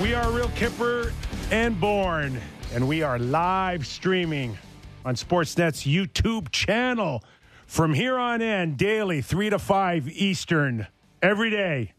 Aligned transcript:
We 0.00 0.14
are 0.14 0.30
Real 0.32 0.48
Kyper 0.48 1.12
and 1.50 1.78
Bourne, 1.78 2.40
and 2.72 2.88
we 2.88 3.02
are 3.02 3.18
live 3.18 3.86
streaming 3.86 4.56
on 5.04 5.14
Sportsnet's 5.14 5.82
YouTube 5.82 6.50
channel 6.50 7.22
from 7.66 7.92
here 7.92 8.16
on 8.18 8.40
in, 8.40 8.76
daily, 8.76 9.20
3 9.20 9.50
to 9.50 9.58
5 9.58 10.08
Eastern, 10.08 10.86
every 11.20 11.50
day. 11.50 11.92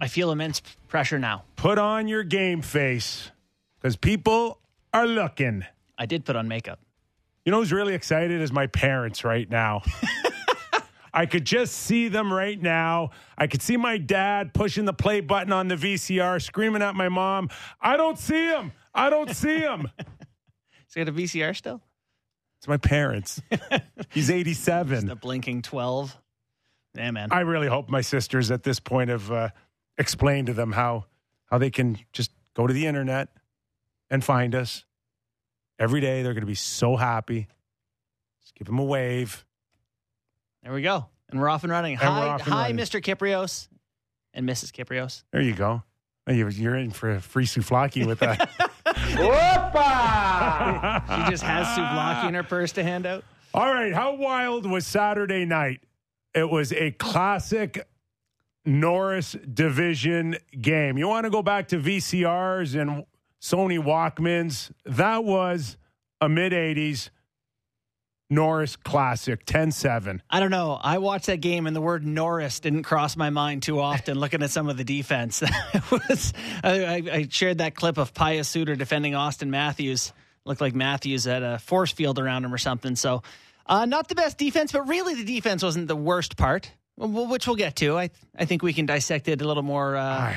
I 0.00 0.08
feel 0.08 0.32
immense 0.32 0.62
pressure 0.88 1.20
now. 1.20 1.44
Put 1.54 1.78
on 1.78 2.08
your 2.08 2.24
game 2.24 2.60
face 2.60 3.30
because 3.78 3.94
people 3.94 4.58
are 4.92 5.06
looking. 5.06 5.64
I 5.96 6.06
did 6.06 6.24
put 6.24 6.34
on 6.34 6.48
makeup. 6.48 6.80
You 7.44 7.52
know 7.52 7.60
who's 7.60 7.72
really 7.72 7.94
excited 7.94 8.40
is 8.40 8.50
my 8.50 8.66
parents 8.66 9.22
right 9.22 9.48
now. 9.48 9.82
I 11.14 11.26
could 11.26 11.44
just 11.44 11.76
see 11.76 12.08
them 12.08 12.32
right 12.32 12.60
now. 12.60 13.10
I 13.38 13.46
could 13.46 13.62
see 13.62 13.76
my 13.76 13.98
dad 13.98 14.52
pushing 14.52 14.84
the 14.84 14.92
play 14.92 15.20
button 15.20 15.52
on 15.52 15.68
the 15.68 15.76
VCR, 15.76 16.42
screaming 16.42 16.82
at 16.82 16.96
my 16.96 17.08
mom, 17.08 17.50
I 17.80 17.96
don't 17.96 18.18
see 18.18 18.48
him. 18.48 18.72
I 18.92 19.10
don't 19.10 19.30
see 19.30 19.58
him. 19.58 19.88
Is 20.88 20.96
it 20.96 21.08
a 21.08 21.12
VCR 21.12 21.56
still? 21.56 21.80
It's 22.58 22.66
my 22.66 22.78
parents. 22.78 23.40
He's 24.10 24.28
87. 24.30 25.06
The 25.06 25.14
blinking 25.14 25.62
12. 25.62 26.16
Yeah, 26.96 27.10
man. 27.12 27.28
I 27.30 27.40
really 27.40 27.68
hope 27.68 27.88
my 27.88 28.00
sisters 28.00 28.50
at 28.50 28.64
this 28.64 28.80
point 28.80 29.10
have 29.10 29.30
uh, 29.30 29.48
explained 29.98 30.48
to 30.48 30.52
them 30.52 30.72
how 30.72 31.06
how 31.46 31.58
they 31.58 31.70
can 31.70 31.98
just 32.12 32.32
go 32.54 32.66
to 32.66 32.72
the 32.72 32.86
internet 32.86 33.28
and 34.10 34.24
find 34.24 34.54
us 34.54 34.84
every 35.78 36.00
day. 36.00 36.22
They're 36.22 36.32
going 36.32 36.42
to 36.42 36.46
be 36.46 36.54
so 36.54 36.96
happy. 36.96 37.46
Just 38.42 38.54
give 38.56 38.66
them 38.66 38.78
a 38.78 38.84
wave. 38.84 39.44
There 40.64 40.72
we 40.72 40.82
go. 40.82 41.06
And 41.30 41.38
we're 41.40 41.48
off 41.48 41.62
and 41.62 41.70
running. 41.70 41.92
And 41.92 42.00
hi, 42.02 42.32
and 42.32 42.42
hi, 42.42 42.62
running. 42.70 42.76
Mr. 42.78 43.00
Kypreos 43.02 43.68
and 44.32 44.48
Mrs. 44.48 44.72
Kypreos. 44.72 45.22
There 45.32 45.42
you 45.42 45.54
go. 45.54 45.82
You- 46.26 46.48
You're 46.48 46.76
in 46.76 46.90
for 46.90 47.10
a 47.12 47.20
free 47.20 47.44
souvlaki 47.46 48.06
with 48.06 48.18
that. 48.20 48.50
She 51.14 51.30
just 51.30 51.42
has 51.42 51.66
souvlaki 51.78 52.28
in 52.28 52.34
her 52.34 52.42
purse 52.42 52.72
to 52.72 52.82
hand 52.82 53.06
out. 53.06 53.24
All 53.52 53.72
right, 53.72 53.92
how 53.92 54.14
wild 54.16 54.68
was 54.68 54.86
Saturday 54.86 55.44
night? 55.44 55.80
It 56.34 56.48
was 56.50 56.72
a 56.72 56.90
classic 56.92 57.86
Norris 58.64 59.32
division 59.52 60.36
game. 60.60 60.98
You 60.98 61.06
want 61.08 61.24
to 61.24 61.30
go 61.30 61.42
back 61.42 61.68
to 61.68 61.78
VCRs 61.78 62.80
and 62.80 63.04
Sony 63.40 63.78
Walkmans? 63.78 64.72
That 64.84 65.24
was 65.24 65.76
a 66.20 66.28
mid 66.28 66.52
80s 66.52 67.10
Norris 68.34 68.76
classic, 68.76 69.44
10 69.46 69.70
7. 69.72 70.22
I 70.28 70.40
don't 70.40 70.50
know. 70.50 70.78
I 70.80 70.98
watched 70.98 71.26
that 71.26 71.40
game 71.40 71.66
and 71.66 71.74
the 71.74 71.80
word 71.80 72.04
Norris 72.06 72.60
didn't 72.60 72.82
cross 72.82 73.16
my 73.16 73.30
mind 73.30 73.62
too 73.62 73.80
often 73.80 74.18
looking 74.18 74.42
at 74.42 74.50
some 74.50 74.68
of 74.68 74.76
the 74.76 74.84
defense. 74.84 75.42
Was 75.90 76.32
I, 76.62 76.84
I- 76.84 77.02
I 77.12 77.28
shared 77.30 77.58
that 77.58 77.74
clip 77.74 77.98
of 77.98 78.12
Pius 78.14 78.48
Suter 78.48 78.76
defending 78.76 79.14
Austin 79.14 79.50
Matthews. 79.50 80.12
Looked 80.44 80.60
like 80.60 80.74
Matthews 80.74 81.24
had 81.24 81.42
a 81.42 81.58
force 81.58 81.92
field 81.92 82.18
around 82.18 82.44
him 82.44 82.52
or 82.52 82.58
something. 82.58 82.96
So 82.96 83.22
uh, 83.66 83.86
not 83.86 84.08
the 84.08 84.14
best 84.14 84.36
defense, 84.36 84.72
but 84.72 84.86
really 84.88 85.14
the 85.14 85.24
defense 85.24 85.62
wasn't 85.62 85.88
the 85.88 85.96
worst 85.96 86.36
part, 86.36 86.70
which 86.98 87.46
we'll 87.46 87.56
get 87.56 87.76
to. 87.76 87.96
I 87.96 88.10
I 88.38 88.44
think 88.44 88.62
we 88.62 88.72
can 88.74 88.84
dissect 88.84 89.26
it 89.28 89.40
a 89.40 89.46
little 89.46 89.62
more. 89.62 89.96
Uh, 89.96 90.34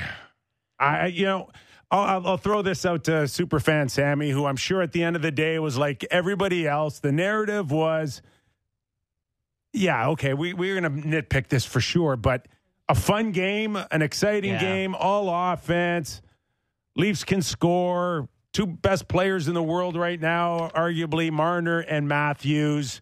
I, 0.80 1.08
you 1.08 1.26
know, 1.26 1.50
I'll, 1.90 2.02
I'll, 2.02 2.28
I'll 2.28 2.38
throw 2.38 2.62
this 2.62 2.86
out 2.86 3.06
to 3.06 3.12
superfan 3.12 3.90
Sammy, 3.90 4.30
who 4.32 4.46
I'm 4.46 4.58
sure 4.58 4.82
at 4.82 4.92
the 4.92 5.04
end 5.04 5.16
of 5.16 5.22
the 5.22 5.32
day 5.32 5.58
was 5.60 5.78
like 5.78 6.06
everybody 6.12 6.68
else. 6.68 7.00
The 7.00 7.12
narrative 7.12 7.72
was, 7.72 8.22
yeah, 9.74 10.10
okay, 10.10 10.34
we, 10.34 10.54
we're 10.54 10.80
going 10.80 11.02
to 11.02 11.08
nitpick 11.08 11.48
this 11.48 11.66
for 11.66 11.80
sure, 11.80 12.16
but 12.16 12.48
a 12.90 12.96
fun 12.96 13.32
game, 13.32 13.78
an 13.92 14.02
exciting 14.02 14.54
Yeah. 14.54 14.60
game, 14.60 14.96
all 14.96 15.30
offense. 15.54 16.22
Leafs 16.96 17.24
can 17.24 17.42
score. 17.42 18.28
Two 18.54 18.66
best 18.66 19.08
players 19.08 19.48
in 19.48 19.54
the 19.54 19.62
world 19.62 19.96
right 19.96 20.20
now, 20.20 20.70
arguably 20.74 21.30
Marner 21.32 21.80
and 21.80 22.08
Matthews, 22.08 23.02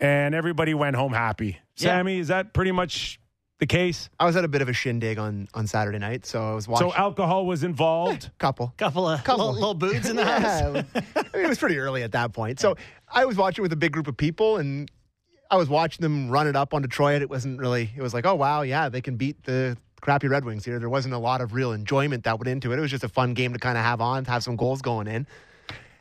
and 0.00 0.34
everybody 0.34 0.74
went 0.74 0.96
home 0.96 1.12
happy. 1.12 1.58
Yeah. 1.76 1.90
Sammy, 1.90 2.18
is 2.18 2.28
that 2.28 2.52
pretty 2.52 2.72
much 2.72 3.20
the 3.58 3.66
case? 3.66 4.08
I 4.18 4.24
was 4.24 4.36
at 4.36 4.44
a 4.44 4.48
bit 4.48 4.62
of 4.62 4.68
a 4.68 4.72
shindig 4.72 5.18
on 5.18 5.48
on 5.54 5.66
Saturday 5.66 5.98
night, 5.98 6.26
so 6.26 6.50
I 6.50 6.54
was 6.54 6.68
watching 6.68 6.90
So 6.90 6.96
alcohol 6.96 7.46
was 7.46 7.64
involved. 7.64 8.30
couple. 8.38 8.72
couple 8.76 9.08
of 9.08 9.22
Couple. 9.24 9.52
Little, 9.52 9.54
little 9.54 9.74
boots 9.74 10.08
in 10.08 10.16
the 10.16 10.24
house. 10.24 10.42
Yeah, 10.42 10.82
I 10.94 11.22
mean, 11.34 11.44
it 11.44 11.48
was 11.48 11.58
pretty 11.58 11.78
early 11.78 12.02
at 12.02 12.12
that 12.12 12.32
point. 12.32 12.60
So 12.60 12.76
I 13.08 13.24
was 13.24 13.36
watching 13.36 13.62
with 13.62 13.72
a 13.72 13.76
big 13.76 13.92
group 13.92 14.06
of 14.06 14.16
people, 14.16 14.56
and 14.56 14.90
I 15.50 15.56
was 15.56 15.68
watching 15.68 16.02
them 16.02 16.30
run 16.30 16.46
it 16.46 16.56
up 16.56 16.74
on 16.74 16.82
Detroit. 16.82 17.22
It 17.22 17.30
wasn't 17.30 17.58
really. 17.58 17.90
It 17.96 18.02
was 18.02 18.14
like, 18.14 18.26
oh 18.26 18.34
wow, 18.34 18.62
yeah, 18.62 18.88
they 18.88 19.00
can 19.00 19.16
beat 19.16 19.42
the 19.44 19.76
crappy 20.00 20.28
Red 20.28 20.44
Wings 20.44 20.64
here. 20.64 20.78
There 20.78 20.88
wasn't 20.88 21.14
a 21.14 21.18
lot 21.18 21.40
of 21.40 21.52
real 21.52 21.72
enjoyment 21.72 22.24
that 22.24 22.38
went 22.38 22.48
into 22.48 22.72
it. 22.72 22.78
It 22.78 22.80
was 22.80 22.90
just 22.90 23.04
a 23.04 23.08
fun 23.08 23.34
game 23.34 23.52
to 23.52 23.58
kind 23.58 23.76
of 23.76 23.84
have 23.84 24.00
on, 24.00 24.24
to 24.24 24.30
have 24.30 24.44
some 24.44 24.56
goals 24.56 24.82
going 24.82 25.08
in. 25.08 25.26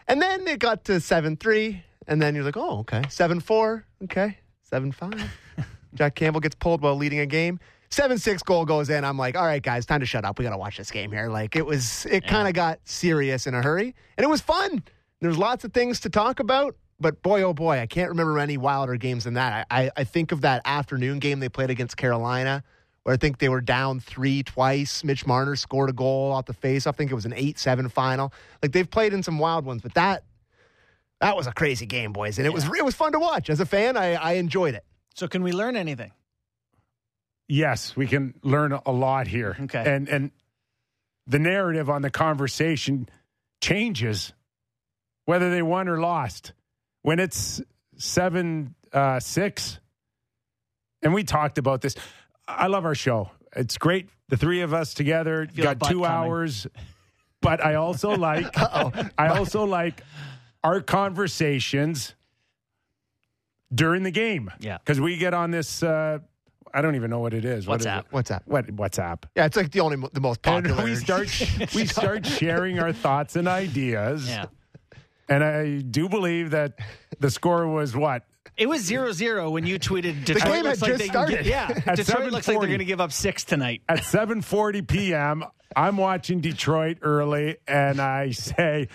And 0.08 0.22
then 0.22 0.48
it 0.48 0.60
got 0.60 0.86
to 0.86 1.00
seven 1.00 1.36
three, 1.36 1.84
and 2.08 2.22
then 2.22 2.36
you're 2.36 2.44
like, 2.44 2.58
oh 2.58 2.80
okay, 2.80 3.04
seven 3.10 3.40
four, 3.40 3.86
okay, 4.04 4.38
seven 4.62 4.92
five. 4.92 5.32
Jack 5.98 6.16
Campbell 6.16 6.40
gets 6.40 6.56
pulled 6.56 6.82
while 6.82 6.96
leading 6.96 7.20
a 7.20 7.26
game. 7.26 7.60
Seven 7.90 8.18
six 8.18 8.44
goal 8.44 8.66
goes 8.66 8.90
in. 8.90 9.06
I'm 9.06 9.18
like, 9.18 9.38
all 9.38 9.46
right, 9.46 9.64
guys, 9.64 9.86
time 9.86 10.02
to 10.02 10.06
shut 10.06 10.26
up. 10.26 10.38
We 10.38 10.44
got 10.44 10.52
to 10.52 10.58
watch 10.58 10.78
this 10.78 10.92
game 10.92 11.12
here. 11.12 11.30
Like 11.30 11.56
it 11.56 11.66
was, 11.66 12.06
it 12.06 12.28
kind 12.28 12.48
of 12.48 12.54
got 12.54 12.80
serious 12.84 13.48
in 13.48 13.54
a 13.54 13.62
hurry, 13.62 13.96
and 14.18 14.24
it 14.24 14.30
was 14.30 14.42
fun. 14.42 14.84
There's 15.22 15.38
lots 15.38 15.64
of 15.64 15.74
things 15.74 16.02
to 16.02 16.10
talk 16.10 16.40
about, 16.40 16.76
but 17.00 17.22
boy, 17.22 17.42
oh 17.44 17.54
boy, 17.54 17.80
I 17.80 17.88
can't 17.88 18.10
remember 18.10 18.40
any 18.40 18.58
wilder 18.58 18.98
games 18.98 19.24
than 19.24 19.36
that. 19.36 19.66
I, 19.72 19.84
I, 19.84 19.92
I 19.98 20.04
think 20.04 20.32
of 20.32 20.42
that 20.42 20.62
afternoon 20.66 21.20
game 21.20 21.40
they 21.40 21.50
played 21.50 21.70
against 21.70 21.98
Carolina, 21.98 22.64
where 23.04 23.14
I 23.14 23.18
think 23.18 23.40
they 23.40 23.50
were 23.50 23.62
down 23.62 24.00
three 24.00 24.44
twice. 24.44 25.04
Mitch 25.04 25.26
Marner 25.26 25.56
scored 25.56 25.90
a 25.90 25.94
goal 25.94 26.34
off 26.34 26.46
the 26.46 26.54
face. 26.54 26.86
I 26.88 26.92
think 26.92 27.10
it 27.10 27.16
was 27.16 27.26
an 27.26 27.34
eight 27.36 27.58
seven 27.58 27.88
final. 27.90 28.34
Like 28.62 28.74
they've 28.74 28.90
played 28.90 29.14
in 29.14 29.24
some 29.24 29.40
wild 29.40 29.66
ones, 29.66 29.82
but 29.82 29.94
that 29.94 30.24
that 31.22 31.36
was 31.36 31.48
a 31.48 31.54
crazy 31.54 31.86
game, 31.86 32.14
boys, 32.14 32.38
and 32.38 32.46
it 32.46 32.54
was 32.54 32.66
it 32.66 32.86
was 32.86 32.96
fun 32.96 33.14
to 33.14 33.20
watch. 33.20 33.50
As 33.50 33.60
a 33.60 33.66
fan, 33.66 33.98
I, 33.98 34.14
I 34.16 34.34
enjoyed 34.34 34.76
it. 34.76 34.84
So 35.18 35.28
can 35.28 35.42
we 35.42 35.52
learn 35.52 35.76
anything? 35.76 36.12
Yes, 37.48 37.96
we 37.96 38.06
can 38.06 38.36
learn 38.44 38.72
a 38.72 38.92
lot 38.92 39.28
here. 39.28 39.58
Okay. 39.60 39.84
And 39.86 40.08
and 40.08 40.32
the 41.26 41.40
narrative 41.40 41.90
on 41.90 42.04
the 42.04 42.12
conversation 42.12 43.10
changes 43.62 44.34
whether 45.26 45.50
they 45.50 45.64
won 45.64 45.90
or 45.90 46.00
lost. 46.00 46.54
When 47.02 47.20
it's 47.20 47.62
seven 47.98 48.76
uh, 48.94 49.20
six, 49.20 49.80
and 51.02 51.14
we 51.14 51.24
talked 51.24 51.58
about 51.58 51.82
this. 51.82 51.96
I 52.48 52.68
love 52.68 52.86
our 52.86 52.96
show. 52.96 53.32
It's 53.56 53.78
great. 53.78 54.10
The 54.30 54.38
three 54.38 54.62
of 54.62 54.74
us 54.74 54.94
together 54.94 55.48
got 55.48 55.80
two 55.80 56.02
coming. 56.02 56.06
hours. 56.06 56.68
But 57.42 57.66
I 57.66 57.76
also 57.76 58.12
like 58.18 58.56
I 59.18 59.30
also 59.30 59.64
like 59.64 60.04
our 60.64 60.82
conversations 60.82 62.14
during 63.74 64.04
the 64.04 64.12
game. 64.12 64.52
Yeah. 64.60 64.78
Because 64.78 65.00
we 65.00 65.18
get 65.18 65.34
on 65.34 65.52
this 65.52 65.84
uh, 65.84 66.20
I 66.74 66.82
don't 66.82 66.96
even 66.96 67.10
know 67.10 67.20
what 67.20 67.34
it 67.34 67.46
is. 67.46 67.66
What 67.68 67.80
is 67.80 67.86
WhatsApp. 67.88 68.00
it? 68.00 68.06
What's 68.12 68.30
that? 68.30 68.44
What 68.46 68.68
WhatsApp? 68.68 69.24
Yeah, 69.36 69.46
it's 69.46 69.58
like 69.58 69.72
the 69.72 69.80
only 69.80 69.98
the 70.14 70.20
most 70.22 70.42
popular. 70.42 70.76
And 70.76 70.84
we 70.90 70.96
start 70.96 71.28
we 71.76 71.86
start 71.86 72.26
sharing 72.26 72.80
our 72.80 72.94
thoughts 72.94 73.36
and 73.36 73.48
ideas. 73.48 74.28
Yeah. 74.30 74.46
And 75.30 75.44
I 75.44 75.80
do 75.80 76.08
believe 76.08 76.52
that 76.52 76.80
the 77.20 77.30
score 77.30 77.68
was 77.68 77.96
what? 77.96 78.24
It 78.56 78.68
was 78.68 78.82
0 78.82 79.12
0 79.12 79.50
when 79.52 79.66
you 79.68 79.78
tweeted 79.78 80.26
Detroit 80.26 80.44
game 80.54 80.64
looks 80.64 80.80
had 80.80 80.90
like 80.90 80.98
just 80.98 81.00
they 81.00 81.10
can 81.10 81.28
get- 81.28 81.46
started. 81.46 81.46
yeah. 81.46 81.82
At 81.86 81.96
Detroit 81.98 82.32
looks 82.32 82.48
like 82.48 82.58
7:40. 82.58 82.60
they're 82.62 82.68
going 82.68 82.80
to 82.80 82.86
give 82.86 83.02
up 83.02 83.12
six 83.12 83.44
tonight. 83.44 83.82
At 83.88 84.00
7:40 84.00 84.88
p.m., 84.88 85.44
I'm 85.76 85.98
watching 85.98 86.42
Detroit 86.42 87.00
early 87.02 87.58
and 87.68 88.00
I 88.00 88.32
say 88.32 88.88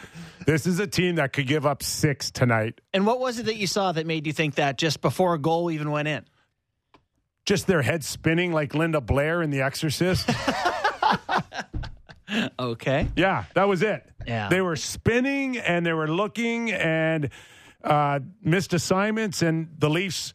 this 0.47 0.67
is 0.67 0.79
a 0.79 0.87
team 0.87 1.17
that 1.17 1.33
could 1.33 1.47
give 1.47 1.67
up 1.67 1.83
6 1.83 2.31
tonight. 2.31 2.81
And 2.93 3.07
what 3.07 3.21
was 3.21 3.39
it 3.39 3.47
that 3.47 3.57
you 3.57 3.67
saw 3.67 3.93
that 3.93 4.07
made 4.07 4.27
you 4.27 4.33
think 4.33 4.57
that 4.57 4.79
just 4.79 5.01
before 5.01 5.35
a 5.35 5.39
goal 5.39 5.71
even 5.71 5.91
went 5.91 6.09
in? 6.09 6.25
Just 7.45 7.67
their 7.67 7.83
heads 7.83 8.07
spinning 8.07 8.53
like 8.53 8.75
Linda 8.75 9.01
Blair 9.01 9.43
in 9.43 9.51
The 9.51 9.63
Exorcist. 9.63 10.31
Okay. 12.59 13.09
Yeah, 13.17 13.45
that 13.55 13.69
was 13.69 13.83
it. 13.83 14.05
Yeah. 14.27 14.49
They 14.49 14.61
were 14.61 14.77
spinning 14.77 15.59
and 15.59 15.85
they 15.85 15.93
were 15.93 16.09
looking 16.09 16.73
and 16.73 17.29
uh, 17.85 18.21
missed 18.43 18.73
assignments. 18.73 19.43
And 19.43 19.69
the 19.79 19.91
Leafs, 19.91 20.33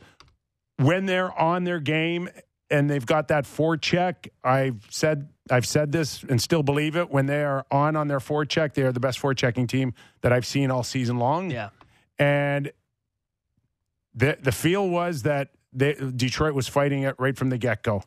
when 0.77 1.06
they're 1.06 1.31
on 1.38 1.63
their 1.63 1.79
game 1.79 2.29
and 2.69 2.89
they've 2.89 3.05
got 3.05 3.29
that 3.29 3.45
forecheck, 3.45 4.29
I've 4.43 4.85
said 4.89 5.29
I've 5.49 5.65
said 5.65 5.91
this 5.91 6.23
and 6.23 6.41
still 6.41 6.63
believe 6.63 6.95
it. 6.95 7.09
When 7.09 7.25
they 7.25 7.43
are 7.43 7.65
on 7.71 7.95
on 7.95 8.07
their 8.07 8.19
forecheck, 8.19 8.73
they 8.73 8.83
are 8.83 8.91
the 8.91 8.99
best 8.99 9.19
forechecking 9.19 9.67
team 9.67 9.93
that 10.21 10.33
I've 10.33 10.45
seen 10.45 10.71
all 10.71 10.83
season 10.83 11.17
long. 11.17 11.51
Yeah. 11.51 11.69
And 12.19 12.71
the 14.13 14.37
the 14.41 14.51
feel 14.51 14.87
was 14.89 15.23
that 15.23 15.49
they, 15.73 15.93
Detroit 15.93 16.53
was 16.53 16.67
fighting 16.67 17.03
it 17.03 17.15
right 17.19 17.37
from 17.37 17.49
the 17.49 17.57
get 17.57 17.83
go. 17.83 18.03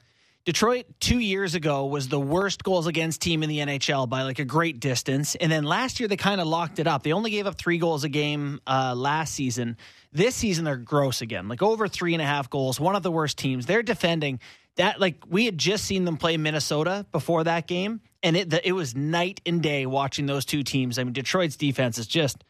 Detroit 0.46 0.86
two 1.00 1.18
years 1.18 1.54
ago 1.54 1.84
was 1.84 2.08
the 2.08 2.18
worst 2.18 2.64
goals 2.64 2.86
against 2.86 3.20
team 3.20 3.42
in 3.42 3.48
the 3.48 3.58
NHL 3.58 4.08
by 4.08 4.22
like 4.22 4.38
a 4.38 4.44
great 4.44 4.80
distance. 4.80 5.34
And 5.34 5.52
then 5.52 5.64
last 5.64 6.00
year 6.00 6.08
they 6.08 6.16
kind 6.16 6.40
of 6.40 6.46
locked 6.46 6.78
it 6.78 6.86
up. 6.86 7.02
They 7.02 7.12
only 7.12 7.30
gave 7.30 7.46
up 7.46 7.56
three 7.56 7.76
goals 7.76 8.04
a 8.04 8.08
game 8.08 8.60
uh, 8.66 8.94
last 8.96 9.34
season. 9.34 9.76
This 10.12 10.34
season 10.34 10.64
they're 10.64 10.76
gross 10.76 11.22
again, 11.22 11.46
like 11.48 11.62
over 11.62 11.86
three 11.86 12.14
and 12.14 12.22
a 12.22 12.26
half 12.26 12.50
goals. 12.50 12.80
One 12.80 12.96
of 12.96 13.02
the 13.02 13.12
worst 13.12 13.38
teams. 13.38 13.66
They're 13.66 13.82
defending 13.82 14.40
that 14.76 14.98
like 15.00 15.22
we 15.28 15.44
had 15.44 15.56
just 15.56 15.84
seen 15.84 16.04
them 16.04 16.16
play 16.16 16.36
Minnesota 16.36 17.06
before 17.12 17.44
that 17.44 17.66
game, 17.68 18.00
and 18.22 18.36
it 18.36 18.50
the, 18.50 18.66
it 18.66 18.72
was 18.72 18.96
night 18.96 19.40
and 19.46 19.62
day 19.62 19.86
watching 19.86 20.26
those 20.26 20.44
two 20.44 20.62
teams. 20.64 20.98
I 20.98 21.04
mean, 21.04 21.12
Detroit's 21.12 21.56
defense 21.56 21.96
is 21.98 22.08
just 22.08 22.42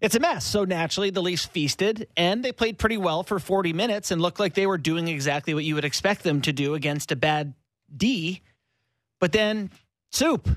it's 0.00 0.14
a 0.14 0.20
mess. 0.20 0.44
So 0.44 0.64
naturally, 0.64 1.10
the 1.10 1.22
Leafs 1.22 1.44
feasted 1.44 2.06
and 2.16 2.44
they 2.44 2.52
played 2.52 2.78
pretty 2.78 2.96
well 2.96 3.22
for 3.22 3.38
40 3.38 3.72
minutes 3.72 4.10
and 4.10 4.20
looked 4.20 4.38
like 4.40 4.54
they 4.54 4.66
were 4.66 4.78
doing 4.78 5.06
exactly 5.08 5.54
what 5.54 5.64
you 5.64 5.74
would 5.76 5.84
expect 5.84 6.22
them 6.24 6.40
to 6.42 6.52
do 6.52 6.74
against 6.74 7.10
a 7.12 7.16
bad 7.16 7.54
D. 7.96 8.42
But 9.20 9.30
then 9.32 9.70
soup, 10.10 10.48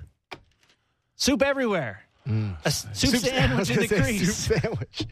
soup 1.15 1.42
everywhere. 1.44 2.01
Mm. 2.27 2.56
A 2.63 2.68
s- 2.68 2.88
soup, 2.94 3.12
Soup- 3.12 3.19
sandwich 3.21 3.69
in 3.69 3.80
the 3.81 3.88
crease. 3.88 4.36
Soup 4.36 4.59
sandwich. 4.59 5.07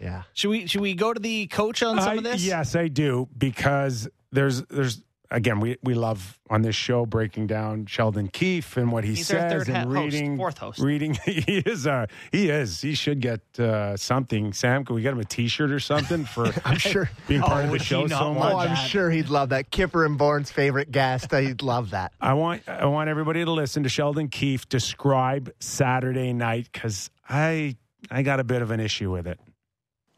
Yeah. 0.00 0.22
Should 0.32 0.48
we 0.50 0.66
should 0.66 0.80
we 0.80 0.94
go 0.94 1.12
to 1.12 1.20
the 1.20 1.46
coach 1.48 1.82
on 1.82 1.98
some 2.00 2.08
I- 2.08 2.14
of 2.14 2.24
this? 2.24 2.42
Yes, 2.44 2.74
I 2.74 2.88
do 2.88 3.28
because 3.36 4.08
there's 4.32 4.62
there's 4.62 5.02
again 5.32 5.60
we 5.60 5.76
we 5.84 5.94
love 5.94 6.38
on 6.48 6.62
this 6.62 6.74
show 6.74 7.06
breaking 7.06 7.46
down 7.46 7.86
Sheldon 7.86 8.26
Keefe 8.28 8.76
and 8.76 8.90
what 8.90 9.04
he 9.04 9.10
He's 9.14 9.30
our 9.30 9.38
says 9.40 9.52
third 9.52 9.68
and 9.68 9.76
ha- 9.76 9.82
host, 9.84 9.94
reading 10.14 10.36
fourth 10.36 10.58
host. 10.58 10.78
reading 10.80 11.14
he 11.24 11.58
is 11.58 11.86
uh 11.86 12.06
he 12.32 12.48
is 12.48 12.80
he 12.80 12.94
should 12.94 13.20
get 13.20 13.40
uh, 13.60 13.96
something. 13.96 14.52
Sam, 14.54 14.84
can 14.84 14.96
we 14.96 15.02
get 15.02 15.12
him 15.12 15.20
a 15.20 15.24
T-shirt 15.24 15.70
or 15.70 15.78
something 15.80 16.24
for 16.24 16.50
I'm 16.64 16.78
sure. 16.78 17.10
being 17.28 17.42
part 17.42 17.64
Oh, 17.64 17.66
of 17.66 17.72
the 17.72 17.78
show 17.78 18.08
so 18.08 18.34
much? 18.34 18.52
Oh, 18.54 18.56
I'm 18.58 18.68
that. 18.70 18.74
sure 18.88 19.10
he'd 19.10 19.28
love 19.28 19.50
that. 19.50 19.70
Kyper 19.70 20.04
and 20.06 20.16
Bourne's 20.18 20.50
favorite 20.50 20.90
guest. 20.90 21.30
He'd 21.34 21.62
love 21.62 21.90
that. 21.90 22.12
I 22.20 22.32
want 22.32 22.66
I 22.68 22.86
want 22.86 23.08
everybody 23.10 23.44
to 23.44 23.50
listen 23.52 23.82
to 23.84 23.88
Sheldon 23.88 24.28
Keefe 24.28 24.68
describe 24.68 25.52
Saturday 25.60 26.32
night 26.32 26.68
because 26.72 27.10
I 27.28 27.76
I 28.10 28.22
got 28.22 28.40
a 28.40 28.44
bit 28.44 28.62
of 28.62 28.70
an 28.70 28.80
issue 28.80 29.12
with 29.12 29.26
it. 29.28 29.38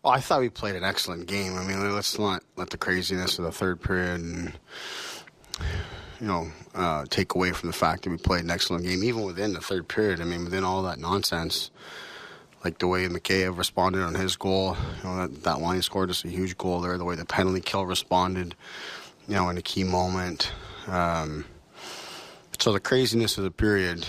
Well, 0.02 0.12
I 0.12 0.18
thought 0.18 0.40
we 0.40 0.48
played 0.48 0.74
an 0.74 0.82
excellent 0.82 1.26
game. 1.26 1.56
I 1.56 1.62
mean, 1.62 1.94
let's 1.94 2.18
not 2.18 2.42
let 2.56 2.70
the 2.70 2.76
craziness 2.76 3.38
of 3.38 3.44
the 3.44 3.52
third 3.52 3.80
period 3.80 4.20
and 4.20 4.52
you 6.20 6.26
know 6.26 6.48
uh, 6.74 7.04
take 7.08 7.36
away 7.36 7.52
from 7.52 7.68
the 7.68 7.72
fact 7.72 8.02
that 8.02 8.10
we 8.10 8.16
played 8.16 8.42
an 8.42 8.50
excellent 8.50 8.84
game, 8.84 9.04
even 9.04 9.22
within 9.22 9.52
the 9.52 9.60
third 9.60 9.86
period. 9.86 10.20
I 10.20 10.24
mean, 10.24 10.42
within 10.42 10.64
all 10.64 10.82
that 10.82 10.98
nonsense, 10.98 11.70
like 12.64 12.78
the 12.78 12.88
way 12.88 13.06
Mikheyev 13.06 13.56
responded 13.56 14.02
on 14.02 14.16
his 14.16 14.34
goal, 14.34 14.76
you 14.98 15.08
know 15.08 15.16
that 15.18 15.44
that 15.44 15.60
line 15.60 15.82
scored 15.82 16.10
us 16.10 16.24
a 16.24 16.28
huge 16.28 16.58
goal 16.58 16.80
there. 16.80 16.98
The 16.98 17.04
way 17.04 17.14
the 17.14 17.24
penalty 17.24 17.60
kill 17.60 17.86
responded, 17.86 18.56
you 19.28 19.36
know, 19.36 19.50
in 19.50 19.56
a 19.56 19.62
key 19.62 19.84
moment. 19.84 20.50
Um, 20.88 21.44
so 22.58 22.72
the 22.72 22.80
craziness 22.80 23.38
of 23.38 23.44
the 23.44 23.52
period 23.52 24.04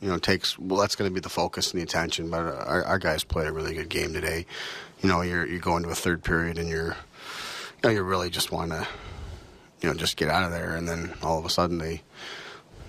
you 0.00 0.08
know, 0.08 0.18
takes 0.18 0.58
well. 0.58 0.80
That's 0.80 0.96
going 0.96 1.10
to 1.10 1.14
be 1.14 1.20
the 1.20 1.28
focus 1.28 1.72
and 1.72 1.80
the 1.80 1.84
attention. 1.84 2.30
But 2.30 2.38
our, 2.38 2.84
our 2.84 2.98
guys 2.98 3.24
played 3.24 3.48
a 3.48 3.52
really 3.52 3.74
good 3.74 3.88
game 3.88 4.12
today. 4.12 4.46
You 5.02 5.08
know, 5.08 5.22
you're 5.22 5.46
you 5.46 5.58
go 5.58 5.76
into 5.76 5.88
a 5.88 5.94
third 5.94 6.22
period 6.22 6.58
and 6.58 6.68
you're, 6.68 6.96
you 7.82 7.82
know, 7.84 7.90
you 7.90 8.02
really 8.02 8.30
just 8.30 8.52
want 8.52 8.70
to, 8.72 8.86
you 9.80 9.88
know, 9.88 9.94
just 9.94 10.16
get 10.16 10.28
out 10.28 10.44
of 10.44 10.50
there. 10.50 10.76
And 10.76 10.88
then 10.88 11.14
all 11.22 11.38
of 11.38 11.44
a 11.44 11.50
sudden 11.50 11.78
they 11.78 12.02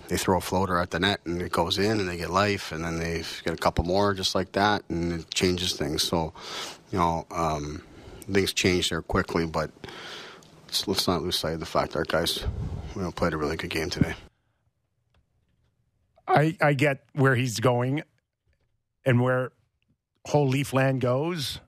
they 0.08 0.18
throw 0.18 0.38
a 0.38 0.42
floater 0.42 0.80
at 0.80 0.92
the 0.92 1.00
net 1.00 1.22
and 1.26 1.42
it 1.42 1.52
goes 1.52 1.78
in 1.78 2.00
and 2.00 2.10
they 2.10 2.18
get 2.18 2.30
life. 2.30 2.72
And 2.72 2.84
then 2.84 3.00
they 3.00 3.24
get 3.44 3.54
a 3.54 3.58
couple 3.58 3.86
more 3.86 4.14
just 4.14 4.36
like 4.36 4.52
that 4.54 4.84
and 4.90 5.22
it 5.22 5.32
changes 5.32 5.74
things. 5.74 6.04
So, 6.04 6.34
you 6.92 7.00
know, 7.00 7.26
um, 7.32 7.84
things 8.32 8.54
change 8.54 8.90
there 8.90 9.02
quickly. 9.02 9.46
But 9.46 9.72
let's, 10.68 10.88
let's 10.88 11.08
not 11.08 11.24
lose 11.24 11.38
sight 11.38 11.54
of 11.54 11.60
the 11.60 11.66
fact 11.66 11.96
our 11.96 12.04
guys, 12.04 12.44
you 12.96 13.02
know, 13.02 13.12
played 13.12 13.34
a 13.34 13.38
really 13.38 13.56
good 13.56 13.70
game 13.70 13.90
today. 13.90 14.14
I, 16.30 16.58
I 16.62 16.74
get 16.74 17.04
where 17.14 17.36
he's 17.36 17.60
going 17.60 18.04
and 19.06 19.22
where 19.22 19.52
whole 20.26 20.52
Leafland 20.52 21.00
goes. 21.00 21.60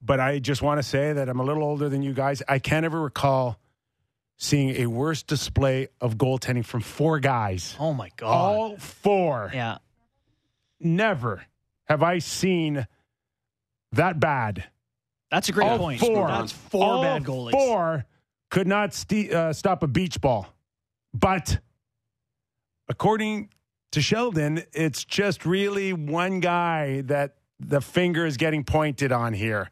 But 0.00 0.20
I 0.20 0.38
just 0.40 0.62
want 0.62 0.78
to 0.78 0.82
say 0.82 1.12
that 1.12 1.28
I'm 1.28 1.38
a 1.40 1.44
little 1.44 1.62
older 1.62 1.88
than 1.88 2.02
you 2.02 2.12
guys. 2.12 2.42
I 2.48 2.58
can't 2.58 2.84
ever 2.84 3.00
recall 3.00 3.58
seeing 4.36 4.70
a 4.82 4.86
worse 4.86 5.22
display 5.22 5.88
of 6.00 6.16
goaltending 6.16 6.64
from 6.64 6.80
four 6.80 7.20
guys. 7.20 7.76
Oh 7.78 7.92
my 7.92 8.10
god. 8.16 8.28
All 8.28 8.76
four. 8.78 9.50
yeah. 9.54 9.78
Never 10.80 11.44
have 11.84 12.02
I 12.02 12.18
seen 12.18 12.86
that 13.92 14.18
bad. 14.18 14.64
That's 15.30 15.48
a 15.48 15.52
great 15.52 15.68
All 15.68 15.78
point. 15.78 16.00
four. 16.00 16.26
That's 16.26 16.52
four 16.52 16.84
All 16.84 17.02
bad 17.02 17.22
goalies. 17.24 17.52
Four 17.52 18.04
could 18.50 18.66
not 18.66 18.92
st- 18.92 19.32
uh, 19.32 19.52
stop 19.52 19.82
a 19.82 19.86
beach 19.86 20.20
ball. 20.20 20.48
But 21.14 21.58
according 22.88 23.50
to 23.92 24.00
Sheldon, 24.00 24.64
it's 24.72 25.04
just 25.04 25.44
really 25.44 25.92
one 25.92 26.40
guy 26.40 27.02
that 27.02 27.36
the 27.60 27.80
finger 27.80 28.26
is 28.26 28.36
getting 28.36 28.64
pointed 28.64 29.12
on 29.12 29.32
here. 29.32 29.70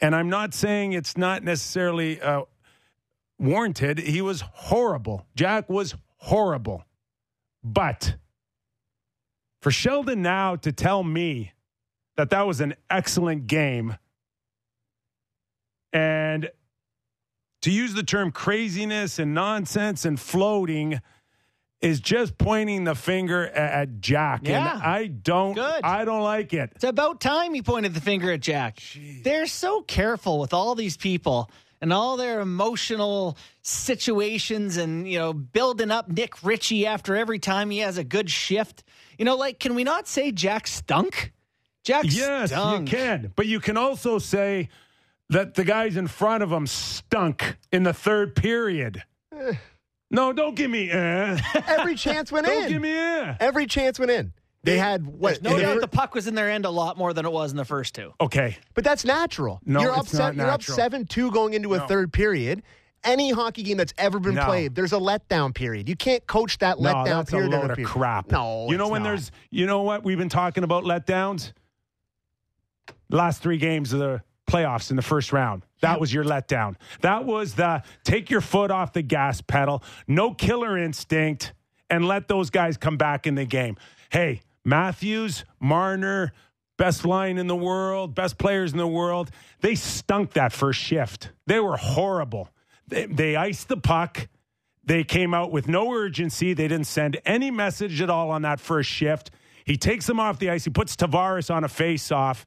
And 0.00 0.14
I'm 0.14 0.28
not 0.28 0.54
saying 0.54 0.92
it's 0.92 1.16
not 1.16 1.42
necessarily 1.42 2.20
uh, 2.20 2.42
warranted. 3.38 3.98
He 3.98 4.20
was 4.20 4.42
horrible. 4.42 5.26
Jack 5.34 5.68
was 5.68 5.94
horrible. 6.18 6.84
But 7.64 8.16
for 9.62 9.70
Sheldon 9.70 10.22
now 10.22 10.56
to 10.56 10.70
tell 10.70 11.02
me 11.02 11.52
that 12.16 12.30
that 12.30 12.46
was 12.46 12.60
an 12.60 12.74
excellent 12.90 13.46
game 13.46 13.96
and 15.92 16.50
to 17.62 17.70
use 17.70 17.94
the 17.94 18.02
term 18.02 18.30
craziness 18.30 19.18
and 19.18 19.34
nonsense 19.34 20.04
and 20.04 20.20
floating 20.20 21.00
is 21.80 22.00
just 22.00 22.38
pointing 22.38 22.84
the 22.84 22.94
finger 22.94 23.46
at 23.46 24.00
Jack. 24.00 24.42
Yeah. 24.44 24.74
And 24.74 24.82
I 24.82 25.06
don't 25.06 25.54
Good. 25.54 25.84
I 25.84 26.04
don't 26.04 26.22
like 26.22 26.52
it. 26.52 26.72
It's 26.74 26.84
about 26.84 27.20
time 27.20 27.54
he 27.54 27.62
pointed 27.62 27.94
the 27.94 28.00
finger 28.00 28.32
at 28.32 28.40
Jack. 28.40 28.80
They're 29.22 29.46
so 29.46 29.82
careful 29.82 30.40
with 30.40 30.54
all 30.54 30.74
these 30.74 30.96
people 30.96 31.50
and 31.80 31.92
all 31.92 32.16
their 32.16 32.40
emotional 32.40 33.36
situations 33.62 34.76
and, 34.78 35.06
you 35.10 35.18
know, 35.18 35.32
building 35.32 35.90
up 35.90 36.08
Nick 36.08 36.42
Ritchie 36.42 36.86
after 36.86 37.14
every 37.14 37.38
time 37.38 37.70
he 37.70 37.78
has 37.78 37.98
a 37.98 38.04
good 38.04 38.30
shift. 38.30 38.82
You 39.18 39.24
know, 39.24 39.36
like, 39.36 39.60
can 39.60 39.74
we 39.74 39.84
not 39.84 40.08
say 40.08 40.32
Jack 40.32 40.66
stunk? 40.66 41.32
Jack 41.84 42.04
Yes, 42.08 42.50
stunk. 42.50 42.90
you 42.90 42.96
can. 42.98 43.32
But 43.36 43.46
you 43.46 43.60
can 43.60 43.76
also 43.76 44.18
say 44.18 44.70
that 45.28 45.54
the 45.54 45.64
guys 45.64 45.96
in 45.96 46.06
front 46.06 46.42
of 46.42 46.50
him 46.50 46.66
stunk 46.66 47.56
in 47.70 47.82
the 47.82 47.92
third 47.92 48.34
period. 48.34 49.02
Eh. 49.34 49.54
No, 50.10 50.32
don't 50.32 50.54
give 50.54 50.70
me 50.70 50.90
eh. 50.90 51.38
Every 51.66 51.94
chance 51.96 52.30
went 52.30 52.46
don't 52.46 52.64
in. 52.64 52.68
give 52.68 52.82
me 52.82 52.92
eh. 52.94 53.36
Every 53.40 53.66
chance 53.66 53.98
went 53.98 54.10
in. 54.10 54.32
They 54.62 54.78
had 54.78 55.06
what? 55.06 55.40
There's 55.40 55.42
no 55.42 55.50
in 55.50 55.56
the 55.56 55.62
doubt 55.62 55.74
fir- 55.74 55.80
the 55.80 55.88
puck 55.88 56.14
was 56.14 56.26
in 56.26 56.34
their 56.34 56.50
end 56.50 56.64
a 56.64 56.70
lot 56.70 56.96
more 56.98 57.12
than 57.12 57.24
it 57.24 57.32
was 57.32 57.50
in 57.52 57.56
the 57.56 57.64
first 57.64 57.94
two. 57.94 58.12
Okay. 58.20 58.56
But 58.74 58.82
that's 58.84 59.04
natural. 59.04 59.60
No, 59.64 59.80
you're 59.80 59.96
it's 59.98 60.14
up 60.14 60.18
not 60.20 60.36
You're 60.36 60.46
up 60.46 60.60
natural. 60.60 60.76
seven 60.76 61.06
two 61.06 61.30
going 61.30 61.54
into 61.54 61.74
a 61.74 61.78
No. 61.78 61.86
third 61.86 62.12
period. 62.12 62.62
Any 63.04 63.30
hockey 63.30 63.62
game 63.62 63.76
that's 63.76 63.94
ever 63.98 64.18
been 64.18 64.34
No. 64.34 64.44
played, 64.46 64.74
there's 64.74 64.92
a 64.92 64.96
letdown 64.98 65.54
period. 65.54 65.88
You 65.88 65.94
can't 65.94 66.26
coach 66.26 66.58
that 66.58 66.80
No, 66.80 66.92
letdown 66.92 67.04
that's 67.04 67.28
a 67.30 67.36
period. 67.36 67.52
load 67.52 67.70
of 67.70 67.76
period. 67.76 67.88
crap. 67.92 68.30
No, 68.32 68.66
you 68.68 68.76
know 68.76 68.84
it's 68.86 68.90
when 68.92 69.02
not. 69.04 69.08
there's, 69.10 69.30
you 69.50 69.66
know 69.66 69.82
what 69.82 70.02
we've 70.02 70.18
been 70.18 70.28
talking 70.28 70.64
about 70.64 70.82
letdowns. 70.84 71.52
Last 73.10 73.42
three 73.42 73.58
games 73.58 73.92
of 73.92 74.00
the 74.00 74.22
playoffs 74.50 74.90
in 74.90 74.96
the 74.96 75.02
first 75.02 75.32
round. 75.32 75.62
That 75.80 76.00
was 76.00 76.12
your 76.12 76.24
letdown. 76.24 76.76
That 77.02 77.24
was 77.24 77.54
the 77.54 77.82
take 78.04 78.30
your 78.30 78.40
foot 78.40 78.70
off 78.70 78.92
the 78.92 79.02
gas 79.02 79.40
pedal, 79.40 79.82
no 80.06 80.32
killer 80.32 80.78
instinct, 80.78 81.52
and 81.90 82.06
let 82.06 82.28
those 82.28 82.50
guys 82.50 82.76
come 82.76 82.96
back 82.96 83.26
in 83.26 83.34
the 83.34 83.44
game. 83.44 83.76
Hey, 84.10 84.40
Matthews, 84.64 85.44
Marner, 85.60 86.32
best 86.76 87.04
line 87.04 87.38
in 87.38 87.46
the 87.46 87.56
world, 87.56 88.14
best 88.14 88.38
players 88.38 88.72
in 88.72 88.78
the 88.78 88.86
world. 88.86 89.30
They 89.60 89.74
stunk 89.74 90.32
that 90.32 90.52
first 90.52 90.80
shift. 90.80 91.30
They 91.46 91.60
were 91.60 91.76
horrible. 91.76 92.50
They, 92.88 93.06
they 93.06 93.36
iced 93.36 93.68
the 93.68 93.76
puck. 93.76 94.28
They 94.84 95.04
came 95.04 95.34
out 95.34 95.50
with 95.50 95.68
no 95.68 95.92
urgency. 95.92 96.54
They 96.54 96.68
didn't 96.68 96.86
send 96.86 97.20
any 97.24 97.50
message 97.50 98.00
at 98.00 98.10
all 98.10 98.30
on 98.30 98.42
that 98.42 98.60
first 98.60 98.88
shift. 98.88 99.30
He 99.64 99.76
takes 99.76 100.06
them 100.06 100.20
off 100.20 100.38
the 100.38 100.50
ice. 100.50 100.64
He 100.64 100.70
puts 100.70 100.94
Tavares 100.94 101.52
on 101.52 101.64
a 101.64 101.68
face-off, 101.68 102.46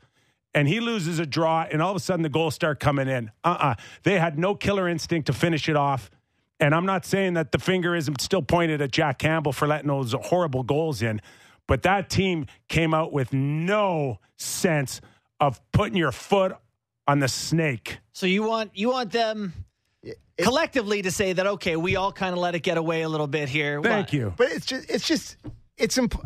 and 0.53 0.67
he 0.67 0.79
loses 0.79 1.19
a 1.19 1.25
draw. 1.25 1.65
And 1.71 1.81
all 1.81 1.91
of 1.91 1.97
a 1.97 1.99
sudden, 1.99 2.23
the 2.23 2.29
goals 2.29 2.55
start 2.55 2.79
coming 2.79 3.07
in. 3.07 3.31
Uh-uh. 3.43 3.75
They 4.03 4.19
had 4.19 4.37
no 4.37 4.55
killer 4.55 4.87
instinct 4.87 5.27
to 5.27 5.33
finish 5.33 5.69
it 5.69 5.75
off. 5.75 6.09
And 6.59 6.75
I'm 6.75 6.85
not 6.85 7.05
saying 7.05 7.35
that 7.35 7.51
the 7.51 7.59
finger 7.59 7.95
isn't 7.95 8.19
still 8.21 8.41
pointed 8.41 8.81
at 8.81 8.91
Jack 8.91 9.19
Campbell 9.19 9.53
for 9.53 9.67
letting 9.67 9.87
those 9.87 10.13
horrible 10.13 10.63
goals 10.63 11.01
in, 11.01 11.21
but 11.67 11.83
that 11.83 12.09
team 12.09 12.47
came 12.67 12.93
out 12.93 13.13
with 13.13 13.31
no 13.31 14.19
sense 14.35 14.99
of 15.39 15.61
putting 15.71 15.95
your 15.95 16.11
foot 16.11 16.53
on 17.07 17.19
the 17.19 17.27
snake. 17.29 17.99
So 18.11 18.25
you 18.25 18.43
want 18.43 18.71
you 18.73 18.89
want 18.89 19.11
them 19.11 19.53
collectively 20.37 21.01
to 21.01 21.11
say 21.11 21.33
that 21.33 21.47
okay, 21.47 21.75
we 21.75 21.95
all 21.95 22.11
kind 22.11 22.33
of 22.33 22.39
let 22.39 22.55
it 22.55 22.59
get 22.59 22.77
away 22.77 23.03
a 23.03 23.09
little 23.09 23.27
bit 23.27 23.47
here. 23.49 23.81
Thank 23.81 24.07
What? 24.07 24.13
you. 24.13 24.33
But 24.35 24.51
it's 24.51 24.65
just, 24.65 24.89
it's 24.89 25.07
just, 25.07 25.37
it's. 25.79 25.97
Imp- 25.97 26.19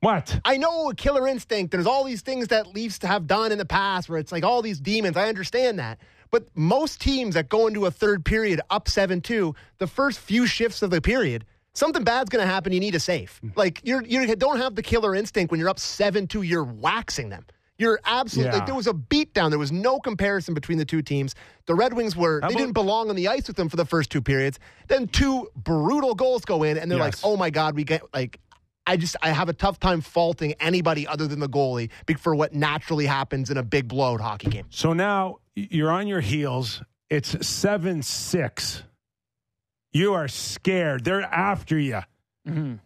What? 0.00 0.38
I 0.44 0.58
know 0.58 0.90
a 0.90 0.94
killer 0.94 1.26
instinct. 1.26 1.70
There's 1.72 1.86
all 1.86 2.04
these 2.04 2.20
things 2.20 2.48
that 2.48 2.74
Leafs 2.74 2.98
have 3.02 3.26
done 3.26 3.52
in 3.52 3.58
the 3.58 3.64
past 3.64 4.08
where 4.10 4.18
it's 4.18 4.32
like 4.32 4.44
all 4.44 4.60
these 4.60 4.78
demons. 4.78 5.16
I 5.16 5.28
understand 5.28 5.78
that. 5.78 5.98
But 6.30 6.46
most 6.54 7.00
teams 7.00 7.34
that 7.36 7.48
go 7.48 7.68
into 7.68 7.86
a 7.86 7.90
third 7.90 8.22
period 8.24 8.60
up 8.68 8.86
7 8.88 9.22
2, 9.22 9.54
the 9.78 9.86
first 9.86 10.18
few 10.18 10.46
shifts 10.46 10.82
of 10.82 10.90
the 10.90 11.00
period, 11.00 11.46
something 11.72 12.04
bad's 12.04 12.28
going 12.28 12.44
to 12.46 12.52
happen. 12.52 12.72
You 12.72 12.80
need 12.80 12.94
a 12.94 13.00
safe. 13.00 13.40
Mm. 13.42 13.56
Like, 13.56 13.80
you're, 13.84 14.02
you 14.04 14.34
don't 14.36 14.58
have 14.58 14.74
the 14.74 14.82
killer 14.82 15.14
instinct 15.14 15.50
when 15.50 15.58
you're 15.58 15.70
up 15.70 15.78
7 15.78 16.26
2, 16.26 16.42
you're 16.42 16.64
waxing 16.64 17.30
them. 17.30 17.46
You're 17.76 17.98
absolutely 18.04 18.52
Yeah. 18.52 18.58
like, 18.58 18.66
there 18.66 18.74
was 18.76 18.86
a 18.86 18.92
beatdown. 18.92 19.50
There 19.50 19.58
was 19.58 19.72
no 19.72 19.98
comparison 19.98 20.54
between 20.54 20.78
the 20.78 20.84
two 20.84 21.02
teams. 21.02 21.34
The 21.66 21.74
Red 21.74 21.92
Wings 21.94 22.14
were 22.14 22.40
How 22.40 22.48
they 22.48 22.54
about- 22.54 22.60
didn't 22.60 22.74
belong 22.74 23.10
on 23.10 23.16
the 23.16 23.26
ice 23.26 23.46
with 23.48 23.56
them 23.56 23.68
for 23.68 23.74
the 23.76 23.84
first 23.84 24.10
two 24.10 24.20
periods. 24.22 24.58
Then 24.86 25.08
two 25.08 25.48
brutal 25.56 26.14
goals 26.14 26.44
go 26.44 26.62
in, 26.62 26.78
and 26.78 26.88
they're 26.90 26.98
like, 27.00 27.16
"Oh 27.24 27.36
my 27.36 27.50
god, 27.50 27.74
we 27.74 27.82
get 27.84 28.02
like." 28.14 28.38
I 28.86 28.96
just 28.96 29.16
I 29.22 29.30
have 29.30 29.48
a 29.48 29.52
tough 29.54 29.80
time 29.80 30.00
faulting 30.00 30.54
anybody 30.60 31.06
other 31.06 31.26
than 31.26 31.40
the 31.40 31.48
goalie 31.48 31.90
be- 32.06 32.14
for 32.14 32.34
what 32.34 32.54
naturally 32.54 33.06
happens 33.06 33.50
in 33.50 33.56
a 33.56 33.62
big 33.62 33.88
blowout 33.88 34.20
hockey 34.20 34.50
game. 34.50 34.66
So 34.70 34.92
now 34.92 35.38
you're 35.54 35.90
on 35.90 36.06
your 36.06 36.20
heels. 36.20 36.82
It's 37.10 37.46
7 37.46 38.02
6. 38.02 38.82
You 39.92 40.14
are 40.14 40.28
scared. 40.28 41.04
They're 41.04 41.22
after 41.22 41.78
you. 41.78 42.00
Mhm. 42.46 42.80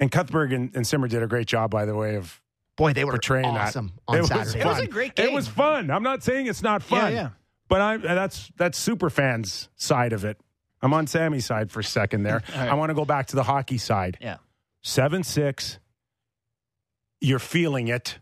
And 0.00 0.10
Cuthbert 0.12 0.52
and, 0.52 0.74
and 0.74 0.86
Simmer 0.86 1.08
did 1.08 1.22
a 1.22 1.26
great 1.26 1.46
job, 1.46 1.70
by 1.70 1.84
the 1.86 1.94
way, 1.94 2.16
of 2.16 2.40
Boy, 2.76 2.92
they 2.92 3.04
were 3.04 3.12
portraying 3.12 3.46
awesome 3.46 3.92
that. 4.08 4.12
on 4.12 4.18
it 4.18 4.26
Saturday. 4.26 4.44
Was 4.44 4.54
It 4.54 4.64
was 4.66 4.76
fun. 4.76 4.84
a 4.84 4.88
great 4.88 5.14
game. 5.14 5.26
It 5.28 5.32
was 5.32 5.48
fun. 5.48 5.90
I'm 5.90 6.02
not 6.02 6.22
saying 6.22 6.46
it's 6.46 6.62
not 6.62 6.82
fun. 6.82 7.12
Yeah, 7.12 7.18
yeah. 7.20 7.28
But 7.68 7.80
I 7.80 7.96
that's 7.96 8.50
that's 8.56 8.76
super 8.78 9.08
fans 9.10 9.68
side 9.76 10.12
of 10.12 10.24
it. 10.24 10.38
I'm 10.82 10.92
on 10.92 11.06
Sammy's 11.06 11.46
side 11.46 11.70
for 11.70 11.80
a 11.80 11.84
second 11.84 12.22
there. 12.24 12.42
All 12.54 12.60
right. 12.60 12.68
I 12.70 12.74
want 12.74 12.90
to 12.90 12.94
go 12.94 13.04
back 13.06 13.28
to 13.28 13.36
the 13.36 13.42
hockey 13.42 13.78
side. 13.78 14.18
Yeah. 14.20 14.36
Seven 14.86 15.24
six. 15.24 15.80
You're 17.20 17.40
feeling 17.40 17.88
it. 17.88 18.20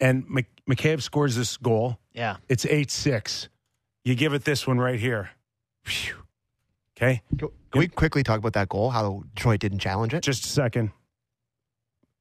And 0.00 0.28
Mc- 0.28 0.50
McCabe 0.68 1.00
scores 1.00 1.36
this 1.36 1.56
goal. 1.58 2.00
Yeah. 2.12 2.38
It's 2.48 2.66
eight 2.66 2.90
six. 2.90 3.48
You 4.04 4.16
give 4.16 4.34
it 4.34 4.44
this 4.44 4.66
one 4.66 4.78
right 4.80 4.98
here. 4.98 5.30
Phew. 5.84 6.16
Okay, 6.96 7.22
Can 7.38 7.50
we 7.76 7.86
quickly 7.86 8.24
talk 8.24 8.38
about 8.38 8.54
that 8.54 8.68
goal? 8.68 8.90
How 8.90 9.22
Detroit 9.36 9.60
didn't 9.60 9.78
challenge 9.78 10.12
it? 10.12 10.22
just 10.24 10.44
a 10.44 10.48
second. 10.48 10.90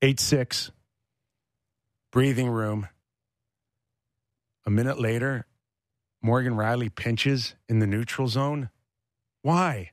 Eight 0.04 0.20
six. 0.20 0.70
Breathing 2.12 2.50
room. 2.50 2.88
A 4.68 4.70
minute 4.70 5.00
later, 5.00 5.48
Morgan 6.22 6.54
Rielly 6.54 6.94
pinches 6.94 7.56
in 7.68 7.80
the 7.80 7.88
neutral 7.88 8.28
zone. 8.28 8.70
Why? 9.42 9.90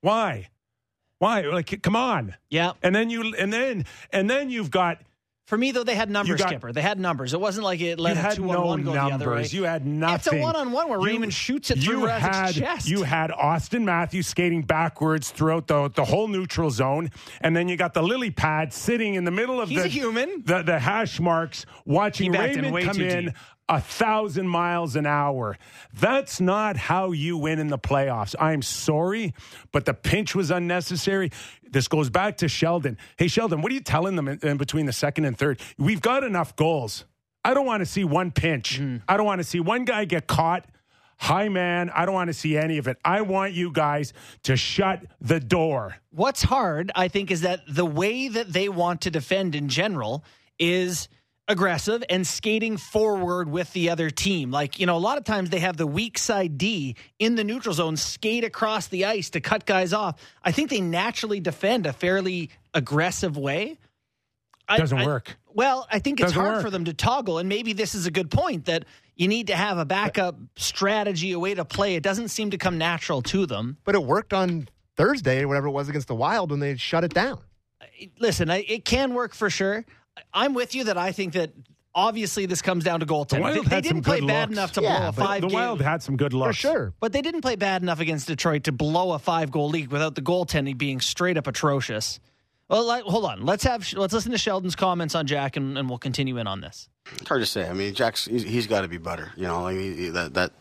Why? 0.00 0.48
Why? 1.22 1.42
Like, 1.42 1.80
come 1.82 1.94
on. 1.94 2.34
Yeah. 2.50 2.72
And 2.82 2.92
then 2.92 3.08
you, 3.08 3.32
and 3.38 3.52
then, 3.52 3.84
and 4.12 4.28
then 4.28 4.50
you've 4.50 4.72
got 4.72 4.98
For 5.46 5.56
me, 5.56 5.70
though, 5.70 5.84
they 5.84 5.94
had 5.94 6.10
numbers, 6.10 6.40
got- 6.40 6.48
Skipper. 6.48 6.72
They 6.72 6.82
had 6.82 6.98
numbers. 6.98 7.32
It 7.32 7.40
wasn't 7.40 7.64
like 7.64 7.80
it 7.80 7.98
you 7.98 8.02
let 8.02 8.16
a 8.16 8.20
had 8.20 8.34
two 8.34 8.44
no 8.46 8.62
on 8.62 8.66
one 8.66 8.82
go 8.82 8.92
the 8.92 8.98
other 9.00 9.26
way. 9.26 9.34
numbers. 9.34 9.54
You 9.54 9.62
had 9.62 9.86
nothing. 9.86 10.14
It's 10.16 10.32
a 10.32 10.40
one-on-one 10.40 10.88
where 10.88 10.98
Raymond 10.98 11.32
shoots 11.32 11.70
it 11.70 11.78
through 11.78 12.00
you 12.00 12.06
Razic's 12.08 12.36
had, 12.36 12.54
chest. 12.56 12.88
You 12.88 13.04
had 13.04 13.30
Austin 13.30 13.84
Matthews 13.84 14.26
skating 14.26 14.62
backwards 14.62 15.30
throughout 15.30 15.68
the, 15.68 15.90
the 15.94 16.04
whole 16.04 16.26
neutral 16.26 16.70
zone, 16.70 17.10
and 17.40 17.54
then 17.54 17.68
you 17.68 17.76
got 17.76 17.94
the 17.94 18.02
lily 18.02 18.32
pad 18.32 18.72
sitting 18.72 19.14
in 19.14 19.22
the 19.24 19.30
middle 19.30 19.60
of 19.60 19.68
He's 19.68 19.82
the 19.82 19.88
human. 19.88 20.42
the, 20.44 20.62
the 20.62 20.78
hash 20.80 21.20
marks, 21.20 21.66
watching 21.86 22.32
Raymond 22.32 22.76
come 22.84 23.00
in 23.00 23.24
deep. 23.26 23.34
A 23.68 23.80
thousand 23.80 24.48
miles 24.48 24.96
an 24.96 25.06
hour. 25.06 25.56
That's 25.94 26.40
not 26.40 26.76
how 26.76 27.12
you 27.12 27.36
win 27.36 27.58
in 27.58 27.68
the 27.68 27.78
playoffs. 27.78 28.34
I'm 28.38 28.62
sorry, 28.62 29.34
but 29.72 29.84
the 29.84 29.94
pinch 29.94 30.34
was 30.34 30.50
unnecessary. 30.50 31.30
This 31.70 31.88
goes 31.88 32.10
back 32.10 32.38
to 32.38 32.48
Sheldon. 32.48 32.98
Hey, 33.16 33.28
Sheldon, 33.28 33.62
what 33.62 33.72
are 33.72 33.74
you 33.74 33.80
telling 33.80 34.16
them 34.16 34.28
in, 34.28 34.38
in 34.42 34.56
between 34.56 34.86
the 34.86 34.92
second 34.92 35.24
and 35.24 35.38
third? 35.38 35.60
We've 35.78 36.02
got 36.02 36.24
enough 36.24 36.54
goals. 36.56 37.04
I 37.44 37.54
don't 37.54 37.66
want 37.66 37.80
to 37.80 37.86
see 37.86 38.04
one 38.04 38.30
pinch. 38.30 38.78
Mm-hmm. 38.78 38.98
I 39.08 39.16
don't 39.16 39.26
want 39.26 39.40
to 39.40 39.44
see 39.44 39.60
one 39.60 39.84
guy 39.84 40.04
get 40.04 40.26
caught. 40.26 40.66
Hi, 41.18 41.48
man, 41.48 41.88
I 41.90 42.04
don't 42.04 42.14
want 42.14 42.28
to 42.28 42.34
see 42.34 42.56
any 42.56 42.78
of 42.78 42.88
it. 42.88 42.98
I 43.04 43.22
want 43.22 43.52
you 43.52 43.70
guys 43.70 44.12
to 44.42 44.56
shut 44.56 45.04
the 45.20 45.38
door. 45.38 45.96
What's 46.10 46.42
hard, 46.42 46.90
I 46.96 47.06
think, 47.06 47.30
is 47.30 47.42
that 47.42 47.60
the 47.68 47.86
way 47.86 48.26
that 48.26 48.52
they 48.52 48.68
want 48.68 49.02
to 49.02 49.10
defend 49.10 49.54
in 49.54 49.68
general 49.68 50.24
is 50.58 51.08
aggressive 51.48 52.02
and 52.08 52.26
skating 52.26 52.76
forward 52.76 53.48
with 53.50 53.72
the 53.72 53.90
other 53.90 54.10
team. 54.10 54.50
Like, 54.50 54.78
you 54.78 54.86
know, 54.86 54.96
a 54.96 54.98
lot 54.98 55.18
of 55.18 55.24
times 55.24 55.50
they 55.50 55.58
have 55.60 55.76
the 55.76 55.86
weak 55.86 56.18
side 56.18 56.56
D 56.56 56.96
in 57.18 57.34
the 57.34 57.44
neutral 57.44 57.74
zone 57.74 57.96
skate 57.96 58.44
across 58.44 58.86
the 58.88 59.04
ice 59.04 59.30
to 59.30 59.40
cut 59.40 59.66
guys 59.66 59.92
off. 59.92 60.20
I 60.42 60.52
think 60.52 60.70
they 60.70 60.80
naturally 60.80 61.40
defend 61.40 61.86
a 61.86 61.92
fairly 61.92 62.50
aggressive 62.74 63.36
way. 63.36 63.78
I- 64.68 64.78
Doesn't 64.78 64.98
I- 64.98 65.06
work. 65.06 65.36
Well, 65.54 65.86
I 65.90 65.98
think 65.98 66.18
it's 66.20 66.28
Doesn't 66.30 66.40
hard 66.40 66.54
work. 66.56 66.62
for 66.64 66.70
them 66.70 66.86
to 66.86 66.94
toggle, 66.94 67.36
and 67.38 67.46
maybe 67.46 67.74
this 67.74 67.94
is 67.94 68.06
a 68.06 68.10
good 68.10 68.30
point 68.30 68.64
that 68.64 68.86
you 69.16 69.28
need 69.28 69.48
to 69.48 69.54
have 69.56 69.76
a 69.76 69.84
backup 69.84 70.36
strategy, 70.56 71.32
a 71.32 71.38
way 71.38 71.52
to 71.52 71.64
play. 71.66 71.94
It 71.94 72.02
doesn't 72.02 72.28
seem 72.28 72.50
to 72.52 72.56
come 72.58 72.78
natural 72.78 73.20
to 73.22 73.44
them. 73.44 73.76
But 73.84 73.94
it 73.94 74.02
worked 74.02 74.32
on 74.32 74.68
Thursday 74.96 75.42
or 75.42 75.48
whatever 75.48 75.66
it 75.66 75.72
was 75.72 75.90
against 75.90 76.08
the 76.08 76.14
Wild 76.14 76.50
when 76.50 76.60
they 76.60 76.76
shut 76.76 77.04
it 77.04 77.12
down. 77.12 77.40
listen, 78.18 78.50
I, 78.50 78.64
it 78.66 78.86
can 78.86 79.12
work 79.12 79.34
for 79.34 79.50
sure. 79.50 79.84
I'm 80.34 80.54
with 80.54 80.74
you 80.74 80.84
that 80.84 80.98
I 80.98 81.12
think 81.12 81.32
that 81.34 81.52
obviously 81.94 82.46
this 82.46 82.62
comes 82.62 82.84
down 82.84 83.00
to 83.00 83.06
goaltending. 83.06 83.40
Wild 83.40 83.56
They, 83.56 83.68
they 83.68 83.74
had 83.76 83.84
didn't 83.84 84.02
play 84.02 84.20
good 84.20 84.26
bad 84.28 84.48
looks. 84.48 84.58
enough 84.58 84.72
to 84.72 84.82
Yeah, 84.82 84.98
blow 84.98 85.08
a 85.08 85.12
five. 85.12 85.40
the 85.42 85.48
game, 85.48 85.58
Wild 85.58 85.80
had 85.82 86.02
some 86.02 86.16
good 86.16 86.32
luck 86.32 86.48
For 86.48 86.52
sure. 86.54 86.94
but 87.00 87.12
they 87.12 87.22
didn't 87.22 87.42
play 87.42 87.56
bad 87.56 87.82
enough 87.82 88.00
against 88.00 88.26
Detroit 88.28 88.64
to 88.64 88.72
blow 88.72 89.12
a 89.12 89.18
five 89.18 89.50
goal 89.50 89.68
lead 89.68 89.90
without 89.90 90.14
the 90.14 90.22
goaltending 90.22 90.76
being 90.78 91.00
straight 91.00 91.36
up 91.36 91.46
atrocious. 91.46 92.20
Well, 92.68 92.84
like, 92.86 93.04
hold 93.04 93.26
on. 93.26 93.44
Let's 93.44 93.64
have 93.64 93.92
let's 93.94 94.14
listen 94.14 94.32
to 94.32 94.38
Sheldon's 94.38 94.76
comments 94.76 95.14
on 95.14 95.26
Jack, 95.26 95.56
and, 95.58 95.76
and 95.76 95.88
we'll 95.90 95.98
continue 95.98 96.38
in 96.38 96.46
on 96.46 96.62
this. 96.62 96.88
It's 97.18 97.28
hard 97.28 97.42
to 97.42 97.46
say. 97.46 97.68
I 97.68 97.74
mean, 97.74 97.92
Jack's 97.92 98.24
he's, 98.24 98.44
he's 98.44 98.66
got 98.66 98.80
to 98.82 98.88
be 98.88 98.96
better. 98.96 99.30
You 99.36 99.42
know, 99.46 99.66
I 99.66 99.74
mean 99.74 100.12
that 100.14 100.32
that 100.34 100.52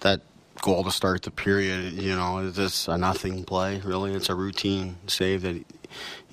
that 0.00 0.20
goal 0.62 0.84
to 0.84 0.92
start 0.92 1.22
the 1.22 1.32
period. 1.32 1.94
You 1.94 2.14
know, 2.14 2.38
is 2.38 2.54
just 2.54 2.86
a 2.86 2.96
nothing 2.96 3.42
play. 3.44 3.80
Really, 3.84 4.12
it's 4.14 4.28
a 4.28 4.34
routine 4.36 4.96
save 5.08 5.42
that 5.42 5.54
you 5.56 5.64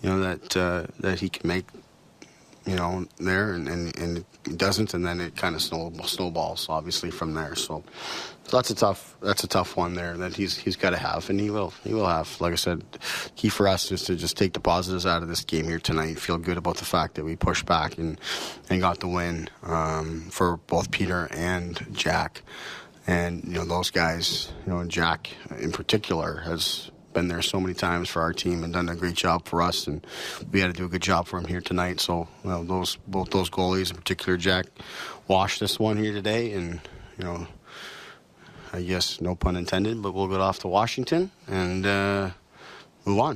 know 0.04 0.20
that 0.20 0.56
uh, 0.56 0.86
that 1.00 1.20
he 1.22 1.30
can 1.30 1.48
make. 1.48 1.66
You 2.68 2.76
know, 2.76 3.06
there 3.18 3.54
and, 3.54 3.68
and, 3.68 3.98
and 3.98 4.18
it 4.46 4.58
doesn't, 4.58 4.94
and 4.94 5.06
then 5.06 5.22
it 5.22 5.38
kind 5.38 5.56
of 5.56 5.62
snow, 5.62 5.92
snowballs 6.04 6.68
obviously 6.70 7.10
from 7.10 7.34
there. 7.34 7.56
So, 7.56 7.82
so 8.44 8.58
that's 8.58 8.70
a 8.70 8.76
tough 8.76 9.16
that's 9.22 9.44
a 9.44 9.48
tough 9.48 9.78
one 9.78 9.94
there 9.94 10.18
that 10.18 10.36
he's 10.36 10.58
he's 10.58 10.76
got 10.76 10.90
to 10.90 10.98
have, 10.98 11.30
and 11.30 11.40
he 11.40 11.50
will 11.50 11.74
he 11.84 11.94
will 11.94 12.08
have. 12.08 12.40
Like 12.42 12.52
I 12.52 12.58
said, 12.58 12.84
key 13.38 13.50
for 13.50 13.68
us 13.70 13.92
is 13.92 14.04
to 14.04 14.16
just 14.16 14.38
take 14.38 14.54
the 14.54 14.60
positives 14.60 15.06
out 15.06 15.24
of 15.24 15.30
this 15.30 15.44
game 15.44 15.66
here 15.66 15.80
tonight. 15.80 16.20
Feel 16.20 16.38
good 16.38 16.58
about 16.58 16.78
the 16.78 16.86
fact 16.86 17.16
that 17.16 17.24
we 17.24 17.38
pushed 17.38 17.66
back 17.66 17.98
and 17.98 18.20
and 18.70 18.82
got 18.82 19.00
the 19.00 19.08
win 19.08 19.50
um, 19.64 20.28
for 20.30 20.58
both 20.58 20.92
Peter 20.92 21.28
and 21.32 21.88
Jack. 21.94 22.42
And 23.06 23.46
you 23.46 23.54
know 23.54 23.66
those 23.66 23.92
guys, 23.92 24.52
you 24.66 24.74
know 24.74 24.80
and 24.80 24.92
Jack 24.92 25.30
in 25.58 25.72
particular 25.72 26.42
has 26.42 26.92
been 27.18 27.28
there 27.30 27.42
so 27.42 27.60
many 27.60 27.74
times 27.74 28.08
for 28.10 28.22
our 28.22 28.32
team 28.32 28.64
and 28.64 28.72
done 28.74 28.88
a 28.90 28.96
great 28.96 29.16
job 29.16 29.44
for 29.48 29.64
us, 29.64 29.88
and 29.88 30.06
we 30.52 30.60
had 30.60 30.68
to 30.68 30.74
do 30.74 30.86
a 30.86 30.88
good 30.88 31.02
job 31.02 31.26
for 31.26 31.40
him 31.40 31.46
here 31.46 31.62
tonight. 31.62 32.00
So 32.00 32.28
you 32.44 32.50
know, 32.52 32.64
those 32.64 32.98
both 33.08 33.32
those 33.32 33.50
goalies, 33.50 33.90
in 33.90 33.98
particular 33.98 34.38
Jack, 34.38 34.68
washed 35.28 35.60
this 35.60 35.80
one 35.80 35.98
here 35.98 36.14
today, 36.14 36.54
and 36.54 36.80
you 37.18 37.24
know, 37.24 37.48
I 38.72 38.84
guess 38.84 39.20
no 39.20 39.34
pun 39.34 39.56
intended, 39.56 40.00
but 40.04 40.14
we'll 40.14 40.28
get 40.28 40.42
off 40.42 40.60
to 40.60 40.68
Washington 40.68 41.32
and 41.48 41.88
uh, 41.88 42.30
move 43.04 43.20
on. 43.20 43.36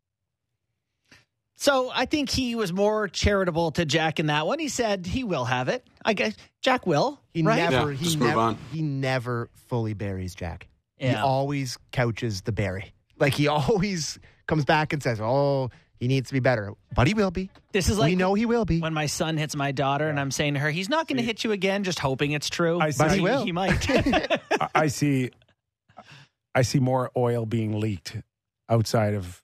So 1.55 1.89
I 1.91 2.05
think 2.05 2.29
he 2.29 2.53
was 2.53 2.71
more 2.71 3.07
charitable 3.07 3.71
to 3.71 3.85
Jack 3.85 4.19
in 4.19 4.27
that 4.27 4.45
one. 4.45 4.59
He 4.59 4.67
said 4.67 5.07
he 5.07 5.23
will 5.23 5.45
have 5.45 5.69
it. 5.69 5.88
I 6.05 6.13
guess 6.13 6.35
Jack 6.61 6.85
will. 6.85 7.19
He 7.33 7.41
right? 7.41 7.55
never 7.55 7.91
Yeah, 7.91 7.97
he 7.97 8.05
just 8.05 8.19
move 8.19 8.27
never 8.27 8.39
on. 8.41 8.57
he 8.71 8.83
never 8.83 9.50
fully 9.69 9.95
buries 9.95 10.35
Jack. 10.35 10.67
He 10.97 11.15
always 11.15 11.79
couches 11.91 12.41
the 12.41 12.51
bury. 12.51 12.93
Like 13.21 13.33
he 13.33 13.47
always 13.47 14.19
comes 14.47 14.65
back 14.65 14.91
and 14.91 15.01
says, 15.01 15.21
"Oh, 15.21 15.69
he 15.99 16.07
needs 16.09 16.27
to 16.29 16.33
be 16.33 16.39
better." 16.41 16.73
But 16.95 17.07
he 17.07 17.13
will 17.13 17.31
be. 17.31 17.49
This 17.71 17.87
is 17.87 17.97
like 17.97 18.09
we 18.09 18.15
know 18.17 18.33
he 18.33 18.45
will 18.45 18.65
be. 18.65 18.81
when 18.81 18.93
my 18.93 19.05
son 19.05 19.37
hits 19.37 19.55
my 19.55 19.71
daughter, 19.71 20.09
and 20.09 20.19
I'm 20.19 20.31
saying 20.31 20.55
to 20.55 20.59
her, 20.59 20.69
"He's 20.71 20.89
not 20.89 21.07
going 21.07 21.17
to 21.17 21.23
hit 21.23 21.43
you 21.45 21.53
again," 21.53 21.83
just 21.85 21.99
hoping 21.99 22.31
it's 22.33 22.49
true. 22.49 22.79
I 22.81 22.91
but 22.97 23.11
see. 23.11 23.15
he, 23.17 23.21
will. 23.21 23.45
he 23.45 23.51
might. 23.53 23.89
I- 23.89 24.69
I 24.75 24.87
see. 24.87 25.29
I 26.53 26.63
see 26.63 26.79
more 26.79 27.11
oil 27.15 27.45
being 27.45 27.79
leaked 27.79 28.17
outside 28.69 29.13
of 29.13 29.41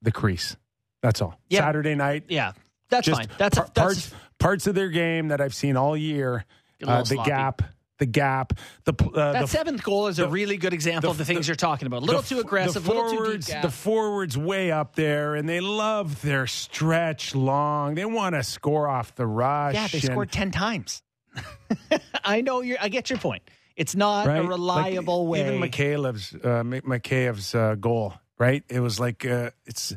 the 0.00 0.10
crease. 0.12 0.56
That's 1.02 1.20
all. 1.20 1.38
Yeah. 1.50 1.60
Saturday 1.60 1.94
night, 1.94 2.24
yeah, 2.28 2.52
that's 2.88 3.06
just 3.06 3.20
fine. 3.20 3.28
That's, 3.38 3.56
par- 3.58 3.68
that's 3.74 3.78
parts 4.10 4.14
parts 4.38 4.66
of 4.66 4.74
their 4.74 4.88
game 4.88 5.28
that 5.28 5.40
I've 5.40 5.54
seen 5.54 5.76
all 5.76 5.96
year. 5.96 6.44
A 6.80 6.84
little 6.86 6.94
Uh, 6.94 7.00
the 7.00 7.06
sloppy. 7.16 7.28
gap, 7.30 7.62
the 7.98 8.06
gap, 8.06 8.52
the 8.84 8.94
uh, 9.14 9.32
that 9.32 9.40
the, 9.42 9.46
seventh 9.48 9.82
goal 9.82 10.06
is 10.06 10.18
a 10.18 10.28
really 10.28 10.56
good 10.56 10.72
example 10.72 11.08
the- 11.08 11.12
of 11.12 11.18
the 11.18 11.24
things 11.24 11.46
the- 11.46 11.50
you're 11.50 11.56
talking 11.56 11.86
about. 11.86 12.02
A 12.02 12.04
little 12.06 12.22
the 12.22 12.28
too 12.28 12.38
aggressive, 12.40 12.84
The 12.84 12.90
a 12.90 12.92
little 12.92 13.10
too 13.10 13.16
deep. 13.16 13.44
forwards, 13.44 13.46
the 13.62 13.70
forwards 13.70 14.38
way 14.38 14.70
up 14.72 14.94
there, 14.94 15.34
and 15.34 15.48
they 15.48 15.60
love 15.60 16.22
their 16.22 16.46
stretch 16.46 17.34
long. 17.34 17.94
They 17.94 18.04
want 18.04 18.34
to 18.34 18.42
score 18.42 18.88
off 18.88 19.14
the 19.14 19.26
rush. 19.26 19.74
yeah, 19.74 19.88
they 19.88 19.98
and- 19.98 20.04
scored 20.06 20.32
ten 20.32 20.50
times. 20.50 21.02
I 22.24 22.40
know 22.40 22.60
you. 22.62 22.76
I 22.80 22.88
get 22.88 23.10
your 23.10 23.18
point. 23.18 23.42
It's 23.76 23.94
not 23.94 24.26
right? 24.26 24.38
a 24.38 24.42
Like, 24.42 24.50
reliable 24.50 25.26
way. 25.28 25.40
Even 25.46 25.60
Mikheyev's, 25.60 26.34
uh, 26.44 26.64
Mi- 26.64 26.80
Mikheyev's 26.80 27.54
uh, 27.54 27.76
goal, 27.76 28.14
right? 28.38 28.64
It 28.68 28.80
was 28.80 28.98
like 28.98 29.24
uh, 29.24 29.50
it's 29.66 29.94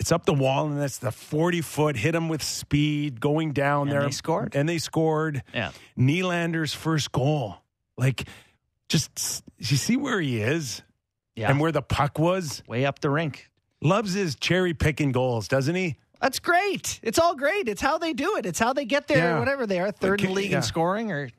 it's 0.00 0.12
up 0.12 0.24
the 0.26 0.34
wall, 0.34 0.66
and 0.68 0.80
that's 0.80 0.98
the 0.98 1.10
forty 1.12 1.60
foot 1.60 1.96
hit 1.96 2.14
him 2.14 2.28
with 2.28 2.42
speed 2.42 3.20
going 3.20 3.52
down 3.52 3.88
And 3.88 3.92
there. 3.92 4.02
they 4.04 4.10
scored. 4.10 4.54
and 4.54 4.68
they 4.68 4.78
scored. 4.78 5.42
Yeah. 5.54 5.72
Nylander's 5.98 6.72
first 6.74 7.12
goal, 7.12 7.56
like 7.96 8.24
just 8.88 9.42
you 9.58 9.76
see 9.76 9.96
where 9.96 10.20
he 10.20 10.40
is 10.40 10.82
yeah, 11.36 11.50
and 11.50 11.60
where 11.60 11.72
the 11.72 11.82
puck 11.82 12.18
was. 12.18 12.62
way 12.66 12.84
up 12.86 13.00
the 13.00 13.10
rink. 13.10 13.50
Loves 13.80 14.12
his 14.14 14.34
cherry 14.34 14.74
picking 14.74 15.12
goals, 15.12 15.46
doesn't 15.46 15.74
he? 15.74 15.96
That's 16.20 16.40
great. 16.40 16.98
It's 17.02 17.18
all 17.18 17.36
great. 17.36 17.68
It's 17.68 17.80
how 17.80 17.98
they 17.98 18.12
do 18.12 18.36
it. 18.38 18.44
It's 18.46 18.58
how 18.58 18.72
they 18.72 18.84
get 18.86 19.06
there. 19.06 19.18
Yeah. 19.18 19.38
Whatever 19.38 19.66
they 19.66 19.78
are, 19.78 19.92
third 19.92 20.20
in 20.20 20.28
the 20.28 20.32
league 20.32 20.50
yeah. 20.50 20.56
in 20.56 20.62
scoring, 20.64 21.12
or 21.12 21.30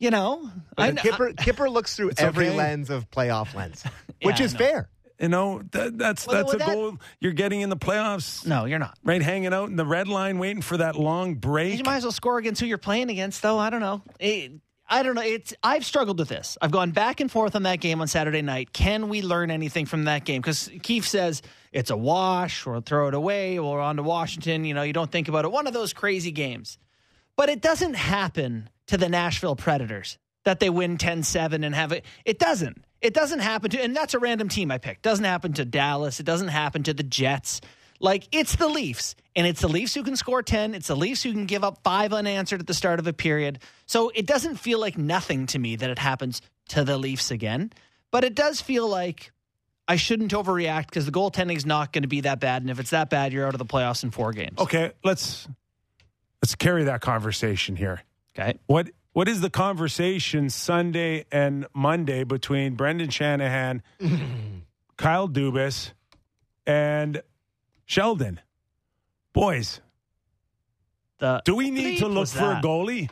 you 0.00 0.10
know, 0.10 0.50
I, 0.76 0.90
But 0.92 1.02
Kyper, 1.04 1.34
Kyper 1.36 1.70
looks 1.70 1.94
through 1.96 2.12
every 2.18 2.48
okay. 2.48 2.56
lens 2.56 2.90
of 2.90 3.08
playoff 3.10 3.54
lens, 3.54 3.84
which 4.22 4.40
Yeah, 4.40 4.46
is 4.46 4.54
fair. 4.54 4.88
You 5.20 5.28
know, 5.28 5.62
that, 5.72 5.98
that's 5.98 6.26
Well, 6.26 6.36
that's 6.36 6.54
a 6.54 6.58
that- 6.58 6.66
goal. 6.74 6.96
You're 7.20 7.32
getting 7.32 7.60
in 7.60 7.70
the 7.70 7.76
playoffs, 7.76 8.46
no, 8.46 8.64
you're 8.66 8.78
not. 8.78 8.96
right? 9.04 9.20
Hanging 9.20 9.52
out 9.52 9.68
in 9.68 9.76
the 9.76 9.84
red 9.86 10.06
line, 10.08 10.38
waiting 10.38 10.62
for 10.62 10.76
that 10.76 10.94
long 10.96 11.34
break. 11.34 11.76
You 11.76 11.84
might 11.84 11.96
as 11.96 12.04
well 12.04 12.12
score 12.12 12.38
against 12.38 12.60
who 12.60 12.66
you're 12.68 12.78
playing 12.78 13.10
against, 13.10 13.42
though. 13.42 13.58
I 13.58 13.70
don't 13.70 13.80
know. 13.80 14.02
It, 14.20 14.52
I 14.88 15.02
don't 15.02 15.14
know. 15.16 15.22
It's 15.22 15.52
I've 15.62 15.84
struggled 15.84 16.18
with 16.18 16.28
this. 16.28 16.56
I've 16.62 16.70
gone 16.70 16.92
back 16.92 17.20
and 17.20 17.30
forth 17.30 17.54
on 17.56 17.64
that 17.64 17.80
game 17.80 18.00
on 18.00 18.06
Saturday 18.08 18.40
night. 18.42 18.72
Can 18.72 19.08
we 19.08 19.20
learn 19.22 19.50
anything 19.50 19.84
from 19.86 20.04
that 20.04 20.24
game? 20.24 20.40
Because 20.40 20.70
Keefe 20.82 21.06
says 21.06 21.42
it's 21.72 21.90
a 21.90 21.96
wash, 21.96 22.66
or 22.66 22.80
throw 22.80 23.08
it 23.08 23.14
away, 23.14 23.58
or 23.58 23.80
on 23.80 23.96
to 23.96 24.02
Washington. 24.02 24.64
You 24.64 24.72
know, 24.74 24.82
you 24.82 24.92
don't 24.94 25.10
think 25.10 25.28
about 25.28 25.44
it. 25.44 25.50
One 25.52 25.66
of 25.66 25.72
those 25.74 25.92
crazy 25.92 26.30
games. 26.30 26.78
But 27.36 27.48
it 27.50 27.60
doesn't 27.60 27.94
happen 27.94 28.70
to 28.86 28.96
the 28.96 29.08
Nashville 29.08 29.56
Predators 29.56 30.16
that 30.44 30.58
they 30.60 30.70
win 30.70 30.96
10-7 30.96 31.64
and 31.66 31.74
have 31.74 31.92
it. 31.92 32.04
It 32.24 32.38
doesn't. 32.38 32.82
It 33.00 33.14
doesn't 33.14 33.40
happen 33.40 33.70
to, 33.70 33.80
and 33.80 33.94
that's 33.94 34.14
a 34.14 34.18
random 34.18 34.48
team 34.48 34.70
I 34.70 34.78
picked. 34.78 35.02
Doesn't 35.02 35.24
happen 35.24 35.52
to 35.54 35.64
Dallas. 35.64 36.18
It 36.20 36.26
doesn't 36.26 36.48
happen 36.48 36.82
to 36.84 36.94
the 36.94 37.02
Jets. 37.02 37.60
Like 38.00 38.28
it's 38.32 38.56
the 38.56 38.68
Leafs, 38.68 39.14
and 39.34 39.46
it's 39.46 39.60
the 39.60 39.68
Leafs 39.68 39.94
who 39.94 40.02
can 40.02 40.16
score 40.16 40.42
ten. 40.42 40.74
It's 40.74 40.88
the 40.88 40.96
Leafs 40.96 41.22
who 41.22 41.32
can 41.32 41.46
give 41.46 41.64
up 41.64 41.78
five 41.82 42.12
unanswered 42.12 42.60
at 42.60 42.66
the 42.66 42.74
start 42.74 43.00
of 43.00 43.06
a 43.06 43.12
period. 43.12 43.60
So 43.86 44.10
it 44.14 44.26
doesn't 44.26 44.56
feel 44.56 44.80
like 44.80 44.96
nothing 44.96 45.46
to 45.48 45.58
me 45.58 45.76
that 45.76 45.90
it 45.90 45.98
happens 45.98 46.40
to 46.68 46.84
the 46.84 46.96
Leafs 46.96 47.30
again. 47.30 47.72
But 48.10 48.24
it 48.24 48.34
does 48.34 48.60
feel 48.60 48.88
like 48.88 49.32
I 49.88 49.96
shouldn't 49.96 50.32
overreact 50.32 50.86
because 50.86 51.06
the 51.06 51.12
goaltending 51.12 51.56
is 51.56 51.66
not 51.66 51.92
going 51.92 52.02
to 52.02 52.08
be 52.08 52.20
that 52.22 52.40
bad, 52.40 52.62
and 52.62 52.70
if 52.70 52.78
it's 52.78 52.90
that 52.90 53.10
bad, 53.10 53.32
you're 53.32 53.46
out 53.46 53.54
of 53.54 53.58
the 53.58 53.66
playoffs 53.66 54.04
in 54.04 54.10
four 54.10 54.32
games. 54.32 54.58
Okay, 54.58 54.92
let's 55.02 55.48
let's 56.42 56.54
carry 56.54 56.84
that 56.84 57.00
conversation 57.00 57.74
here. 57.74 58.02
Okay. 58.38 58.58
What 58.66 58.90
what 59.18 59.26
is 59.26 59.40
the 59.40 59.50
conversation 59.50 60.48
Sunday 60.48 61.24
and 61.32 61.66
Monday 61.74 62.22
between 62.22 62.76
Brendan 62.76 63.10
Shanahan, 63.10 63.82
Kyle 64.96 65.28
Dubas, 65.28 65.90
and 66.64 67.20
Sheldon? 67.84 68.38
Boys, 69.32 69.80
The 71.18 71.42
do 71.44 71.56
we 71.56 71.72
need 71.72 71.98
to 71.98 72.06
look 72.06 72.18
was 72.18 72.32
for 72.32 72.52
a 72.52 72.60
goalie? 72.62 73.10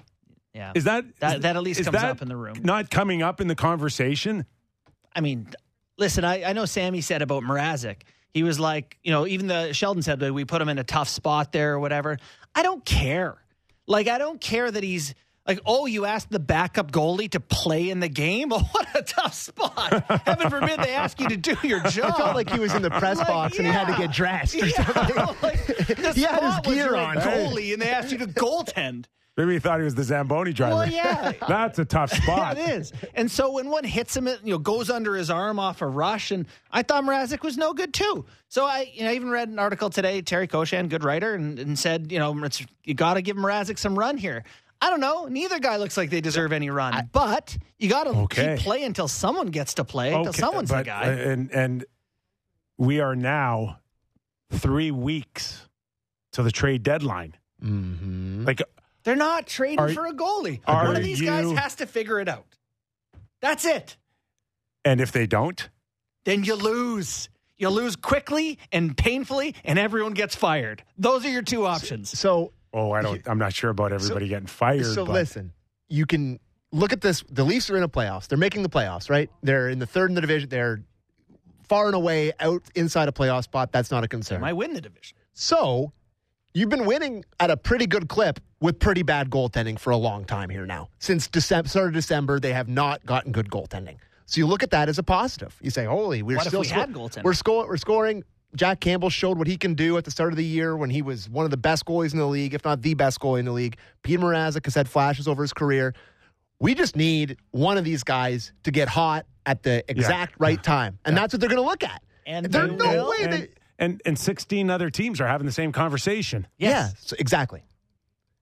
Yeah. 0.54 0.70
Is 0.76 0.84
that 0.84 1.06
That- 1.18 1.38
is- 1.38 1.42
that 1.42 1.56
at 1.56 1.62
least 1.64 1.82
comes 1.82 1.90
that 1.90 2.04
up 2.04 2.22
in 2.22 2.28
the 2.28 2.36
room. 2.36 2.54
Not 2.62 2.88
coming 2.88 3.22
up 3.22 3.40
in 3.40 3.48
the 3.48 3.56
conversation. 3.56 4.46
I 5.12 5.20
mean, 5.20 5.48
listen, 5.98 6.24
I, 6.24 6.44
I 6.44 6.52
know 6.52 6.66
Sammy 6.66 7.00
said 7.00 7.20
about 7.20 7.42
Mrazek. 7.42 8.02
He 8.32 8.44
was 8.44 8.60
like, 8.60 8.96
you 9.02 9.10
know, 9.10 9.26
even 9.26 9.48
the 9.48 9.72
Sheldon 9.72 10.04
said 10.04 10.20
that 10.20 10.32
we 10.32 10.44
put 10.44 10.62
him 10.62 10.68
in 10.68 10.78
a 10.78 10.84
tough 10.84 11.08
spot 11.08 11.50
there 11.50 11.72
or 11.74 11.80
whatever. 11.80 12.16
I 12.54 12.62
don't 12.62 12.84
care. 12.84 13.38
Like, 13.88 14.06
I 14.06 14.18
don't 14.18 14.40
care 14.40 14.70
that 14.70 14.84
he's 14.84 15.12
like, 15.46 15.60
oh, 15.66 15.86
you 15.86 16.04
asked 16.04 16.30
the 16.30 16.38
backup 16.38 16.90
goalie 16.92 17.30
to 17.30 17.40
play 17.40 17.90
in 17.90 18.00
the 18.00 18.08
game? 18.08 18.50
Oh, 18.52 18.62
what 18.72 18.88
a 18.94 19.02
tough 19.02 19.34
spot. 19.34 20.04
Heaven 20.26 20.48
forbid 20.50 20.80
they 20.80 20.94
ask 20.94 21.20
you 21.20 21.28
to 21.28 21.36
do 21.36 21.56
your 21.62 21.80
job. 21.84 22.10
It 22.14 22.16
felt 22.16 22.34
like 22.34 22.50
he 22.50 22.58
was 22.58 22.74
in 22.74 22.82
the 22.82 22.90
press 22.90 23.18
Like, 23.18 23.26
box 23.28 23.58
and 23.58 23.66
he 23.66 23.72
had 23.72 23.86
to 23.92 23.96
get 23.96 24.12
dressed 24.12 24.54
or 24.54 24.66
Yeah, 24.66 24.84
something. 24.92 25.16
like, 25.42 25.56
He 25.58 26.22
had 26.22 26.42
his 26.42 26.54
spot 26.54 26.66
was 26.66 26.74
gear 26.74 26.86
you're 26.86 26.96
on. 26.96 27.16
goalie, 27.16 27.72
and 27.72 27.82
they 27.82 27.90
asked 27.90 28.12
you 28.12 28.18
to 28.18 28.26
goaltend. 28.26 29.06
Maybe 29.36 29.52
he 29.52 29.58
thought 29.58 29.80
he 29.80 29.84
was 29.84 29.94
the 29.94 30.02
Zamboni 30.04 30.54
driver. 30.54 30.76
Well, 30.76 30.90
yeah. 30.90 31.32
That's 31.46 31.78
a 31.78 31.84
tough 31.84 32.10
spot. 32.10 32.56
Yeah, 32.56 32.68
it 32.70 32.70
is. 32.80 32.92
And 33.14 33.30
so 33.30 33.50
when 33.52 33.68
one 33.68 33.84
hits 33.84 34.16
him, 34.16 34.26
it 34.26 34.40
you 34.42 34.52
know 34.52 34.58
goes 34.58 34.88
under 34.88 35.14
his 35.14 35.28
arm 35.28 35.58
off 35.58 35.82
a 35.82 35.86
rush, 35.86 36.30
and 36.30 36.46
I 36.72 36.82
thought 36.82 37.04
Mrazek 37.04 37.42
was 37.42 37.58
no 37.58 37.74
good 37.74 37.92
too. 37.92 38.24
So 38.48 38.64
I, 38.64 38.90
you 38.94 39.04
know, 39.04 39.10
I 39.10 39.14
even 39.14 39.28
read 39.28 39.50
an 39.50 39.58
article 39.58 39.90
today. 39.90 40.22
Terry 40.22 40.48
Koshan, 40.48 40.88
good 40.88 41.04
writer, 41.04 41.34
and, 41.34 41.58
and 41.58 41.78
said, 41.78 42.10
you 42.10 42.18
know, 42.18 42.44
it's, 42.44 42.64
you 42.84 42.94
got 42.94 43.14
to 43.14 43.22
give 43.22 43.36
Mrazek 43.36 43.78
some 43.78 43.98
run 43.98 44.16
here. 44.16 44.42
I 44.80 44.90
don't 44.90 45.00
know. 45.00 45.26
Neither 45.26 45.58
guy 45.58 45.76
looks 45.78 45.96
like 45.96 46.10
they 46.10 46.20
deserve 46.20 46.52
any 46.52 46.70
run, 46.70 47.08
but 47.12 47.56
you 47.78 47.88
got 47.88 48.04
to 48.04 48.10
Okay. 48.10 48.56
keep 48.56 48.64
play 48.64 48.82
until 48.84 49.08
someone 49.08 49.48
gets 49.48 49.74
to 49.74 49.84
play. 49.84 50.12
until 50.12 50.32
someone's 50.32 50.70
but, 50.70 50.78
the 50.78 50.84
guy. 50.84 51.02
uh, 51.08 51.30
and 51.30 51.50
and 51.50 51.84
we 52.78 53.00
are 53.00 53.16
now 53.16 53.78
three 54.50 54.90
weeks 54.90 55.66
to 56.32 56.42
the 56.42 56.50
trade 56.52 56.82
deadline. 56.82 57.34
Mm-hmm. 57.62 58.44
Like, 58.44 58.60
They're 59.04 59.16
not 59.16 59.46
trading 59.46 59.78
Are- 59.80 59.88
for 59.88 60.06
a 60.06 60.12
goalie. 60.12 60.60
are 60.66 60.86
One 60.88 60.96
of 60.96 61.02
these 61.02 61.20
guys 61.22 61.50
has 61.56 61.76
to 61.76 61.86
figure 61.86 62.20
it 62.20 62.28
out. 62.28 62.44
That's 63.40 63.64
it. 63.64 63.96
and 64.84 65.00
if 65.00 65.10
they 65.12 65.26
don't, 65.26 65.68
then 66.24 66.44
you 66.44 66.54
lose. 66.54 67.28
You 67.58 67.70
lose 67.70 67.96
quickly 67.96 68.58
and 68.70 68.94
painfully, 68.96 69.54
and 69.64 69.78
everyone 69.78 70.12
gets 70.12 70.36
fired. 70.36 70.82
Those 70.98 71.24
are 71.24 71.30
your 71.30 71.40
two 71.42 71.64
options. 71.64 72.10
So 72.18 72.52
oh, 72.76 72.92
I 72.92 73.02
don't. 73.02 73.20
I'm 73.26 73.38
not 73.38 73.52
sure 73.52 73.70
about 73.70 73.92
everybody 73.92 74.28
getting 74.28 74.46
fired. 74.46 74.84
So 74.86 75.04
but 75.04 75.12
listen, 75.12 75.52
you 75.88 76.06
can 76.06 76.38
look 76.72 76.92
at 76.92 77.00
this. 77.00 77.24
The 77.30 77.44
Leafs 77.44 77.70
are 77.70 77.76
in 77.76 77.82
a 77.82 77.88
playoffs. 77.88 78.28
They're 78.28 78.38
making 78.38 78.62
the 78.62 78.68
playoffs, 78.68 79.08
right? 79.10 79.30
They're 79.42 79.68
in 79.68 79.78
the 79.78 79.86
third 79.86 80.10
in 80.10 80.14
the 80.14 80.20
division. 80.20 80.48
They're 80.48 80.82
far 81.68 81.86
and 81.86 81.94
away 81.94 82.32
out 82.38 82.62
inside 82.74 83.08
a 83.08 83.12
playoff 83.12 83.44
spot. 83.44 83.72
That's 83.72 83.90
not 83.90 84.04
a 84.04 84.08
concern. 84.08 84.40
Might 84.40 84.52
win 84.52 84.74
the 84.74 84.80
division. 84.80 85.16
So 85.32 85.92
you've 86.54 86.68
been 86.68 86.84
winning 86.86 87.24
at 87.40 87.50
a 87.50 87.56
pretty 87.56 87.86
good 87.86 88.08
clip 88.08 88.40
with 88.60 88.78
pretty 88.78 89.02
bad 89.02 89.30
goaltending 89.30 89.78
for 89.78 89.90
a 89.90 89.96
long 89.96 90.24
time 90.24 90.48
here 90.48 90.66
now. 90.66 90.88
Since 90.98 91.28
December, 91.28 91.68
start 91.68 91.88
of 91.88 91.94
December, 91.94 92.38
they 92.40 92.52
have 92.52 92.68
not 92.68 93.04
gotten 93.04 93.32
good 93.32 93.50
goaltending. 93.50 93.96
So 94.26 94.38
you 94.38 94.46
look 94.46 94.62
at 94.62 94.70
that 94.70 94.88
as 94.88 94.98
a 94.98 95.02
positive. 95.02 95.56
You 95.60 95.70
say, 95.70 95.84
"Holy, 95.84 96.22
we're 96.22 96.36
What 96.36 96.46
still 96.46 96.60
we 96.60 96.68
had 96.68 96.92
goaltending? 96.92 97.24
We're 97.24 97.34
scoring. 97.34 97.68
We're 97.68 97.76
scoring." 97.76 98.24
Jack 98.54 98.80
Campbell 98.80 99.10
showed 99.10 99.36
what 99.38 99.46
he 99.46 99.56
can 99.56 99.74
do 99.74 99.98
at 99.98 100.04
the 100.04 100.10
start 100.10 100.32
of 100.32 100.36
the 100.36 100.44
year 100.44 100.76
when 100.76 100.88
he 100.90 101.02
was 101.02 101.28
one 101.28 101.44
of 101.44 101.50
the 101.50 101.56
best 101.56 101.84
goalies 101.84 102.12
in 102.12 102.18
the 102.18 102.26
league, 102.26 102.54
if 102.54 102.64
not 102.64 102.80
the 102.82 102.94
best 102.94 103.20
goalie 103.20 103.40
in 103.40 103.44
the 103.44 103.52
league. 103.52 103.76
Peter 104.02 104.22
Mrazek 104.22 104.64
has 104.64 104.74
had 104.74 104.88
flashes 104.88 105.28
over 105.28 105.42
his 105.42 105.52
career. 105.52 105.94
We 106.58 106.74
just 106.74 106.96
need 106.96 107.36
one 107.50 107.76
of 107.76 107.84
these 107.84 108.02
guys 108.02 108.52
to 108.64 108.70
get 108.70 108.88
hot 108.88 109.26
at 109.44 109.62
the 109.62 109.84
exact 109.90 110.34
right 110.38 110.62
time, 110.62 110.98
and 111.04 111.16
that's 111.16 111.34
what 111.34 111.40
they're 111.40 111.50
going 111.50 111.60
to 111.62 111.66
look 111.68 111.84
at. 111.84 112.02
And 112.26 112.46
there's 112.46 112.72
no 112.72 112.88
will. 112.88 113.10
way 113.10 113.16
and, 113.20 113.32
they. 113.32 113.48
and 113.78 114.00
and 114.06 114.18
16 114.18 114.70
other 114.70 114.88
teams 114.90 115.20
are 115.20 115.26
having 115.26 115.46
the 115.46 115.52
same 115.52 115.70
conversation. 115.70 116.46
Yes. 116.58 116.70
Yeah, 116.70 116.90
so, 116.98 117.16
exactly. 117.18 117.62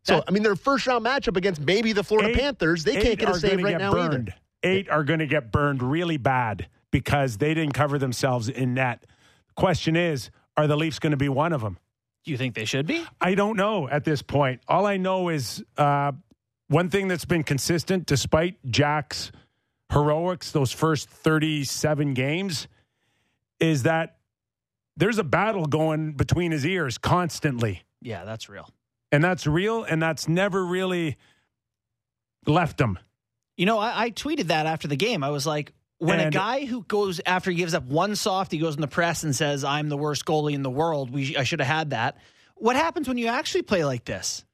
So 0.05 0.17
That- 0.17 0.25
I 0.29 0.31
mean, 0.31 0.43
their 0.43 0.55
first 0.57 0.87
round 0.87 1.05
matchup 1.05 1.37
against 1.37 1.61
maybe 1.61 1.93
the 1.93 2.05
Florida 2.05 2.31
Eight- 2.31 2.39
Panthers, 2.39 2.85
they 2.85 3.03
can't 3.03 3.19
get 3.19 3.29
a 3.29 3.35
save 3.35 3.63
right 3.63 3.73
get 3.73 3.79
now 3.79 3.93
burned. 3.93 4.29
either. 4.29 4.39
Eight 4.63 4.89
are 4.89 5.03
going 5.05 5.19
to 5.19 5.27
get 5.27 5.51
burned 5.51 5.83
really 5.83 6.17
bad 6.17 6.69
because 6.91 7.37
they 7.39 7.53
didn't 7.53 7.75
cover 7.75 7.99
themselves 7.99 8.49
in 8.49 8.75
net. 8.75 9.05
Question 9.57 9.97
is, 9.97 10.31
are 10.57 10.67
the 10.67 10.77
Leafs 10.77 10.99
going 10.99 11.13
to 11.13 11.17
be 11.17 11.29
one 11.29 11.53
of 11.53 11.61
them? 11.61 11.79
Do 12.25 12.31
you 12.31 12.39
think 12.39 12.55
they 12.55 12.65
should 12.65 12.87
be? 12.87 13.05
I 13.21 13.35
don't 13.35 13.57
know 13.57 13.89
at 13.89 14.05
this 14.05 14.23
point. 14.23 14.61
All 14.67 14.87
I 14.87 14.97
know 14.97 15.29
is 15.29 15.63
uh, 15.77 16.13
one 16.69 16.89
thing 16.89 17.09
that's 17.09 17.27
been 17.27 17.43
consistent, 17.43 18.07
despite 18.07 18.57
Jack's 18.71 19.31
heroics, 19.93 20.51
those 20.51 20.73
first 20.73 21.11
37 21.11 22.15
games, 22.15 22.67
is 23.61 23.83
that 23.83 24.17
there's 24.97 25.19
a 25.19 25.25
battle 25.25 25.67
going 25.67 26.13
between 26.13 26.53
his 26.53 26.65
ears 26.65 26.99
constantly. 26.99 27.83
Yeah, 28.01 28.25
that's 28.25 28.49
real. 28.49 28.71
And 29.13 29.23
that's 29.23 29.47
real, 29.47 29.85
and 29.85 30.03
that's 30.03 30.27
never 30.27 30.65
really 30.65 31.17
left 32.47 32.81
him. 32.81 32.99
You 33.57 33.67
know, 33.67 33.79
I, 33.79 34.05
I 34.05 34.11
tweeted 34.11 34.49
that 34.49 34.67
after 34.67 34.89
the 34.89 34.97
game. 34.97 35.23
I 35.23 35.31
was 35.31 35.47
like, 35.47 35.73
when 36.05 36.21
a 36.21 36.31
guy 36.31 36.65
who 36.65 36.83
goes 36.85 37.21
after 37.27 37.51
he 37.51 37.57
gives 37.57 37.75
up 37.75 37.85
one 37.85 38.17
soft, 38.17 38.53
he 38.53 38.59
goes 38.59 38.75
in 38.75 38.81
the 38.81 38.89
press 38.89 39.23
and 39.25 39.35
says, 39.35 39.65
"I'm 39.65 39.89
the 39.89 39.97
worst 39.97 40.25
goalie 40.25 40.55
in 40.55 40.63
the 40.63 40.71
world. 40.71 41.11
We 41.11 41.37
I 41.37 41.45
should 41.45 41.61
have 41.61 41.69
had 41.69 41.91
that." 41.91 42.17
What 42.57 42.77
happens 42.77 43.09
when 43.09 43.19
you 43.19 43.27
actually 43.27 43.63
play 43.63 43.85
like 43.85 44.05
this? 44.05 44.45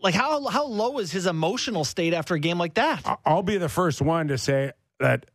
Like 0.00 0.14
how 0.14 0.44
how 0.48 0.66
low 0.66 0.98
is 0.98 1.10
his 1.12 1.26
emotional 1.26 1.84
state 1.84 2.14
after 2.14 2.34
a 2.34 2.38
game 2.38 2.58
like 2.58 2.74
that? 2.74 3.06
I- 3.06 3.16
I'll 3.24 3.42
be 3.42 3.56
the 3.58 3.68
first 3.68 4.02
one 4.02 4.28
to 4.28 4.38
say 4.38 4.72
that 5.00 5.26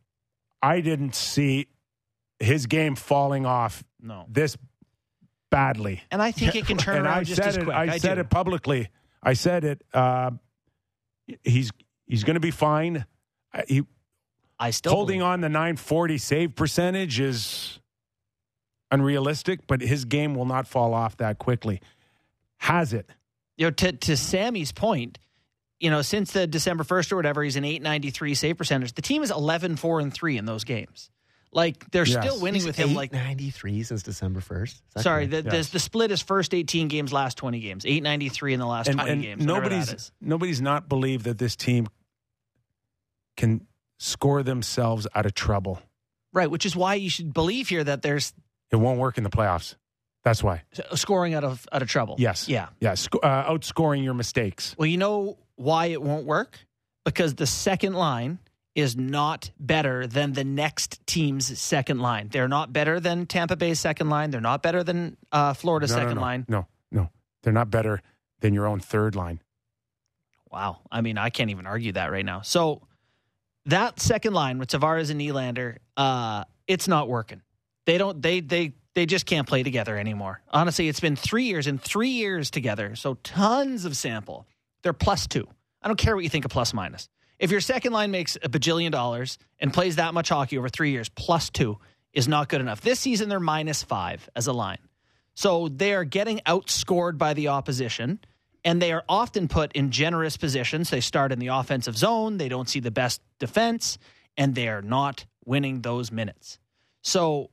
I 0.62 0.80
didn't 0.80 1.14
see 1.14 1.66
his 2.38 2.66
game 2.66 2.94
falling 2.96 3.46
off 3.46 3.82
No, 4.00 4.26
this 4.28 4.56
badly. 5.50 6.02
and 6.10 6.22
I 6.22 6.30
think 6.32 6.54
it 6.54 6.66
can 6.66 6.76
turn 6.78 6.98
and 6.98 7.06
around 7.06 7.18
I 7.18 7.24
just 7.24 7.36
said 7.36 7.48
as 7.48 7.56
it. 7.56 7.64
quick. 7.64 7.76
I, 7.76 7.98
said 7.98 8.14
do. 8.16 8.20
it 8.20 8.30
publicly. 8.30 8.88
I 9.22 9.32
said 9.32 9.64
it. 9.64 9.82
Uh, 9.92 10.30
he's 11.42 11.70
he's 12.06 12.24
going 12.24 12.34
to 12.34 12.40
be 12.40 12.50
fine. 12.50 13.04
He 13.66 13.82
I 14.60 14.70
still 14.70 14.92
holding 14.94 15.20
believe 15.20 15.32
on 15.32 15.40
the 15.40 15.48
940 15.48 16.18
save 16.18 16.54
percentage 16.54 17.18
is 17.18 17.80
unrealistic, 18.90 19.66
but 19.66 19.80
his 19.80 20.04
game 20.04 20.34
will 20.34 20.44
not 20.44 20.66
fall 20.68 20.94
off 20.94 21.16
that 21.16 21.38
quickly. 21.38 21.80
Has 22.58 22.92
it? 22.92 23.08
you 23.56 23.66
know, 23.66 23.70
to 23.70 23.92
to 23.92 24.16
Sammy's 24.16 24.72
point, 24.72 25.18
you 25.78 25.90
know, 25.90 26.02
since 26.02 26.32
the 26.32 26.46
December 26.46 26.84
first 26.84 27.10
or 27.12 27.16
whatever, 27.16 27.42
he's 27.42 27.56
an 27.56 27.64
eight 27.64 27.82
ninety 27.82 28.10
three 28.10 28.34
save 28.34 28.56
percentage. 28.58 28.92
The 28.94 29.02
team 29.02 29.22
is 29.22 29.30
11-4 29.30 30.02
and 30.02 30.12
three 30.12 30.36
in 30.38 30.44
those 30.46 30.64
games. 30.64 31.10
Like 31.52 31.90
they're 31.90 32.06
Yes. 32.06 32.22
still 32.24 32.40
winning 32.40 32.64
with 32.64 32.76
him. 32.76 32.94
Like 32.94 33.12
ninety 33.12 33.50
three 33.50 33.82
since 33.82 34.02
December 34.02 34.40
first. 34.40 34.82
sorry, 34.98 35.26
the, 35.26 35.42
Yes. 35.42 35.66
the 35.68 35.72
the 35.72 35.78
split 35.80 36.10
is 36.10 36.22
first 36.22 36.54
eighteen 36.54 36.88
games, 36.88 37.12
last 37.12 37.36
twenty 37.38 37.60
games. 37.60 37.84
Eight 37.86 38.02
ninety 38.02 38.28
three 38.28 38.52
in 38.54 38.60
the 38.60 38.66
last 38.66 38.88
And, 38.88 38.96
twenty 38.98 39.12
and 39.12 39.22
games. 39.22 39.44
nobody's 39.44 39.92
is. 39.92 40.12
nobody's 40.20 40.60
not 40.62 40.88
believed 40.88 41.24
that 41.24 41.38
this 41.38 41.56
team 41.56 41.88
can 43.36 43.66
score 44.00 44.42
themselves 44.42 45.06
out 45.14 45.26
of 45.26 45.34
trouble. 45.34 45.78
right, 46.32 46.50
which 46.50 46.64
is 46.64 46.74
why 46.74 46.94
you 46.94 47.10
should 47.10 47.34
believe 47.34 47.68
here 47.68 47.84
that 47.84 48.00
there's 48.02 48.32
It 48.70 48.76
won't 48.76 48.98
work 48.98 49.18
in 49.18 49.24
the 49.24 49.30
playoffs. 49.30 49.74
That's 50.24 50.42
why. 50.42 50.62
Scoring 50.94 51.34
out 51.34 51.44
of 51.44 51.66
out 51.72 51.82
of 51.82 51.88
trouble. 51.88 52.16
Yes. 52.18 52.48
Yeah. 52.48 52.68
Yeah. 52.80 52.94
Sc- 52.94 53.22
uh, 53.22 53.44
outscoring 53.44 54.02
your 54.02 54.14
mistakes. 54.14 54.74
Well, 54.78 54.86
you 54.86 54.96
know 54.98 55.36
why 55.56 55.86
it 55.86 56.00
won't 56.02 56.24
work? 56.26 56.58
Because 57.04 57.34
the 57.34 57.46
second 57.46 57.94
line 57.94 58.38
is 58.74 58.96
not 58.96 59.50
better 59.58 60.06
than 60.06 60.32
the 60.32 60.44
next 60.44 61.04
team's 61.06 61.58
second 61.58 62.00
line. 62.00 62.28
They're 62.30 62.48
not 62.48 62.72
better 62.72 63.00
than 63.00 63.26
Tampa 63.26 63.56
Bay's 63.56 63.80
second 63.80 64.08
line. 64.08 64.30
They're 64.30 64.40
not 64.40 64.62
better 64.62 64.84
than 64.84 65.16
uh, 65.32 65.54
Florida's 65.54 65.90
no, 65.90 65.96
second 65.96 66.14
no, 66.14 66.20
no, 66.20 66.20
line. 66.20 66.44
No, 66.48 66.66
no. 66.92 67.10
They're 67.42 67.52
not 67.52 67.70
better 67.70 68.00
than 68.40 68.54
your 68.54 68.66
own 68.66 68.80
third 68.80 69.16
line. 69.16 69.40
Wow. 70.50 70.80
I 70.90 71.00
mean, 71.00 71.18
I 71.18 71.30
can't 71.30 71.50
even 71.50 71.66
argue 71.66 71.92
that 71.92 72.12
right 72.12 72.24
now. 72.24 72.42
So 72.42 72.82
that 73.70 74.00
second 74.00 74.34
line 74.34 74.58
with 74.58 74.68
Tavares 74.68 75.10
and 75.10 75.20
Nylander, 75.20 75.78
uh, 75.96 76.44
it's 76.66 76.88
not 76.88 77.08
working. 77.08 77.42
They 77.86 77.98
don't. 77.98 78.20
They 78.20 78.40
they 78.40 78.74
they 78.94 79.06
just 79.06 79.26
can't 79.26 79.48
play 79.48 79.62
together 79.62 79.96
anymore. 79.96 80.42
Honestly, 80.50 80.88
it's 80.88 81.00
been 81.00 81.16
three 81.16 81.44
years 81.44 81.66
and 81.66 81.80
three 81.80 82.10
years 82.10 82.50
together, 82.50 82.94
so 82.96 83.14
tons 83.14 83.84
of 83.84 83.96
sample. 83.96 84.46
They're 84.82 84.92
plus 84.92 85.26
two. 85.26 85.46
I 85.82 85.88
don't 85.88 85.96
care 85.96 86.14
what 86.14 86.24
you 86.24 86.30
think 86.30 86.44
of 86.44 86.50
plus 86.50 86.74
minus. 86.74 87.08
If 87.38 87.50
your 87.50 87.60
second 87.60 87.92
line 87.92 88.10
makes 88.10 88.36
a 88.36 88.48
bajillion 88.48 88.90
dollars 88.90 89.38
and 89.58 89.72
plays 89.72 89.96
that 89.96 90.12
much 90.12 90.28
hockey 90.28 90.58
over 90.58 90.68
three 90.68 90.90
years, 90.90 91.08
plus 91.08 91.48
two 91.48 91.78
is 92.12 92.28
not 92.28 92.48
good 92.48 92.60
enough. 92.60 92.80
This 92.82 93.00
season, 93.00 93.28
they're 93.28 93.40
minus 93.40 93.82
five 93.82 94.28
as 94.36 94.46
a 94.46 94.52
line. 94.52 94.78
So 95.34 95.68
they 95.68 95.94
are 95.94 96.04
getting 96.04 96.40
outscored 96.40 97.16
by 97.16 97.32
the 97.34 97.48
opposition, 97.48 98.20
and 98.64 98.80
they 98.80 98.92
are 98.92 99.04
often 99.08 99.48
put 99.48 99.72
in 99.72 99.90
generous 99.90 100.36
positions. 100.36 100.90
They 100.90 101.00
start 101.00 101.32
in 101.32 101.38
the 101.38 101.48
offensive 101.48 101.96
zone, 101.96 102.36
they 102.36 102.48
don't 102.48 102.68
see 102.68 102.80
the 102.80 102.90
best 102.90 103.22
defense, 103.38 103.98
and 104.36 104.54
they 104.54 104.68
are 104.68 104.82
not 104.82 105.24
winning 105.44 105.80
those 105.82 106.12
minutes. 106.12 106.58
So, 107.02 107.50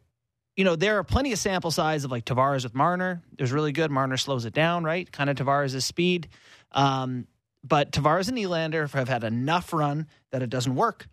you 0.55 0.63
know, 0.63 0.75
there 0.75 0.97
are 0.97 1.03
plenty 1.03 1.31
of 1.31 1.39
sample 1.39 1.71
size 1.71 2.03
of 2.03 2.11
like 2.11 2.25
Tavares 2.25 2.63
with 2.63 2.75
Marner. 2.75 3.21
There's 3.37 3.51
really 3.51 3.71
good. 3.71 3.91
Marner 3.91 4.17
slows 4.17 4.45
it 4.45 4.53
down, 4.53 4.83
right? 4.83 5.09
Kind 5.11 5.29
of 5.29 5.35
Tavares' 5.37 5.81
speed. 5.83 6.27
Um, 6.71 7.27
but 7.63 7.91
Tavares 7.91 8.27
and 8.27 8.37
Nylander 8.37 8.89
have 8.91 9.09
had 9.09 9.23
enough 9.23 9.73
run 9.73 10.07
that 10.31 10.41
it 10.41 10.49
doesn't 10.49 10.75
work. 10.75 11.07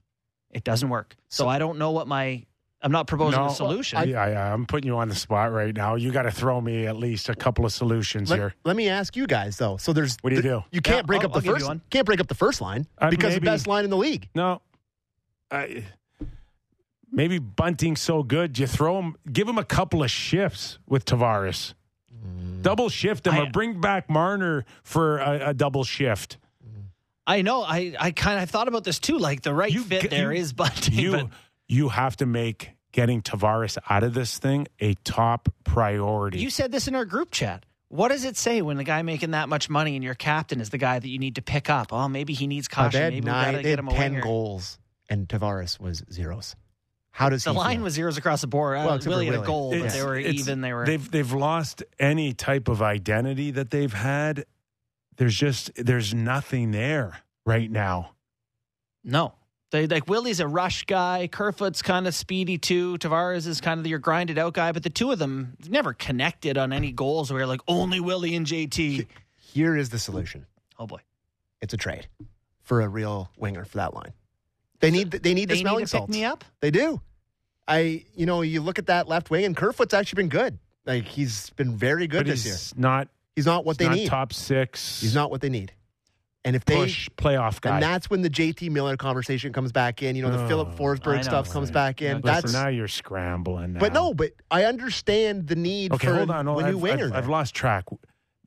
It 0.50 0.64
doesn't 0.64 0.88
work. 0.88 1.16
So, 1.28 1.48
I 1.48 1.58
don't 1.58 1.78
know 1.78 1.90
what 1.90 2.06
my. 2.06 2.44
I'm 2.84 2.92
not 2.92 3.06
proposing 3.06 3.40
No, 3.40 3.46
a 3.46 3.50
solution. 3.50 4.06
yeah, 4.08 4.28
yeah. 4.28 4.52
I'm 4.52 4.66
putting 4.66 4.86
you 4.86 4.96
on 4.98 5.08
the 5.08 5.14
spot 5.14 5.50
right 5.52 5.74
now. 5.74 5.94
You 5.94 6.12
got 6.12 6.22
to 6.24 6.30
throw 6.30 6.60
me 6.60 6.86
at 6.86 6.96
least 6.96 7.28
a 7.30 7.34
couple 7.34 7.64
of 7.64 7.72
solutions 7.72 8.28
Let, 8.30 8.38
here. 8.38 8.54
let 8.64 8.76
me 8.76 8.88
ask 8.90 9.16
you 9.16 9.26
guys 9.26 9.56
though. 9.56 9.78
So 9.78 9.92
there's 9.94 10.18
What 10.20 10.30
do 10.30 10.36
you 10.36 10.42
the- 10.42 10.48
do? 10.48 10.64
You 10.70 10.80
can't 10.82 10.98
Yeah, 10.98 11.02
break 11.02 11.22
I'll- 11.22 11.34
up 11.34 11.42
the 11.42 11.48
I'll 11.48 11.54
first 11.56 11.66
one. 11.66 11.80
can't 11.90 12.04
break 12.04 12.20
up 12.20 12.28
the 12.28 12.34
first 12.34 12.60
line 12.60 12.86
Uh, 12.98 13.08
because 13.10 13.30
maybe- 13.32 13.46
the 13.46 13.50
best 13.50 13.66
line 13.66 13.84
in 13.84 13.90
the 13.90 13.96
league. 13.96 14.28
No, 14.34 14.60
I, 15.50 15.84
maybe 17.10 17.38
bunting 17.38 17.96
so 17.96 18.22
good. 18.22 18.58
You 18.58 18.66
throw 18.66 18.98
him, 19.00 19.16
give 19.32 19.48
him 19.48 19.58
a 19.58 19.64
couple 19.64 20.02
of 20.02 20.10
shifts 20.10 20.78
with 20.86 21.04
Tavares. 21.04 21.74
Double 22.62 22.88
shift 22.88 23.26
him, 23.26 23.34
I- 23.34 23.40
or 23.40 23.50
bring 23.50 23.80
back 23.80 24.08
Marner 24.10 24.64
for 24.82 25.18
a, 25.18 25.48
a 25.50 25.54
double 25.54 25.84
shift. 25.84 26.38
I 27.26 27.40
know. 27.42 27.62
I, 27.62 27.94
I 27.98 28.10
kind 28.10 28.42
of 28.42 28.50
thought 28.50 28.68
about 28.68 28.84
this 28.84 28.98
too. 28.98 29.16
Like 29.18 29.40
the 29.42 29.54
right 29.54 29.72
You 29.72 29.82
fit 29.84 30.02
g- 30.02 30.08
there 30.08 30.32
you- 30.32 30.40
is 30.42 30.52
Bunting. 30.52 30.94
You 30.98 31.10
but 31.12 31.28
you 31.68 31.88
have 31.88 32.16
to 32.18 32.26
make 32.26 32.72
getting 32.94 33.20
Tavares 33.20 33.76
out 33.90 34.02
of 34.04 34.14
this 34.14 34.38
thing 34.38 34.66
a 34.80 34.94
top 35.04 35.48
priority. 35.64 36.38
you 36.38 36.48
said 36.48 36.70
this 36.72 36.86
in 36.88 36.94
our 36.94 37.04
group 37.04 37.30
chat. 37.32 37.66
What 37.88 38.08
does 38.08 38.24
it 38.24 38.36
say 38.36 38.62
when 38.62 38.76
the 38.76 38.84
guy 38.84 39.02
making 39.02 39.32
that 39.32 39.48
much 39.48 39.68
money 39.68 39.94
and 39.96 40.02
your 40.04 40.14
captain 40.14 40.60
is 40.60 40.70
the 40.70 40.78
guy 40.78 40.98
that 40.98 41.08
you 41.08 41.18
need 41.18 41.34
to 41.36 41.42
pick 41.42 41.68
up? 41.68 41.92
Oh, 41.92 42.08
maybe 42.08 42.32
he 42.32 42.46
needs 42.46 42.68
caution. 42.68 42.92
they 42.98 43.04
had 43.04 43.12
Maybe 43.12 43.26
we 43.26 43.30
gotta 43.30 43.62
get 43.62 43.66
had 43.70 43.78
him 43.80 43.88
a 43.88 43.90
ten 43.92 44.12
winger. 44.12 44.22
goals, 44.22 44.78
and 45.10 45.28
Tavares 45.28 45.78
was 45.80 46.02
zeros. 46.10 46.54
How 47.10 47.28
does 47.28 47.44
The 47.44 47.52
he 47.52 47.56
line 47.58 47.76
feel? 47.78 47.84
was 47.84 47.94
zeros 47.94 48.16
across 48.16 48.40
the 48.40 48.46
board. 48.48 48.76
Well, 48.78 48.94
except 48.94 49.08
Willie 49.08 49.26
had 49.26 49.36
a 49.36 49.42
goal, 49.42 49.70
but 49.78 49.90
they 49.90 50.02
were 50.04 50.16
even. 50.18 50.60
They 50.62 50.72
were. 50.72 50.86
They've 50.86 51.10
they've 51.10 51.32
lost 51.32 51.82
any 52.00 52.32
type 52.32 52.68
of 52.68 52.80
identity 52.82 53.50
that 53.52 53.70
they've 53.70 53.92
had. 53.92 54.44
There's 55.16 55.36
just 55.36 55.70
there's 55.76 56.12
nothing 56.14 56.70
there 56.72 57.20
right 57.46 57.70
now. 57.70 58.12
No. 59.04 59.34
They 59.74 59.88
like 59.88 60.08
Willie's 60.08 60.38
a 60.38 60.46
rush 60.46 60.84
guy. 60.84 61.28
Kerfoot's 61.30 61.82
kind 61.82 62.06
of 62.06 62.14
speedy 62.14 62.58
too. 62.58 62.96
Tavares 62.98 63.48
is 63.48 63.60
kind 63.60 63.80
of 63.80 63.86
your 63.88 63.98
grinded 63.98 64.38
out 64.38 64.52
guy. 64.54 64.70
But 64.70 64.84
the 64.84 64.90
two 64.90 65.10
of 65.10 65.18
them 65.18 65.56
never 65.68 65.92
connected 65.92 66.56
on 66.56 66.72
any 66.72 66.92
goals 66.92 67.32
where 67.32 67.40
you're 67.40 67.48
like 67.48 67.60
only 67.66 67.98
Willie 67.98 68.36
and 68.36 68.46
JT. 68.46 69.04
Here 69.36 69.76
is 69.76 69.90
the 69.90 69.98
solution. 69.98 70.46
Oh 70.78 70.86
boy, 70.86 71.00
It's 71.60 71.74
a 71.74 71.76
trade 71.76 72.06
for 72.62 72.82
a 72.82 72.88
real 72.88 73.30
winger 73.36 73.64
for 73.64 73.78
that 73.78 73.94
line. 73.94 74.12
They 74.78 74.92
need 74.92 75.10
they 75.10 75.34
need 75.34 75.48
the 75.48 75.54
they 75.54 75.58
need 75.58 75.60
smelling 75.62 75.86
to 75.86 75.90
pick 75.90 75.98
salts. 75.98 76.12
me 76.12 76.24
up. 76.24 76.44
They 76.60 76.70
do. 76.70 77.00
I 77.66 78.04
you 78.14 78.26
know 78.26 78.42
you 78.42 78.60
look 78.60 78.78
at 78.78 78.86
that 78.86 79.08
left 79.08 79.28
wing 79.28 79.44
and 79.44 79.56
Kerfoot's 79.56 79.92
actually 79.92 80.22
been 80.22 80.28
good. 80.28 80.56
Like 80.86 81.04
he's 81.04 81.50
been 81.50 81.76
very 81.76 82.06
good 82.06 82.18
but 82.18 82.26
this 82.26 82.44
he's 82.44 82.72
year. 82.76 82.80
not 82.80 83.08
He's 83.34 83.46
not 83.46 83.64
what 83.64 83.72
he's 83.72 83.78
they 83.78 83.88
not 83.88 83.96
need. 83.96 84.08
top 84.08 84.32
six. 84.32 85.00
He's 85.00 85.16
not 85.16 85.32
what 85.32 85.40
they 85.40 85.48
need. 85.48 85.72
And 86.46 86.54
if 86.54 86.64
they 86.66 86.74
push 86.76 87.08
playoff 87.16 87.60
guy. 87.62 87.74
and 87.74 87.82
that's 87.82 88.10
when 88.10 88.20
the 88.20 88.28
JT 88.28 88.70
Miller 88.70 88.96
conversation 88.98 89.52
comes 89.52 89.72
back 89.72 90.02
in. 90.02 90.14
You 90.14 90.22
know 90.22 90.30
the 90.30 90.44
Oh, 90.44 90.48
Filip 90.48 90.74
Forsberg 90.76 91.16
know, 91.16 91.22
stuff 91.22 91.50
comes 91.50 91.68
right. 91.68 91.74
back 91.74 92.02
in. 92.02 92.08
Yeah, 92.08 92.14
Listen, 92.22 92.42
that's 92.42 92.52
now 92.52 92.68
you're 92.68 92.86
scrambling. 92.88 93.72
Now. 93.74 93.80
but 93.80 93.92
no, 93.94 94.12
but 94.12 94.32
I 94.50 94.64
understand 94.64 95.46
the 95.46 95.56
need 95.56 95.92
okay, 95.92 96.08
for 96.08 96.14
hold 96.16 96.30
on. 96.30 96.46
a 96.46 96.52
hold 96.52 96.64
new 96.64 96.68
I've, 96.76 96.82
winger. 96.82 97.06
I've. 97.06 97.14
I've 97.24 97.28
lost 97.28 97.54
track. 97.54 97.84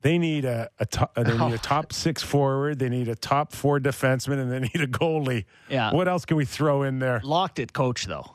They 0.00 0.16
need 0.16 0.44
a, 0.44 0.70
a 0.78 0.86
top, 0.86 1.12
they 1.16 1.24
need 1.24 1.40
Oh. 1.40 1.52
a 1.52 1.58
top 1.58 1.92
six 1.92 2.22
forward. 2.22 2.78
They 2.78 2.88
need 2.88 3.08
a 3.08 3.16
top 3.16 3.52
four 3.52 3.80
defenseman, 3.80 4.38
and 4.40 4.52
they 4.52 4.60
need 4.60 4.80
a 4.80 4.86
goalie. 4.86 5.44
Yeah. 5.68 5.92
What 5.92 6.06
else 6.06 6.24
can 6.24 6.36
we 6.36 6.44
throw 6.44 6.84
in 6.84 7.00
there? 7.00 7.20
Locked 7.24 7.58
it, 7.58 7.72
coach, 7.72 8.06
though. 8.06 8.30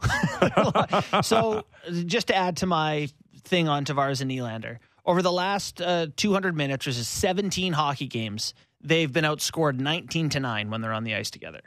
so, 1.22 1.64
just 2.06 2.28
to 2.28 2.36
add 2.36 2.58
to 2.58 2.66
my 2.66 3.08
thing 3.46 3.70
on 3.70 3.86
Tavares 3.86 4.20
and 4.22 4.30
Nylander, 4.30 4.80
over 5.06 5.22
the 5.22 5.32
last 5.32 5.82
uh, 5.82 6.08
200 6.18 6.56
minutes, 6.56 6.86
which 6.86 6.98
is 6.98 7.08
17 7.08 7.72
hockey 7.74 8.08
games, 8.08 8.54
they've 8.84 9.12
been 9.12 9.26
outscored 9.26 9.80
19 9.80 10.30
to 10.30 10.40
9 10.40 10.70
when 10.70 10.82
they're 10.82 10.94
on 10.94 11.04
the 11.04 11.16
ice 11.16 11.32
together. 11.32 11.62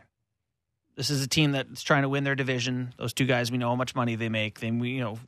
This 0.96 1.10
is 1.10 1.22
a 1.22 1.28
team 1.28 1.52
that's 1.52 1.82
trying 1.82 2.02
to 2.02 2.08
win 2.08 2.24
their 2.24 2.34
division. 2.34 2.94
Those 2.96 3.12
two 3.12 3.26
guys, 3.26 3.52
we 3.52 3.58
know 3.58 3.68
how 3.68 3.76
much 3.76 3.94
money 3.94 4.16
they 4.16 4.28
make. 4.28 4.60
They, 4.60 4.70
we, 4.70 4.90
you 4.90 5.00
know, 5.00 5.18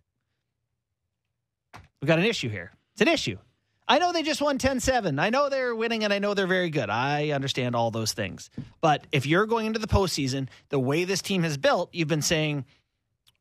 we 2.00 2.06
got 2.06 2.18
an 2.18 2.24
issue 2.24 2.48
here. 2.48 2.72
It's 2.92 3.02
an 3.02 3.08
issue. 3.08 3.38
I 3.86 3.98
know 3.98 4.12
they 4.12 4.22
just 4.22 4.42
won 4.42 4.58
10 4.58 4.80
7. 4.80 5.18
I 5.18 5.30
know 5.30 5.48
they're 5.48 5.74
winning 5.74 6.04
and 6.04 6.12
I 6.12 6.18
know 6.18 6.34
they're 6.34 6.46
very 6.46 6.70
good. 6.70 6.90
I 6.90 7.30
understand 7.30 7.74
all 7.74 7.90
those 7.90 8.12
things. 8.12 8.50
But 8.80 9.06
if 9.12 9.26
you're 9.26 9.46
going 9.46 9.66
into 9.66 9.78
the 9.78 9.86
postseason, 9.86 10.48
the 10.68 10.78
way 10.78 11.04
this 11.04 11.22
team 11.22 11.42
has 11.42 11.56
built, 11.56 11.90
you've 11.92 12.08
been 12.08 12.22
saying, 12.22 12.66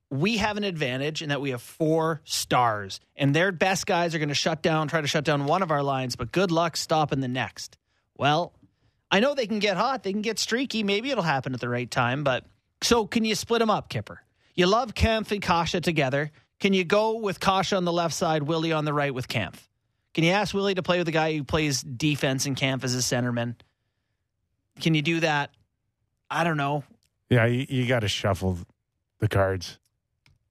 we 0.09 0.37
have 0.37 0.55
an 0.55 0.63
advantage 0.63 1.21
in 1.21 1.29
that 1.29 1.41
we 1.41 1.49
have 1.49 1.61
four 1.61 2.21
stars, 2.23 3.01
and 3.17 3.35
their 3.35 3.51
best 3.51 3.85
guys 3.85 4.15
are 4.15 4.19
going 4.19 4.29
to 4.29 4.35
shut 4.35 4.61
down, 4.61 4.87
try 4.87 5.01
to 5.01 5.07
shut 5.07 5.25
down 5.25 5.45
one 5.45 5.61
of 5.61 5.69
our 5.69 5.83
lines, 5.83 6.15
but 6.15 6.31
good 6.31 6.49
luck 6.49 6.77
stopping 6.77 7.19
the 7.19 7.27
next. 7.27 7.77
Well, 8.17 8.53
I 9.09 9.19
know 9.19 9.33
they 9.33 9.47
can 9.47 9.59
get 9.59 9.77
hot, 9.77 10.03
they 10.03 10.11
can 10.11 10.21
get 10.21 10.39
streaky. 10.39 10.83
Maybe 10.83 11.11
it'll 11.11 11.23
happen 11.23 11.53
at 11.53 11.59
the 11.59 11.69
right 11.69 11.89
time, 11.89 12.23
but 12.23 12.45
so 12.81 13.07
can 13.07 13.23
you 13.25 13.35
split 13.35 13.59
them 13.59 13.69
up, 13.69 13.89
Kyper? 13.89 14.17
You 14.55 14.67
love 14.67 14.95
Kampf 14.95 15.31
and 15.31 15.41
Kase 15.41 15.79
together. 15.81 16.31
Can 16.59 16.73
you 16.73 16.83
go 16.83 17.17
with 17.17 17.39
Kase 17.39 17.73
on 17.73 17.85
the 17.85 17.91
left 17.91 18.13
side, 18.13 18.43
Willie 18.43 18.73
on 18.73 18.85
the 18.85 18.93
right 18.93 19.13
with 19.13 19.27
Kampf? 19.27 19.69
Can 20.13 20.23
you 20.23 20.31
ask 20.31 20.53
Willie 20.53 20.73
to 20.73 20.83
play 20.83 20.97
with 20.97 21.07
a 21.07 21.11
guy 21.11 21.37
who 21.37 21.43
plays 21.43 21.81
defense 21.81 22.47
and 22.47 22.57
Kampf 22.57 22.83
as 22.83 22.95
a 22.95 22.99
centerman? 22.99 23.55
Can 24.81 24.95
you 24.95 25.03
do 25.03 25.19
that? 25.19 25.51
I 26.29 26.43
don't 26.43 26.57
know. 26.57 26.83
Yeah, 27.29 27.45
you, 27.45 27.65
you 27.69 27.87
got 27.87 27.99
to 27.99 28.07
shuffle 28.07 28.57
the 29.19 29.27
cards. 29.27 29.77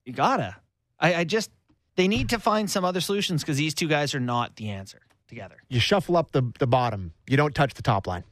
You 0.05 0.13
gotta. 0.13 0.55
I, 0.99 1.15
I 1.15 1.23
just 1.25 1.51
they 1.95 2.07
need 2.07 2.29
to 2.29 2.39
find 2.39 2.69
some 2.69 2.85
other 2.85 3.01
solutions 3.01 3.43
because 3.43 3.57
these 3.57 3.73
two 3.73 3.87
guys 3.87 4.15
are 4.15 4.19
not 4.19 4.55
the 4.55 4.69
answer 4.69 5.01
together. 5.27 5.57
you 5.69 5.79
shuffle 5.79 6.17
up 6.17 6.31
the, 6.31 6.51
the 6.59 6.67
bottom. 6.67 7.13
You 7.27 7.37
don't 7.37 7.53
touch 7.55 7.73
the 7.73 7.81
top 7.81 8.07
line. 8.07 8.23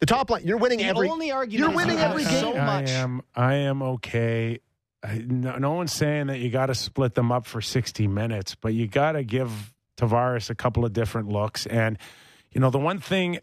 The 0.00 0.06
top 0.06 0.30
line, 0.30 0.42
you're 0.44 0.58
winning 0.58 0.78
The 0.78 0.84
every. 0.84 1.08
only 1.08 1.30
argument 1.32 1.58
you're 1.68 1.76
winning 1.76 1.94
you 1.96 2.02
have 2.02 2.10
every 2.12 2.24
so 2.24 2.52
game. 2.52 2.64
much. 2.66 2.88
I 2.88 2.92
am. 2.92 3.22
I 3.34 3.54
am 3.54 3.82
okay. 3.82 4.58
I, 5.02 5.18
no, 5.26 5.56
no 5.56 5.72
one's 5.72 5.92
saying 5.92 6.26
that 6.28 6.38
you 6.38 6.50
got 6.50 6.66
to 6.66 6.74
split 6.74 7.14
them 7.14 7.30
up 7.32 7.46
for 7.46 7.60
sixty 7.60 8.06
minutes, 8.06 8.54
but 8.54 8.74
you 8.74 8.86
got 8.86 9.12
to 9.12 9.24
give 9.24 9.72
Tavares 9.96 10.50
a 10.50 10.54
couple 10.54 10.84
of 10.84 10.92
different 10.92 11.28
looks. 11.28 11.64
And 11.66 11.96
you 12.52 12.60
know, 12.60 12.70
the 12.70 12.78
one 12.78 12.98
thing 12.98 13.38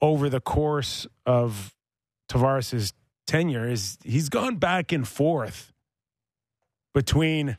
over 0.00 0.28
the 0.28 0.40
course 0.40 1.06
of 1.26 1.74
Tavares's 2.28 2.92
tenure 3.26 3.68
is 3.68 3.98
he's 4.02 4.28
gone 4.28 4.56
back 4.56 4.92
and 4.92 5.06
forth 5.06 5.72
between 6.92 7.56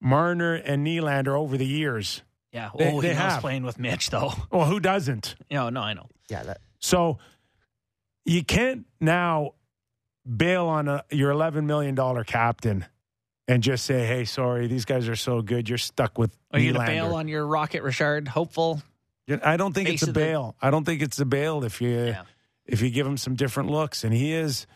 Marner 0.00 0.54
and 0.54 0.86
Nylander 0.86 1.36
over 1.38 1.56
the 1.56 1.66
years. 1.66 2.22
Yeah. 2.58 2.70
They- 2.76 2.92
oh, 2.92 3.00
they 3.00 3.08
he 3.10 3.14
loves 3.14 3.32
have. 3.34 3.40
playing 3.40 3.62
with 3.62 3.78
Mitch 3.78 4.10
though. 4.10 4.32
Well, 4.50 4.64
who 4.66 4.80
doesn't? 4.80 5.36
No, 5.50 5.66
oh, 5.66 5.70
no, 5.70 5.80
I 5.80 5.94
know. 5.94 6.06
Yeah, 6.28 6.42
that, 6.42 6.58
So 6.80 7.18
you 8.24 8.42
can't 8.44 8.84
now 9.00 9.52
bail 10.26 10.66
on 10.66 10.88
a, 10.88 11.04
your 11.10 11.32
$11 11.32 11.64
million 11.64 11.96
captain 12.24 12.84
and 13.46 13.62
just 13.62 13.84
say, 13.86 14.06
hey, 14.06 14.24
sorry, 14.26 14.66
these 14.66 14.84
guys 14.84 15.08
are 15.08 15.16
so 15.16 15.40
good. 15.40 15.68
You're 15.68 15.78
stuck 15.78 16.18
with 16.18 16.36
Are 16.52 16.58
you 16.60 16.72
going 16.74 16.84
to 16.86 16.92
bail 16.92 17.14
on 17.14 17.28
your 17.28 17.46
Rocket 17.46 17.82
Richard? 17.82 18.28
Hopeful. 18.28 18.82
I 19.42 19.56
don't 19.56 19.72
think 19.74 19.88
it's 19.88 20.02
a 20.02 20.08
of 20.08 20.14
the- 20.14 20.20
bail. 20.20 20.56
I 20.60 20.70
don't 20.70 20.84
think 20.84 21.00
it's 21.02 21.18
a 21.20 21.24
bail 21.24 21.64
if 21.64 21.80
you 21.80 21.88
Yeah. 21.90 22.22
if 22.66 22.82
you 22.82 22.90
give 22.90 23.06
him 23.06 23.16
some 23.16 23.34
different 23.36 23.70
looks. 23.70 24.04
And 24.04 24.12
he 24.12 24.32
is 24.34 24.66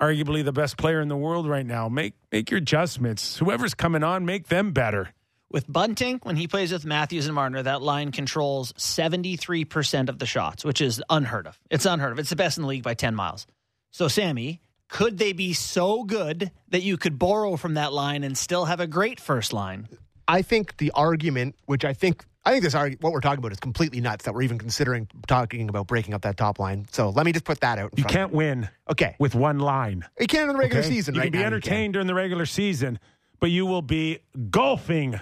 arguably 0.00 0.44
the 0.44 0.52
best 0.52 0.76
player 0.76 1.00
in 1.00 1.08
the 1.08 1.16
world 1.16 1.48
right 1.48 1.66
now. 1.66 1.88
Make 1.88 2.14
make 2.30 2.50
your 2.50 2.58
adjustments. 2.58 3.38
Whoever's 3.38 3.74
coming 3.74 4.02
on, 4.04 4.24
make 4.26 4.48
them 4.48 4.72
better. 4.72 5.12
With 5.50 5.70
Bunting, 5.72 6.20
when 6.22 6.36
he 6.36 6.48
plays 6.48 6.72
with 6.72 6.84
Matthews 6.84 7.26
and 7.26 7.34
Marner, 7.34 7.62
that 7.62 7.80
line 7.82 8.10
controls 8.12 8.72
73% 8.74 10.08
of 10.08 10.18
the 10.18 10.26
shots, 10.26 10.64
which 10.64 10.80
is 10.80 11.02
unheard 11.10 11.46
of. 11.46 11.58
It's 11.70 11.86
unheard 11.86 12.12
of. 12.12 12.18
It's 12.18 12.30
the 12.30 12.36
best 12.36 12.56
in 12.58 12.62
the 12.62 12.68
league 12.68 12.82
by 12.82 12.94
10 12.94 13.14
miles. 13.14 13.46
So, 13.92 14.08
Sammy, 14.08 14.60
could 14.88 15.18
they 15.18 15.32
be 15.32 15.52
so 15.52 16.02
good 16.02 16.50
that 16.70 16.82
you 16.82 16.96
could 16.96 17.18
borrow 17.18 17.56
from 17.56 17.74
that 17.74 17.92
line 17.92 18.24
and 18.24 18.36
still 18.36 18.64
have 18.64 18.80
a 18.80 18.86
great 18.86 19.20
first 19.20 19.52
line? 19.52 19.88
I 20.26 20.42
think 20.42 20.78
the 20.78 20.90
argument, 20.92 21.54
which 21.66 21.84
I 21.84 21.92
think 21.92 22.24
I 22.46 22.50
think 22.52 22.62
this 22.64 22.74
argu- 22.74 23.02
what 23.02 23.12
we're 23.14 23.20
talking 23.20 23.38
about 23.38 23.52
is 23.52 23.60
completely 23.60 24.00
nuts 24.02 24.26
that 24.26 24.34
we're 24.34 24.42
even 24.42 24.58
considering 24.58 25.08
talking 25.26 25.66
about 25.70 25.86
breaking 25.86 26.12
up 26.12 26.22
that 26.22 26.36
top 26.36 26.58
line. 26.58 26.86
So 26.92 27.08
let 27.08 27.24
me 27.24 27.32
just 27.32 27.46
put 27.46 27.60
that 27.60 27.78
out. 27.78 27.92
In 27.92 27.98
You 27.98 28.02
front 28.02 28.12
can't 28.14 28.32
win 28.32 28.58
Of 28.64 28.64
you. 28.64 28.70
Okay, 29.06 29.16
with 29.18 29.34
one 29.34 29.60
line. 29.60 30.04
you 30.20 30.26
can't 30.26 30.50
in 30.50 30.54
the 30.56 30.58
regular 30.60 30.80
okay? 30.82 30.88
season. 30.90 31.14
You 31.14 31.20
right 31.22 31.26
can 31.26 31.32
be 31.32 31.38
now, 31.38 31.46
entertained 31.46 31.94
during 31.94 32.06
the 32.06 32.14
regular 32.14 32.44
season, 32.44 32.98
but 33.40 33.50
you 33.50 33.66
will 33.66 33.82
be 33.82 34.18
golfing 34.50 35.20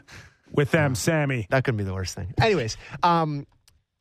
with 0.51 0.71
them, 0.71 0.95
Sammy. 0.95 1.47
That 1.51 1.65
could 1.65 1.77
be 1.77 1.85
the 1.85 1.95
worst 1.95 2.15
thing. 2.15 2.35
Anyways, 2.41 2.77
um, 3.03 3.47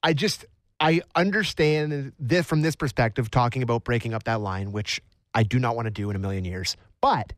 I 0.04 0.14
just 0.14 0.46
I 0.80 1.02
understand 1.16 2.14
this 2.20 2.46
from 2.46 2.62
this 2.62 2.76
perspective, 2.76 3.30
talking 3.32 3.64
about 3.64 3.84
breaking 3.84 4.14
up 4.14 4.24
that 4.24 4.42
line, 4.42 4.72
which 4.72 5.02
I 5.34 5.44
do 5.44 5.60
not 5.60 5.76
want 5.76 5.86
to 5.86 5.92
do 5.92 6.10
in 6.10 6.16
a 6.16 6.20
million 6.20 6.46
years. 6.46 6.76
But 7.02 7.34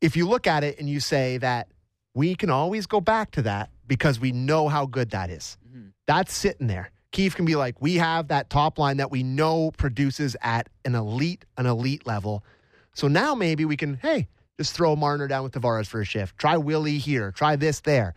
if 0.00 0.16
you 0.16 0.26
look 0.26 0.46
at 0.46 0.64
it 0.64 0.78
and 0.78 0.88
you 0.88 1.00
say 1.00 1.38
that 1.38 1.68
we 2.14 2.34
can 2.34 2.50
always 2.50 2.86
go 2.86 3.00
back 3.00 3.32
to 3.32 3.42
that 3.42 3.70
because 3.86 4.18
we 4.18 4.32
know 4.32 4.68
how 4.68 4.86
good 4.86 5.10
that 5.10 5.30
is. 5.30 5.56
That's 6.06 6.32
sitting 6.32 6.66
there. 6.66 6.90
Keefe 7.12 7.36
can 7.36 7.44
be 7.44 7.56
like, 7.56 7.80
we 7.80 7.96
have 7.96 8.28
that 8.28 8.50
top 8.50 8.78
line 8.78 8.96
that 8.98 9.10
we 9.10 9.22
know 9.22 9.70
produces 9.72 10.36
at 10.40 10.68
an 10.84 10.94
elite, 10.94 11.44
an 11.56 11.66
elite 11.66 12.06
level. 12.06 12.44
So 12.94 13.08
now 13.08 13.34
maybe 13.34 13.64
we 13.64 13.76
can, 13.76 13.94
hey, 13.94 14.28
just 14.60 14.74
throw 14.74 14.94
Marner 14.94 15.26
down 15.26 15.42
with 15.42 15.52
Tavares 15.54 15.86
for 15.86 16.02
a 16.02 16.04
shift. 16.04 16.36
Try 16.36 16.58
Willie 16.58 16.98
here. 16.98 17.32
Try 17.32 17.56
this 17.56 17.80
there. 17.80 18.12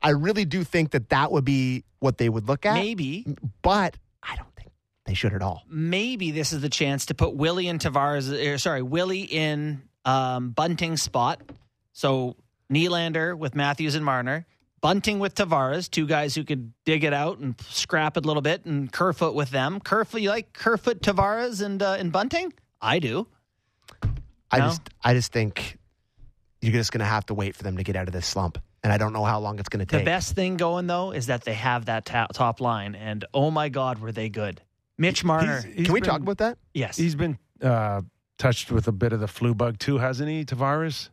I 0.00 0.10
really 0.10 0.46
do 0.46 0.64
think 0.64 0.92
that 0.92 1.10
that 1.10 1.30
would 1.30 1.44
be 1.44 1.84
what 1.98 2.16
they 2.16 2.30
would 2.30 2.48
look 2.48 2.64
at. 2.64 2.74
Maybe, 2.74 3.26
But 3.60 3.98
I 4.22 4.34
don't 4.36 4.48
think 4.56 4.70
they 5.04 5.12
should 5.12 5.34
at 5.34 5.42
all. 5.42 5.64
maybe 5.68 6.30
this 6.30 6.52
is 6.54 6.62
the 6.62 6.70
chance 6.70 7.04
to 7.06 7.14
put 7.14 7.34
Willie 7.34 7.68
in 7.68 7.78
Tavares, 7.78 8.32
er, 8.32 8.56
sorry, 8.56 8.80
Willie 8.82 9.20
in 9.22 9.82
um, 10.06 10.50
Bunting's 10.50 11.02
spot. 11.02 11.42
So 11.92 12.36
Nylander 12.72 13.36
with 13.36 13.54
Matthews 13.54 13.94
and 13.94 14.04
Marner, 14.04 14.46
Bunting 14.80 15.18
with 15.18 15.34
Tavares, 15.34 15.90
two 15.90 16.06
guys 16.06 16.34
who 16.34 16.42
could 16.42 16.72
dig 16.86 17.04
it 17.04 17.12
out 17.12 17.38
and 17.38 17.54
scrap 17.68 18.16
it 18.16 18.24
a 18.24 18.26
little 18.26 18.42
bit, 18.42 18.64
and 18.64 18.90
Kerfoot 18.90 19.34
with 19.34 19.50
them. 19.50 19.78
Kerfoot, 19.78 20.22
you 20.22 20.30
like 20.30 20.54
Kerfoot, 20.54 21.02
Tavares, 21.02 21.62
and 21.62 21.80
uh, 21.82 21.96
and 22.00 22.10
Bunting? 22.10 22.52
I 22.80 22.98
do. 22.98 23.28
I 24.50 24.58
No? 24.58 24.66
just 24.68 24.82
I 25.04 25.14
just 25.14 25.32
think 25.32 25.78
you're 26.62 26.72
just 26.72 26.92
going 26.92 27.00
to 27.00 27.04
have 27.04 27.26
to 27.26 27.34
wait 27.34 27.54
for 27.56 27.62
them 27.64 27.76
to 27.76 27.82
get 27.82 27.96
out 27.96 28.06
of 28.08 28.12
this 28.14 28.26
slump. 28.26 28.58
And 28.84 28.92
I 28.92 28.98
don't 28.98 29.12
know 29.12 29.24
how 29.24 29.38
long 29.40 29.58
it's 29.58 29.68
going 29.68 29.80
to 29.80 29.86
take. 29.86 30.00
The 30.00 30.04
best 30.04 30.34
thing 30.34 30.56
going 30.56 30.86
though 30.86 31.10
is 31.12 31.26
that 31.26 31.44
they 31.44 31.54
have 31.54 31.84
that 31.86 32.04
ta- 32.04 32.28
top 32.32 32.60
line, 32.60 32.94
and 32.94 33.24
oh 33.34 33.50
my 33.50 33.68
God, 33.68 33.98
were 33.98 34.12
they 34.12 34.28
good? 34.28 34.60
Mitch 34.98 35.24
Marner, 35.24 35.60
He's- 35.62 35.74
he's 35.76 35.86
Can 35.86 35.94
we 35.94 36.00
been- 36.00 36.08
talk 36.10 36.20
about 36.20 36.38
that? 36.38 36.58
yes, 36.74 36.96
He's 36.96 37.14
been 37.14 37.38
uh, 37.62 38.02
touched 38.38 38.70
with 38.72 38.88
a 38.88 38.92
bit 38.92 39.12
of 39.12 39.20
the 39.20 39.28
flu 39.28 39.54
bug 39.54 39.78
too, 39.78 39.98
hasn't 39.98 40.28
he, 40.28 40.44
Tavares? 40.44 41.10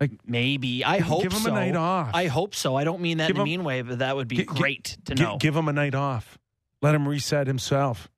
Like 0.00 0.12
maybe. 0.26 0.84
I 0.84 0.98
Give- 0.98 1.06
hope 1.06 1.22
give 1.22 1.32
him 1.32 1.38
a 1.40 1.42
so. 1.44 1.54
night 1.54 1.74
off. 1.76 2.10
I 2.14 2.26
hope 2.26 2.54
so. 2.54 2.76
I 2.76 2.84
don't 2.84 3.00
mean 3.00 3.18
that 3.18 3.26
Give 3.28 3.36
in 3.36 3.42
a 3.42 3.44
mean 3.44 3.64
way, 3.64 3.82
but 3.82 3.98
that 4.00 4.14
would 4.16 4.28
be 4.28 4.36
Gi- 4.36 4.42
gi- 4.42 4.54
great 4.54 4.96
to 5.06 5.14
Gi- 5.14 5.22
know. 5.22 5.36
give 5.38 5.56
him 5.56 5.66
a 5.68 5.72
night 5.72 5.94
off. 5.94 6.38
Let 6.82 6.94
him 6.94 7.08
reset 7.08 7.46
himself. 7.48 8.08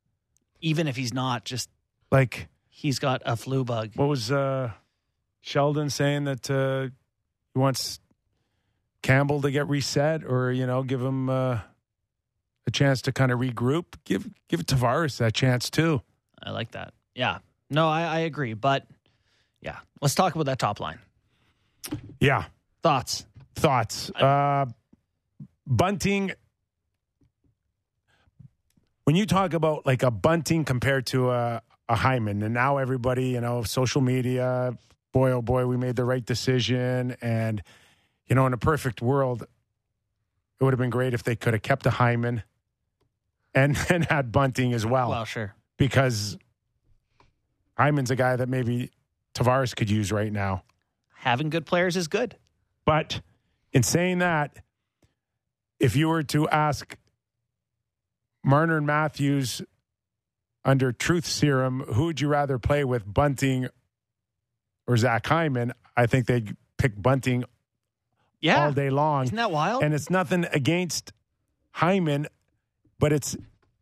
Even 0.60 0.86
if 0.88 0.96
he's 0.96 1.14
not, 1.14 1.44
just 1.44 1.70
Like 2.10 2.48
he's 2.68 2.98
got 2.98 3.22
a 3.24 3.34
flu 3.36 3.64
bug. 3.64 3.92
what 3.94 4.08
was 4.08 4.30
uh, 4.30 4.72
Sheldon 5.40 5.90
saying 5.90 6.24
that 6.24 6.50
uh, 6.50 6.88
he 7.54 7.58
wants 7.58 7.98
Campbell 9.02 9.40
to 9.42 9.50
get 9.50 9.68
reset, 9.68 10.24
or 10.24 10.52
you 10.52 10.66
know, 10.66 10.82
give 10.82 11.00
him 11.00 11.30
uh, 11.30 11.60
a 12.66 12.70
chance 12.70 13.02
to 13.02 13.12
kind 13.12 13.32
of 13.32 13.38
regroup. 13.40 13.84
Give 14.04 14.28
give 14.48 14.60
Tavares 14.66 15.18
that 15.18 15.34
chance 15.34 15.70
too. 15.70 16.02
I 16.42 16.50
like 16.50 16.72
that. 16.72 16.92
Yeah. 17.14 17.38
No, 17.70 17.88
I, 17.88 18.02
I 18.02 18.18
agree. 18.20 18.54
But 18.54 18.86
yeah, 19.62 19.76
let's 20.02 20.14
talk 20.14 20.34
about 20.34 20.46
that 20.46 20.58
top 20.58 20.80
line. 20.80 20.98
Yeah, 22.20 22.44
Thoughts? 22.82 23.24
thoughts. 23.54 24.10
Uh, 24.10 24.66
bunting. 25.66 26.32
When 29.04 29.16
you 29.16 29.26
talk 29.26 29.54
about 29.54 29.86
like 29.86 30.02
a 30.02 30.10
bunting 30.10 30.64
compared 30.64 31.06
to 31.06 31.30
a, 31.30 31.62
a 31.88 31.96
Hyman, 31.96 32.42
and 32.42 32.54
now 32.54 32.76
everybody, 32.76 33.28
you 33.28 33.40
know, 33.40 33.62
social 33.62 34.00
media, 34.00 34.76
boy, 35.12 35.30
oh 35.32 35.42
boy, 35.42 35.66
we 35.66 35.76
made 35.76 35.96
the 35.96 36.04
right 36.04 36.24
decision. 36.24 37.16
And, 37.20 37.62
you 38.26 38.34
know, 38.34 38.46
in 38.46 38.52
a 38.52 38.58
perfect 38.58 39.02
world, 39.02 39.42
it 39.42 40.64
would 40.64 40.72
have 40.72 40.78
been 40.78 40.90
great 40.90 41.14
if 41.14 41.22
they 41.22 41.36
could 41.36 41.52
have 41.54 41.62
kept 41.62 41.86
a 41.86 41.90
Hyman 41.90 42.42
and 43.54 43.74
then 43.88 44.02
had 44.02 44.30
bunting 44.32 44.72
as 44.72 44.86
well, 44.86 45.10
Well, 45.10 45.24
sure. 45.24 45.54
because 45.76 46.38
Hyman's 47.76 48.10
a 48.10 48.16
guy 48.16 48.36
that 48.36 48.48
maybe 48.48 48.90
Tavares 49.34 49.74
could 49.74 49.90
use 49.90 50.12
right 50.12 50.32
now. 50.32 50.62
Having 51.16 51.50
good 51.50 51.66
players 51.66 51.96
is 51.96 52.08
good. 52.08 52.36
But 52.84 53.20
in 53.72 53.82
saying 53.82 54.18
that, 54.18 54.56
if 55.78 55.96
you 55.96 56.08
were 56.08 56.22
to 56.24 56.48
ask 56.48 56.96
Marner 58.44 58.76
and 58.78 58.86
Matthews 58.86 59.62
under 60.64 60.92
truth 60.92 61.24
serum, 61.26 61.80
who 61.94 62.04
would 62.06 62.20
you 62.20 62.28
rather 62.28 62.58
play 62.58 62.84
with, 62.84 63.10
Bunting 63.12 63.68
or 64.90 64.96
Zach 64.96 65.24
Hyman? 65.26 65.72
I 65.96 66.06
think 66.06 66.26
they'd 66.26 66.56
pick 66.78 67.00
Bunting 67.00 67.44
Yeah. 68.40 68.64
all 68.64 68.72
day 68.72 68.90
long. 68.90 69.24
Isn't 69.24 69.36
that 69.36 69.50
wild? 69.52 69.82
And 69.84 69.94
it's 69.94 70.10
nothing 70.10 70.46
against 70.52 71.12
Hyman, 71.72 72.26
but 72.98 73.12
it's 73.12 73.36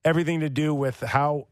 everything 0.04 0.40
to 0.40 0.50
do 0.50 0.74
with 0.74 1.00
how 1.00 1.46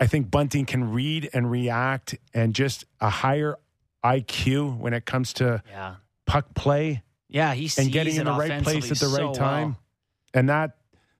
I 0.00 0.06
think 0.06 0.30
Bunting 0.30 0.64
can 0.66 0.92
read 0.92 1.28
and 1.34 1.50
react 1.50 2.16
and 2.32 2.54
just 2.54 2.84
a 3.00 3.10
higher 3.10 3.56
IQ 4.04 4.78
when 4.78 4.92
it 4.94 5.04
comes 5.04 5.32
to 5.34 5.62
yeah. 5.68 5.96
puck 6.26 6.54
play 6.54 7.02
Yeah. 7.28 7.54
He 7.54 7.68
sees 7.68 7.84
and 7.84 7.92
getting 7.92 8.16
in 8.16 8.24
the 8.24 8.32
right 8.32 8.62
place 8.62 8.84
at 8.90 8.98
the 8.98 9.06
so 9.06 9.26
right 9.26 9.34
time. 9.34 9.68
well. 9.68 9.80
And 10.34 10.48
that 10.48 10.76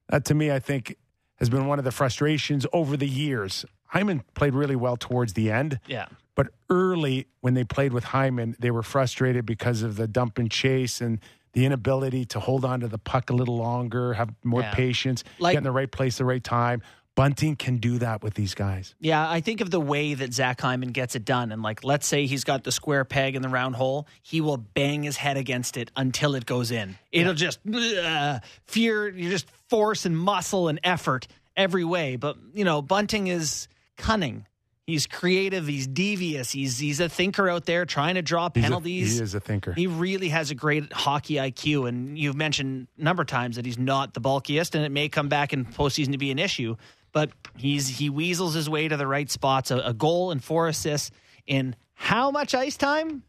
that 0.09 0.25
to 0.25 0.33
me 0.35 0.51
I 0.51 0.59
think 0.59 0.97
has 1.37 1.49
been 1.49 1.67
one 1.67 1.79
of 1.79 1.85
the 1.85 1.91
frustrations 1.91 2.65
over 2.73 2.95
the 2.97 3.07
years. 3.07 3.65
Hyman 3.87 4.23
played 4.35 4.53
really 4.53 4.75
well 4.75 4.97
towards 4.97 5.33
the 5.33 5.51
end, 5.51 5.79
Yeah. 5.87 6.07
But 6.35 6.47
early 6.69 7.27
when 7.41 7.53
they 7.53 7.63
played 7.63 7.93
with 7.93 8.03
Hyman, 8.03 8.55
they 8.59 8.71
were 8.71 8.83
frustrated 8.83 9.45
because 9.45 9.81
of 9.81 9.95
the 9.95 10.07
dump 10.07 10.37
and 10.37 10.51
chase 10.51 11.01
and 11.01 11.19
the 11.53 11.65
inability 11.65 12.25
to 12.25 12.39
hold 12.41 12.65
on 12.65 12.81
to 12.81 12.87
the 12.89 12.97
puck 12.97 13.29
a 13.29 13.33
little 13.33 13.55
longer, 13.57 14.13
have 14.13 14.33
more 14.43 14.61
Yeah. 14.61 14.73
patience, 14.73 15.23
Like- 15.39 15.53
get 15.53 15.59
in 15.59 15.63
the 15.63 15.71
right 15.71 15.89
place, 15.89 16.17
the 16.17 16.25
right 16.25 16.43
time. 16.43 16.81
Bunting 17.15 17.55
can 17.55 17.77
do 17.77 17.97
that 17.99 18.21
with 18.21 18.33
these 18.33 18.53
guys. 18.53 18.93
Yeah, 18.99 19.29
I 19.29 19.39
think 19.39 19.61
of 19.61 19.71
the 19.71 19.79
way 19.79 20.15
that 20.15 20.33
Zach 20.33 20.59
Hyman 20.59 20.89
gets 20.89 21.15
it 21.15 21.23
done. 21.23 21.53
And 21.53 21.61
like, 21.63 21.85
let's 21.85 22.05
say 22.05 22.25
he's 22.25 22.43
got 22.43 22.65
the 22.65 22.73
square 22.73 23.05
peg 23.05 23.37
in 23.37 23.41
the 23.41 23.47
round 23.47 23.77
hole, 23.77 24.05
he 24.21 24.41
will 24.41 24.57
bang 24.57 25.03
his 25.03 25.15
head 25.15 25.37
against 25.37 25.77
it 25.77 25.91
until 25.95 26.35
it 26.35 26.45
goes 26.45 26.71
in. 26.71 26.97
It'll 27.13 27.33
just 27.33 27.59
uh, 27.73 28.39
fear, 28.67 29.07
you 29.07 29.29
just 29.29 29.47
force 29.69 30.05
and 30.05 30.17
muscle 30.17 30.67
and 30.67 30.77
effort 30.83 31.25
every 31.55 31.85
way. 31.85 32.17
But 32.17 32.35
you 32.53 32.65
know, 32.65 32.81
Bunting 32.81 33.27
is 33.27 33.69
cunning. 33.95 34.45
He's 34.87 35.07
creative. 35.07 35.65
He's 35.65 35.87
devious. 35.87 36.51
He's 36.51 36.77
he's 36.77 36.99
a 36.99 37.09
thinker 37.09 37.49
out 37.49 37.65
there 37.65 37.85
trying 37.85 38.15
to 38.15 38.21
draw 38.21 38.49
He's 38.53 38.63
a- 38.63 38.67
penalties. 38.67 39.17
he 39.17 39.23
is 39.23 39.33
a 39.33 39.39
thinker. 39.39 39.73
He 39.73 39.87
really 39.87 40.29
has 40.29 40.51
a 40.51 40.55
great 40.55 40.93
hockey 40.93 41.35
IQ, 41.35 41.89
and 41.89 42.17
you've 42.19 42.35
mentioned 42.35 42.87
a 42.99 43.03
number 43.03 43.21
of 43.21 43.27
times 43.27 43.55
that 43.55 43.65
he's 43.65 43.79
not 43.79 44.13
the 44.13 44.21
bulkiest, 44.21 44.75
and 44.75 44.85
it 44.85 44.91
may 44.91 45.09
come 45.09 45.27
back 45.27 45.53
in 45.53 45.65
postseason 45.65 46.11
to 46.11 46.19
be 46.19 46.29
an 46.29 46.37
issue. 46.37 46.75
But 47.13 47.31
he's 47.57 47.87
he 47.87 48.09
weasels 48.11 48.53
his 48.53 48.69
way 48.69 48.87
to 48.87 48.95
the 48.95 49.07
right 49.07 49.29
spots. 49.31 49.71
A, 49.71 49.77
a 49.79 49.93
goal 49.93 50.29
and 50.31 50.43
four 50.43 50.67
assists 50.67 51.09
in 51.47 51.75
how 51.95 52.29
much 52.29 52.53
ice 52.53 52.77
time? 52.77 53.23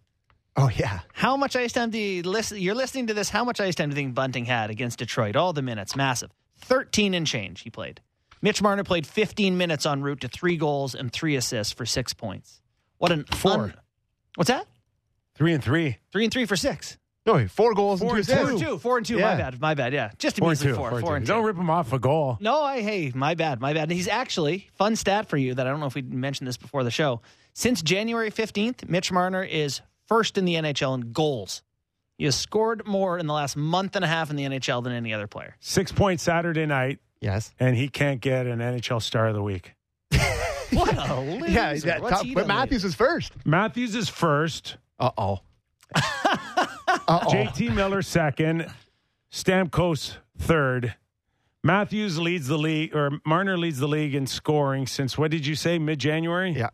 Oh 0.59 0.69
yeah. 0.75 1.01
How 1.15 1.37
much 1.39 1.57
ice 1.57 1.73
time 1.73 1.89
do 1.91 1.99
you 1.99 2.23
listen? 2.23 2.59
You're 2.61 2.75
listening 2.75 3.07
to 3.07 3.15
this. 3.15 3.31
How 3.31 3.45
much 3.45 3.61
ice 3.61 3.75
time 3.75 3.89
do 3.89 3.95
you 3.95 4.03
think 4.03 4.15
Bunting 4.15 4.45
had 4.45 4.69
against 4.71 4.99
Detroit? 4.99 5.37
All 5.37 5.53
the 5.55 5.63
minutes, 5.63 5.97
massive. 5.97 6.31
Thirteen 6.59 7.15
and 7.15 7.27
change 7.27 7.61
he 7.63 7.71
played. 7.71 8.01
Mitch 8.43 8.63
Marner 8.63 8.85
played 8.85 9.07
15 9.07 9.57
minutes 9.57 9.87
en 9.87 10.03
route 10.03 10.21
to 10.21 10.29
three 10.29 10.57
goals 10.57 10.95
and 10.95 11.13
three 11.13 11.37
assists 11.37 11.73
for 11.73 11.87
six 11.87 12.13
points. 12.13 12.61
What 12.99 13.13
an 13.13 13.25
Four. 13.33 13.75
what's 14.37 14.49
that? 14.49 14.67
Three 15.35 15.53
and 15.53 15.63
three. 15.63 15.99
Three 16.13 16.25
and 16.25 16.33
three 16.33 16.47
for 16.47 16.57
six. 16.57 16.97
No, 17.27 17.47
four 17.49 17.75
goals 17.75 18.01
Four 18.01 18.17
and 18.17 18.25
two 18.25 18.33
and 18.33 18.41
Four 18.41 18.51
and 18.51 18.59
two. 18.61 18.79
Four 18.79 18.97
and 18.99 19.07
two. 19.07 19.19
My 19.19 19.35
bad. 19.35 19.61
My 19.61 19.75
bad. 19.75 19.93
Yeah. 19.93 20.13
Just 20.17 20.39
a 20.39 20.41
Four 20.41 20.55
two. 20.55 20.75
four. 20.75 20.91
Four 20.91 20.99
and 20.99 21.01
Four 21.01 21.11
two. 21.11 21.17
and 21.17 21.27
two. 21.27 21.33
Don't 21.33 21.45
rip 21.45 21.57
him 21.57 21.69
off 21.71 21.93
a 21.93 21.99
goal. 21.99 22.39
No, 22.41 22.63
I 22.63 22.83
hey, 22.83 23.11
my 23.15 23.35
bad, 23.35 23.61
my 23.61 23.73
bad. 23.75 23.85
And 23.85 23.93
he's 23.93 24.07
actually 24.09 24.71
fun 24.77 24.95
stat 24.95 25.29
for 25.29 25.37
you 25.37 25.55
that 25.55 25.67
I 25.67 25.71
don't 25.71 25.81
know 25.81 25.87
if 25.87 25.95
we 25.97 26.03
mentioned 26.03 26.47
this 26.47 26.57
before 26.57 26.85
the 26.85 26.91
show. 26.91 27.21
Since 27.53 27.83
January 27.83 28.31
fifteenth, 28.31 28.89
Mitch 28.89 29.11
Marner 29.11 29.43
is 29.43 29.81
first 30.07 30.39
in 30.39 30.45
the 30.45 30.55
NHL 30.55 30.95
in 30.95 31.13
goals. 31.13 31.63
He 32.17 32.25
has 32.27 32.37
scored 32.37 32.87
more 32.87 33.19
in 33.19 33.27
the 33.27 33.35
last 33.35 33.57
month 33.57 33.97
and 33.97 34.05
a 34.05 34.09
half 34.09 34.31
in 34.31 34.37
the 34.37 34.45
NHL 34.45 34.83
than 34.85 34.93
any 34.93 35.13
other 35.13 35.27
player. 35.27 35.57
Six 35.61 35.91
points 35.93 36.23
Saturday 36.23 36.65
night, 36.65 37.01
Yes. 37.21 37.53
and 37.59 37.77
he 37.77 37.89
can't 37.89 38.21
get 38.21 38.47
an 38.47 38.59
NHL 38.59 39.03
Star 39.03 39.29
of 39.29 39.35
the 39.35 39.43
Week. 39.43 39.75
What 40.73 40.97
a 40.97 41.21
loser! 41.21 41.51
Yeah, 41.53 41.75
that 41.75 42.03
What's 42.03 42.23
top, 42.23 42.27
but 42.35 42.49
Matthews 42.49 42.85
is 42.85 42.97
first. 42.97 43.33
Matthews 43.45 43.95
is 43.95 44.09
first. 44.09 44.77
Uh 44.99 45.11
oh. 45.17 45.41
JT 45.95 47.73
Miller 47.73 48.03
second. 48.03 48.67
Stamkos 49.31 50.17
third. 50.39 50.97
Matthews 51.63 52.19
leads 52.19 52.49
the 52.49 52.59
league, 52.59 52.95
or 52.95 53.21
Marner 53.25 53.57
leads 53.57 53.79
the 53.79 53.89
league 53.89 54.15
in 54.15 54.27
scoring 54.27 54.87
since 54.87 55.17
what 55.17 55.31
did 55.31 55.47
you 55.47 55.55
say? 55.55 55.79
Mid 55.79 55.99
January. 55.99 56.51
Yeah. 56.51 56.71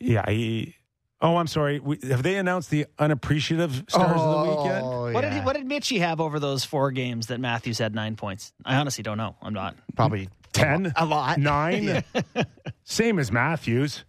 Yeah. 0.00 0.28
He, 0.28 0.74
oh, 1.22 1.36
I'm 1.36 1.46
sorry. 1.46 1.78
We, 1.78 1.98
have 2.08 2.22
they 2.22 2.36
announced 2.36 2.68
the 2.70 2.86
unappreciative 2.98 3.84
stars 3.88 4.20
of 4.20 4.46
the 4.46 4.50
week 4.56 4.66
yet? 4.66 4.82
Oh, 4.82 5.12
What 5.12 5.22
did 5.22 5.32
he, 5.32 5.40
what 5.40 5.56
did 5.56 5.66
Mitchie 5.66 5.98
have 6.00 6.20
over 6.20 6.38
those 6.38 6.64
four 6.64 6.90
games 6.90 7.28
that 7.28 7.40
Matthews 7.40 7.78
had 7.78 7.94
nine 7.94 8.16
points? 8.16 8.52
I 8.64 8.76
honestly 8.76 9.02
don't 9.02 9.16
know. 9.18 9.36
I'm 9.40 9.54
not. 9.54 9.76
Probably 9.96 10.28
Ten, 10.52 10.92
a 10.96 11.06
lot. 11.06 11.38
nine, 11.38 12.04
same 12.84 13.18
as 13.18 13.32
Matthews. 13.32 14.04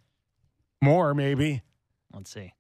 More 0.82 1.14
maybe. 1.14 1.62
Let's 2.14 2.32
see. 2.32 2.54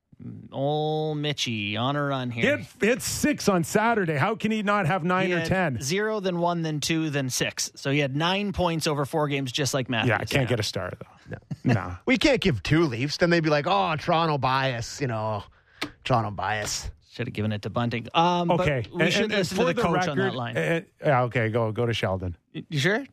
Old 0.53 1.17
Mitchie 1.17 1.77
on 1.77 1.97
a 1.97 2.03
run 2.03 2.31
here. 2.31 2.57
had, 2.57 2.65
he 2.79 2.99
six 3.01 3.49
on 3.49 3.63
Saturday. 3.65 4.15
How 4.15 4.35
can 4.35 4.51
he 4.51 4.63
not 4.63 4.85
have 4.85 5.03
nine 5.03 5.27
He 5.27 5.33
or 5.33 5.39
had 5.39 5.47
ten? 5.47 5.81
Zero, 5.81 6.21
then 6.21 6.37
one, 6.37 6.61
then 6.61 6.79
two, 6.79 7.09
then 7.09 7.29
six. 7.29 7.71
So 7.75 7.91
he 7.91 7.99
had 7.99 8.15
nine 8.15 8.53
points 8.53 8.87
over 8.87 9.05
four 9.05 9.27
games, 9.27 9.51
just 9.51 9.73
like 9.73 9.89
Matthews. 9.89 10.09
Yeah, 10.09 10.17
I 10.21 10.25
can't 10.25 10.47
get 10.47 10.59
a 10.59 10.63
star 10.63 10.91
though. 10.97 11.07
No, 11.29 11.37
no. 11.63 11.95
We 12.05 12.17
can't 12.17 12.41
give 12.41 12.61
two 12.63 12.85
Leafs. 12.85 13.17
Then 13.17 13.29
they'd 13.29 13.39
be 13.43 13.49
like, 13.49 13.65
oh, 13.67 13.95
Toronto 13.97 14.37
bias, 14.37 14.99
you 15.01 15.07
know, 15.07 15.43
Toronto 16.03 16.31
bias. 16.31 16.89
Should 17.11 17.27
have 17.27 17.33
given 17.33 17.51
it 17.51 17.61
to 17.61 17.69
Bunting. 17.69 18.07
Um, 18.15 18.47
but 18.47 18.61
Okay, 18.61 18.87
we 18.91 19.11
should 19.11 19.29
listen 19.31 19.55
to 19.57 19.63
for 19.63 19.73
the 19.73 19.79
coach 19.79 20.07
on 20.07 20.17
that 20.17 20.23
record, 20.23 20.35
line. 20.35 20.57
uh, 20.57 20.81
yeah, 21.05 21.21
okay, 21.23 21.49
go 21.49 21.71
go 21.71 21.85
to 21.85 21.93
Sheldon. 21.93 22.35
you 22.53 22.79
sure? 22.79 23.05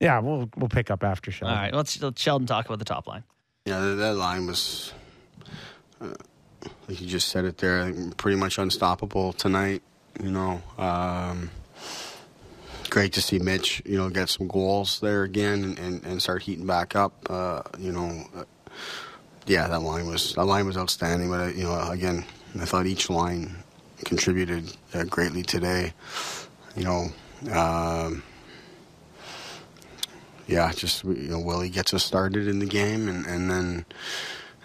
Yeah, 0.00 0.18
we'll 0.18 0.50
we'll 0.56 0.68
pick 0.68 0.90
up 0.90 1.04
after 1.04 1.30
Sheldon. 1.30 1.56
All 1.56 1.62
right, 1.62 1.72
Let's 1.72 2.02
let 2.02 2.18
Sheldon 2.18 2.48
talk 2.48 2.66
about 2.66 2.80
the 2.80 2.84
top 2.84 3.06
line. 3.06 3.22
Yeah, 3.64 3.78
that, 3.78 3.94
that 3.94 4.14
line 4.16 4.48
was, 4.48 4.92
uh, 6.00 6.08
like 6.88 7.00
you 7.00 7.06
just 7.06 7.28
said 7.28 7.44
it 7.44 7.58
there, 7.58 7.92
pretty 8.16 8.36
much 8.36 8.58
unstoppable 8.58 9.32
tonight. 9.34 9.82
You 10.20 10.32
know, 10.32 10.60
um, 10.76 11.48
great 12.92 13.14
to 13.14 13.22
see 13.22 13.38
Mitch, 13.38 13.80
you 13.86 13.96
know, 13.96 14.10
get 14.10 14.28
some 14.28 14.46
goals 14.46 15.00
there 15.00 15.22
again 15.22 15.64
and, 15.64 15.78
and, 15.78 16.04
and 16.04 16.20
start 16.22 16.42
heating 16.42 16.66
back 16.66 16.94
up. 16.94 17.26
Uh, 17.30 17.62
you 17.78 17.90
know, 17.90 18.22
uh, 18.36 18.44
yeah, 19.46 19.66
that 19.66 19.80
line 19.80 20.06
was 20.06 20.34
that 20.34 20.44
line 20.44 20.66
was 20.66 20.76
outstanding. 20.76 21.30
But 21.30 21.40
uh, 21.40 21.46
you 21.46 21.64
know, 21.64 21.90
again, 21.90 22.22
I 22.60 22.66
thought 22.66 22.84
each 22.86 23.08
line 23.08 23.56
contributed 24.04 24.76
uh, 24.92 25.04
greatly 25.04 25.42
today. 25.42 25.94
You 26.76 26.84
know. 26.84 27.06
Um, 27.50 28.22
yeah, 30.46 30.70
just 30.72 31.02
you 31.04 31.28
know, 31.30 31.40
Willie 31.40 31.70
gets 31.70 31.94
us 31.94 32.04
started 32.04 32.46
in 32.46 32.58
the 32.58 32.66
game, 32.66 33.08
and 33.08 33.24
and 33.24 33.50
then 33.50 33.86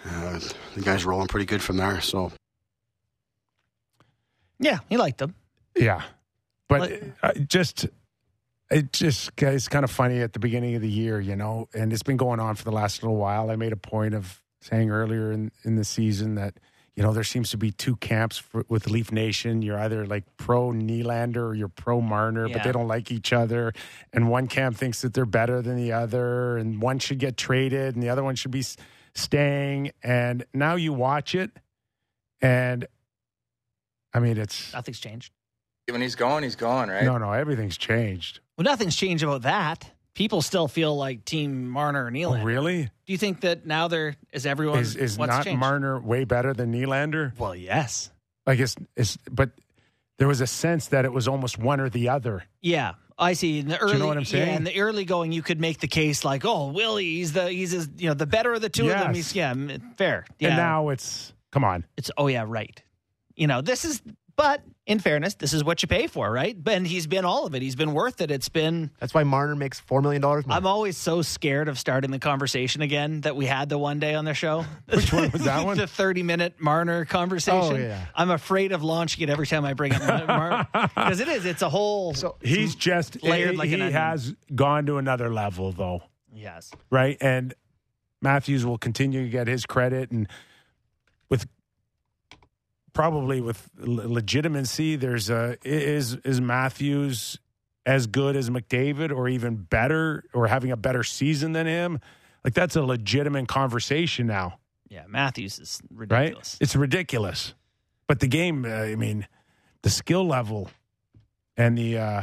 uh, 0.04 0.38
the 0.74 0.82
guys 0.82 1.06
rolling 1.06 1.28
pretty 1.28 1.46
good 1.46 1.62
from 1.62 1.78
there. 1.78 2.02
So 2.02 2.30
Yeah, 4.60 4.80
he 4.90 4.98
liked 4.98 5.16
them. 5.18 5.34
Yeah, 5.74 6.02
but 6.68 6.80
Like- 6.82 7.02
uh, 7.22 7.32
just 7.48 7.86
it 8.70 8.92
just 8.92 9.30
it's 9.40 9.68
kind 9.68 9.84
of 9.84 9.90
funny 9.90 10.20
at 10.20 10.32
the 10.32 10.38
beginning 10.38 10.74
of 10.74 10.82
the 10.82 10.90
year, 10.90 11.20
you 11.20 11.36
know, 11.36 11.68
and 11.72 11.92
it's 11.92 12.02
been 12.02 12.16
going 12.16 12.40
on 12.40 12.54
for 12.54 12.64
the 12.64 12.72
last 12.72 13.02
little 13.02 13.16
while. 13.16 13.50
I 13.50 13.56
made 13.56 13.72
a 13.72 13.76
point 13.76 14.14
of 14.14 14.42
saying 14.60 14.90
earlier 14.90 15.32
in 15.32 15.50
in 15.64 15.76
the 15.76 15.84
season 15.84 16.34
that 16.34 16.58
you 16.94 17.02
know 17.02 17.12
there 17.12 17.24
seems 17.24 17.50
to 17.50 17.56
be 17.56 17.70
two 17.70 17.96
camps 17.96 18.36
for, 18.36 18.64
with 18.68 18.90
Leaf 18.90 19.10
Nation. 19.10 19.62
You're 19.62 19.78
either 19.78 20.06
like 20.06 20.24
pro 20.36 20.72
Nylander 20.72 21.36
or 21.36 21.54
you're 21.54 21.68
pro 21.68 22.00
Marner, 22.00 22.48
but 22.48 22.62
they 22.62 22.72
don't 22.72 22.88
like 22.88 23.10
each 23.10 23.32
other. 23.32 23.72
And 24.12 24.28
one 24.28 24.48
camp 24.48 24.76
thinks 24.76 25.00
that 25.02 25.14
they're 25.14 25.24
better 25.24 25.62
than 25.62 25.76
the 25.76 25.92
other, 25.92 26.58
and 26.58 26.82
one 26.82 26.98
should 26.98 27.18
get 27.18 27.36
traded, 27.36 27.94
and 27.94 28.02
the 28.02 28.10
other 28.10 28.22
one 28.22 28.34
should 28.34 28.50
be 28.50 28.64
staying. 29.14 29.92
And 30.02 30.44
now 30.52 30.74
you 30.74 30.92
watch 30.92 31.34
it, 31.34 31.52
and 32.42 32.86
I 34.12 34.20
mean 34.20 34.36
it's 34.36 34.74
Nothing's 34.74 35.00
changed. 35.00 35.32
When 35.90 36.02
he's 36.02 36.16
gone, 36.16 36.42
he's 36.42 36.56
gone, 36.56 36.88
right? 36.88 37.04
no, 37.04 37.18
no, 37.18 37.32
everything's 37.32 37.78
changed. 37.78 38.40
Well, 38.56 38.64
nothing's 38.64 38.96
changed 38.96 39.24
about 39.24 39.42
that. 39.42 39.90
People 40.14 40.42
still 40.42 40.68
feel 40.68 40.96
like 40.96 41.24
Team 41.24 41.68
Marner 41.68 42.08
and 42.08 42.16
Oh, 42.24 42.42
really? 42.42 42.84
Do 42.84 43.12
you 43.12 43.18
think 43.18 43.42
that 43.42 43.66
now 43.66 43.88
there 43.88 44.16
is 44.32 44.46
everyone? 44.46 44.80
Is 44.80 44.96
is 44.96 45.16
what's 45.16 45.30
not 45.30 45.44
changed? 45.44 45.60
Marner 45.60 46.00
way 46.00 46.24
better 46.24 46.52
than 46.52 46.72
Nylander? 46.72 47.38
Well, 47.38 47.54
yes. 47.54 48.10
Like 48.46 48.58
it's, 48.58 48.74
it's 48.96 49.16
but 49.30 49.50
there 50.18 50.26
was 50.26 50.40
a 50.40 50.46
sense 50.46 50.88
that 50.88 51.04
it 51.04 51.12
was 51.12 51.28
almost 51.28 51.58
one 51.58 51.80
or 51.80 51.88
the 51.88 52.08
other. 52.08 52.42
Yeah, 52.60 52.94
I 53.16 53.34
see. 53.34 53.60
In 53.60 53.68
the 53.68 53.78
early, 53.78 53.98
know 53.98 54.08
what 54.08 54.16
I'm 54.16 54.24
saying? 54.24 54.48
Yeah, 54.48 54.56
in 54.56 54.64
the 54.64 54.80
early 54.80 55.04
going, 55.04 55.32
you 55.32 55.42
could 55.42 55.60
make 55.60 55.78
the 55.78 55.88
case 55.88 56.24
like, 56.24 56.44
"Oh, 56.44 56.68
Willie, 56.68 57.04
he's 57.04 57.32
the 57.32 57.48
he's 57.50 57.70
his, 57.70 57.88
you 57.96 58.08
know 58.08 58.14
the 58.14 58.26
better 58.26 58.52
of 58.52 58.60
the 58.60 58.68
two 58.68 58.84
of 58.84 58.98
them." 58.98 59.14
Yes. 59.14 59.32
He's 59.32 59.36
yeah, 59.36 59.54
fair. 59.96 60.26
Yeah, 60.38 60.48
And 60.48 60.56
now 60.56 60.88
it's 60.88 61.32
come 61.52 61.64
on. 61.64 61.84
it's 61.96 62.10
oh 62.18 62.26
yeah, 62.26 62.44
right. 62.46 62.82
You 63.36 63.46
know, 63.46 63.60
this 63.60 63.84
is. 63.84 64.02
But 64.38 64.62
in 64.86 65.00
fairness, 65.00 65.34
this 65.34 65.52
is 65.52 65.64
what 65.64 65.82
you 65.82 65.88
pay 65.88 66.06
for, 66.06 66.30
right? 66.30 66.56
And 66.66 66.86
he's 66.86 67.08
been 67.08 67.24
all 67.24 67.44
of 67.44 67.56
it. 67.56 67.60
He's 67.60 67.74
been 67.74 67.92
worth 67.92 68.20
it. 68.20 68.30
It's 68.30 68.48
been. 68.48 68.92
That's 69.00 69.12
why 69.12 69.24
Marner 69.24 69.56
makes 69.56 69.80
$4 69.80 70.00
million 70.00 70.22
more. 70.22 70.44
I'm 70.48 70.64
always 70.64 70.96
so 70.96 71.22
scared 71.22 71.66
of 71.68 71.76
starting 71.76 72.12
the 72.12 72.20
conversation 72.20 72.80
again 72.80 73.22
that 73.22 73.34
we 73.34 73.46
had 73.46 73.68
the 73.68 73.78
one 73.78 73.98
day 73.98 74.14
on 74.14 74.24
the 74.24 74.34
show. 74.34 74.64
Which 74.94 75.12
one 75.12 75.32
was 75.32 75.42
that 75.42 75.64
one? 75.66 75.76
the 75.76 75.88
30 75.88 76.22
minute 76.22 76.54
Marner 76.60 77.04
conversation. 77.04 77.74
Oh, 77.74 77.76
yeah. 77.76 78.06
I'm 78.14 78.30
afraid 78.30 78.70
of 78.70 78.84
launching 78.84 79.24
it 79.24 79.28
every 79.28 79.48
time 79.48 79.64
I 79.64 79.74
bring 79.74 79.92
up 79.92 80.28
Marner 80.28 80.68
because 80.72 81.18
it 81.18 81.26
is. 81.26 81.44
It's 81.44 81.62
a 81.62 81.68
whole. 81.68 82.14
so 82.14 82.36
He's 82.40 82.76
just 82.76 83.16
eh, 83.16 83.28
layered 83.28 83.50
he, 83.50 83.56
like 83.56 83.68
he 83.70 83.74
onion. 83.74 83.92
has 83.92 84.36
gone 84.54 84.86
to 84.86 84.98
another 84.98 85.34
level 85.34 85.72
though, 85.72 86.02
yes. 86.32 86.70
right? 86.90 87.16
And 87.20 87.54
Matthews 88.22 88.64
will 88.64 88.78
continue 88.78 89.24
to 89.24 89.28
get 89.28 89.48
his 89.48 89.66
credit 89.66 90.12
and 90.12 90.28
with 90.28 90.30
probably 92.98 93.40
with 93.40 93.70
legitimacy 93.76 94.96
there's 94.96 95.30
a 95.30 95.56
is 95.64 96.16
is 96.24 96.40
Matthews 96.40 97.38
as 97.86 98.08
good 98.08 98.34
as 98.34 98.50
McDavid 98.50 99.16
or 99.16 99.28
even 99.28 99.54
better 99.54 100.24
or 100.34 100.48
having 100.48 100.72
a 100.72 100.76
better 100.76 101.04
season 101.04 101.52
than 101.52 101.68
him? 101.68 102.00
Like 102.42 102.54
that's 102.54 102.74
a 102.74 102.82
legitimate 102.82 103.46
conversation 103.46 104.26
now. 104.26 104.58
Yeah, 104.88 105.04
Matthews 105.06 105.60
is 105.60 105.80
right? 105.92 106.10
ridiculous. 106.10 106.58
It's 106.60 106.74
ridiculous. 106.74 107.54
But 108.08 108.18
the 108.18 108.26
game, 108.26 108.64
uh, 108.64 108.70
I 108.70 108.96
mean, 108.96 109.28
the 109.82 109.90
skill 109.90 110.26
level 110.26 110.68
and 111.56 111.78
the 111.78 111.98
uh, 111.98 112.22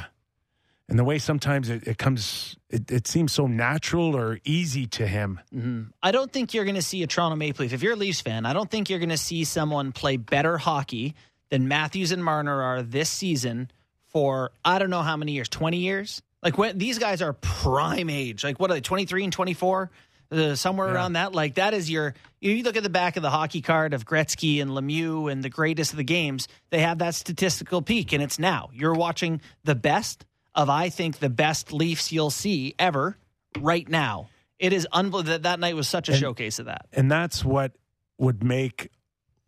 and 0.87 0.99
the 0.99 1.03
way 1.03 1.17
sometimes 1.17 1.69
it, 1.69 1.87
it 1.87 1.97
comes, 1.97 2.55
it, 2.69 2.91
it 2.91 3.07
seems 3.07 3.31
so 3.33 3.47
natural 3.47 4.15
or 4.15 4.39
easy 4.43 4.85
to 4.87 5.07
him. 5.07 5.39
Mhm. 5.53 5.89
I 6.03 6.11
don't 6.11 6.31
think 6.31 6.53
you're 6.53 6.65
going 6.65 6.75
to 6.75 6.81
see 6.81 7.01
a 7.03 7.07
Toronto 7.07 7.35
Maple 7.35 7.63
Leaf. 7.63 7.73
If 7.73 7.81
you're 7.83 7.93
a 7.93 7.97
Leafs 7.97 8.21
fan, 8.21 8.45
I 8.45 8.53
don't 8.53 8.69
think 8.69 8.89
you're 8.89 8.99
going 8.99 9.09
to 9.09 9.17
see 9.17 9.43
someone 9.45 9.91
play 9.91 10.17
better 10.17 10.57
hockey 10.57 11.15
than 11.49 11.67
Matthews 11.67 12.11
and 12.11 12.23
Marner 12.23 12.61
are 12.61 12.81
this 12.83 13.09
season 13.09 13.69
for 14.07 14.51
I 14.63 14.79
don't 14.79 14.89
know 14.89 15.01
how 15.01 15.17
many 15.17 15.31
years, 15.33 15.49
20 15.49 15.77
years? 15.77 16.21
Like 16.43 16.57
when 16.57 16.77
these 16.77 16.99
guys 16.99 17.21
are 17.21 17.33
prime 17.33 18.09
age. 18.09 18.43
Like 18.43 18.59
what 18.59 18.69
are 18.69 18.75
they, 18.75 18.81
23 18.81 19.23
and 19.25 19.33
24? 19.33 19.91
Uh, 20.31 20.55
somewhere 20.55 20.87
Yeah. 20.87 20.93
around 20.95 21.13
that. 21.13 21.33
Like 21.33 21.55
that 21.55 21.73
is 21.73 21.89
your 21.89 22.13
you 22.41 22.61
look 22.63 22.77
at 22.77 22.83
the 22.83 22.89
back 22.89 23.15
of 23.17 23.23
the 23.23 23.29
hockey 23.29 23.61
card 23.61 23.93
of 23.93 24.05
Gretzky 24.05 24.61
and 24.61 24.71
Lemieux 24.71 25.31
and 25.31 25.43
the 25.43 25.49
greatest 25.49 25.91
of 25.93 25.97
the 25.97 26.03
games, 26.03 26.47
they 26.69 26.79
have 26.81 26.99
that 26.99 27.15
statistical 27.15 27.81
peak 27.81 28.11
and 28.13 28.21
it's 28.23 28.37
now. 28.39 28.69
You're 28.73 28.93
watching 28.93 29.41
the 29.63 29.75
best 29.75 30.25
of 30.55 30.69
I 30.69 30.89
think 30.89 31.19
the 31.19 31.29
best 31.29 31.71
Leafs 31.73 32.11
you'll 32.11 32.29
see 32.31 32.73
ever 32.79 33.17
right 33.59 33.87
now. 33.87 34.29
It 34.57 34.71
is 34.73 34.87
unbelievable 34.91 35.31
that 35.33 35.43
that 35.43 35.59
night 35.59 35.75
was 35.75 35.87
such 35.87 36.07
a 36.09 36.13
And- 36.13 36.19
showcase 36.21 36.59
of 36.59 36.65
that. 36.67 36.87
And 36.93 37.11
that's 37.11 37.43
what 37.43 37.73
would 38.17 38.43
make 38.43 38.89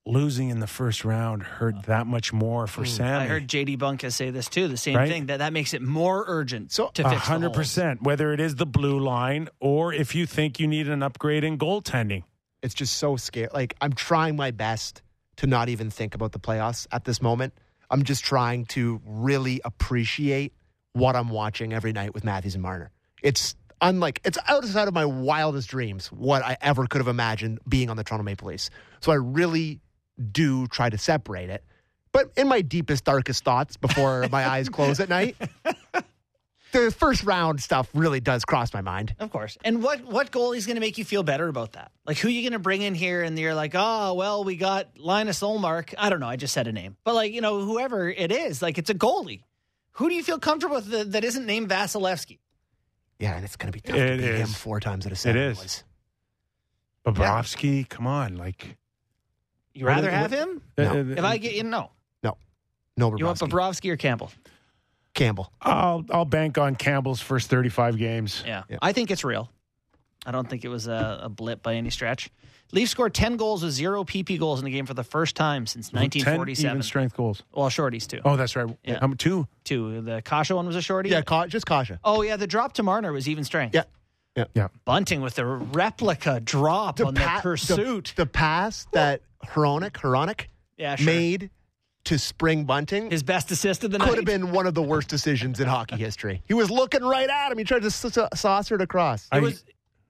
losing 0.05 0.49
in 0.49 0.59
the 0.61 0.67
first 0.67 1.03
round 1.03 1.43
hurt 1.43 1.83
that 1.83 2.07
much 2.07 2.31
more 2.31 2.65
for 2.65 2.85
Sammy. 2.85 3.25
I 3.25 3.27
heard 3.27 3.47
JD 3.47 3.77
Bunkis 3.77 4.13
say 4.13 4.29
this 4.29 4.47
too, 4.47 4.69
the 4.69 4.77
same 4.77 4.95
Right? 4.95 5.09
thing 5.09 5.25
that 5.25 5.37
that 5.39 5.51
makes 5.51 5.73
it 5.73 5.81
more 5.81 6.23
urgent 6.27 6.71
So- 6.71 6.89
to 6.93 7.05
A 7.05 7.09
fix 7.09 7.21
the 7.23 7.27
hundred 7.27 7.47
holes. 7.47 7.57
percent. 7.57 8.03
Whether 8.03 8.31
it 8.31 8.39
is 8.39 8.55
the 8.55 8.65
blue 8.65 8.99
line 8.99 9.49
or 9.59 9.93
if 9.93 10.15
you 10.15 10.25
think 10.25 10.59
you 10.61 10.67
need 10.67 10.87
an 10.87 11.03
upgrade 11.03 11.43
in 11.43 11.57
goaltending. 11.57 12.23
it's 12.63 12.73
just 12.73 12.97
so 12.97 13.15
scary. 13.17 13.47
Like 13.53 13.75
I'm 13.81 13.93
trying 13.93 14.35
my 14.35 14.49
best 14.51 15.01
to 15.37 15.45
not 15.47 15.69
even 15.69 15.89
think 15.91 16.15
about 16.15 16.31
the 16.31 16.39
playoffs 16.39 16.87
at 16.91 17.03
this 17.05 17.21
moment. 17.21 17.53
I'm 17.89 18.03
just 18.03 18.23
trying 18.25 18.65
to 18.67 18.99
really 19.05 19.61
appreciate 19.63 20.53
what 20.97 21.15
I'm 21.15 21.29
watching 21.29 21.73
every 21.73 21.93
night 21.93 22.13
with 22.13 22.23
Matthews 22.23 22.55
and 22.55 22.61
Marner. 22.61 22.91
It's 23.21 23.55
unlike 23.81 24.21
it's 24.25 24.37
outside 24.47 24.87
of 24.87 24.93
my 24.93 25.05
wildest 25.05 25.69
dreams 25.69 26.07
what 26.07 26.43
I 26.43 26.57
ever 26.61 26.87
could 26.87 26.99
have 26.99 27.07
imagined 27.07 27.59
being 27.67 27.89
on 27.89 27.97
the 27.97 28.03
Toronto 28.03 28.23
Maple 28.23 28.47
Leafs. 28.47 28.69
So 29.01 29.11
I 29.11 29.15
really 29.15 29.79
do 30.31 30.67
try 30.67 30.89
to 30.89 30.97
separate 30.97 31.49
it. 31.49 31.63
But 32.11 32.31
in 32.35 32.47
my 32.47 32.61
deepest, 32.61 33.03
darkest 33.05 33.43
thoughts 33.43 33.77
before 33.77 34.27
my 34.31 34.47
eyes 34.47 34.69
close 34.69 34.99
at 34.99 35.09
night, 35.09 35.35
the 36.71 36.91
first 36.91 37.23
round 37.23 37.61
stuff 37.61 37.89
really 37.93 38.19
does 38.19 38.43
cross 38.43 38.73
my 38.73 38.81
mind. 38.81 39.15
Of 39.19 39.29
course. 39.29 39.57
And 39.63 39.83
what 39.83 40.03
what 40.05 40.31
goalie 40.31 40.57
is 40.57 40.65
going 40.65 40.75
to 40.75 40.81
make 40.81 40.97
you 40.97 41.05
feel 41.05 41.23
better 41.23 41.47
about 41.47 41.73
that? 41.73 41.91
Like 42.05 42.17
who 42.17 42.27
are 42.27 42.31
you 42.31 42.41
going 42.41 42.53
to 42.53 42.59
bring 42.59 42.81
in 42.81 42.95
here 42.95 43.21
and 43.21 43.37
you're 43.37 43.53
like, 43.53 43.73
"Oh, 43.75 44.13
well, 44.15 44.43
we 44.43 44.55
got 44.55 44.97
Linus 44.97 45.41
Ullmark." 45.41 45.93
I 45.97 46.09
don't 46.09 46.19
know, 46.19 46.29
I 46.29 46.37
just 46.37 46.53
said 46.53 46.67
a 46.67 46.71
name. 46.71 46.97
But 47.03 47.13
like, 47.13 47.33
you 47.33 47.41
know, 47.41 47.63
whoever 47.63 48.09
it 48.09 48.31
is, 48.31 48.61
like 48.61 48.77
it's 48.77 48.89
a 48.89 48.95
goalie. 48.95 49.41
Who 49.97 50.09
do 50.09 50.15
you 50.15 50.23
feel 50.23 50.39
comfortable 50.39 50.75
with 50.75 50.87
that, 50.87 51.11
that 51.13 51.23
isn't 51.23 51.45
named 51.45 51.69
Vasilevskiy? 51.69 52.39
Yeah, 53.19 53.35
and 53.35 53.43
it's 53.43 53.55
going 53.55 53.71
to 53.71 53.75
be 53.75 53.81
tough 53.81 53.95
It 53.95 54.17
to 54.17 54.23
beat 54.23 54.35
him 54.35 54.47
four 54.47 54.79
times 54.79 55.05
at 55.05 55.11
a 55.11 55.15
seven. 55.15 55.41
is. 55.41 55.57
boys. 55.59 55.83
Bobrovsky, 57.05 57.87
come 57.87 58.05
on, 58.05 58.35
like 58.37 58.77
You 59.73 59.85
rather 59.87 60.11
have 60.11 60.31
what- 60.31 60.39
him? 60.39 60.61
No. 60.77 60.93
If 61.17 61.23
I 61.23 61.37
get 61.37 61.53
you 61.55 61.63
no. 61.63 61.91
No, 62.23 62.37
no. 62.97 63.15
You 63.17 63.25
want 63.25 63.39
Bobrovsky. 63.39 63.49
Bobrovsky 63.49 63.89
or 63.91 63.97
Campbell? 63.97 64.31
Campbell. 65.13 65.51
I'll 65.61 66.05
I'll 66.11 66.25
bank 66.25 66.57
on 66.57 66.75
Campbell's 66.75 67.21
first 67.21 67.49
35 67.49 67.97
games. 67.97 68.43
Yeah. 68.45 68.63
Yeah. 68.69 68.77
I 68.81 68.91
think 68.93 69.09
it's 69.09 69.23
real. 69.23 69.49
I 70.27 70.31
don't 70.31 70.47
think 70.49 70.65
it 70.65 70.67
was 70.69 70.87
a, 70.87 71.21
a 71.23 71.29
blip 71.29 71.63
by 71.63 71.75
any 71.75 71.89
stretch. 71.89 72.29
Leafs 72.73 72.91
scored 72.91 73.13
10 73.13 73.37
goals 73.37 73.63
with 73.63 73.71
zero 73.71 74.03
PP 74.03 74.37
goals 74.37 74.59
in 74.59 74.65
the 74.65 74.71
game 74.71 74.85
for 74.85 74.93
the 74.93 75.03
first 75.03 75.37
time 75.37 75.65
since 75.65 75.87
10 75.89 76.01
1947. 76.01 76.69
even 76.75 76.83
strength 76.83 77.15
goals. 77.15 77.41
Well, 77.53 77.69
shorties 77.69 78.05
too. 78.05 78.19
Oh, 78.25 78.35
that's 78.35 78.57
right. 78.57 78.67
Yeah. 78.83 78.95
Um, 79.01 79.15
two. 79.15 79.47
Two. 79.63 80.01
The 80.01 80.21
Kase 80.21 80.49
one 80.51 80.67
was 80.67 80.75
a 80.75 80.81
shorty. 80.81 81.09
Yeah, 81.09 81.21
Ka- 81.21 81.47
just 81.47 81.65
Kase. 81.65 81.93
Oh 82.03 82.21
yeah, 82.23 82.35
the 82.35 82.45
drop 82.45 82.73
to 82.73 82.83
Marner 82.83 83.13
was 83.13 83.29
even 83.29 83.45
strength. 83.45 83.73
Yeah. 83.73 83.83
Yeah. 84.35 84.45
Yeah. 84.53 84.67
Bunting 84.83 85.21
with 85.21 85.35
the 85.35 85.45
replica 85.45 86.41
drop 86.41 86.99
on 86.99 87.15
pa- 87.15 87.37
the 87.37 87.41
pursuit. 87.41 88.13
The, 88.17 88.23
the 88.23 88.29
pass 88.29 88.85
that 88.91 89.21
Hronek, 89.45 89.91
Hronek 89.93 90.47
yeah, 90.77 90.95
sure. 90.97 91.05
made 91.05 91.49
to 92.03 92.19
Spring 92.19 92.65
Bunting 92.65 93.09
his 93.11 93.23
best 93.23 93.49
assist 93.51 93.83
of 93.85 93.91
the 93.91 93.97
night. 93.97 94.07
could 94.09 94.17
have 94.17 94.25
been 94.25 94.51
one 94.51 94.67
of 94.67 94.73
the 94.73 94.81
worst 94.83 95.07
decisions 95.09 95.59
in 95.61 95.67
hockey 95.67 95.95
history. 95.97 96.41
He 96.47 96.53
was 96.53 96.69
looking 96.69 97.03
right 97.03 97.29
at 97.29 97.51
him. 97.51 97.57
He 97.57 97.63
tried 97.63 97.81
to 97.83 97.91
saucer 97.91 98.75
it 98.75 98.81
across. 98.81 99.27
I- 99.31 99.37
It 99.37 99.41
was 99.41 99.63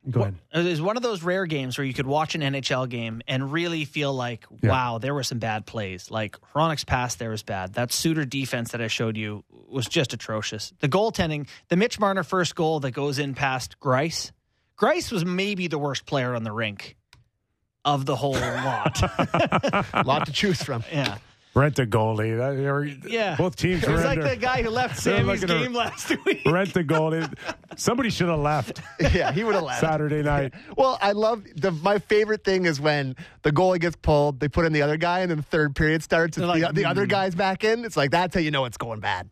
Go 0.10 0.22
ahead. 0.22 0.36
it 0.54 0.64
was 0.64 0.82
one 0.82 0.96
of 0.96 1.04
those 1.04 1.22
rare 1.22 1.46
games 1.46 1.78
where 1.78 1.84
you 1.86 1.94
could 1.94 2.08
watch 2.08 2.34
an 2.36 2.42
NHL 2.42 2.88
game 2.88 3.22
and 3.28 3.52
really 3.52 3.84
feel 3.84 4.14
like, 4.14 4.46
Yeah. 4.62 4.70
wow, 4.70 4.98
there 5.00 5.14
were 5.14 5.24
some 5.24 5.40
bad 5.40 5.66
plays. 5.66 6.10
Like 6.10 6.38
Hronek's 6.54 6.86
pass 6.86 7.16
there 7.16 7.30
was 7.30 7.44
bad. 7.44 7.74
That 7.74 7.92
Suter 7.92 8.24
defense 8.24 8.72
that 8.72 8.82
I 8.82 8.88
showed 8.88 9.18
you 9.18 9.44
was 9.50 9.86
just 9.88 10.14
atrocious. 10.14 10.72
The 10.80 10.88
goaltending, 10.88 11.48
the 11.68 11.76
Mitch 11.76 12.00
Marner 12.00 12.24
first 12.24 12.56
goal 12.56 12.80
that 12.82 12.92
goes 12.92 13.20
in 13.20 13.34
past 13.34 13.80
Greiss. 13.82 14.32
Greiss 14.78 15.12
was 15.12 15.26
maybe 15.26 15.68
the 15.68 15.78
worst 15.80 16.06
player 16.06 16.36
on 16.36 16.44
the 16.44 16.52
rink 16.54 16.96
of 17.84 18.06
the 18.06 18.16
whole 18.16 18.34
lot. 18.34 19.02
A 19.02 20.04
lot 20.06 20.26
to 20.28 20.32
choose 20.32 20.62
from. 20.62 20.84
yeah. 20.92 21.18
Rent 21.58 21.80
a 21.80 21.86
goalie. 21.86 22.38
That, 22.38 22.64
or, 22.70 22.86
Yeah. 22.86 23.36
Both 23.36 23.56
teams 23.56 23.84
It 23.84 23.90
was 23.90 24.04
like 24.04 24.20
a, 24.20 24.22
the 24.24 24.36
guy 24.36 24.62
who 24.62 24.70
left 24.70 25.00
Sammy's 25.02 25.42
looking 25.42 25.48
to- 25.48 25.64
game 25.64 25.74
last 25.74 26.10
week. 26.26 26.44
rent 26.46 26.76
a 26.76 26.84
goalie. 26.84 27.34
Somebody 27.76 28.10
should 28.10 28.28
have 28.30 28.40
left 28.40 28.82
Yeah, 29.14 29.32
he 29.32 29.44
would 29.44 29.56
have 29.56 29.64
left. 29.64 29.82
Saturday 29.82 30.22
night. 30.22 30.54
Well, 30.78 30.98
I 31.02 31.14
love 31.14 31.44
the. 31.56 31.72
My 31.72 32.00
favorite 32.00 32.44
thing 32.44 32.66
is 32.66 32.80
when 32.80 33.16
the 33.42 33.52
goalie 33.52 33.80
gets 33.80 33.96
pulled, 33.96 34.40
they 34.40 34.48
put 34.48 34.66
in 34.66 34.74
the 34.74 34.82
other 34.82 34.98
guy, 34.98 35.20
and 35.22 35.32
then 35.32 35.38
the 35.38 35.44
third 35.44 35.76
period 35.76 36.04
starts. 36.04 36.38
and 36.38 36.48
They're 36.48 36.56
the, 36.56 36.66
like, 36.68 36.76
the 36.76 36.86
other 36.86 37.04
"Hmm." 37.04 37.10
guy's 37.10 37.36
back 37.36 37.64
in. 37.64 37.86
It's 37.86 37.98
like 37.98 38.12
that's 38.12 38.36
how 38.36 38.42
you 38.42 38.52
know 38.52 38.66
it's 38.66 38.78
going 38.78 39.00
bad. 39.00 39.30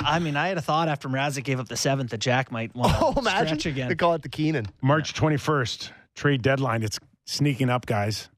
I 0.00 0.18
mean, 0.20 0.36
I 0.36 0.48
had 0.48 0.58
a 0.58 0.62
thought 0.62 0.88
after 0.88 1.08
Mrazek 1.08 1.42
gave 1.44 1.58
up 1.58 1.68
the 1.68 1.76
seventh 1.76 2.10
that 2.10 2.18
Jack 2.18 2.52
might 2.52 2.72
want 2.74 2.92
to 2.92 2.98
Oh, 3.04 3.12
imagine 3.16 3.58
stretch 3.58 3.66
again. 3.66 3.88
they 3.88 3.96
call 3.96 4.14
it 4.14 4.22
the 4.22 4.28
Keenan. 4.28 4.66
March 4.80 5.12
21st, 5.14 5.90
trade 6.14 6.40
deadline. 6.42 6.82
It's 6.84 7.00
sneaking 7.26 7.68
up, 7.68 7.84
guys. 7.84 8.28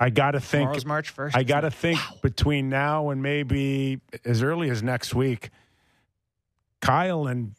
I 0.00 0.08
got 0.08 0.30
to 0.30 0.40
think. 0.40 0.62
Tomorrow's 0.62 0.86
March 0.86 1.14
1st. 1.14 1.32
I 1.34 1.42
got 1.42 1.60
to 1.60 1.70
think 1.70 2.00
between 2.22 2.70
now 2.70 3.10
and 3.10 3.22
maybe 3.22 4.00
as 4.24 4.42
early 4.42 4.70
as 4.70 4.82
next 4.82 5.14
week, 5.14 5.50
Kyle 6.80 7.26
and 7.26 7.54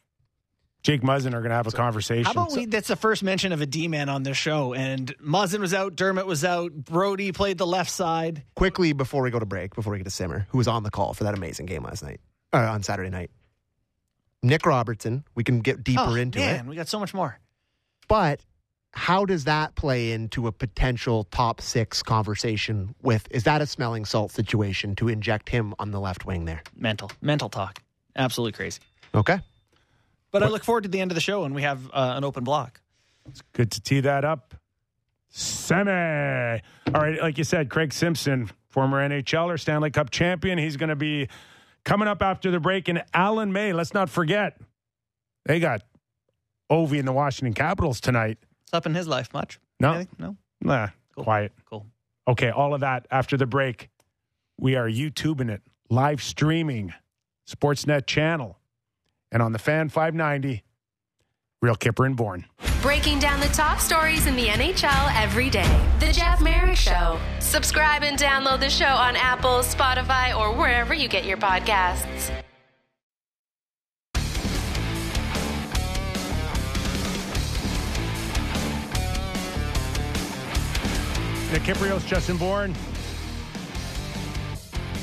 Jake 0.81 1.03
Muzzin 1.03 1.27
are 1.27 1.41
going 1.41 1.49
to 1.49 1.55
have 1.55 1.67
a 1.67 1.71
conversation. 1.71 2.25
How 2.25 2.31
about 2.31 2.53
we? 2.53 2.65
That's 2.65 2.87
the 2.87 2.95
first 2.95 3.21
mention 3.21 3.51
of 3.51 3.61
a 3.61 3.67
D 3.67 3.87
man 3.87 4.09
on 4.09 4.23
this 4.23 4.37
show, 4.37 4.73
and 4.73 5.15
Muzzin 5.19 5.59
was 5.59 5.75
out, 5.75 5.95
Dermott 5.95 6.25
was 6.25 6.43
out, 6.43 6.73
Brodie 6.73 7.31
played 7.31 7.59
the 7.59 7.67
left 7.67 7.91
side. 7.91 8.43
Quickly 8.55 8.93
before 8.93 9.21
we 9.21 9.29
go 9.29 9.37
to 9.37 9.45
break, 9.45 9.75
before 9.75 9.91
we 9.91 9.99
get 9.99 10.05
to 10.05 10.09
Simmer, 10.09 10.47
who 10.49 10.57
was 10.57 10.67
on 10.67 10.81
the 10.81 10.89
call 10.89 11.13
for 11.13 11.25
that 11.25 11.35
amazing 11.35 11.67
game 11.67 11.83
last 11.83 12.01
night, 12.01 12.19
uh, 12.53 12.57
on 12.57 12.81
Saturday 12.81 13.11
night. 13.11 13.29
Nick 14.41 14.65
Robertson. 14.65 15.23
We 15.35 15.43
can 15.43 15.59
get 15.59 15.83
deeper 15.83 16.01
oh, 16.01 16.15
into 16.15 16.39
man, 16.39 16.49
it, 16.49 16.57
Man, 16.57 16.67
we 16.67 16.75
got 16.75 16.87
so 16.87 16.99
much 16.99 17.13
more. 17.13 17.39
but 18.07 18.39
how 18.93 19.25
does 19.25 19.45
that 19.45 19.75
play 19.75 20.11
into 20.11 20.47
a 20.47 20.51
potential 20.51 21.23
top 21.25 21.61
six 21.61 22.03
conversation? 22.03 22.93
With 23.01 23.27
is 23.31 23.43
that 23.45 23.61
a 23.61 23.65
smelling 23.65 24.05
salt 24.05 24.31
situation 24.31 24.95
to 24.97 25.07
inject 25.07 25.49
him 25.49 25.73
on 25.79 25.91
the 25.91 25.99
left 25.99 26.25
wing 26.25 26.45
there? 26.45 26.61
Mental, 26.75 27.11
mental 27.21 27.49
talk, 27.49 27.81
absolutely 28.15 28.53
crazy. 28.53 28.81
Okay. 29.15 29.39
But 30.31 30.43
I 30.43 30.47
look 30.47 30.63
forward 30.63 30.83
to 30.83 30.89
the 30.89 31.01
end 31.01 31.11
of 31.11 31.15
the 31.15 31.21
show, 31.21 31.43
and 31.43 31.53
we 31.53 31.63
have 31.63 31.87
uh, 31.87 32.13
an 32.15 32.23
open 32.23 32.43
block. 32.43 32.79
It's 33.27 33.41
good 33.53 33.71
to 33.71 33.81
tee 33.81 33.99
that 34.01 34.23
up. 34.23 34.55
Semi. 35.29 36.59
All 36.93 37.01
right, 37.01 37.21
like 37.21 37.37
you 37.37 37.43
said, 37.43 37.69
Craig 37.69 37.93
Simpson, 37.93 38.49
former 38.69 39.07
nhl 39.07 39.45
or 39.47 39.57
Stanley 39.57 39.91
Cup 39.91 40.09
champion. 40.09 40.57
He's 40.57 40.77
going 40.77 40.89
to 40.89 40.95
be 40.95 41.27
coming 41.83 42.07
up 42.07 42.21
after 42.21 42.51
the 42.51 42.59
break. 42.59 42.87
And 42.87 43.03
Alan 43.13 43.51
May, 43.53 43.73
let's 43.73 43.93
not 43.93 44.09
forget, 44.09 44.59
they 45.45 45.59
got 45.59 45.81
Ovi 46.69 46.99
and 46.99 47.07
the 47.07 47.13
Washington 47.13 47.53
Capitals 47.53 47.99
tonight. 47.99 48.37
It's 48.71 48.77
up 48.77 48.85
in 48.85 48.95
his 48.95 49.05
life 49.05 49.33
much? 49.33 49.59
No. 49.81 49.91
Anything? 49.91 50.15
no, 50.17 50.37
Nah, 50.61 50.87
Cool. 51.13 51.25
quiet. 51.25 51.51
cool. 51.69 51.85
Okay, 52.25 52.51
all 52.51 52.73
of 52.73 52.79
that 52.79 53.05
after 53.11 53.35
the 53.35 53.45
break. 53.45 53.89
We 54.57 54.75
are 54.77 54.87
YouTubing 54.87 55.49
it, 55.49 55.61
live 55.89 56.23
streaming, 56.23 56.93
Sportsnet 57.45 58.05
channel, 58.07 58.59
and 59.29 59.41
on 59.43 59.51
the 59.51 59.59
Fan 59.59 59.89
590, 59.89 60.63
Real 61.61 61.75
Kyper 61.75 62.05
and 62.05 62.15
Bourne. 62.15 62.45
Breaking 62.81 63.19
down 63.19 63.41
the 63.41 63.47
top 63.47 63.79
stories 63.81 64.25
in 64.25 64.37
the 64.37 64.47
NHL 64.47 65.21
every 65.21 65.49
day. 65.49 65.67
The 65.99 66.13
Jeff 66.13 66.39
Marek 66.39 66.77
Show. 66.77 67.19
Subscribe 67.39 68.03
and 68.03 68.17
download 68.17 68.61
the 68.61 68.69
show 68.69 68.85
on 68.85 69.17
Apple, 69.17 69.59
Spotify, 69.63 70.33
or 70.33 70.55
wherever 70.55 70.93
you 70.93 71.09
get 71.09 71.25
your 71.25 71.37
podcasts. 71.37 72.31
Nick 81.51 81.63
Kypreos, 81.63 82.05
Justin 82.07 82.37
Bourne. 82.37 82.73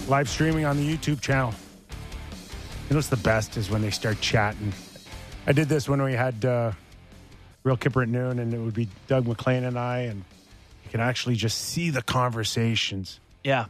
Live 0.09 0.29
streaming 0.29 0.65
on 0.65 0.79
the 0.79 0.97
YouTube 0.97 1.21
channel. 1.21 1.53
You 2.89 2.95
know 2.95 2.97
what's 2.97 3.09
the 3.09 3.19
best 3.19 3.59
is 3.59 3.69
when 3.69 3.83
they 3.83 3.91
start 3.91 4.19
chatting. 4.23 4.73
I 5.47 5.53
did 5.53 5.69
this 5.69 5.89
when 5.91 6.03
we 6.03 6.15
had 6.15 6.43
uh, 6.47 6.73
Real 7.65 7.77
Kyper 7.77 8.03
at 8.05 8.09
noon, 8.09 8.39
and 8.39 8.55
it 8.55 8.59
would 8.59 8.73
be 8.73 8.89
Doug 9.09 9.27
MacLean 9.27 9.65
and 9.65 9.79
I, 9.79 9.99
and 10.01 10.25
you 10.85 10.91
can 10.91 11.01
actually 11.01 11.35
just 11.35 11.59
see 11.59 11.91
the 11.91 12.01
conversations. 12.01 13.21
Yeah. 13.45 13.67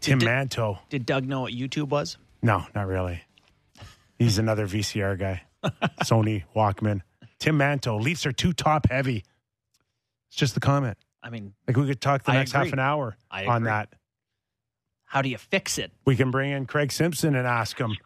Tim 0.00 0.18
Did- 0.18 0.26
Manto. 0.26 0.80
Did 0.88 1.06
Doug 1.06 1.26
know 1.26 1.42
what 1.42 1.52
YouTube 1.52 1.88
was? 1.90 2.16
No, 2.42 2.64
not 2.74 2.88
really. 2.88 3.22
He's 4.18 4.38
another 4.38 4.66
VCR 4.66 5.16
guy. 5.16 5.42
Sony 6.02 6.42
Walkman. 6.56 7.02
Tim 7.38 7.56
Manto. 7.56 7.98
Leafs 8.00 8.26
are 8.26 8.32
too 8.32 8.52
top 8.52 8.88
heavy. 8.90 9.22
It's 10.28 10.36
just 10.36 10.54
the 10.54 10.60
comment. 10.60 10.96
I 11.26 11.30
mean, 11.30 11.54
Like 11.66 11.76
we 11.76 11.86
could 11.88 12.00
talk 12.00 12.22
the 12.22 12.30
I 12.30 12.36
next 12.36 12.52
half 12.52 12.72
an 12.72 12.78
hour 12.78 13.16
on 13.32 13.64
that. 13.64 13.88
how 15.06 15.22
do 15.22 15.28
you 15.28 15.38
fix 15.38 15.76
it? 15.76 15.90
We 16.04 16.14
can 16.14 16.30
bring 16.30 16.52
in 16.52 16.66
Craig 16.66 16.92
Simpson 16.92 17.34
and 17.34 17.46
ask 17.46 17.76
him. 17.78 17.96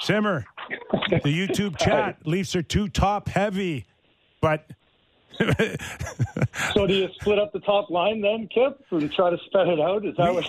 Simmer, 0.00 0.44
the 0.90 1.20
YouTube 1.48 1.78
chat. 1.78 2.18
Leafs 2.26 2.56
are 2.56 2.62
too 2.62 2.88
top 2.88 3.28
heavy, 3.28 3.86
but 4.40 4.68
So 6.74 6.86
do 6.86 6.94
you 6.94 7.08
split 7.20 7.38
up 7.38 7.52
the 7.52 7.60
top 7.60 7.90
line 7.90 8.20
then, 8.20 8.48
Kip, 8.52 8.84
and 8.90 9.12
try 9.12 9.30
to 9.30 9.38
spread 9.46 9.68
it 9.68 9.78
out? 9.80 10.04
Is 10.04 10.16
that 10.16 10.34
what? 10.34 10.46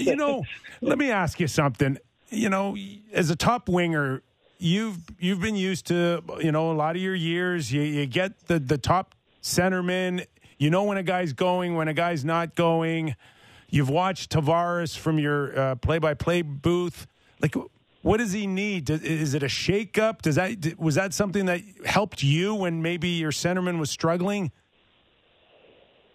you 0.00 0.14
know, 0.14 0.44
let 0.80 0.98
me 0.98 1.10
ask 1.10 1.40
you 1.40 1.48
something. 1.48 1.98
You 2.30 2.48
know, 2.48 2.76
as 3.12 3.30
a 3.30 3.36
top 3.36 3.68
winger, 3.68 4.22
you've 4.58 4.98
you've 5.18 5.40
been 5.40 5.56
used 5.56 5.86
to 5.88 6.22
you 6.40 6.52
know 6.52 6.70
a 6.70 6.74
lot 6.74 6.94
of 6.94 7.02
your 7.02 7.16
years. 7.16 7.72
You, 7.72 7.82
you 7.82 8.06
get 8.06 8.46
the 8.46 8.60
the 8.60 8.78
top 8.78 9.16
centerman. 9.42 10.24
You 10.62 10.70
know 10.70 10.84
when 10.84 10.96
a 10.96 11.02
guy's 11.02 11.32
going, 11.32 11.74
when 11.74 11.88
a 11.88 11.92
guy's 11.92 12.24
not 12.24 12.54
going. 12.54 13.16
You've 13.68 13.90
watched 13.90 14.30
Tavares 14.30 14.96
from 14.96 15.18
your 15.18 15.58
uh, 15.58 15.74
play-by-play 15.74 16.42
booth. 16.42 17.08
Like, 17.40 17.56
what 18.02 18.18
does 18.18 18.30
he 18.30 18.46
need? 18.46 18.88
Is 18.88 19.34
it 19.34 19.42
a 19.42 19.46
shakeup? 19.46 20.22
Does 20.22 20.36
that 20.36 20.78
was 20.78 20.94
that 20.94 21.14
something 21.14 21.46
that 21.46 21.62
helped 21.84 22.22
you 22.22 22.54
when 22.54 22.80
maybe 22.80 23.08
your 23.08 23.32
centerman 23.32 23.80
was 23.80 23.90
struggling? 23.90 24.52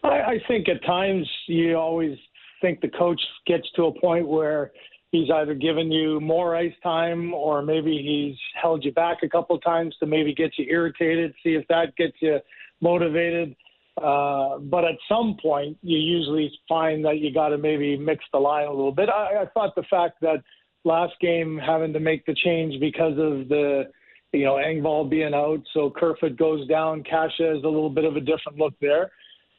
I, 0.01 0.07
I 0.07 0.43
think 0.47 0.69
at 0.69 0.81
times 0.85 1.29
you 1.47 1.75
always 1.75 2.17
think 2.61 2.79
the 2.79 2.87
coach 2.87 3.19
gets 3.47 3.69
to 3.75 3.87
a 3.87 3.99
point 3.99 4.29
where 4.29 4.71
he's 5.11 5.29
either 5.29 5.55
given 5.55 5.91
you 5.91 6.21
more 6.21 6.55
ice 6.55 6.73
time 6.81 7.33
or 7.33 7.61
maybe 7.61 7.97
he's 8.01 8.39
held 8.61 8.85
you 8.85 8.93
back 8.93 9.23
a 9.23 9.29
couple 9.29 9.59
times 9.59 9.93
to 9.99 10.05
maybe 10.05 10.33
get 10.33 10.57
you 10.57 10.65
irritated, 10.69 11.33
see 11.43 11.55
if 11.55 11.67
that 11.67 11.97
gets 11.97 12.15
you 12.21 12.39
motivated. 12.79 13.53
Uh, 14.01 14.59
but 14.59 14.85
at 14.85 14.95
some 15.09 15.37
point, 15.41 15.77
you 15.81 15.97
usually 15.97 16.51
find 16.69 17.03
that 17.05 17.19
you 17.19 17.33
got 17.33 17.49
to 17.49 17.57
maybe 17.57 17.97
mix 17.97 18.23
the 18.31 18.39
line 18.39 18.67
a 18.67 18.71
little 18.71 18.91
bit. 18.91 19.09
I, 19.09 19.41
I 19.41 19.45
thought 19.53 19.75
the 19.75 19.83
fact 19.89 20.21
that 20.21 20.43
last 20.83 21.13
game 21.19 21.57
having 21.57 21.93
to 21.93 21.99
make 21.99 22.25
the 22.25 22.35
change 22.35 22.79
because 22.79 23.13
of 23.13 23.49
the, 23.49 23.85
you 24.33 24.45
know, 24.45 24.55
Engvall 24.55 25.09
being 25.09 25.33
out, 25.33 25.61
so 25.73 25.89
Kerfoot 25.89 26.37
goes 26.37 26.67
down, 26.67 27.03
Kase 27.03 27.31
has 27.39 27.63
a 27.63 27.67
little 27.67 27.89
bit 27.89 28.03
of 28.05 28.15
a 28.15 28.21
different 28.21 28.59
look 28.59 28.73
there 28.79 29.11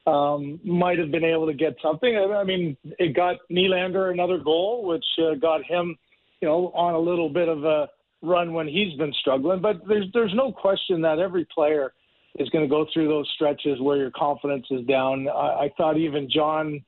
um, 0.09 0.61
might 0.65 0.99
have 0.99 1.11
been 1.11 1.25
able 1.25 1.47
to 1.47 1.55
get 1.55 1.77
something. 1.83 2.17
I 2.17 2.23
I 2.33 2.45
mean, 2.45 2.77
it 2.99 3.15
got 3.15 3.37
Nylander 3.51 4.13
another 4.13 4.39
goal, 4.39 4.85
which 4.85 5.05
uh, 5.19 5.35
got 5.35 5.65
him, 5.65 5.97
you 6.41 6.49
know, 6.49 6.73
on 6.75 6.95
a 6.95 6.99
little 6.99 7.29
bit 7.29 7.49
of 7.49 7.65
a 7.65 7.89
run 8.23 8.53
when 8.53 8.67
he's 8.67 8.97
been 8.97 9.13
struggling. 9.21 9.61
But 9.61 9.87
there's 9.87 10.07
there's 10.15 10.35
no 10.35 10.53
question 10.53 11.03
that 11.03 11.19
every 11.19 11.47
player 11.55 11.93
is 12.39 12.49
going 12.51 12.65
to 12.65 12.69
go 12.69 12.87
through 12.93 13.09
those 13.09 13.29
stretches 13.35 13.81
where 13.81 13.97
your 13.97 14.11
confidence 14.11 14.67
is 14.71 14.87
down. 14.87 15.29
I, 15.29 15.65
I 15.65 15.73
thought 15.77 15.97
even 15.97 16.31
John, 16.31 16.81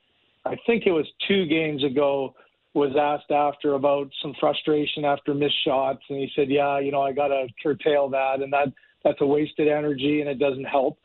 I 0.45 0.57
think 0.67 0.85
it 0.87 0.93
was 0.93 1.07
two 1.29 1.47
games 1.47 1.85
ago, 1.85 2.35
was 2.73 2.95
asked 2.99 3.31
after 3.33 3.75
about 3.75 4.09
some 4.23 4.33
frustration 4.39 5.05
after 5.05 5.35
missed 5.35 5.65
shots, 5.65 6.03
and 6.09 6.19
he 6.19 6.31
said, 6.37 6.49
"Yeah, 6.49 6.79
you 6.79 6.93
know, 6.93 7.03
I 7.03 7.13
got 7.13 7.29
to 7.29 7.49
curtail 7.63 8.09
that, 8.11 8.41
and 8.41 8.53
that 8.53 8.69
that's 9.03 9.21
a 9.21 9.27
wasted 9.27 9.67
energy, 9.67 10.21
and 10.21 10.31
it 10.31 10.39
doesn't 10.39 10.65
help." 10.65 10.99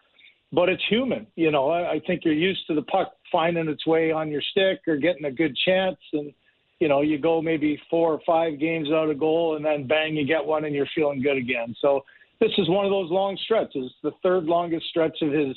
But 0.53 0.69
it's 0.69 0.83
human, 0.87 1.25
you 1.35 1.49
know. 1.49 1.69
I, 1.69 1.93
I 1.93 2.01
think 2.05 2.21
you're 2.23 2.35
used 2.35 2.67
to 2.67 2.75
the 2.75 2.83
puck 2.83 3.13
finding 3.31 3.67
its 3.67 3.85
way 3.87 4.11
on 4.11 4.29
your 4.29 4.43
stick 4.51 4.81
or 4.87 4.97
getting 4.97 5.25
a 5.25 5.31
good 5.31 5.57
chance, 5.65 5.97
and 6.13 6.31
you 6.79 6.87
know, 6.87 7.01
you 7.01 7.17
go 7.17 7.41
maybe 7.41 7.81
four 7.89 8.13
or 8.13 8.19
five 8.25 8.59
games 8.59 8.89
out 8.91 9.09
of 9.09 9.19
goal, 9.19 9.55
and 9.55 9.65
then 9.65 9.87
bang, 9.87 10.15
you 10.15 10.25
get 10.25 10.45
one, 10.45 10.65
and 10.65 10.75
you're 10.75 10.87
feeling 10.93 11.21
good 11.21 11.37
again. 11.37 11.75
So 11.81 12.03
this 12.39 12.51
is 12.57 12.69
one 12.69 12.86
of 12.86 12.91
those 12.91 13.11
long 13.11 13.38
stretches, 13.43 13.91
the 14.03 14.11
third 14.23 14.45
longest 14.45 14.88
stretch 14.88 15.17
of 15.21 15.31
his 15.31 15.55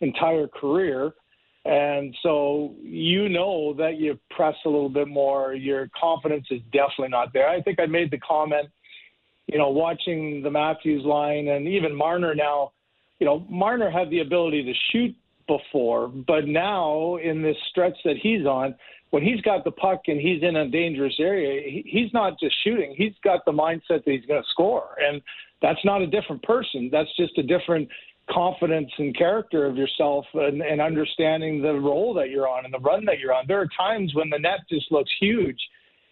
entire 0.00 0.46
career 0.46 1.12
and 1.66 2.14
so 2.22 2.74
you 2.80 3.28
know 3.28 3.74
that 3.74 3.96
you 3.96 4.18
press 4.30 4.54
a 4.64 4.68
little 4.68 4.88
bit 4.88 5.08
more. 5.08 5.52
Your 5.54 5.90
confidence 6.00 6.46
is 6.50 6.60
definitely 6.72 7.08
not 7.08 7.32
there. 7.32 7.48
I 7.48 7.60
think 7.60 7.80
I 7.80 7.86
made 7.86 8.12
the 8.12 8.18
comment, 8.18 8.68
you 9.48 9.58
know, 9.58 9.70
watching 9.70 10.42
the 10.42 10.50
Matthews 10.50 11.04
line 11.04 11.48
and 11.48 11.66
even 11.66 11.92
Marner 11.92 12.36
now, 12.36 12.70
you 13.18 13.26
know, 13.26 13.44
Marner 13.50 13.90
had 13.90 14.10
the 14.10 14.20
ability 14.20 14.62
to 14.62 14.72
shoot 14.92 15.16
before, 15.48 16.06
but 16.06 16.46
now 16.46 17.16
in 17.16 17.42
this 17.42 17.56
stretch 17.70 17.96
that 18.04 18.16
he's 18.16 18.46
on, 18.46 18.76
when 19.10 19.24
he's 19.24 19.40
got 19.40 19.64
the 19.64 19.72
puck 19.72 20.02
and 20.06 20.20
he's 20.20 20.42
in 20.44 20.56
a 20.56 20.68
dangerous 20.68 21.14
area, 21.18 21.82
he's 21.84 22.12
not 22.12 22.38
just 22.38 22.54
shooting. 22.62 22.94
He's 22.96 23.14
got 23.24 23.44
the 23.44 23.52
mindset 23.52 24.04
that 24.04 24.06
he's 24.06 24.26
going 24.26 24.42
to 24.42 24.48
score. 24.50 24.90
And 25.00 25.20
that's 25.62 25.84
not 25.84 26.02
a 26.02 26.06
different 26.06 26.42
person. 26.42 26.88
That's 26.92 27.14
just 27.16 27.36
a 27.38 27.42
different 27.42 27.88
confidence 28.30 28.90
and 28.98 29.16
character 29.16 29.66
of 29.66 29.76
yourself 29.76 30.24
and, 30.34 30.60
and 30.60 30.80
understanding 30.80 31.62
the 31.62 31.74
role 31.74 32.12
that 32.14 32.30
you're 32.30 32.48
on 32.48 32.64
and 32.64 32.74
the 32.74 32.78
run 32.78 33.04
that 33.04 33.18
you're 33.18 33.32
on. 33.32 33.44
There 33.46 33.60
are 33.60 33.68
times 33.76 34.14
when 34.14 34.30
the 34.30 34.38
net 34.38 34.60
just 34.68 34.90
looks 34.90 35.10
huge 35.20 35.58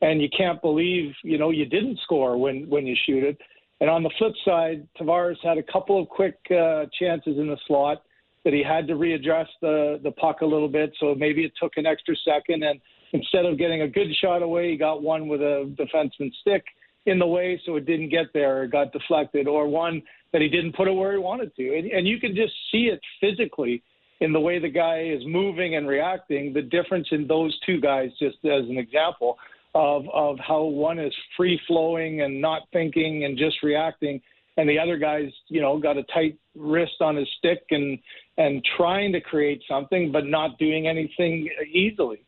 and 0.00 0.22
you 0.22 0.28
can't 0.36 0.60
believe, 0.62 1.12
you 1.22 1.38
know, 1.38 1.50
you 1.50 1.66
didn't 1.66 1.98
score 2.04 2.36
when, 2.36 2.68
when 2.68 2.86
you 2.86 2.96
shoot 3.06 3.24
it. 3.24 3.38
And 3.80 3.90
on 3.90 4.02
the 4.02 4.10
flip 4.18 4.32
side, 4.44 4.86
Tavares 4.98 5.36
had 5.42 5.58
a 5.58 5.62
couple 5.62 6.00
of 6.00 6.08
quick 6.08 6.36
uh, 6.50 6.84
chances 6.98 7.36
in 7.38 7.48
the 7.48 7.58
slot 7.66 8.02
that 8.44 8.52
he 8.52 8.62
had 8.62 8.86
to 8.86 8.94
readjust 8.94 9.50
the, 9.60 9.98
the 10.02 10.12
puck 10.12 10.42
a 10.42 10.46
little 10.46 10.68
bit. 10.68 10.92
So 11.00 11.14
maybe 11.14 11.44
it 11.44 11.52
took 11.60 11.72
an 11.76 11.86
extra 11.86 12.14
second. 12.24 12.62
And 12.62 12.80
instead 13.12 13.44
of 13.44 13.58
getting 13.58 13.82
a 13.82 13.88
good 13.88 14.08
shot 14.20 14.42
away, 14.42 14.70
he 14.70 14.76
got 14.76 15.02
one 15.02 15.26
with 15.26 15.40
a 15.40 15.74
defenseman's 15.78 16.36
stick 16.40 16.64
in 17.06 17.18
the 17.18 17.26
way 17.26 17.60
so 17.64 17.76
it 17.76 17.86
didn't 17.86 18.08
get 18.08 18.26
there 18.32 18.62
or 18.62 18.66
got 18.66 18.92
deflected, 18.92 19.46
or 19.46 19.68
one 19.68 20.02
that 20.32 20.42
he 20.42 20.48
didn't 20.48 20.74
put 20.74 20.88
it 20.88 20.92
where 20.92 21.12
he 21.12 21.18
wanted 21.18 21.54
to. 21.56 21.78
And, 21.78 21.90
and 21.90 22.08
you 22.08 22.18
can 22.18 22.34
just 22.34 22.52
see 22.72 22.90
it 22.92 23.00
physically 23.20 23.82
in 24.20 24.32
the 24.32 24.40
way 24.40 24.58
the 24.58 24.68
guy 24.68 25.02
is 25.02 25.22
moving 25.26 25.76
and 25.76 25.86
reacting, 25.86 26.52
the 26.52 26.62
difference 26.62 27.08
in 27.10 27.26
those 27.26 27.58
two 27.66 27.80
guys, 27.80 28.10
just 28.18 28.36
as 28.44 28.68
an 28.68 28.78
example 28.78 29.36
of, 29.74 30.04
of 30.12 30.38
how 30.38 30.62
one 30.62 30.98
is 30.98 31.12
free 31.36 31.60
flowing 31.66 32.22
and 32.22 32.40
not 32.40 32.62
thinking 32.72 33.24
and 33.24 33.36
just 33.36 33.62
reacting. 33.62 34.20
And 34.56 34.68
the 34.68 34.78
other 34.78 34.96
guy's, 34.96 35.30
you 35.48 35.60
know, 35.60 35.78
got 35.78 35.96
a 35.96 36.04
tight 36.04 36.38
wrist 36.56 37.00
on 37.00 37.16
his 37.16 37.28
stick 37.38 37.64
and 37.70 37.98
and 38.36 38.64
trying 38.76 39.12
to 39.12 39.20
create 39.20 39.62
something, 39.68 40.10
but 40.10 40.26
not 40.26 40.58
doing 40.58 40.88
anything 40.88 41.48
easily. 41.72 42.24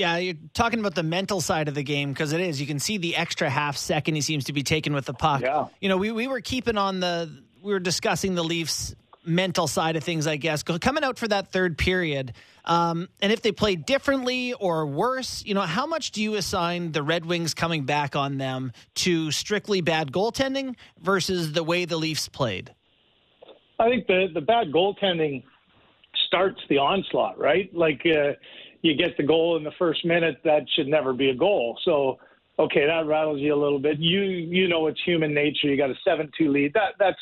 Yeah, 0.00 0.16
you're 0.16 0.34
talking 0.54 0.80
about 0.80 0.94
the 0.94 1.02
mental 1.02 1.42
side 1.42 1.68
of 1.68 1.74
the 1.74 1.82
game 1.82 2.08
because 2.08 2.32
it 2.32 2.40
is. 2.40 2.58
You 2.58 2.66
can 2.66 2.78
see 2.78 2.96
the 2.96 3.16
extra 3.16 3.50
half 3.50 3.76
second 3.76 4.14
he 4.14 4.22
seems 4.22 4.44
to 4.44 4.54
be 4.54 4.62
taking 4.62 4.94
with 4.94 5.04
the 5.04 5.12
puck. 5.12 5.42
Yeah. 5.42 5.66
You 5.78 5.90
know, 5.90 5.98
we, 5.98 6.10
we 6.10 6.26
were 6.26 6.40
keeping 6.40 6.78
on 6.78 7.00
the, 7.00 7.30
we 7.62 7.74
were 7.74 7.80
discussing 7.80 8.34
the 8.34 8.42
Leafs 8.42 8.94
mental 9.26 9.66
side 9.66 9.96
of 9.96 10.02
things, 10.02 10.26
I 10.26 10.36
guess, 10.36 10.62
coming 10.62 11.04
out 11.04 11.18
for 11.18 11.28
that 11.28 11.52
third 11.52 11.76
period. 11.76 12.32
Um, 12.64 13.10
and 13.20 13.30
if 13.30 13.42
they 13.42 13.52
play 13.52 13.76
differently 13.76 14.54
or 14.54 14.86
worse, 14.86 15.44
you 15.44 15.52
know, 15.52 15.60
how 15.60 15.84
much 15.84 16.12
do 16.12 16.22
you 16.22 16.36
assign 16.36 16.92
the 16.92 17.02
Red 17.02 17.26
Wings 17.26 17.52
coming 17.52 17.84
back 17.84 18.16
on 18.16 18.38
them 18.38 18.72
to 18.94 19.30
strictly 19.30 19.82
bad 19.82 20.12
goaltending 20.12 20.76
versus 20.98 21.52
the 21.52 21.62
way 21.62 21.84
the 21.84 21.98
Leafs 21.98 22.26
played? 22.26 22.74
I 23.78 23.90
think 23.90 24.06
the, 24.06 24.28
the 24.32 24.40
bad 24.40 24.72
goaltending 24.72 25.42
starts 26.26 26.62
the 26.70 26.78
onslaught, 26.78 27.38
right? 27.38 27.68
Like, 27.74 28.00
uh, 28.06 28.32
you 28.82 28.94
get 28.94 29.16
the 29.16 29.22
goal 29.22 29.56
in 29.56 29.64
the 29.64 29.72
first 29.78 30.04
minute, 30.04 30.40
that 30.44 30.62
should 30.74 30.88
never 30.88 31.12
be 31.12 31.30
a 31.30 31.34
goal. 31.34 31.78
So, 31.84 32.18
okay, 32.58 32.86
that 32.86 33.06
rattles 33.06 33.40
you 33.40 33.54
a 33.54 33.60
little 33.62 33.78
bit. 33.78 33.98
You 33.98 34.22
you 34.22 34.68
know 34.68 34.86
it's 34.86 35.00
human 35.04 35.34
nature. 35.34 35.68
You 35.68 35.76
got 35.76 35.90
a 35.90 35.98
seven-two 36.04 36.50
lead. 36.50 36.72
That 36.74 36.94
that's 36.98 37.18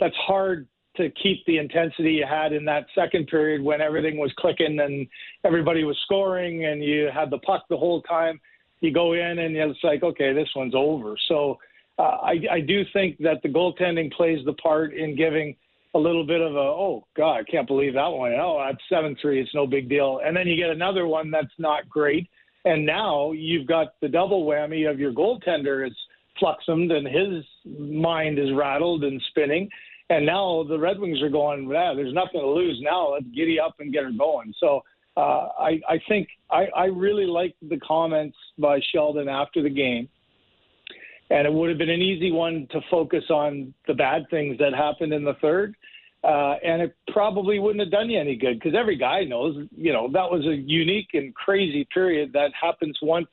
that's 0.00 0.16
hard 0.16 0.66
to 0.96 1.10
keep 1.22 1.44
the 1.46 1.58
intensity 1.58 2.12
you 2.12 2.26
had 2.28 2.52
in 2.52 2.64
that 2.64 2.86
second 2.94 3.28
period 3.28 3.62
when 3.62 3.80
everything 3.80 4.18
was 4.18 4.32
clicking 4.38 4.80
and 4.80 5.06
everybody 5.44 5.84
was 5.84 5.96
scoring 6.04 6.64
and 6.64 6.82
you 6.82 7.08
had 7.14 7.30
the 7.30 7.38
puck 7.38 7.64
the 7.70 7.76
whole 7.76 8.02
time. 8.02 8.40
You 8.80 8.92
go 8.92 9.12
in 9.12 9.38
and 9.38 9.56
it's 9.56 9.84
like, 9.84 10.02
okay, 10.02 10.32
this 10.32 10.48
one's 10.56 10.74
over. 10.74 11.16
So 11.28 11.58
uh, 11.98 12.02
I, 12.02 12.34
I 12.50 12.60
do 12.60 12.82
think 12.92 13.18
that 13.18 13.42
the 13.42 13.48
goaltending 13.48 14.12
plays 14.12 14.44
the 14.44 14.54
part 14.54 14.94
in 14.94 15.16
giving– 15.16 15.54
a 15.94 15.98
little 15.98 16.26
bit 16.26 16.40
of 16.40 16.54
a 16.54 16.58
oh 16.58 17.06
god, 17.16 17.40
I 17.40 17.42
can't 17.50 17.66
believe 17.66 17.94
that 17.94 18.06
one. 18.06 18.32
Oh, 18.32 18.62
that's 18.64 18.82
seven 18.88 19.16
three. 19.20 19.40
It's 19.40 19.54
no 19.54 19.66
big 19.66 19.88
deal. 19.88 20.20
And 20.24 20.36
then 20.36 20.46
you 20.46 20.56
get 20.56 20.70
another 20.70 21.06
one 21.06 21.30
that's 21.30 21.46
not 21.58 21.88
great. 21.88 22.28
And 22.64 22.84
now 22.84 23.32
you've 23.32 23.66
got 23.66 23.94
the 24.00 24.08
double 24.08 24.44
whammy 24.44 24.90
of 24.90 24.98
your 24.98 25.12
goaltender 25.12 25.86
is 25.86 25.96
fluxumed 26.40 26.92
and 26.92 27.06
his 27.06 27.44
mind 27.80 28.38
is 28.38 28.52
rattled 28.54 29.04
and 29.04 29.22
spinning. 29.30 29.68
And 30.10 30.24
now 30.24 30.64
the 30.68 30.78
Red 30.78 30.98
Wings 30.98 31.22
are 31.22 31.28
going, 31.28 31.68
yeah, 31.70 31.92
there's 31.94 32.14
nothing 32.14 32.40
to 32.40 32.46
lose 32.46 32.78
now. 32.82 33.12
Let's 33.12 33.26
giddy 33.34 33.60
up 33.60 33.74
and 33.78 33.92
get 33.92 34.04
her 34.04 34.10
going. 34.10 34.54
So 34.58 34.82
uh, 35.16 35.48
I, 35.58 35.80
I 35.88 36.00
think 36.08 36.28
I, 36.50 36.66
I 36.76 36.84
really 36.86 37.26
liked 37.26 37.56
the 37.68 37.78
comments 37.78 38.36
by 38.58 38.80
Sheldon 38.92 39.28
after 39.28 39.62
the 39.62 39.70
game 39.70 40.08
and 41.30 41.46
it 41.46 41.52
would 41.52 41.68
have 41.68 41.78
been 41.78 41.90
an 41.90 42.02
easy 42.02 42.32
one 42.32 42.66
to 42.70 42.80
focus 42.90 43.24
on 43.30 43.74
the 43.86 43.94
bad 43.94 44.24
things 44.30 44.58
that 44.58 44.74
happened 44.74 45.12
in 45.12 45.24
the 45.24 45.34
third. 45.40 45.74
Uh, 46.24 46.54
and 46.64 46.82
it 46.82 46.96
probably 47.12 47.58
wouldn't 47.60 47.80
have 47.80 47.92
done 47.92 48.10
you 48.10 48.18
any 48.18 48.34
good 48.34 48.58
because 48.58 48.74
every 48.76 48.96
guy 48.96 49.22
knows, 49.22 49.56
you 49.76 49.92
know, 49.92 50.10
that 50.12 50.28
was 50.28 50.44
a 50.46 50.54
unique 50.54 51.10
and 51.14 51.32
crazy 51.34 51.86
period 51.94 52.32
that 52.32 52.50
happens 52.60 52.98
once, 53.02 53.28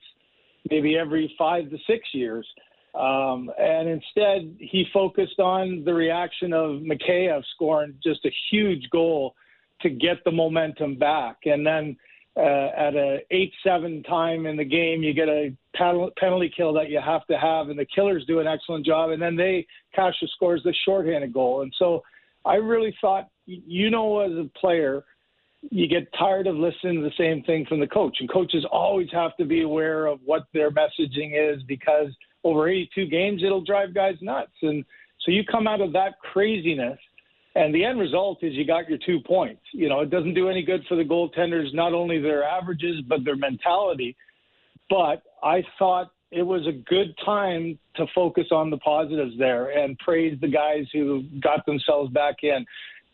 maybe 0.69 0.95
every 0.95 1.33
five 1.37 1.69
to 1.71 1.77
six 1.87 2.07
years. 2.13 2.47
Um, 2.93 3.49
and 3.59 3.89
instead, 3.89 4.55
he 4.59 4.85
focused 4.93 5.39
on 5.39 5.83
the 5.83 5.93
reaction 5.93 6.53
of 6.53 6.81
Mikheyev 6.81 7.43
scoring 7.55 7.95
just 8.03 8.23
a 8.25 8.31
huge 8.51 8.87
goal 8.91 9.35
to 9.81 9.89
get 9.89 10.23
the 10.23 10.31
momentum 10.31 10.95
back. 10.95 11.37
And 11.45 11.65
then 11.65 11.97
uh, 12.37 12.69
at 12.75 12.95
a 12.95 13.19
eight-seven 13.31 14.03
time 14.03 14.45
in 14.45 14.57
the 14.57 14.65
game, 14.65 15.03
you 15.03 15.13
get 15.13 15.29
a 15.29 15.55
penalty 15.75 16.51
kill 16.55 16.73
that 16.73 16.89
you 16.89 16.99
have 16.99 17.25
to 17.27 17.37
have, 17.37 17.69
and 17.69 17.79
the 17.79 17.85
killers 17.85 18.25
do 18.25 18.39
an 18.39 18.47
excellent 18.47 18.85
job, 18.85 19.11
and 19.11 19.21
then 19.21 19.35
they 19.35 19.65
Kase 19.95 20.15
scores 20.35 20.61
the 20.63 20.73
shorthanded 20.85 21.33
goal, 21.33 21.61
and 21.61 21.73
so 21.77 22.03
I 22.45 22.55
really 22.55 22.95
thought, 23.01 23.29
you 23.45 23.89
know, 23.89 24.19
as 24.19 24.31
a 24.31 24.49
player, 24.59 25.03
you 25.71 25.87
get 25.87 26.07
tired 26.17 26.45
of 26.45 26.55
listening 26.55 26.95
to 26.95 27.01
the 27.01 27.15
same 27.17 27.41
thing 27.43 27.65
from 27.65 27.79
the 27.79 27.87
coach, 27.87 28.17
and 28.19 28.31
coaches 28.31 28.65
always 28.71 29.07
have 29.11 29.35
to 29.37 29.45
be 29.45 29.61
aware 29.61 30.05
of 30.05 30.19
what 30.23 30.45
their 30.53 30.69
messaging 30.71 31.33
is 31.33 31.63
because 31.63 32.09
over 32.43 32.67
82 32.69 33.07
games 33.07 33.41
it'll 33.43 33.63
drive 33.63 33.93
guys 33.93 34.15
nuts, 34.21 34.53
and 34.61 34.85
so 35.21 35.31
you 35.31 35.43
come 35.43 35.67
out 35.67 35.81
of 35.81 35.93
that 35.93 36.19
craziness 36.19 36.99
and 37.55 37.73
the 37.73 37.85
end 37.85 37.99
result 37.99 38.43
is 38.43 38.53
you 38.53 38.65
got 38.65 38.89
your 38.89 38.99
two 39.05 39.19
points. 39.25 39.61
You 39.71 39.87
know, 39.87 40.01
it 40.01 40.09
doesn't 40.09 40.33
do 40.33 40.49
any 40.49 40.61
good 40.61 40.83
for 40.87 40.95
the 40.95 41.03
goaltenders, 41.03 41.73
not 41.73 41.93
only 41.93 42.19
their 42.19 42.43
averages, 42.43 43.01
but 43.07 43.23
their 43.23 43.37
mentality. 43.37 44.15
But 44.89 45.23
I 45.41 45.63
thought 45.79 46.11
it 46.31 46.43
was 46.43 46.67
a 46.67 46.73
good 46.73 47.15
time 47.23 47.79
to 47.95 48.05
focus 48.13 48.47
on 48.51 48.69
the 48.69 48.77
positives 48.77 49.35
there 49.39 49.69
and 49.69 49.97
praise 49.99 50.37
the 50.41 50.49
guys 50.49 50.85
who 50.91 51.23
got 51.41 51.65
themselves 51.65 52.11
back 52.11 52.43
in 52.43 52.65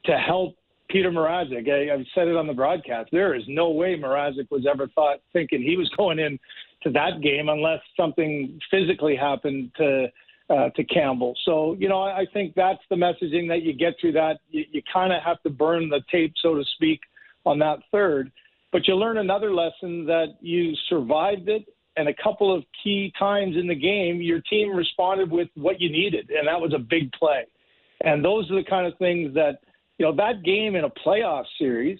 to 0.06 0.18
help 0.18 0.56
Peter 0.90 1.12
Mrazek. 1.12 1.70
I, 1.70 1.94
I've 1.94 2.06
said 2.16 2.28
it 2.28 2.36
on 2.36 2.48
the 2.48 2.54
broadcast. 2.54 3.10
There 3.12 3.36
is 3.36 3.44
no 3.48 3.70
way 3.70 3.96
Mrazek 3.96 4.50
was 4.50 4.66
ever 4.70 4.88
thought 4.96 5.20
thinking 5.34 5.62
he 5.62 5.78
was 5.78 5.90
going 5.98 6.18
in 6.18 6.40
to 6.82 6.90
that 6.92 7.22
game 7.22 7.50
unless 7.50 7.80
something 7.96 8.60
physically 8.72 9.16
happened 9.16 9.72
to 9.78 10.08
uh, 10.52 10.70
to 10.72 10.84
Campbell. 10.84 11.34
So, 11.46 11.76
you 11.80 11.88
know, 11.88 12.02
I, 12.02 12.22
I 12.22 12.26
think 12.34 12.54
that's 12.56 12.84
the 12.90 12.96
messaging 12.96 13.48
that 13.48 13.62
you 13.64 13.74
get 13.74 13.94
through 14.00 14.14
that. 14.14 14.40
You, 14.50 14.66
you 14.72 14.82
kind 14.92 15.14
of 15.14 15.24
have 15.24 15.42
to 15.44 15.50
burn 15.50 15.90
the 15.90 16.02
tape, 16.12 16.34
so 16.42 16.56
to 16.56 16.64
speak, 16.76 17.00
on 17.46 17.60
that 17.60 17.80
third. 17.92 18.32
But 18.72 18.88
you 18.88 18.96
learn 18.96 19.18
another 19.18 19.54
lesson 19.54 20.06
that 20.06 20.38
you 20.42 20.74
survived 20.90 21.50
it. 21.50 21.66
And 21.98 22.08
a 22.08 22.14
couple 22.24 22.56
of 22.56 22.64
key 22.82 23.12
times 23.20 23.58
in 23.58 23.68
the 23.68 23.76
game, 23.76 24.22
your 24.22 24.40
team 24.50 24.74
responded 24.74 25.30
with 25.30 25.50
what 25.56 25.82
you 25.82 25.92
needed, 25.92 26.30
and 26.30 26.48
that 26.48 26.60
was 26.60 26.74
a 26.74 26.80
big 26.80 27.12
play. 27.12 27.46
And 28.02 28.24
those 28.24 28.50
are 28.50 28.56
the 28.56 28.64
kind 28.64 28.88
of 28.88 28.98
things 28.98 29.34
that, 29.34 29.60
you 29.98 30.06
know, 30.06 30.16
that 30.16 30.42
game 30.44 30.78
in 30.78 30.86
a 30.86 30.90
playoff 30.90 31.44
series, 31.60 32.00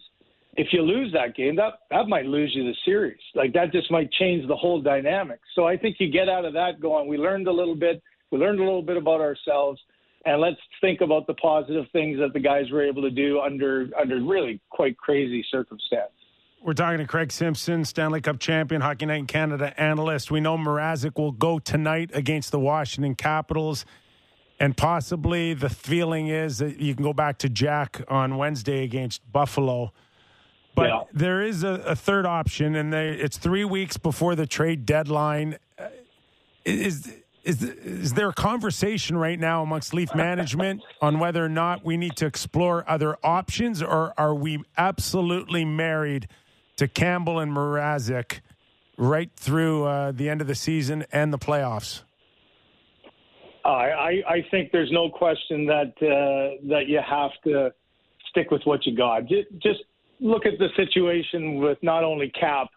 if 0.54 0.68
you 0.72 0.82
lose 0.82 1.12
that 1.12 1.36
game, 1.36 1.58
that 1.58 1.74
that 1.90 2.08
might 2.08 2.26
lose 2.26 2.52
you 2.56 2.64
the 2.64 2.76
series. 2.86 3.20
Like 3.36 3.52
that 3.54 3.74
just 3.74 3.92
might 3.92 4.10
change 4.14 4.48
the 4.48 4.56
whole 4.56 4.82
dynamic. 4.82 5.42
So 5.56 5.68
I 5.68 5.76
think 5.76 5.98
you 6.00 6.10
get 6.10 6.30
out 6.30 6.46
of 6.46 6.54
that 6.54 6.80
going. 6.82 7.10
We 7.10 7.18
learned 7.18 7.48
a 7.48 7.52
little 7.52 7.76
bit. 7.76 8.02
We 8.32 8.38
learned 8.38 8.60
a 8.60 8.64
little 8.64 8.82
bit 8.82 8.98
about 8.98 9.22
ourselves, 9.22 9.80
and 10.26 10.40
let's 10.42 10.60
think 10.80 11.02
about 11.02 11.28
the 11.28 11.34
positive 11.36 11.86
things 11.92 12.18
that 12.20 12.34
the 12.34 12.40
guys 12.40 12.70
were 12.72 12.82
able 12.82 13.02
to 13.02 13.12
do 13.12 13.40
under 13.42 13.90
under 14.00 14.22
really 14.24 14.60
quite 14.70 14.98
crazy 14.98 15.46
circumstances. 15.52 16.16
We're 16.64 16.74
talking 16.74 17.00
to 17.00 17.08
Craig 17.08 17.32
Simpson, 17.32 17.84
Stanley 17.86 18.22
Cup 18.22 18.40
champion, 18.40 18.82
Hockey 18.82 19.08
Night 19.08 19.20
in 19.20 19.26
Canada 19.28 19.74
analyst. 19.82 20.30
We 20.30 20.40
know 20.40 20.58
Mrazek 20.58 21.18
will 21.18 21.32
go 21.32 21.58
tonight 21.58 22.12
against 22.14 22.52
the 22.52 22.60
Washington 22.60 23.16
Capitals. 23.16 23.84
And 24.60 24.78
possibly 24.78 25.56
the 25.56 25.70
feeling 25.70 26.28
is 26.28 26.60
that 26.60 26.80
you 26.80 26.94
can 26.94 27.04
go 27.04 27.14
back 27.14 27.40
to 27.40 27.50
Jack 27.50 28.04
on 28.08 28.38
Wednesday 28.38 28.84
against 28.84 29.24
Buffalo. 29.32 29.92
But 30.76 30.90
Yeah. 30.90 31.02
there 31.12 31.42
is 31.42 31.64
a, 31.64 31.82
a 31.84 31.96
third 31.96 32.28
option, 32.28 32.76
and 32.76 32.94
they, 32.94 33.10
it's 33.10 33.40
three 33.40 33.66
weeks 33.66 33.98
before 33.98 34.36
the 34.36 34.46
trade 34.46 34.86
deadline. 34.86 35.58
Uh, 35.80 35.88
Is, 36.64 37.12
is, 37.44 37.64
is 37.64 38.14
there 38.14 38.30
a 38.30 38.34
conversation 38.34 39.18
right 39.18 39.40
now 39.40 39.64
amongst 39.64 39.94
Leaf 39.94 40.14
management 40.14 40.82
on 41.02 41.20
whether 41.20 41.44
or 41.44 41.50
not 41.50 41.84
we 41.84 41.98
need 41.98 42.16
to 42.18 42.26
explore 42.26 42.84
other 42.88 43.18
options, 43.24 43.82
or 43.82 44.14
are 44.18 44.36
we 44.36 44.64
absolutely 44.78 45.66
married 45.66 46.28
to 46.78 46.88
Campbell 46.88 47.40
and 47.40 47.52
Mrazek 47.52 48.42
right 48.98 49.32
through 49.36 49.86
uh, 49.86 50.12
the 50.12 50.30
end 50.30 50.42
of 50.42 50.48
the 50.48 50.56
season 50.56 51.06
and 51.12 51.34
the 51.34 51.40
playoffs? 51.40 52.04
I, 53.64 54.24
I 54.28 54.46
think 54.50 54.72
there's 54.72 54.92
no 54.92 55.10
question 55.10 55.66
that 55.68 55.94
uh, 56.02 56.68
that 56.68 56.88
you 56.88 57.00
have 57.08 57.32
to 57.44 57.72
stick 58.30 58.50
with 58.52 58.62
what 58.66 58.86
you 58.86 58.96
got. 58.96 59.28
Just 59.28 59.84
look 60.20 60.46
at 60.46 60.54
the 60.58 60.70
situation 60.76 61.58
with 61.58 61.78
not 61.82 62.04
only 62.04 62.30
cap 62.30 62.70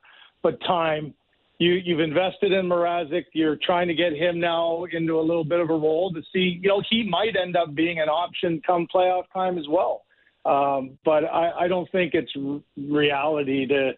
but 0.43 0.61
time. 0.67 1.15
You 1.59 1.73
you've 1.73 2.01
invested 2.01 2.53
in 2.53 2.67
Mrazek. 2.67 3.27
You're 3.33 3.59
trying 3.65 3.89
to 3.89 3.95
get 3.95 4.13
him 4.13 4.41
now 4.41 4.85
into 4.93 5.19
a 5.19 5.23
little 5.23 5.45
bit 5.45 5.61
of 5.61 5.71
a 5.71 5.75
role 5.75 6.13
to 6.13 6.21
see. 6.33 6.59
You 6.61 6.69
know 6.69 6.83
he 6.91 7.09
might 7.09 7.37
end 7.41 7.57
up 7.57 7.75
being 7.75 8.01
an 8.01 8.09
option 8.09 8.61
come 8.67 8.87
playoff 8.93 9.25
time 9.33 9.59
as 9.59 9.67
well. 9.69 10.03
Um, 10.45 10.99
but 11.05 11.25
I, 11.25 11.53
I 11.61 11.69
don't 11.69 11.91
think 11.91 12.13
it's 12.15 12.33
reality 12.77 13.67
to 13.67 13.93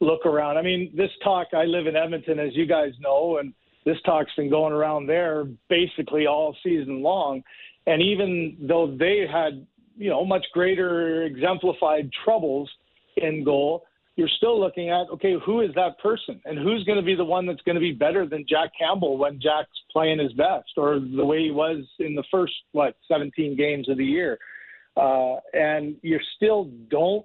look 0.00 0.26
around. 0.26 0.56
I 0.56 0.62
mean, 0.62 0.92
this 0.96 1.10
talk. 1.24 1.48
I 1.52 1.64
live 1.64 1.86
in 1.86 1.96
Edmonton, 1.96 2.38
as 2.38 2.54
you 2.54 2.66
guys 2.66 2.92
know, 3.00 3.38
and 3.38 3.52
this 3.84 3.96
talk's 4.04 4.30
been 4.36 4.50
going 4.50 4.72
around 4.72 5.06
there 5.06 5.44
basically 5.68 6.26
all 6.26 6.56
season 6.62 7.02
long. 7.02 7.42
And 7.86 8.02
even 8.02 8.56
though 8.60 8.94
they 8.98 9.24
had, 9.30 9.66
you 9.96 10.10
know, 10.10 10.24
much 10.24 10.44
greater 10.52 11.24
exemplified 11.24 12.10
troubles 12.24 12.70
in 13.16 13.42
goal, 13.44 13.84
you're 14.18 14.28
still 14.36 14.58
looking 14.58 14.90
at, 14.90 15.08
okay, 15.12 15.36
who 15.46 15.60
is 15.60 15.70
that 15.76 15.96
person? 16.00 16.40
And 16.44 16.58
who's 16.58 16.82
going 16.82 16.98
to 16.98 17.04
be 17.04 17.14
the 17.14 17.24
one 17.24 17.46
that's 17.46 17.62
going 17.62 17.76
to 17.76 17.80
be 17.80 17.92
better 17.92 18.26
than 18.26 18.44
Jack 18.48 18.72
Campbell 18.76 19.16
when 19.16 19.40
Jack's 19.40 19.70
playing 19.92 20.18
his 20.18 20.32
best 20.32 20.70
or 20.76 20.98
the 20.98 21.24
way 21.24 21.44
he 21.44 21.52
was 21.52 21.84
in 22.00 22.16
the 22.16 22.24
first, 22.28 22.52
what, 22.72 22.96
17 23.06 23.56
games 23.56 23.88
of 23.88 23.96
the 23.96 24.04
year? 24.04 24.36
Uh, 24.96 25.36
and 25.52 25.94
you 26.02 26.18
still 26.34 26.68
don't 26.90 27.24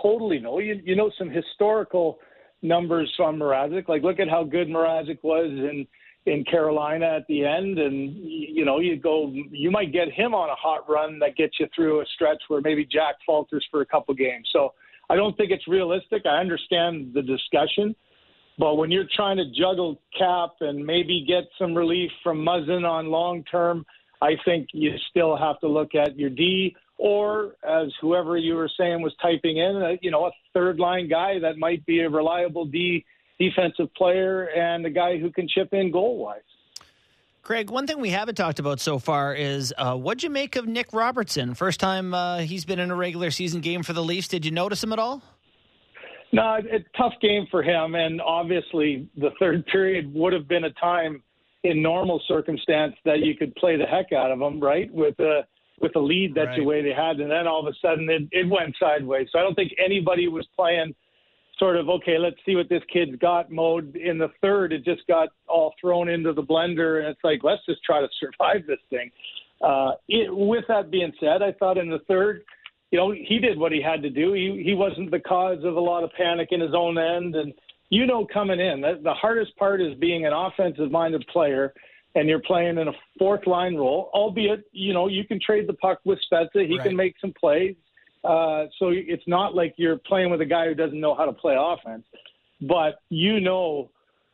totally 0.00 0.38
know. 0.38 0.60
You, 0.60 0.80
you 0.84 0.94
know 0.94 1.10
some 1.18 1.28
historical 1.28 2.20
numbers 2.62 3.12
from 3.16 3.40
Mrazek. 3.40 3.88
Like, 3.88 4.04
look 4.04 4.20
at 4.20 4.28
how 4.28 4.44
good 4.44 4.68
Mrazek 4.68 5.18
was 5.24 5.50
in 5.50 5.84
in 6.26 6.44
Carolina 6.44 7.06
at 7.16 7.26
the 7.28 7.44
end, 7.44 7.78
and 7.78 8.14
you 8.14 8.64
know, 8.64 8.78
you 8.78 8.96
go, 8.96 9.32
you 9.50 9.70
might 9.70 9.90
get 9.90 10.12
him 10.12 10.34
on 10.34 10.50
a 10.50 10.54
hot 10.54 10.88
run 10.88 11.18
that 11.18 11.34
gets 11.34 11.58
you 11.58 11.66
through 11.74 12.02
a 12.02 12.04
stretch 12.14 12.42
where 12.48 12.60
maybe 12.60 12.84
Jack 12.84 13.16
falters 13.26 13.66
for 13.70 13.80
a 13.80 13.86
couple 13.86 14.14
games. 14.14 14.46
So, 14.52 14.74
I 15.10 15.16
don't 15.16 15.36
think 15.36 15.50
it's 15.50 15.66
realistic. 15.66 16.24
I 16.24 16.38
understand 16.38 17.12
the 17.12 17.22
discussion, 17.22 17.96
but 18.58 18.76
when 18.76 18.92
you're 18.92 19.08
trying 19.16 19.38
to 19.38 19.44
juggle 19.50 20.00
cap 20.16 20.50
and 20.60 20.86
maybe 20.86 21.24
get 21.26 21.44
some 21.58 21.74
relief 21.74 22.10
from 22.22 22.38
Muzzin 22.38 22.88
on 22.88 23.06
long 23.06 23.42
term, 23.50 23.84
I 24.22 24.34
think 24.44 24.68
you 24.72 24.92
still 25.10 25.36
have 25.36 25.58
to 25.60 25.68
look 25.68 25.96
at 25.96 26.16
your 26.16 26.30
D 26.30 26.76
or 26.96 27.56
as 27.68 27.88
whoever 28.00 28.36
you 28.36 28.54
were 28.54 28.70
saying 28.78 29.02
was 29.02 29.12
typing 29.20 29.56
in, 29.56 29.82
uh, 29.82 29.96
you 30.00 30.12
know, 30.12 30.26
a 30.26 30.30
third 30.54 30.78
line 30.78 31.08
guy 31.08 31.40
that 31.40 31.56
might 31.58 31.84
be 31.86 32.00
a 32.00 32.08
reliable 32.08 32.66
D 32.66 33.04
defensive 33.40 33.92
player 33.94 34.44
and 34.50 34.86
a 34.86 34.90
guy 34.90 35.18
who 35.18 35.32
can 35.32 35.48
chip 35.48 35.72
in 35.72 35.90
goal 35.90 36.18
wise. 36.18 36.40
Craig, 37.42 37.70
one 37.70 37.86
thing 37.86 38.00
we 38.00 38.10
haven't 38.10 38.34
talked 38.34 38.58
about 38.58 38.80
so 38.80 38.98
far 38.98 39.34
is 39.34 39.72
uh, 39.78 39.96
what'd 39.96 40.22
you 40.22 40.30
make 40.30 40.56
of 40.56 40.66
Nick 40.66 40.92
Robertson? 40.92 41.54
First 41.54 41.80
time 41.80 42.12
uh, 42.12 42.38
he's 42.38 42.64
been 42.64 42.78
in 42.78 42.90
a 42.90 42.94
regular 42.94 43.30
season 43.30 43.60
game 43.60 43.82
for 43.82 43.92
the 43.92 44.02
Leafs. 44.02 44.28
Did 44.28 44.44
you 44.44 44.50
notice 44.50 44.84
him 44.84 44.92
at 44.92 44.98
all? 44.98 45.22
No, 46.32 46.58
it's 46.62 46.86
a 46.86 46.96
tough 46.96 47.14
game 47.20 47.46
for 47.50 47.62
him, 47.62 47.94
and 47.96 48.20
obviously 48.20 49.08
the 49.16 49.30
third 49.40 49.66
period 49.66 50.12
would 50.14 50.32
have 50.32 50.46
been 50.46 50.64
a 50.64 50.70
time 50.74 51.22
in 51.64 51.82
normal 51.82 52.22
circumstance 52.28 52.94
that 53.04 53.20
you 53.20 53.34
could 53.34 53.54
play 53.56 53.76
the 53.76 53.84
heck 53.84 54.12
out 54.12 54.30
of 54.30 54.40
him, 54.40 54.60
right? 54.60 54.92
With 54.92 55.18
a 55.18 55.40
with 55.80 55.96
a 55.96 55.98
lead 55.98 56.34
that 56.34 56.56
you 56.56 56.62
Right. 56.62 56.66
way 56.66 56.82
they 56.82 56.92
had, 56.92 57.20
and 57.20 57.30
then 57.30 57.46
all 57.46 57.66
of 57.66 57.66
a 57.66 57.74
sudden 57.80 58.08
it, 58.10 58.28
it 58.32 58.46
went 58.48 58.76
sideways. 58.78 59.28
So 59.32 59.38
I 59.38 59.42
don't 59.42 59.54
think 59.54 59.72
anybody 59.82 60.28
was 60.28 60.46
playing 60.54 60.94
sort 61.60 61.76
of 61.76 61.88
okay, 61.88 62.18
let's 62.18 62.36
see 62.44 62.56
what 62.56 62.68
this 62.68 62.82
kid's 62.92 63.14
got 63.20 63.52
mode. 63.52 63.94
In 63.94 64.18
the 64.18 64.32
third, 64.40 64.72
it 64.72 64.84
just 64.84 65.06
got 65.06 65.28
all 65.46 65.74
thrown 65.80 66.08
into 66.08 66.32
the 66.32 66.42
blender, 66.42 66.98
and 66.98 67.06
it's 67.06 67.20
like 67.22 67.44
let's 67.44 67.64
just 67.66 67.84
try 67.84 68.00
to 68.00 68.08
survive 68.20 68.66
this 68.66 68.80
thing. 68.90 69.12
Uh, 69.62 69.92
it, 70.08 70.34
with 70.34 70.64
that 70.66 70.90
being 70.90 71.12
said, 71.20 71.42
I 71.42 71.52
thought 71.52 71.78
in 71.78 71.90
the 71.90 72.00
third, 72.08 72.42
you 72.90 72.98
know, 72.98 73.12
he 73.12 73.38
did 73.38 73.58
what 73.58 73.72
he 73.72 73.80
had 73.80 74.02
to 74.02 74.10
do. 74.10 74.32
He 74.32 74.62
he 74.64 74.74
wasn't 74.74 75.12
the 75.12 75.20
cause 75.20 75.62
of 75.62 75.76
a 75.76 75.80
lot 75.80 76.02
of 76.02 76.10
panic 76.16 76.48
in 76.50 76.60
his 76.60 76.74
own 76.74 76.98
end, 76.98 77.36
and 77.36 77.52
you 77.90 78.06
know, 78.06 78.26
coming 78.32 78.58
in, 78.60 78.80
that 78.80 79.02
the 79.02 79.14
hardest 79.14 79.54
part 79.56 79.82
is 79.82 79.94
being 79.98 80.24
an 80.24 80.32
offensive-minded 80.32 81.26
player, 81.32 81.74
and 82.14 82.28
you're 82.28 82.40
playing 82.40 82.78
in 82.78 82.88
a 82.88 82.92
fourth 83.18 83.46
line 83.46 83.74
role. 83.74 84.10
Albeit, 84.14 84.64
you 84.72 84.94
know, 84.94 85.08
you 85.08 85.24
can 85.24 85.40
trade 85.44 85.68
the 85.68 85.74
puck 85.74 85.98
with 86.04 86.18
Spezza. 86.32 86.66
He 86.66 86.78
Right. 86.78 86.86
can 86.86 86.96
make 86.96 87.16
some 87.20 87.32
plays. 87.38 87.74
Uh, 88.22 88.66
so 88.78 88.90
it's 88.92 89.22
not 89.26 89.54
like 89.54 89.74
you're 89.76 89.96
playing 89.96 90.30
with 90.30 90.40
a 90.40 90.46
guy 90.46 90.66
who 90.66 90.74
doesn't 90.74 91.00
know 91.00 91.14
how 91.14 91.24
to 91.24 91.32
play 91.32 91.56
offense. 91.58 92.04
But 92.60 93.00
you 93.08 93.40
know 93.40 93.90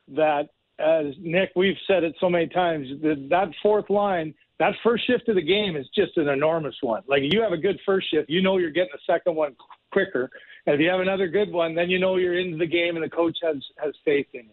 that, 0.08 0.48
as 0.78 1.14
Nick, 1.20 1.50
we've 1.54 1.76
said 1.86 2.02
it 2.02 2.14
so 2.20 2.28
many 2.28 2.48
times, 2.48 2.88
that, 3.02 3.28
that 3.30 3.48
fourth 3.62 3.88
line, 3.88 4.34
that 4.58 4.74
first 4.82 5.06
shift 5.06 5.28
of 5.28 5.36
the 5.36 5.42
game 5.42 5.76
is 5.76 5.86
just 5.94 6.16
an 6.16 6.28
enormous 6.28 6.74
one. 6.80 7.02
Like 7.06 7.22
you 7.22 7.40
have 7.42 7.52
a 7.52 7.56
good 7.56 7.78
first 7.86 8.10
shift, 8.10 8.28
you 8.28 8.42
know 8.42 8.58
you're 8.58 8.70
getting 8.70 8.94
a 8.94 9.12
second 9.12 9.36
one 9.36 9.54
quicker. 9.92 10.30
And 10.66 10.74
if 10.74 10.80
you 10.80 10.88
have 10.88 11.00
another 11.00 11.28
good 11.28 11.52
one, 11.52 11.74
then 11.74 11.88
you 11.88 11.98
know 11.98 12.16
you're 12.16 12.38
into 12.38 12.56
the 12.56 12.66
game 12.66 12.96
and 12.96 13.04
the 13.04 13.10
coach 13.10 13.38
has 13.42 13.56
has 13.82 13.94
faith 14.04 14.26
in 14.34 14.44
you. 14.44 14.50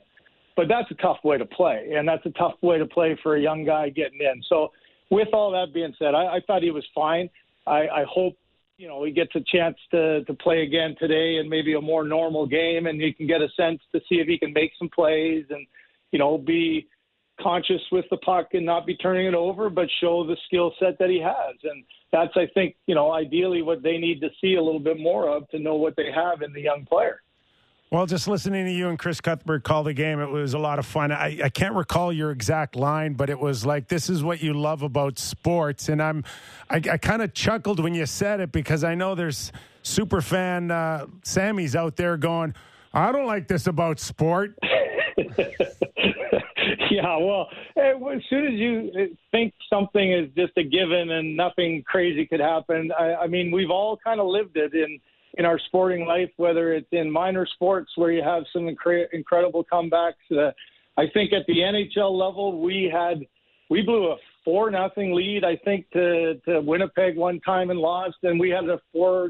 But 0.56 0.68
that's 0.68 0.90
a 0.92 0.96
tough 0.96 1.18
way 1.24 1.38
to 1.38 1.46
play, 1.46 1.94
and 1.96 2.08
that's 2.08 2.26
a 2.28 2.32
tough 2.32 2.54
way 2.62 2.78
to 2.78 2.86
play 2.86 3.18
for 3.24 3.36
a 3.36 3.42
young 3.42 3.66
guy 3.66 3.90
getting 3.90 4.20
in. 4.20 4.44
So, 4.48 4.72
with 5.10 5.30
all 5.34 5.52
that 5.52 5.74
being 5.74 5.96
said, 5.98 6.14
I, 6.14 6.36
I 6.36 6.40
thought 6.46 6.62
he 6.62 6.70
was 6.70 6.86
fine. 6.94 7.28
I, 7.66 7.88
I 7.88 8.06
hope 8.08 8.38
you 8.78 8.88
know 8.88 9.04
he 9.04 9.12
gets 9.12 9.36
a 9.36 9.42
chance 9.42 9.78
to 9.92 10.24
to 10.26 10.34
play 10.34 10.64
again 10.64 10.96
today 11.00 11.38
and 11.38 11.50
maybe 11.50 11.74
a 11.74 11.82
more 11.82 12.04
normal 12.04 12.46
game, 12.46 12.88
and 12.88 13.00
you 13.00 13.14
can 13.14 13.28
get 13.28 13.42
a 13.42 13.50
sense 13.56 13.82
to 13.94 14.00
see 14.10 14.16
if 14.16 14.28
he 14.28 14.38
can 14.38 14.54
make 14.54 14.72
some 14.78 14.90
plays 14.90 15.46
and 15.50 15.66
you 16.12 16.20
know 16.20 16.38
be 16.38 16.88
conscious 17.42 17.82
with 17.92 18.06
the 18.10 18.18
puck 18.18 18.50
and 18.54 18.66
not 18.66 18.86
be 18.86 18.96
turning 18.96 19.26
it 19.28 19.34
over, 19.34 19.70
but 19.70 19.88
show 20.00 20.26
the 20.26 20.38
skill 20.46 20.74
set 20.80 20.98
that 21.00 21.10
he 21.10 21.20
has. 21.20 21.56
And 21.64 21.84
that's, 22.12 22.32
I 22.36 22.48
think, 22.54 22.76
you 22.86 22.96
know, 22.96 23.12
ideally 23.12 23.62
what 23.62 23.82
they 23.84 23.98
need 23.98 24.22
to 24.22 24.30
see 24.40 24.56
a 24.56 24.62
little 24.62 24.80
bit 24.80 25.00
more 25.00 25.30
of 25.30 25.50
to 25.50 25.60
know 25.60 25.76
what 25.76 25.96
they 25.96 26.12
have 26.14 26.42
in 26.42 26.54
the 26.54 26.62
young 26.62 26.86
player. 26.86 27.22
Well, 27.94 28.08
just 28.08 28.28
listening 28.28 28.66
to 28.66 28.72
you 28.72 28.90
and 28.90 28.98
Chris 28.98 29.22
Cuthbert 29.22 29.64
call 29.64 29.84
the 29.84 29.94
game, 29.94 30.20
it 30.20 30.32
was 30.32 30.56
a 30.56 30.58
lot 30.58 30.80
of 30.80 30.86
fun. 30.88 31.12
I, 31.12 31.42
I 31.44 31.50
can't 31.50 31.76
recall 31.76 32.12
your 32.12 32.32
exact 32.32 32.76
line, 32.76 33.14
but 33.14 33.30
it 33.30 33.40
was 33.40 33.68
like, 33.68 33.88
"This 33.88 34.10
is 34.10 34.24
what 34.24 34.42
you 34.42 34.56
love 34.56 34.82
about 34.82 35.20
sports," 35.20 35.90
and 35.90 36.02
I'm, 36.02 36.24
I, 36.72 36.78
I 36.78 36.98
kind 36.98 37.22
of 37.22 37.36
chuckled 37.36 37.80
when 37.80 37.94
you 37.94 38.08
said 38.08 38.40
it 38.40 38.52
because 38.52 38.84
I 38.84 38.96
know 38.96 39.14
there's 39.14 39.52
super 39.84 40.22
fan 40.22 40.72
uh, 40.72 41.06
Sammy's 41.24 41.76
out 41.76 41.96
there 41.96 42.18
going, 42.18 42.56
"I 42.96 43.12
don't 43.12 43.28
like 43.28 43.48
this 43.48 43.68
about 43.68 44.00
sport." 44.00 44.58
yeah, 46.90 47.16
well, 47.18 47.48
eh, 47.78 47.92
as 47.92 48.22
soon 48.28 48.48
as 48.48 48.54
you 48.54 48.92
eh, 48.98 49.06
think 49.30 49.54
something 49.72 50.14
is 50.14 50.32
just 50.36 50.54
a 50.58 50.64
given 50.64 51.12
and 51.12 51.38
nothing 51.38 51.84
crazy 51.86 52.26
could 52.26 52.40
happen, 52.40 52.92
I, 52.98 53.14
I 53.14 53.28
mean, 53.28 53.52
we've 53.52 53.70
all 53.70 54.00
kind 54.04 54.20
of 54.20 54.26
lived 54.26 54.58
it 54.58 54.74
in 54.74 55.00
in 55.36 55.46
our 55.46 55.60
sporting 55.68 56.06
life, 56.06 56.30
whether 56.38 56.74
it's 56.74 56.88
in 56.92 57.10
minor 57.10 57.48
sports 57.54 57.92
where 57.96 58.12
you 58.12 58.24
have 58.24 58.44
some 58.54 58.64
incre- 58.64 59.08
incredible 59.14 59.66
comebacks. 59.72 60.14
Uh, 60.32 60.52
I 60.98 61.06
think 61.14 61.34
at 61.34 61.46
the 61.48 61.58
NHL 61.60 62.12
level, 62.12 62.62
we 62.62 62.92
had 62.94 63.26
we 63.70 63.82
blew 63.82 64.12
a 64.12 64.16
four 64.46 64.70
nothing 64.70 65.14
lead, 65.16 65.44
I 65.44 65.56
think, 65.58 65.90
to 65.92 66.36
to 66.48 66.62
Winnipeg 66.62 67.16
one 67.16 67.40
time 67.42 67.72
and 67.72 67.80
lost, 67.80 68.18
and 68.24 68.40
we 68.40 68.50
had 68.50 68.66
a 68.66 68.80
four, 68.92 69.30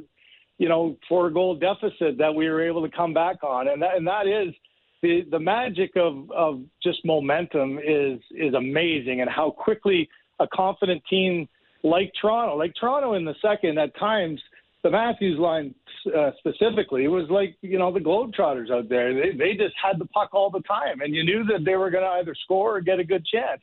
you 0.57 0.67
know, 0.67 0.97
four 1.07 1.29
goal 1.29 1.55
deficit 1.55 2.17
that 2.17 2.33
we 2.33 2.49
were 2.49 2.61
able 2.61 2.81
to 2.81 2.95
come 2.95 3.13
back 3.13 3.43
on, 3.43 3.69
and 3.69 3.81
that 3.81 3.95
and 3.95 4.05
that 4.07 4.27
is 4.27 4.53
the 5.01 5.25
the 5.31 5.39
magic 5.39 5.91
of 5.95 6.29
of 6.31 6.61
just 6.81 7.05
momentum 7.05 7.79
is 7.79 8.19
is 8.31 8.53
amazing, 8.53 9.21
and 9.21 9.29
how 9.29 9.51
quickly 9.51 10.09
a 10.39 10.47
confident 10.47 11.01
team 11.09 11.47
like 11.83 12.11
Toronto, 12.19 12.57
like 12.57 12.73
Toronto 12.79 13.13
in 13.13 13.23
the 13.23 13.35
second 13.41 13.77
at 13.77 13.95
times. 13.97 14.41
The 14.83 14.91
Matthews 14.91 15.39
line 15.39 15.73
uh, 16.15 16.31
specifically, 16.37 17.07
was 17.07 17.29
like 17.29 17.55
you 17.61 17.79
know 17.79 17.91
the 17.91 17.99
Globetrotters 17.99 18.69
out 18.69 18.89
there. 18.89 19.13
They 19.13 19.35
they 19.37 19.53
just 19.53 19.75
had 19.81 19.99
the 19.99 20.05
puck 20.05 20.29
all 20.33 20.49
the 20.49 20.61
time, 20.61 21.01
and 21.01 21.15
you 21.15 21.23
knew 21.23 21.43
that 21.45 21.63
they 21.63 21.75
were 21.75 21.89
going 21.89 22.03
to 22.03 22.09
either 22.09 22.35
score 22.43 22.77
or 22.77 22.81
get 22.81 22.99
a 22.99 23.03
good 23.03 23.25
chance. 23.25 23.61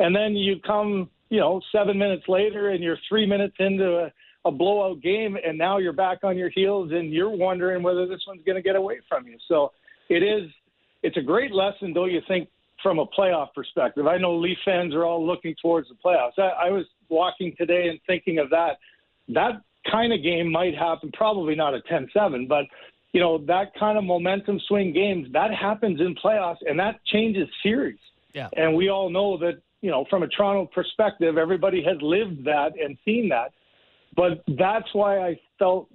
And 0.00 0.14
then 0.14 0.34
you 0.34 0.60
come, 0.60 1.08
you 1.30 1.40
know, 1.40 1.60
seven 1.72 1.98
minutes 1.98 2.24
later, 2.28 2.70
and 2.70 2.82
you're 2.82 2.98
three 3.08 3.26
minutes 3.26 3.54
into 3.58 3.98
a, 3.98 4.12
a 4.48 4.50
blowout 4.50 5.00
game, 5.00 5.36
and 5.44 5.56
now 5.56 5.78
you're 5.78 5.92
back 5.92 6.24
on 6.24 6.36
your 6.36 6.50
heels, 6.50 6.90
and 6.92 7.12
you're 7.12 7.30
wondering 7.30 7.82
whether 7.82 8.06
this 8.06 8.20
one's 8.26 8.42
going 8.44 8.56
to 8.56 8.62
get 8.62 8.76
away 8.76 8.98
from 9.08 9.26
you. 9.26 9.36
So 9.46 9.72
it 10.08 10.22
is. 10.22 10.50
It's 11.04 11.16
a 11.16 11.22
great 11.22 11.52
lesson, 11.52 11.92
don't 11.92 12.10
you 12.10 12.22
think, 12.26 12.48
from 12.82 12.98
a 12.98 13.06
playoff 13.06 13.54
perspective? 13.54 14.08
I 14.08 14.18
know 14.18 14.36
Leaf 14.36 14.58
fans 14.64 14.94
are 14.94 15.04
all 15.04 15.24
looking 15.24 15.54
towards 15.62 15.88
the 15.88 15.94
playoffs. 16.04 16.38
I, 16.38 16.66
I 16.66 16.70
was 16.70 16.86
walking 17.08 17.54
today 17.56 17.88
and 17.88 18.00
thinking 18.08 18.38
of 18.38 18.50
that. 18.50 18.78
That 19.28 19.62
kind 19.90 20.12
of 20.12 20.22
game 20.22 20.50
might 20.50 20.74
happen. 20.74 21.10
Probably 21.12 21.54
not 21.54 21.74
a 21.74 21.80
10-7, 21.90 22.48
but 22.48 22.64
you 23.12 23.20
know 23.20 23.38
that 23.46 23.72
kind 23.78 23.96
of 23.96 24.04
momentum 24.04 24.60
swing 24.68 24.92
games 24.92 25.28
that 25.32 25.52
happens 25.54 26.00
in 26.00 26.14
playoffs, 26.14 26.58
and 26.66 26.78
that 26.78 27.00
changes 27.06 27.48
series. 27.62 27.98
Yeah. 28.34 28.48
And 28.56 28.74
we 28.76 28.90
all 28.90 29.10
know 29.10 29.38
that 29.38 29.60
you 29.80 29.90
know 29.90 30.04
from 30.10 30.22
a 30.22 30.28
Toronto 30.28 30.70
perspective, 30.72 31.38
everybody 31.38 31.82
has 31.82 31.96
lived 32.02 32.44
that 32.44 32.72
and 32.82 32.96
seen 33.04 33.28
that. 33.30 33.52
But 34.16 34.42
that's 34.58 34.88
why 34.92 35.20
I 35.20 35.40
felt 35.58 35.88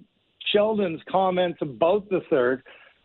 Sheldon's 0.51 1.01
comments 1.09 1.59
about 1.61 2.09
the 2.09 2.21
third 2.29 2.63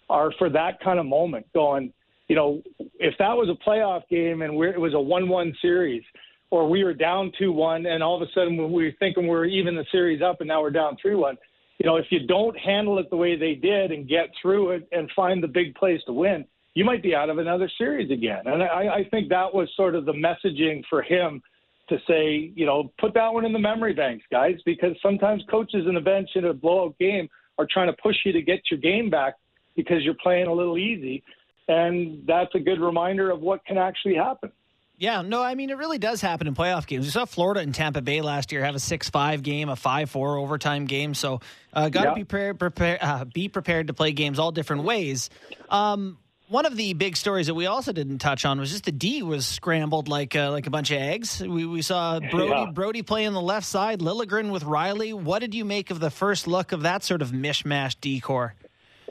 are 0.09 0.33
for 0.39 0.49
that 0.51 0.81
kind 0.81 0.99
of 0.99 1.07
moment. 1.07 1.47
Going, 1.53 1.93
you 2.29 2.37
know, 2.37 2.63
if 2.99 3.15
that 3.19 3.37
was 3.37 3.49
a 3.49 3.69
playoff 3.69 4.03
game 4.09 4.43
and 4.43 4.57
we're, 4.57 4.73
it 4.73 4.81
was 4.81 4.95
a 4.95 5.01
one-one 5.01 5.55
series, 5.61 6.03
or 6.51 6.69
we 6.69 6.85
were 6.85 6.95
down 6.95 7.33
two-one, 7.39 7.87
and 7.87 8.03
all 8.03 8.17
of 8.17 8.23
a 8.23 8.31
sudden 8.33 8.57
we 8.73 8.85
were 8.85 8.93
thinking 8.99 9.25
we 9.25 9.31
we're 9.31 9.45
even 9.45 9.75
the 9.75 9.85
series 9.93 10.23
up, 10.23 10.41
and 10.41 10.49
now 10.49 10.63
we're 10.63 10.71
down 10.71 10.97
three-one 11.01 11.37
you 11.79 11.87
know, 11.87 11.97
if 11.97 12.07
you 12.11 12.27
don't 12.27 12.59
handle 12.59 12.99
it 12.99 13.09
the 13.09 13.17
way 13.17 13.37
they 13.37 13.55
did 13.55 13.93
and 13.93 14.09
get 14.09 14.31
through 14.43 14.73
it 14.73 14.89
and 14.93 15.11
find 15.15 15.43
the 15.43 15.49
big 15.49 15.75
plays 15.77 16.01
to 16.07 16.13
win, 16.13 16.45
you 16.75 16.85
might 16.85 17.03
be 17.03 17.15
out 17.15 17.31
of 17.31 17.39
another 17.39 17.71
series 17.79 18.11
again. 18.11 18.43
And 18.47 18.63
I, 18.63 18.99
I 18.99 19.09
think 19.11 19.29
that 19.29 19.53
was 19.55 19.69
sort 19.77 19.95
of 19.95 20.05
the 20.05 20.13
messaging 20.13 20.83
for 20.91 21.03
him 21.03 21.41
to 21.89 21.99
say, 22.07 22.53
you 22.55 22.67
know, 22.67 22.93
put 22.99 23.15
that 23.15 23.33
one 23.33 23.45
in 23.45 23.53
the 23.53 23.59
memory 23.59 23.95
banks, 23.95 24.25
guys, 24.31 24.57
because 24.67 24.93
sometimes 25.03 25.43
coaches 25.51 25.87
in 25.89 25.95
the 25.95 26.01
bench 26.01 26.29
in 26.35 26.45
a 26.45 26.53
blowout 26.53 26.99
game 26.99 27.29
are 27.59 27.67
trying 27.73 27.87
to 27.87 27.97
push 28.03 28.17
you 28.25 28.33
to 28.33 28.43
get 28.43 28.61
your 28.71 28.79
game 28.79 29.09
back 29.09 29.35
because 29.75 30.03
you're 30.03 30.15
playing 30.15 30.49
a 30.49 30.53
little 30.53 30.77
easy. 30.77 31.23
And 31.69 32.27
that's 32.27 32.55
a 32.55 32.61
good 32.61 32.81
reminder 32.81 33.31
of 33.31 33.41
what 33.41 33.65
can 33.65 33.79
actually 33.79 34.17
happen. 34.17 34.51
Yeah, 34.99 35.23
no, 35.23 35.41
I 35.43 35.55
mean, 35.55 35.71
it 35.71 35.77
really 35.79 35.99
does 35.99 36.21
happen 36.21 36.49
in 36.49 36.55
playoff 36.57 36.87
games. 36.87 37.05
We 37.05 37.11
saw 37.13 37.25
Florida 37.25 37.61
and 37.61 37.73
Tampa 37.73 38.03
Bay 38.03 38.21
last 38.21 38.51
year 38.51 38.65
have 38.65 38.75
a 38.75 38.81
6 38.81 39.09
5 39.11 39.43
game, 39.45 39.69
a 39.69 39.77
5 39.77 40.11
4 40.11 40.37
overtime 40.39 40.87
game. 40.87 41.15
So, 41.15 41.41
uh, 41.73 41.89
got 41.89 42.03
to 42.05 42.09
Yeah. 42.11 42.15
be, 42.15 42.25
prepared, 42.25 42.59
prepare, 42.59 42.99
uh, 43.01 43.25
be 43.25 43.49
prepared 43.49 43.87
to 43.87 43.95
play 43.95 44.11
games 44.13 44.41
all 44.41 44.51
different 44.51 44.83
ways. 44.83 45.31
Um, 45.69 46.19
one 46.49 46.65
of 46.67 46.77
the 46.77 46.95
big 46.95 47.17
stories 47.17 47.47
that 47.47 47.55
we 47.55 47.67
also 47.67 47.93
didn't 47.93 48.19
touch 48.19 48.45
on 48.45 48.59
was 48.59 48.71
just 48.73 48.85
the 48.85 48.91
D 48.93 49.23
was 49.23 49.47
scrambled 49.47 50.09
like 50.09 50.35
uh, 50.35 50.51
like 50.51 50.67
a 50.67 50.71
bunch 50.71 50.91
of 50.91 50.97
eggs. 50.99 51.41
We, 51.43 51.67
we 51.67 51.83
saw 51.83 52.19
Brodie 52.21 52.49
Yeah. 52.49 52.67
Brodie 52.73 53.03
play 53.03 53.27
on 53.27 53.35
the 53.35 53.41
left 53.41 53.67
side, 53.67 54.01
Liljegren 54.01 54.51
with 54.51 54.65
Rielly. 54.65 55.13
What 55.13 55.41
did 55.41 55.55
you 55.55 55.65
make 55.67 55.91
of 55.91 56.01
the 56.01 56.11
first 56.11 56.47
look 56.49 56.73
of 56.73 56.83
that 56.83 57.05
sort 57.05 57.21
of 57.23 57.31
mishmash 57.33 57.97
decor? 58.01 58.55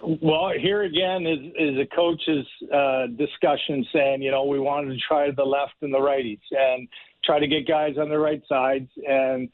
Well, 0.01 0.51
here 0.59 0.83
again 0.83 1.25
is 1.25 1.39
is 1.57 1.77
a 1.79 1.95
coach's 1.95 2.45
uh, 2.73 3.07
discussion 3.17 3.85
saying, 3.93 4.21
you 4.21 4.31
know, 4.31 4.45
we 4.45 4.59
wanted 4.59 4.93
to 4.93 4.99
try 5.07 5.31
the 5.31 5.43
left 5.43 5.73
and 5.81 5.93
the 5.93 5.97
righties 5.97 6.39
and 6.51 6.87
try 7.23 7.39
to 7.39 7.47
get 7.47 7.67
guys 7.67 7.95
on 7.99 8.09
the 8.09 8.17
right 8.17 8.41
sides 8.47 8.89
and 9.07 9.49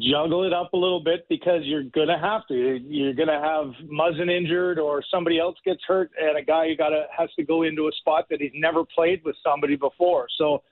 juggle 0.00 0.44
it 0.44 0.52
up 0.52 0.72
a 0.72 0.76
little 0.76 1.02
bit 1.02 1.26
because 1.28 1.62
you're 1.64 1.84
gonna 1.84 2.18
have 2.18 2.46
to. 2.48 2.54
You're 2.54 3.14
gonna 3.14 3.40
have 3.40 3.72
Muzzin 3.88 4.30
injured 4.30 4.78
or 4.78 5.02
somebody 5.10 5.38
else 5.38 5.56
gets 5.64 5.82
hurt, 5.86 6.10
and 6.20 6.36
a 6.36 6.42
guy 6.42 6.66
you 6.66 6.76
gotta 6.76 7.06
has 7.16 7.30
to 7.36 7.44
go 7.44 7.62
into 7.62 7.86
a 7.86 7.92
spot 7.92 8.26
that 8.30 8.40
he's 8.40 8.50
never 8.54 8.84
played 8.84 9.22
with 9.24 9.36
somebody 9.44 9.76
before. 9.76 10.26
So, 10.36 10.62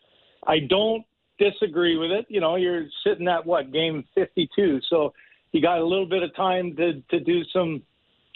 I 0.46 0.58
don't 0.58 1.04
disagree 1.38 1.96
with 1.96 2.10
it. 2.10 2.26
You 2.28 2.40
know, 2.40 2.56
you're 2.56 2.86
sitting 3.06 3.28
at 3.28 3.46
what 3.46 3.72
game 3.72 4.04
52, 4.16 4.80
so 4.90 5.12
you 5.52 5.62
got 5.62 5.78
a 5.78 5.84
little 5.84 6.06
bit 6.06 6.24
of 6.24 6.34
time 6.34 6.74
to 6.76 7.00
to 7.10 7.20
do 7.20 7.44
some 7.52 7.82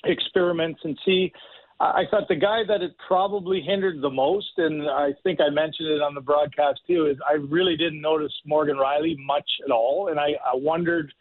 experiments 0.05 0.81
and 0.85 0.99
see. 1.05 1.33
I 1.81 2.05
thought 2.13 2.29
the 2.29 2.37
guy 2.37 2.61
that 2.69 2.81
it 2.81 2.95
probably 3.09 3.61
hindered 3.61 4.01
the 4.01 4.11
most, 4.11 4.53
and 4.57 4.89
I 4.89 5.15
think 5.25 5.41
I 5.41 5.51
mentioned 5.51 5.89
it 5.89 6.01
on 6.01 6.15
the 6.15 6.21
broadcast 6.21 6.81
too, 6.87 7.07
is 7.07 7.17
I 7.29 7.35
really 7.35 7.77
didn't 7.77 8.01
notice 8.01 8.33
Morgan 8.47 8.77
Rielly 8.77 9.17
much 9.19 9.49
at 9.65 9.73
all, 9.73 10.09
and 10.09 10.21
I, 10.21 10.35
I 10.47 10.55
wondered 10.55 11.13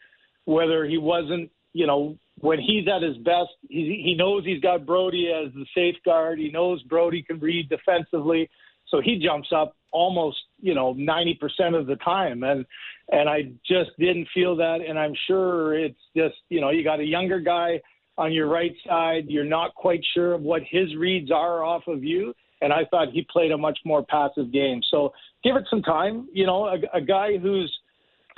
whether 0.46 0.86
he 0.86 1.00
wasn't, 1.00 1.50
you 1.74 1.88
know, 1.88 2.16
when 2.42 2.60
he's 2.60 2.88
at 2.88 3.02
his 3.02 3.18
best, 3.18 3.50
he, 3.70 4.02
he 4.04 4.16
knows 4.16 4.46
he's 4.46 4.62
got 4.62 4.86
Brodie 4.86 5.32
as 5.32 5.52
the 5.54 5.66
safeguard. 5.74 6.38
He 6.38 6.52
knows 6.52 6.84
Brodie 6.84 7.24
can 7.24 7.40
read 7.40 7.68
defensively, 7.70 8.48
so 8.88 9.02
he 9.02 9.18
jumps 9.18 9.50
up 9.56 9.76
almost, 9.92 10.38
you 10.62 10.76
know, 10.76 10.94
ninety 10.94 11.34
percent 11.34 11.74
of 11.74 11.88
the 11.88 11.98
time, 11.98 12.44
and 12.44 12.66
and 13.12 13.28
I 13.28 13.52
just 13.68 13.92
didn't 13.98 14.28
feel 14.32 14.56
that, 14.58 14.80
and 14.88 15.00
I'm 15.00 15.14
sure 15.28 15.74
it's 15.74 16.00
just, 16.16 16.36
you 16.50 16.62
know, 16.62 16.70
you 16.70 16.84
got 16.84 17.00
a 17.00 17.06
younger 17.06 17.40
guy 17.40 17.82
on 18.18 18.34
your 18.34 18.48
right 18.48 18.74
side. 18.88 19.26
You're 19.28 19.44
not 19.44 19.74
quite 19.76 20.02
sure 20.14 20.34
of 20.34 20.42
what 20.42 20.62
his 20.70 20.96
reads 20.96 21.32
are 21.32 21.64
off 21.64 21.84
of 21.88 22.04
you. 22.04 22.34
And 22.62 22.72
I 22.72 22.86
thought 22.92 23.10
he 23.12 23.26
played 23.32 23.52
a 23.52 23.58
much 23.58 23.80
more 23.86 24.04
passive 24.04 24.52
game. 24.52 24.82
So 24.92 25.14
give 25.44 25.56
it 25.56 25.64
some 25.70 25.82
time. 25.82 26.28
You 26.32 26.46
know, 26.46 26.66
a, 26.66 26.98
a 26.98 27.02
guy 27.02 27.38
who's 27.38 27.76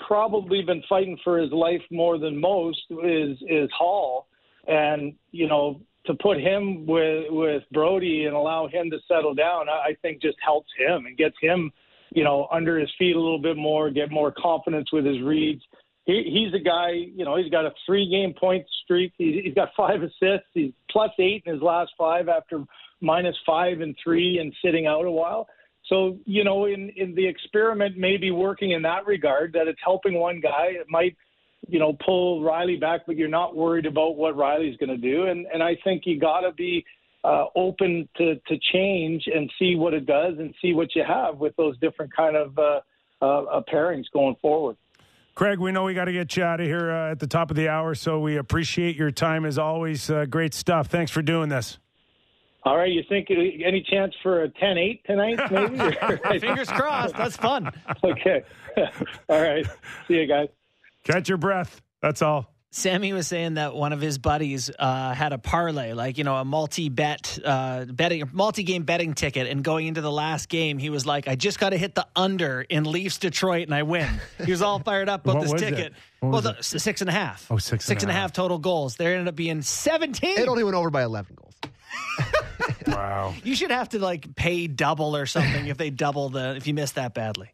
probably 0.07 0.61
been 0.61 0.81
fighting 0.87 1.17
for 1.23 1.37
his 1.37 1.51
life 1.51 1.81
more 1.91 2.17
than 2.17 2.39
most 2.39 2.81
is 3.03 3.37
is 3.49 3.69
Hall. 3.77 4.27
And, 4.67 5.13
you 5.31 5.47
know, 5.47 5.81
to 6.05 6.13
put 6.15 6.39
him 6.39 6.85
with 6.85 7.25
with 7.29 7.63
Brodie 7.73 8.25
and 8.25 8.35
allow 8.35 8.67
him 8.67 8.89
to 8.91 8.97
settle 9.07 9.33
down, 9.33 9.67
I, 9.67 9.89
I 9.89 9.97
think 10.01 10.21
just 10.21 10.37
helps 10.43 10.69
him 10.77 11.05
and 11.05 11.17
gets 11.17 11.35
him, 11.41 11.71
you 12.11 12.23
know, 12.23 12.47
under 12.51 12.79
his 12.79 12.89
feet 12.97 13.15
a 13.15 13.19
little 13.19 13.41
bit 13.41 13.57
more, 13.57 13.89
get 13.89 14.09
more 14.09 14.31
confidence 14.31 14.91
with 14.93 15.05
his 15.05 15.21
reads 15.21 15.61
he, 16.05 16.23
he's 16.45 16.53
a 16.53 16.63
guy, 16.63 16.91
you 16.91 17.25
know, 17.25 17.37
he's 17.37 17.49
got 17.49 17.65
a 17.65 17.71
three 17.85 18.09
game 18.09 18.33
point 18.33 18.65
streak. 18.83 19.13
He, 19.17 19.41
he's 19.43 19.53
got 19.53 19.69
five 19.75 20.01
assists. 20.01 20.47
He's 20.53 20.71
plus 20.89 21.11
eight 21.19 21.43
in 21.45 21.53
his 21.53 21.61
last 21.61 21.91
five 21.97 22.27
after 22.27 22.63
minus 23.01 23.35
five 23.45 23.81
and 23.81 23.95
three 24.03 24.39
and 24.39 24.53
sitting 24.63 24.87
out 24.87 25.05
a 25.05 25.11
while. 25.11 25.47
So, 25.87 26.17
you 26.25 26.43
know, 26.43 26.65
in, 26.65 26.91
in 26.95 27.13
the 27.13 27.27
experiment 27.27 27.97
may 27.97 28.17
be 28.17 28.31
working 28.31 28.71
in 28.71 28.81
that 28.83 29.05
regard 29.05 29.53
that 29.53 29.67
it's 29.67 29.79
helping 29.83 30.15
one 30.15 30.39
guy. 30.39 30.67
It 30.69 30.87
might, 30.89 31.15
you 31.67 31.79
know, 31.79 31.97
pull 32.05 32.41
Rielly 32.41 32.79
back, 32.79 33.01
but 33.05 33.17
you're 33.17 33.27
not 33.27 33.55
worried 33.55 33.85
about 33.85 34.15
what 34.15 34.35
Rielly's 34.35 34.77
going 34.77 34.89
to 34.89 34.97
do. 34.97 35.25
And, 35.27 35.45
and 35.53 35.61
I 35.61 35.77
think 35.83 36.03
you 36.05 36.19
got 36.19 36.41
to 36.41 36.51
be 36.53 36.85
uh, 37.23 37.45
open 37.55 38.07
to, 38.17 38.35
to 38.35 38.57
change 38.71 39.25
and 39.33 39.51
see 39.59 39.75
what 39.75 39.93
it 39.93 40.05
does 40.05 40.35
and 40.39 40.53
see 40.61 40.73
what 40.73 40.95
you 40.95 41.03
have 41.07 41.37
with 41.37 41.55
those 41.57 41.77
different 41.79 42.13
kind 42.15 42.35
of 42.35 42.57
uh, 42.57 42.79
uh, 43.21 43.61
pairings 43.71 44.05
going 44.13 44.35
forward. 44.41 44.77
Craig, 45.35 45.59
we 45.59 45.71
know 45.71 45.83
we 45.83 45.95
got 45.95 46.05
to 46.05 46.13
get 46.13 46.37
you 46.37 46.43
out 46.43 46.59
of 46.59 46.67
here 46.67 46.91
uh, 46.91 47.11
at 47.11 47.19
the 47.19 47.27
top 47.27 47.49
of 47.49 47.57
the 47.57 47.67
hour, 47.69 47.95
so 47.95 48.19
we 48.19 48.37
appreciate 48.37 48.95
your 48.95 49.09
time 49.09 49.45
as 49.45 49.57
always. 49.57 50.09
Uh, 50.09 50.25
great 50.25 50.53
stuff. 50.53 50.87
Thanks 50.87 51.11
for 51.11 51.23
doing 51.23 51.49
this. 51.49 51.79
All 52.65 52.77
right, 52.77 52.91
you 52.91 53.03
think 53.09 53.29
any 53.29 53.85
chance 53.89 54.13
for 54.21 54.43
a 54.43 54.49
10-8 54.49 55.03
tonight, 55.03 55.51
maybe? 55.51 56.39
Fingers 56.39 56.69
crossed. 56.69 57.15
That's 57.15 57.35
fun. 57.35 57.69
okay. 58.03 58.43
all 59.29 59.41
right. 59.41 59.65
See 60.07 60.13
you 60.13 60.27
guys. 60.27 60.47
Catch 61.03 61.27
your 61.27 61.37
breath. 61.37 61.81
That's 62.01 62.21
all. 62.21 62.52
Sammy 62.75 63.13
was 63.13 63.27
saying 63.27 63.53
that 63.53 63.75
one 63.75 63.93
of 63.93 64.01
his 64.01 64.17
buddies 64.17 64.71
uh, 64.79 65.13
had 65.13 65.31
a 65.31 65.37
parlay, 65.37 65.93
like 65.93 66.17
you 66.17 66.23
know, 66.23 66.35
a 66.37 66.43
multi-bet 66.43 67.37
uh, 67.45 67.85
betting, 67.85 68.27
multi-game 68.33 68.81
betting 68.81 69.13
ticket, 69.13 69.45
and 69.47 69.63
going 69.63 69.85
into 69.85 70.01
the 70.01 70.11
last 70.11 70.49
game, 70.49 70.79
he 70.79 70.89
was 70.89 71.05
like, 71.05 71.27
"I 71.27 71.35
just 71.35 71.59
got 71.59 71.69
to 71.69 71.77
hit 71.77 71.93
the 71.93 72.07
under 72.15 72.61
in 72.61 72.83
Leafs 72.85 73.19
Detroit, 73.19 73.67
and 73.67 73.75
I 73.75 73.83
win." 73.83 74.09
He 74.43 74.49
was 74.49 74.63
all 74.63 74.79
fired 74.79 75.07
up 75.07 75.25
about 75.27 75.43
this 75.43 75.51
was 75.53 75.61
ticket. 75.61 75.79
it? 75.79 75.93
What 76.19 76.31
Well, 76.43 76.53
was 76.55 76.71
the, 76.71 76.79
six 76.79 77.01
and 77.01 77.09
a 77.11 77.13
half. 77.13 77.45
Oh, 77.51 77.57
six 77.59 77.87
and 77.89 78.01
and 78.01 78.09
a 78.09 78.13
half. 78.13 78.21
half 78.21 78.33
total 78.33 78.57
goals. 78.57 78.95
There 78.95 79.11
ended 79.13 79.27
up 79.27 79.35
being 79.35 79.61
seventeen. 79.61 80.39
It 80.39 80.47
only 80.47 80.63
went 80.63 80.75
over 80.75 80.89
by 80.89 81.03
11 81.03 81.35
goals. 81.35 81.53
Wow. 82.87 83.33
you 83.43 83.55
should 83.55 83.71
have 83.71 83.89
to 83.89 83.99
like 83.99 84.35
pay 84.35 84.67
double 84.67 85.15
or 85.15 85.25
something 85.25 85.67
if 85.67 85.77
they 85.77 85.89
double 85.89 86.29
the 86.29 86.55
if 86.55 86.65
you 86.67 86.73
miss 86.73 86.91
that 86.93 87.13
badly, 87.13 87.49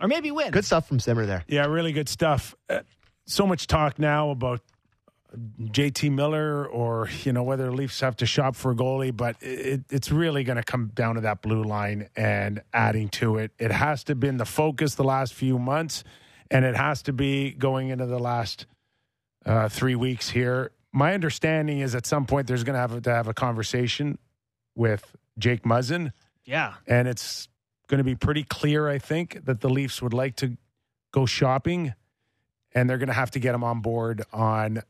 or 0.00 0.08
maybe 0.08 0.30
win. 0.30 0.50
Good 0.52 0.64
stuff 0.64 0.86
from 0.88 0.98
Simmer 1.00 1.26
there. 1.26 1.44
Yeah, 1.48 1.66
really 1.66 1.92
good 1.92 2.08
stuff. 2.08 2.54
Uh, 2.68 2.80
so 3.30 3.46
much 3.46 3.66
talk 3.66 3.98
now 3.98 4.30
about 4.30 4.60
JT 5.60 6.10
Miller 6.10 6.66
or, 6.66 7.08
you 7.22 7.32
know, 7.32 7.42
whether 7.42 7.66
the 7.66 7.70
Leafs 7.70 8.00
have 8.00 8.16
to 8.16 8.26
shop 8.26 8.56
for 8.56 8.72
a 8.72 8.74
goalie, 8.74 9.16
but 9.16 9.36
it, 9.40 9.82
it's 9.90 10.10
really 10.10 10.42
going 10.42 10.56
to 10.56 10.62
come 10.62 10.90
down 10.94 11.14
to 11.14 11.20
that 11.20 11.40
blue 11.40 11.62
line 11.62 12.08
and 12.16 12.62
adding 12.72 13.08
to 13.10 13.38
it. 13.38 13.52
It 13.58 13.70
has 13.70 14.02
to 14.04 14.12
have 14.12 14.20
been 14.20 14.38
the 14.38 14.44
focus 14.44 14.96
the 14.96 15.04
last 15.04 15.34
few 15.34 15.58
months, 15.58 16.02
and 16.50 16.64
it 16.64 16.76
has 16.76 17.02
to 17.02 17.12
be 17.12 17.52
going 17.52 17.90
into 17.90 18.06
the 18.06 18.18
last 18.18 18.66
uh, 19.46 19.68
three 19.68 19.94
weeks 19.94 20.30
here. 20.30 20.72
My 20.92 21.14
understanding 21.14 21.78
is 21.78 21.94
at 21.94 22.06
some 22.06 22.26
point 22.26 22.48
there's 22.48 22.64
going 22.64 22.74
to 22.74 22.80
have 22.80 23.02
to 23.02 23.10
have 23.10 23.28
a 23.28 23.34
conversation 23.34 24.18
with 24.74 25.14
Jake 25.38 25.62
Muzzin, 25.62 26.12
Yeah, 26.44 26.74
and 26.86 27.06
it's 27.06 27.48
going 27.86 27.98
to 27.98 28.04
be 28.04 28.16
pretty 28.16 28.42
clear, 28.42 28.88
I 28.88 28.98
think, 28.98 29.44
that 29.44 29.60
the 29.60 29.68
Leafs 29.68 30.02
would 30.02 30.12
like 30.12 30.36
to 30.36 30.56
go 31.12 31.26
shopping, 31.26 31.94
and 32.74 32.88
they're 32.88 32.98
going 32.98 33.08
to 33.08 33.12
have 33.14 33.30
to 33.32 33.38
get 33.40 33.54
him 33.54 33.64
on 33.64 33.80
board 33.80 34.22
on 34.32 34.82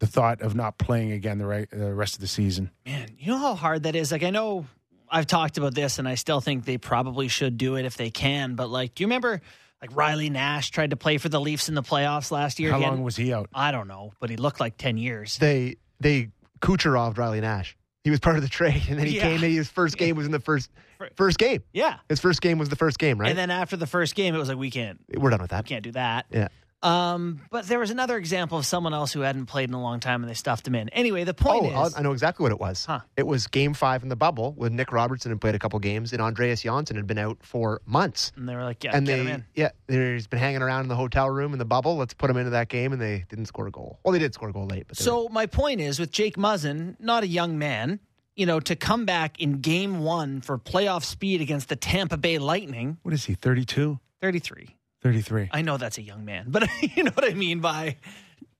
the 0.00 0.06
thought 0.06 0.42
of 0.42 0.54
not 0.54 0.78
playing 0.78 1.12
again 1.12 1.38
the, 1.38 1.46
right, 1.46 1.68
the 1.70 1.94
rest 1.94 2.14
of 2.14 2.20
the 2.20 2.26
season. 2.26 2.70
Man, 2.84 3.08
you 3.18 3.28
know 3.28 3.38
how 3.38 3.54
hard 3.54 3.84
that 3.84 3.96
is? 3.96 4.12
Like, 4.12 4.22
I 4.22 4.30
know 4.30 4.66
I've 5.10 5.26
talked 5.26 5.56
about 5.58 5.74
this 5.74 5.98
and 5.98 6.06
I 6.08 6.14
still 6.16 6.40
think 6.40 6.64
they 6.64 6.78
probably 6.78 7.28
should 7.28 7.56
do 7.58 7.76
it 7.76 7.84
if 7.84 7.96
they 7.96 8.10
can, 8.10 8.54
but 8.56 8.68
like, 8.68 8.94
do 8.94 9.02
you 9.02 9.06
remember 9.06 9.40
Like 9.80 9.94
Riley 9.96 10.30
Nash 10.30 10.70
tried 10.70 10.90
to 10.90 10.96
play 10.96 11.18
for 11.18 11.28
the 11.28 11.40
Leafs 11.40 11.68
in 11.68 11.74
the 11.74 11.82
playoffs 11.82 12.30
last 12.30 12.58
year. 12.58 12.72
How 12.72 12.78
long 12.80 13.02
was 13.02 13.16
he 13.16 13.32
out? 13.32 13.48
I 13.54 13.72
don't 13.72 13.88
know, 13.88 14.12
but 14.20 14.30
he 14.30 14.36
looked 14.36 14.58
like 14.60 14.76
10 14.78 14.96
years. 14.98 15.38
They 15.38 15.76
they 16.00 16.30
Kucherov 16.60 17.16
Riley 17.18 17.40
Nash. 17.40 17.76
He 18.04 18.10
was 18.10 18.20
part 18.20 18.36
of 18.36 18.42
the 18.42 18.48
trade, 18.48 18.82
and 18.88 18.98
then 18.98 19.06
he 19.06 19.16
Yeah. 19.16 19.22
came 19.22 19.42
in. 19.44 19.50
His 19.50 19.68
first 19.68 19.96
game 19.98 20.16
was 20.16 20.26
in 20.26 20.32
the 20.32 20.40
first 20.40 20.70
first 21.16 21.38
game. 21.38 21.62
Yeah. 21.72 21.96
His 22.08 22.20
first 22.20 22.40
game 22.40 22.58
was 22.58 22.68
the 22.68 22.76
first 22.76 22.98
game, 22.98 23.18
right? 23.20 23.28
And 23.30 23.38
then 23.38 23.50
after 23.50 23.76
the 23.76 23.86
first 23.86 24.14
game, 24.14 24.34
it 24.34 24.38
was 24.38 24.48
like, 24.48 24.56
we 24.58 24.70
can't, 24.70 24.98
We're 25.16 25.30
done 25.30 25.40
with 25.42 25.50
that. 25.50 25.64
we 25.64 25.68
can't 25.68 25.82
do 25.84 25.92
that. 25.92 26.26
Yeah. 26.30 26.48
Um, 26.86 27.40
but 27.50 27.66
there 27.66 27.78
was 27.78 27.90
another 27.90 28.16
example 28.16 28.56
of 28.58 28.64
someone 28.66 28.94
else 28.94 29.12
who 29.12 29.20
hadn't 29.20 29.46
played 29.46 29.68
in 29.68 29.74
a 29.74 29.80
long 29.82 29.98
time 30.00 30.22
and 30.22 30.30
they 30.30 30.34
stuffed 30.34 30.66
him 30.66 30.74
in. 30.74 30.88
Anyway, 30.90 31.24
the 31.24 31.34
point 31.34 31.72
Oh, 31.74 31.86
is, 31.86 31.96
I 31.96 32.02
know 32.02 32.12
exactly 32.12 32.44
what 32.44 32.52
it 32.52 32.60
was. 32.60 32.84
Huh. 32.84 33.00
It 33.16 33.26
was 33.26 33.46
game 33.48 33.74
five 33.74 34.02
in 34.02 34.08
the 34.08 34.16
bubble 34.16 34.52
when 34.52 34.76
Nick 34.76 34.92
Robertson 34.92 35.30
had 35.32 35.40
played 35.40 35.54
a 35.54 35.58
couple 35.58 35.78
games 35.80 36.12
and 36.12 36.22
Andreas 36.22 36.62
Johnsson 36.62 36.96
had 36.96 37.06
been 37.06 37.18
out 37.18 37.38
for 37.42 37.80
months. 37.86 38.30
and 38.36 38.48
they 38.48 38.54
were 38.54 38.62
like, 38.62 38.84
yeah, 38.84 38.92
and 38.96 39.06
get 39.06 39.16
they, 39.16 39.20
him 39.22 39.26
in. 39.28 39.44
yeah, 39.54 39.70
he's 40.14 40.26
been 40.28 40.38
hanging 40.38 40.62
around 40.62 40.82
in 40.82 40.88
the 40.88 40.96
hotel 40.96 41.28
room 41.28 41.52
in 41.52 41.58
the 41.58 41.64
bubble. 41.64 41.96
Let's 41.96 42.14
put 42.14 42.30
him 42.30 42.36
into 42.36 42.50
that 42.50 42.68
game, 42.68 42.92
and 42.92 43.00
they 43.02 43.24
didn't 43.28 43.46
score 43.46 43.66
a 43.66 43.70
goal. 43.70 43.98
Well, 44.04 44.12
they 44.12 44.18
did 44.20 44.32
score 44.34 44.48
a 44.50 44.52
goal 44.52 44.66
late, 44.66 44.86
but 44.86 44.96
they 44.96 45.02
were- 45.02 45.04
So 45.04 45.28
my 45.30 45.46
point 45.46 45.80
is 45.80 45.98
with 45.98 46.10
Jake 46.12 46.36
Muzzin, 46.36 46.94
not 47.00 47.24
a 47.24 47.26
young 47.26 47.58
man, 47.58 47.98
you 48.36 48.46
know, 48.46 48.60
to 48.60 48.76
come 48.76 49.06
back 49.06 49.40
in 49.40 49.60
game 49.60 50.00
one 50.00 50.40
for 50.40 50.58
playoff 50.58 51.02
speed 51.04 51.40
against 51.40 51.68
the 51.68 51.76
Tampa 51.76 52.16
Bay 52.16 52.38
Lightning, 52.38 52.98
What 53.02 53.12
is 53.14 53.24
he, 53.24 53.34
32? 53.34 53.98
33. 54.20 54.76
33. 55.06 55.50
I 55.52 55.62
know 55.62 55.76
that's 55.76 55.98
a 55.98 56.02
young 56.02 56.24
man, 56.24 56.46
but 56.48 56.68
you 56.80 57.04
know 57.04 57.12
what 57.12 57.30
I 57.30 57.34
mean 57.34 57.60
by 57.60 57.96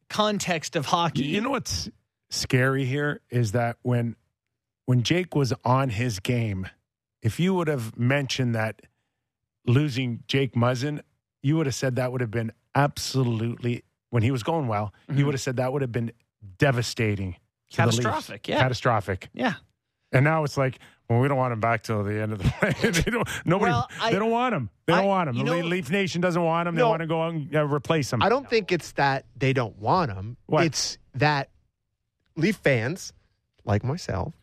context 0.08 0.76
of 0.76 0.86
hockey. 0.86 1.24
You 1.24 1.40
know 1.40 1.50
what's 1.50 1.88
scary 2.30 2.84
here 2.84 3.20
is 3.30 3.52
that 3.52 3.78
when 3.82 4.14
when 4.84 5.02
Jake 5.02 5.34
was 5.34 5.52
on 5.64 5.88
his 5.90 6.20
game, 6.20 6.68
if 7.22 7.40
you 7.40 7.52
would 7.54 7.66
have 7.66 7.98
mentioned 7.98 8.54
that 8.54 8.82
losing 9.66 10.22
Jake 10.28 10.54
Muzzin, 10.54 11.00
you 11.42 11.56
would 11.56 11.66
have 11.66 11.74
said 11.74 11.96
that 11.96 12.12
would 12.12 12.20
have 12.20 12.30
been 12.30 12.52
absolutely 12.76 13.82
when 14.10 14.22
he 14.22 14.30
was 14.30 14.44
going 14.44 14.68
well. 14.68 14.94
Mhm. 15.10 15.18
You 15.18 15.24
would 15.26 15.34
have 15.34 15.40
said 15.40 15.56
that 15.56 15.72
would 15.72 15.82
have 15.82 15.90
been 15.90 16.12
devastating, 16.58 17.32
to 17.70 17.78
the 17.78 17.86
Leafs. 17.86 17.96
Catastrophic, 17.96 18.46
yeah. 18.48 18.58
catastrophic. 18.60 19.28
yeah. 19.34 19.54
And 20.12 20.24
now 20.24 20.44
it's 20.44 20.56
like, 20.56 20.78
well, 21.08 21.20
we 21.20 21.28
don't 21.28 21.36
want 21.36 21.52
him 21.52 21.60
back 21.60 21.82
till 21.82 22.02
the 22.02 22.20
end 22.20 22.32
of 22.32 22.38
the 22.42 22.48
play. 22.58 22.90
they 22.90 23.10
don't. 23.10 23.28
Nobody. 23.44 23.72
Well, 23.72 23.88
I- 24.00 24.12
they 24.12 24.18
don't 24.18 24.30
want 24.30 24.54
him. 24.54 24.70
They 24.86 24.92
I- 24.92 24.98
don't 24.98 25.06
want 25.08 25.28
him. 25.30 25.36
The 25.38 25.44
know- 25.44 25.58
Leaf 25.60 25.90
Nation 25.90 26.20
doesn't 26.20 26.42
want 26.42 26.68
him. 26.68 26.74
They 26.74 26.82
want 26.82 27.00
to 27.00 27.06
go 27.06 27.22
and 27.22 27.54
uh, 27.54 27.64
replace 27.66 28.12
him. 28.12 28.22
I 28.22 28.28
don't 28.28 28.48
think 28.48 28.72
it's 28.72 28.92
that 28.92 29.24
they 29.36 29.52
don't 29.52 29.78
want 29.78 30.12
him. 30.12 30.36
What? 30.46 30.64
It's 30.64 30.98
that 31.14 31.50
Leaf 32.36 32.56
fans, 32.56 33.12
like 33.64 33.82
myself, 33.84 34.34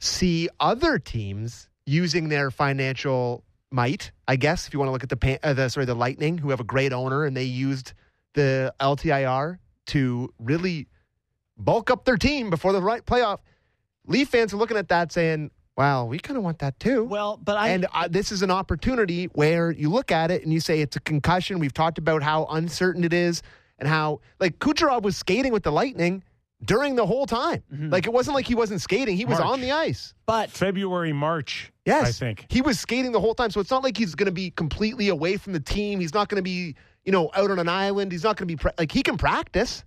see 0.00 0.48
other 0.60 0.98
teams 0.98 1.68
using 1.86 2.28
their 2.28 2.50
financial 2.50 3.42
might. 3.70 4.12
I 4.26 4.36
guess 4.36 4.66
if 4.66 4.72
you 4.74 4.78
want 4.78 4.88
to 4.88 4.92
look 4.92 5.02
at 5.02 5.08
the 5.08 5.16
pan, 5.16 5.38
uh, 5.42 5.52
the 5.54 5.68
sorry 5.68 5.86
the 5.86 5.94
Lightning, 5.94 6.38
who 6.38 6.50
have 6.50 6.60
a 6.60 6.64
great 6.64 6.92
owner, 6.92 7.24
and 7.24 7.36
they 7.36 7.44
used 7.44 7.92
the 8.34 8.74
LTIR 8.80 9.58
to 9.86 10.32
really 10.38 10.86
bulk 11.56 11.90
up 11.90 12.04
their 12.04 12.16
team 12.16 12.50
before 12.50 12.72
the 12.72 12.82
right 12.82 13.04
playoff. 13.04 13.38
Leaf 14.06 14.28
fans 14.28 14.52
are 14.52 14.56
looking 14.58 14.76
at 14.76 14.88
that 14.88 15.10
saying, 15.12 15.50
"Wow, 15.78 16.04
we 16.06 16.18
kind 16.18 16.36
of 16.36 16.42
want 16.42 16.58
that 16.58 16.78
too." 16.80 17.04
Well, 17.04 17.38
but 17.42 17.56
I 17.56 17.68
and 17.68 17.86
uh, 17.94 18.08
this 18.08 18.30
is 18.32 18.42
an 18.42 18.50
opportunity 18.50 19.26
where 19.32 19.70
you 19.70 19.88
look 19.88 20.10
at 20.12 20.30
it 20.30 20.42
and 20.42 20.52
you 20.52 20.60
say 20.60 20.80
it's 20.80 20.96
a 20.96 21.00
concussion. 21.00 21.58
We've 21.60 21.72
talked 21.72 21.96
about 21.98 22.22
how 22.22 22.46
uncertain 22.50 23.04
it 23.04 23.12
is 23.12 23.42
and 23.78 23.88
how 23.88 24.20
like 24.40 24.58
Kucherov 24.58 25.02
was 25.02 25.16
skating 25.16 25.52
with 25.52 25.62
the 25.62 25.72
Lightning 25.72 26.24
during 26.64 26.96
the 26.96 27.06
whole 27.06 27.24
time. 27.26 27.62
Like 27.70 28.06
it 28.06 28.12
wasn't 28.12 28.34
like 28.34 28.46
he 28.46 28.56
wasn't 28.56 28.80
skating; 28.80 29.16
he 29.16 29.24
was 29.24 29.38
on 29.38 29.60
the 29.60 29.70
ice. 29.70 30.12
but 30.26 30.50
February, 30.50 31.12
March. 31.12 31.72
Yes, 31.86 32.08
I 32.08 32.10
think. 32.12 32.46
he 32.50 32.60
was 32.60 32.78
skating 32.80 33.12
the 33.12 33.20
whole 33.20 33.34
time. 33.34 33.50
So 33.50 33.60
it's 33.60 33.70
not 33.70 33.82
like 33.84 33.96
he's 33.96 34.14
going 34.16 34.26
to 34.26 34.32
be 34.32 34.50
completely 34.50 35.08
away 35.08 35.36
from 35.38 35.52
the 35.54 35.60
team. 35.60 36.00
He's 36.00 36.12
not 36.12 36.28
going 36.28 36.36
to 36.36 36.42
be 36.42 36.74
you 37.04 37.12
know 37.12 37.30
out 37.34 37.50
on 37.52 37.58
an 37.60 37.68
island. 37.68 38.10
He's 38.12 38.24
not 38.24 38.36
going 38.36 38.48
to 38.48 38.52
be 38.52 38.56
pra- 38.56 38.74
like 38.76 38.90
he 38.90 39.02
can 39.04 39.16
practice. 39.16 39.84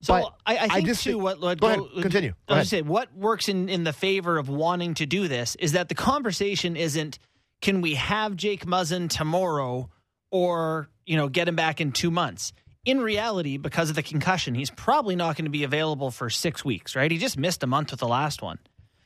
So 0.00 0.12
But 0.14 0.34
I, 0.46 0.56
I 0.56 0.64
I 0.64 0.68
think 0.68 0.86
just 0.86 1.02
too. 1.02 1.12
think- 1.14 1.22
what, 1.24 1.40
what 1.40 1.60
Go 1.60 1.66
ahead, 1.66 1.80
continue. 2.02 2.30
Go 2.48 2.54
I 2.54 2.58
was 2.58 2.72
ahead. 2.72 2.84
gonna 2.84 2.88
say 2.88 2.90
what 2.92 3.14
works 3.16 3.48
in 3.48 3.68
in 3.68 3.84
the 3.84 3.92
favor 3.92 4.38
of 4.38 4.48
wanting 4.48 4.94
to 4.94 5.06
do 5.06 5.26
this 5.28 5.56
is 5.56 5.72
that 5.72 5.88
the 5.88 5.94
conversation 5.94 6.76
isn't 6.76 7.18
can 7.60 7.80
we 7.80 7.94
have 7.96 8.36
Jake 8.36 8.64
Muzzin 8.64 9.08
tomorrow 9.10 9.90
or 10.30 10.88
you 11.06 11.16
know 11.16 11.28
get 11.28 11.48
him 11.48 11.56
back 11.56 11.80
in 11.80 11.92
two 11.92 12.10
months. 12.10 12.52
In 12.84 13.00
reality, 13.00 13.56
because 13.58 13.90
of 13.90 13.96
the 13.96 14.02
concussion, 14.02 14.54
he's 14.54 14.70
probably 14.70 15.16
not 15.16 15.36
going 15.36 15.44
to 15.44 15.50
be 15.50 15.64
available 15.64 16.10
for 16.10 16.30
six 16.30 16.64
weeks. 16.64 16.94
Right? 16.94 17.10
He 17.10 17.18
just 17.18 17.36
missed 17.36 17.62
a 17.64 17.66
month 17.66 17.90
with 17.90 18.00
the 18.00 18.08
last 18.08 18.40
one. 18.40 18.58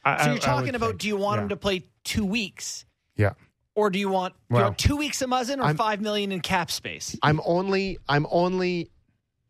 I- 0.04 0.18
So 0.24 0.30
you're 0.30 0.36
I 0.36 0.38
talking 0.40 0.66
would 0.66 0.74
about 0.74 0.88
think. 0.90 1.00
do 1.00 1.08
you 1.08 1.16
want 1.16 1.38
Yeah. 1.38 1.42
him 1.44 1.48
to 1.48 1.56
play 1.56 1.84
two 2.04 2.24
weeks 2.26 2.84
Yeah. 3.16 3.32
or 3.74 3.88
do 3.88 3.98
you 3.98 4.08
want, 4.10 4.34
do 4.34 4.38
you 4.50 4.54
Well- 4.56 4.64
want 4.66 4.78
two 4.78 4.96
weeks 4.96 5.22
of 5.22 5.30
Muzzin 5.30 5.58
or 5.58 5.62
I'm- 5.64 5.76
five 5.76 6.00
million 6.00 6.32
in 6.32 6.40
cap 6.40 6.70
space? 6.70 7.16
I'm 7.22 7.40
only 7.44 7.98
I'm 8.08 8.26
only 8.30 8.90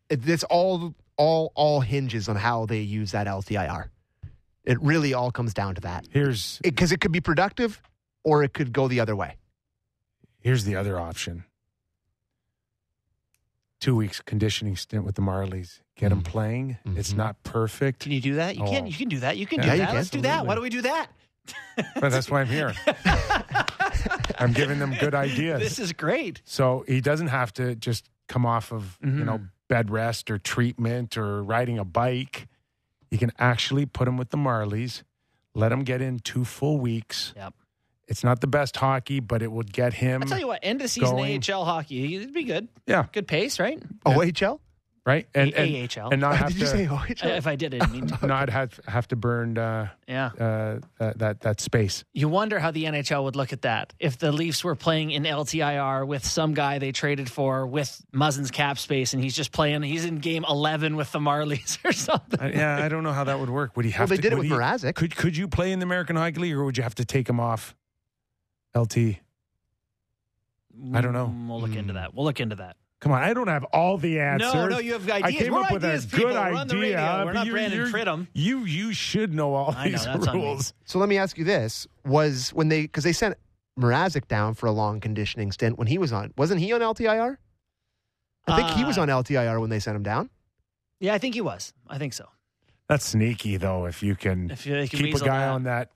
it, 0.09 0.23
this 0.23 0.45
all 0.45 0.95
all 1.23 1.53
all 1.55 1.81
hinges 1.81 2.29
on 2.29 2.37
how 2.37 2.67
they 2.67 2.81
use 2.81 3.13
that 3.13 3.27
LTIR. 3.27 3.85
It 4.65 4.81
really 4.83 5.15
all 5.15 5.31
comes 5.31 5.55
down 5.55 5.75
to 5.77 5.81
that 5.83 6.07
Here's 6.11 6.59
because 6.63 6.91
it, 6.93 7.01
could 7.01 7.13
be 7.13 7.21
productive 7.21 7.81
or 8.25 8.43
it 8.45 8.53
could 8.55 8.73
go 8.73 8.89
the 8.89 9.01
other 9.01 9.15
way. 9.17 9.37
here's 10.41 10.65
the 10.65 10.75
other 10.77 10.99
option. 10.99 11.45
Two 13.81 13.97
weeks 13.97 14.21
conditioning 14.21 14.77
stint 14.77 15.05
with 15.05 15.17
the 15.17 15.23
Marlies. 15.23 15.81
Get 15.97 16.11
them 16.11 16.23
playing. 16.23 16.79
It's 16.97 17.13
Mhm. 17.13 17.17
not 17.17 17.43
perfect, 17.43 17.99
Can 18.01 18.13
you 18.13 18.21
do 18.21 18.35
that? 18.37 18.57
You 18.57 18.65
can. 18.65 18.85
Oh. 18.85 18.87
You 18.87 18.95
can 18.95 19.09
do 19.09 19.21
that. 19.21 19.37
You 19.37 19.47
can 19.47 19.59
Yeah, 19.59 19.65
do 19.65 19.71
you 19.73 19.79
that. 19.79 19.87
can. 19.89 19.95
Let's 19.97 20.11
do 20.11 20.21
that. 20.23 20.47
Why 20.47 20.55
don't 20.55 20.63
we 20.63 20.71
do 20.71 20.83
that? 20.83 21.09
but 22.01 22.11
that's 22.11 22.31
why 22.31 22.41
I'm 22.41 22.47
here. 22.47 22.73
I'm 24.39 24.53
giving 24.53 24.79
them 24.79 24.95
good 25.01 25.15
ideas. 25.15 25.59
This 25.61 25.79
is 25.81 25.93
great. 25.93 26.41
So 26.45 26.85
he 26.87 27.01
doesn't 27.01 27.29
have 27.29 27.53
to 27.55 27.75
just 27.75 28.09
come 28.29 28.47
off 28.47 28.73
of 28.73 28.99
you 29.03 29.09
Mhm. 29.11 29.25
know 29.27 29.41
bed 29.73 29.91
rest 29.91 30.31
or 30.31 30.37
treatment 30.37 31.17
or 31.17 31.43
riding 31.43 31.79
a 31.79 31.85
bike. 31.85 32.47
You 33.11 33.17
can 33.17 33.33
actually 33.39 33.87
put 33.87 34.07
him 34.07 34.19
with 34.19 34.29
the 34.29 34.37
Marlies, 34.37 35.03
let 35.55 35.73
him 35.73 35.83
get 35.83 36.03
in 36.03 36.19
two 36.19 36.45
full 36.45 36.77
weeks. 36.77 37.33
Yep. 37.37 37.55
It's 38.07 38.23
not 38.23 38.43
the 38.43 38.47
best 38.47 38.77
hockey, 38.77 39.21
but 39.21 39.41
it 39.43 39.51
would 39.51 39.73
get 39.73 39.95
him 39.95 40.23
I 40.23 40.27
tell 40.27 40.39
you 40.39 40.47
what, 40.47 40.61
end 40.63 40.83
of 40.83 40.91
season 40.91 41.17
Going. 41.17 41.43
AHL 41.51 41.65
hockey, 41.65 42.17
it'd 42.17 42.35
be 42.35 42.45
good. 42.45 42.69
Yeah. 42.87 43.07
Good 43.13 43.27
pace, 43.27 43.59
right? 43.59 43.83
OHL? 44.05 44.61
Right 45.05 45.27
and, 45.35 45.51
A- 45.53 45.59
and, 45.59 45.99
AHL. 45.99 46.11
and 46.13 46.21
not 46.21 46.37
have 46.39 46.49
Did 46.49 46.57
you 46.59 46.65
to 46.65 46.67
say 46.71 46.87
OHL? 46.87 47.37
If 47.39 47.47
I 47.47 47.57
did, 47.57 47.75
I 47.75 47.79
didn't 47.79 47.93
mean 47.93 48.07
to. 48.07 48.27
not 48.27 48.49
have 48.51 48.79
have 48.87 49.09
to 49.09 49.17
burn 49.17 49.59
uh, 49.59 49.89
Yeah. 50.07 50.27
uh, 50.39 50.79
that, 50.99 51.19
that 51.19 51.41
that 51.41 51.61
space. 51.61 52.05
You 52.13 52.29
wonder 52.29 52.59
how 52.59 52.71
the 52.71 52.85
NHL 52.85 53.25
would 53.25 53.35
look 53.37 53.53
at 53.53 53.63
that 53.63 53.93
if 53.99 54.19
the 54.19 54.31
Leafs 54.33 54.63
were 54.63 54.75
playing 54.77 55.11
in 55.11 55.25
LTIR 55.25 56.07
with 56.07 56.25
some 56.25 56.55
guy 56.55 56.79
they 56.79 56.93
traded 56.93 57.31
for 57.31 57.67
with 57.67 58.01
Muzzin's 58.15 58.51
cap 58.51 58.79
space, 58.79 59.13
and 59.15 59.23
he's 59.23 59.35
just 59.35 59.51
playing. 59.53 59.83
He's 59.83 60.05
in 60.05 60.19
game 60.19 60.45
eleven 60.49 60.97
with 60.97 61.11
the 61.13 61.19
Marlies 61.19 61.79
or 61.85 61.93
something. 61.93 62.41
I, 62.41 62.51
yeah, 62.53 62.85
I 62.85 62.89
don't 62.89 63.03
know 63.03 63.13
how 63.13 63.25
that 63.25 63.41
would 63.41 63.51
work. 63.51 63.77
Would 63.77 63.85
he 63.85 63.91
have? 63.93 64.09
they 64.09 64.17
to, 64.17 64.23
did 64.23 64.33
it 64.33 64.39
with 64.39 64.47
he- 64.47 64.53
Mrazek. 64.53 64.95
Could 64.95 65.17
could 65.17 65.37
you 65.37 65.49
play 65.49 65.73
in 65.73 65.79
the 65.81 65.85
American 65.85 66.17
Hockey 66.17 66.41
League, 66.41 66.55
or 66.55 66.65
would 66.65 66.77
you 66.77 66.83
have 66.83 66.95
to 66.97 67.05
take 67.05 67.29
him 67.29 67.41
off? 67.41 67.75
LT. 68.75 68.97
I 70.95 71.01
don't 71.03 71.13
know. 71.13 71.27
Mm, 71.27 71.49
We'll 71.49 71.61
look 71.61 71.77
into 71.77 71.93
that. 71.95 72.15
We'll 72.15 72.25
look 72.25 72.41
into 72.41 72.57
that. 72.57 72.77
Come 73.03 73.11
on, 73.13 73.23
I 73.23 73.35
don't 73.35 73.49
have 73.49 73.65
all 73.65 73.99
the 73.99 74.21
answers. 74.21 74.55
No, 74.55 74.69
no, 74.69 74.79
you 74.79 74.93
have 74.93 75.03
ideas. 75.11 75.23
I 75.25 75.33
came 75.33 75.53
We're 75.53 75.61
up 75.63 75.73
with 75.73 75.85
ideas 75.85 76.05
a 76.05 76.09
people. 76.09 76.29
good 76.31 76.35
We're 76.37 76.41
on 76.41 76.69
the 76.69 76.75
idea. 76.77 76.97
radio. 76.97 77.19
We're 77.19 77.25
but 77.25 77.33
not 77.33 77.47
you- 77.47 77.53
Brandon 77.53 77.79
you're- 77.81 77.91
Pridham. 77.93 78.27
You 78.33 78.59
you 78.61 78.93
should 78.93 79.35
know 79.35 79.55
all 79.55 79.75
I 79.77 79.87
know, 79.87 79.91
these 79.91 80.05
that's 80.05 80.27
on 80.29 80.37
me. 80.37 80.43
rules. 80.45 80.73
So 80.85 80.99
let 81.01 81.09
me 81.09 81.19
ask 81.19 81.37
you 81.37 81.45
this: 81.45 81.87
Was 82.05 82.51
when 82.55 82.69
they 82.69 82.83
because 82.83 83.03
they 83.05 83.13
sent 83.13 83.37
Mrazek 83.79 84.29
down 84.29 84.55
for 84.55 84.67
a 84.67 84.73
long 84.73 85.01
conditioning 85.01 85.51
stint 85.51 85.79
when 85.79 85.89
he 85.89 85.99
was 85.99 86.13
on? 86.13 86.33
Wasn't 86.37 86.61
he 86.61 86.73
on 86.73 86.81
LTIR? 86.81 87.39
I 88.47 88.57
think 88.57 88.71
he 88.79 88.85
was 88.85 88.99
Uh, 88.99 89.03
on 89.03 89.09
LTIR 89.09 89.61
when 89.61 89.71
they 89.71 89.81
sent 89.81 89.97
him 89.97 90.03
down. 90.05 90.31
Yeah, 91.01 91.15
I 91.15 91.19
think 91.19 91.35
he 91.35 91.41
was. 91.41 91.73
I 91.89 91.99
think 91.99 92.13
so. 92.13 92.29
That's 92.89 93.05
sneaky 93.07 93.57
though. 93.57 93.87
If 93.87 94.03
you 94.05 94.15
can 94.15 94.51
If 94.51 94.65
you, 94.67 94.77
if 94.77 94.93
you 94.93 94.99
keep 95.07 95.15
a 95.17 95.19
guy 95.19 95.39
that. 95.41 95.49
on 95.49 95.63
that 95.65 95.91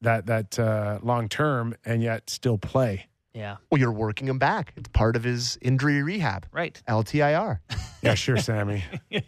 that 0.00 0.26
that 0.26 0.58
uh, 0.58 0.98
long 1.02 1.28
term 1.28 1.76
and 1.84 2.02
yet 2.02 2.28
still 2.30 2.58
play. 2.58 3.06
Yeah, 3.32 3.56
Well, 3.70 3.78
you're 3.80 3.92
working 3.92 4.26
him 4.26 4.38
back. 4.38 4.72
It's 4.76 4.88
part 4.88 5.14
of 5.14 5.22
his 5.22 5.56
injury 5.62 6.02
rehab. 6.02 6.46
right. 6.52 6.80
LTIR. 6.88 7.60
Yeah, 8.02 8.14
sure, 8.14 8.38
Sammy. 8.38 8.82
Well, 9.10 9.22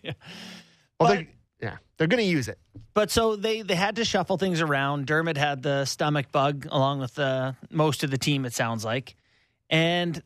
But- 0.99 1.09
they're, 1.09 1.27
yeah, 1.61 1.77
they're 1.97 2.07
going 2.09 2.23
to 2.23 2.29
use 2.29 2.49
it. 2.49 2.59
But 2.95 3.11
so 3.11 3.37
they 3.37 3.63
they 3.63 3.75
had 3.77 3.97
to 3.97 4.05
shuffle 4.05 4.37
things 4.39 4.61
around. 4.61 5.07
Dermott 5.07 5.37
had 5.37 5.63
the 5.63 5.85
stomach 5.85 6.33
bug 6.33 6.67
along 6.71 6.99
with 7.01 7.15
the 7.15 7.55
most 7.71 8.03
of 8.03 8.11
the 8.11 8.19
team. 8.19 8.45
It 8.45 8.53
sounds 8.55 8.85
like, 8.85 9.15
and 9.71 10.21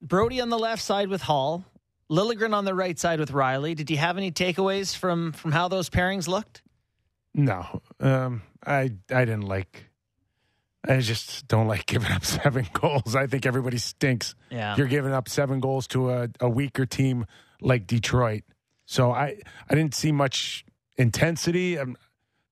Brodie 0.00 0.40
on 0.40 0.48
the 0.50 0.58
left 0.58 0.82
side 0.82 1.08
with 1.08 1.20
Hall, 1.22 1.64
Liljegren 2.10 2.54
on 2.54 2.64
the 2.64 2.74
right 2.74 2.98
side 2.98 3.18
with 3.20 3.32
Rielly. 3.32 3.74
Did 3.76 3.90
you 3.90 3.96
have 3.98 4.16
any 4.16 4.30
takeaways 4.32 4.96
from 4.96 5.32
from 5.32 5.52
how 5.52 5.68
those 5.68 5.90
pairings 5.90 6.26
looked? 6.28 6.62
No, 7.34 7.82
um, 8.00 8.42
I 8.66 8.92
I 9.10 9.24
didn't 9.24 9.42
like. 9.48 9.86
I 10.86 11.00
just 11.00 11.48
don't 11.48 11.66
like 11.66 11.86
giving 11.86 12.10
up 12.10 12.24
seven 12.42 12.66
goals. 12.72 13.16
I 13.16 13.26
think 13.26 13.46
everybody 13.46 13.78
stinks. 13.78 14.34
Yeah, 14.50 14.76
You're 14.76 14.86
giving 14.86 15.12
up 15.12 15.28
seven 15.28 15.60
goals 15.60 15.86
to 15.88 16.10
a, 16.10 16.28
a 16.40 16.48
weaker 16.48 16.86
team 16.86 17.26
like 17.60 17.86
Detroit. 17.86 18.42
So 18.86 19.12
I 19.12 19.38
I 19.68 19.74
didn't 19.74 19.94
see 19.94 20.12
much 20.12 20.64
intensity. 20.96 21.78
I 21.78 21.84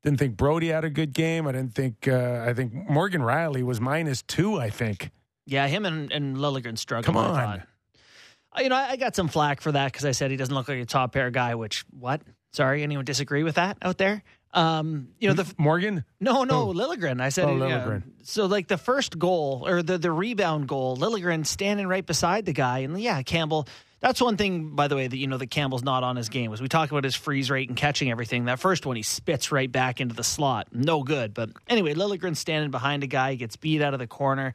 didn't 0.02 0.18
think 0.18 0.36
Brodie 0.36 0.68
had 0.68 0.84
a 0.84 0.90
good 0.90 1.12
game. 1.12 1.46
I 1.46 1.52
didn't 1.52 1.74
think 1.74 2.08
uh, 2.08 2.44
I 2.46 2.54
think 2.54 2.72
Morgan 2.72 3.20
Rielly 3.20 3.62
was 3.62 3.80
minus 3.80 4.22
two. 4.22 4.58
I 4.58 4.70
think. 4.70 5.10
yeah. 5.46 5.66
Him 5.66 5.84
and 5.84 6.10
and 6.12 6.36
Liljegren 6.36 6.78
struggled. 6.78 7.04
Come 7.06 7.16
on. 7.16 7.34
thought. 7.34 8.62
you 8.62 8.68
know, 8.68 8.76
I, 8.76 8.90
I 8.92 8.96
got 8.96 9.14
some 9.14 9.28
flack 9.28 9.60
for 9.60 9.72
that 9.72 9.92
because 9.92 10.04
I 10.06 10.12
said 10.12 10.30
he 10.30 10.36
doesn't 10.36 10.54
look 10.54 10.68
like 10.68 10.78
a 10.78 10.86
top 10.86 11.12
pair 11.12 11.30
guy. 11.30 11.54
Which 11.54 11.84
what? 11.90 12.22
Sorry, 12.52 12.82
anyone 12.82 13.04
disagree 13.04 13.42
with 13.42 13.54
that 13.56 13.78
out 13.82 13.98
there? 13.98 14.22
Um, 14.54 15.08
you 15.18 15.28
know, 15.28 15.34
the 15.34 15.52
Morgan? 15.56 16.04
no, 16.20 16.44
no, 16.44 16.68
Liljegren. 16.68 17.20
I 17.20 17.30
said, 17.30 17.46
Oh, 17.46 17.66
yeah. 17.66 18.00
So, 18.22 18.46
like 18.46 18.68
the 18.68 18.76
first 18.76 19.18
goal 19.18 19.64
or 19.66 19.82
the 19.82 19.96
the 19.98 20.12
rebound 20.12 20.68
goal, 20.68 20.96
Liljegren 20.96 21.46
standing 21.46 21.86
right 21.86 22.04
beside 22.04 22.44
the 22.44 22.52
guy, 22.52 22.80
and 22.80 23.00
yeah, 23.00 23.22
Campbell. 23.22 23.66
That's 24.00 24.20
one 24.20 24.36
thing, 24.36 24.74
by 24.74 24.88
the 24.88 24.96
way, 24.96 25.06
that 25.06 25.16
you 25.16 25.28
know 25.28 25.38
that 25.38 25.46
Campbell's 25.46 25.84
not 25.84 26.02
on 26.02 26.16
his 26.16 26.28
game. 26.28 26.50
Was 26.50 26.60
we 26.60 26.66
talk 26.68 26.90
about 26.90 27.04
his 27.04 27.14
freeze 27.14 27.50
rate 27.50 27.68
and 27.68 27.78
catching 27.78 28.10
everything. 28.10 28.46
That 28.46 28.58
first 28.58 28.84
one, 28.84 28.96
he 28.96 29.02
spits 29.02 29.52
right 29.52 29.70
back 29.70 30.00
into 30.00 30.14
the 30.14 30.24
slot, 30.24 30.68
no 30.72 31.04
good. 31.04 31.32
But 31.32 31.50
anyway, 31.68 31.94
Liljegren 31.94 32.36
standing 32.36 32.72
behind 32.72 33.04
a 33.04 33.06
guy, 33.06 33.30
he 33.30 33.36
gets 33.36 33.54
beat 33.56 33.80
out 33.80 33.94
of 33.94 34.00
the 34.00 34.08
corner, 34.08 34.54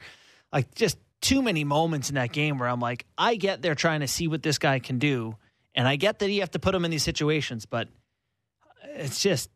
like 0.52 0.74
just 0.74 0.98
too 1.22 1.40
many 1.40 1.64
moments 1.64 2.10
in 2.10 2.16
that 2.16 2.30
game 2.30 2.58
where 2.58 2.68
I'm 2.68 2.78
like, 2.80 3.06
I 3.16 3.36
get 3.36 3.62
they're 3.62 3.74
trying 3.74 4.00
to 4.00 4.06
see 4.06 4.28
what 4.28 4.42
this 4.42 4.58
guy 4.58 4.80
can 4.80 4.98
do, 4.98 5.34
and 5.74 5.88
I 5.88 5.96
get 5.96 6.18
that 6.18 6.30
you 6.30 6.40
have 6.40 6.50
to 6.52 6.58
put 6.58 6.74
him 6.74 6.84
in 6.84 6.90
these 6.90 7.02
situations, 7.02 7.64
but 7.64 7.88
it's 8.96 9.20
just 9.20 9.48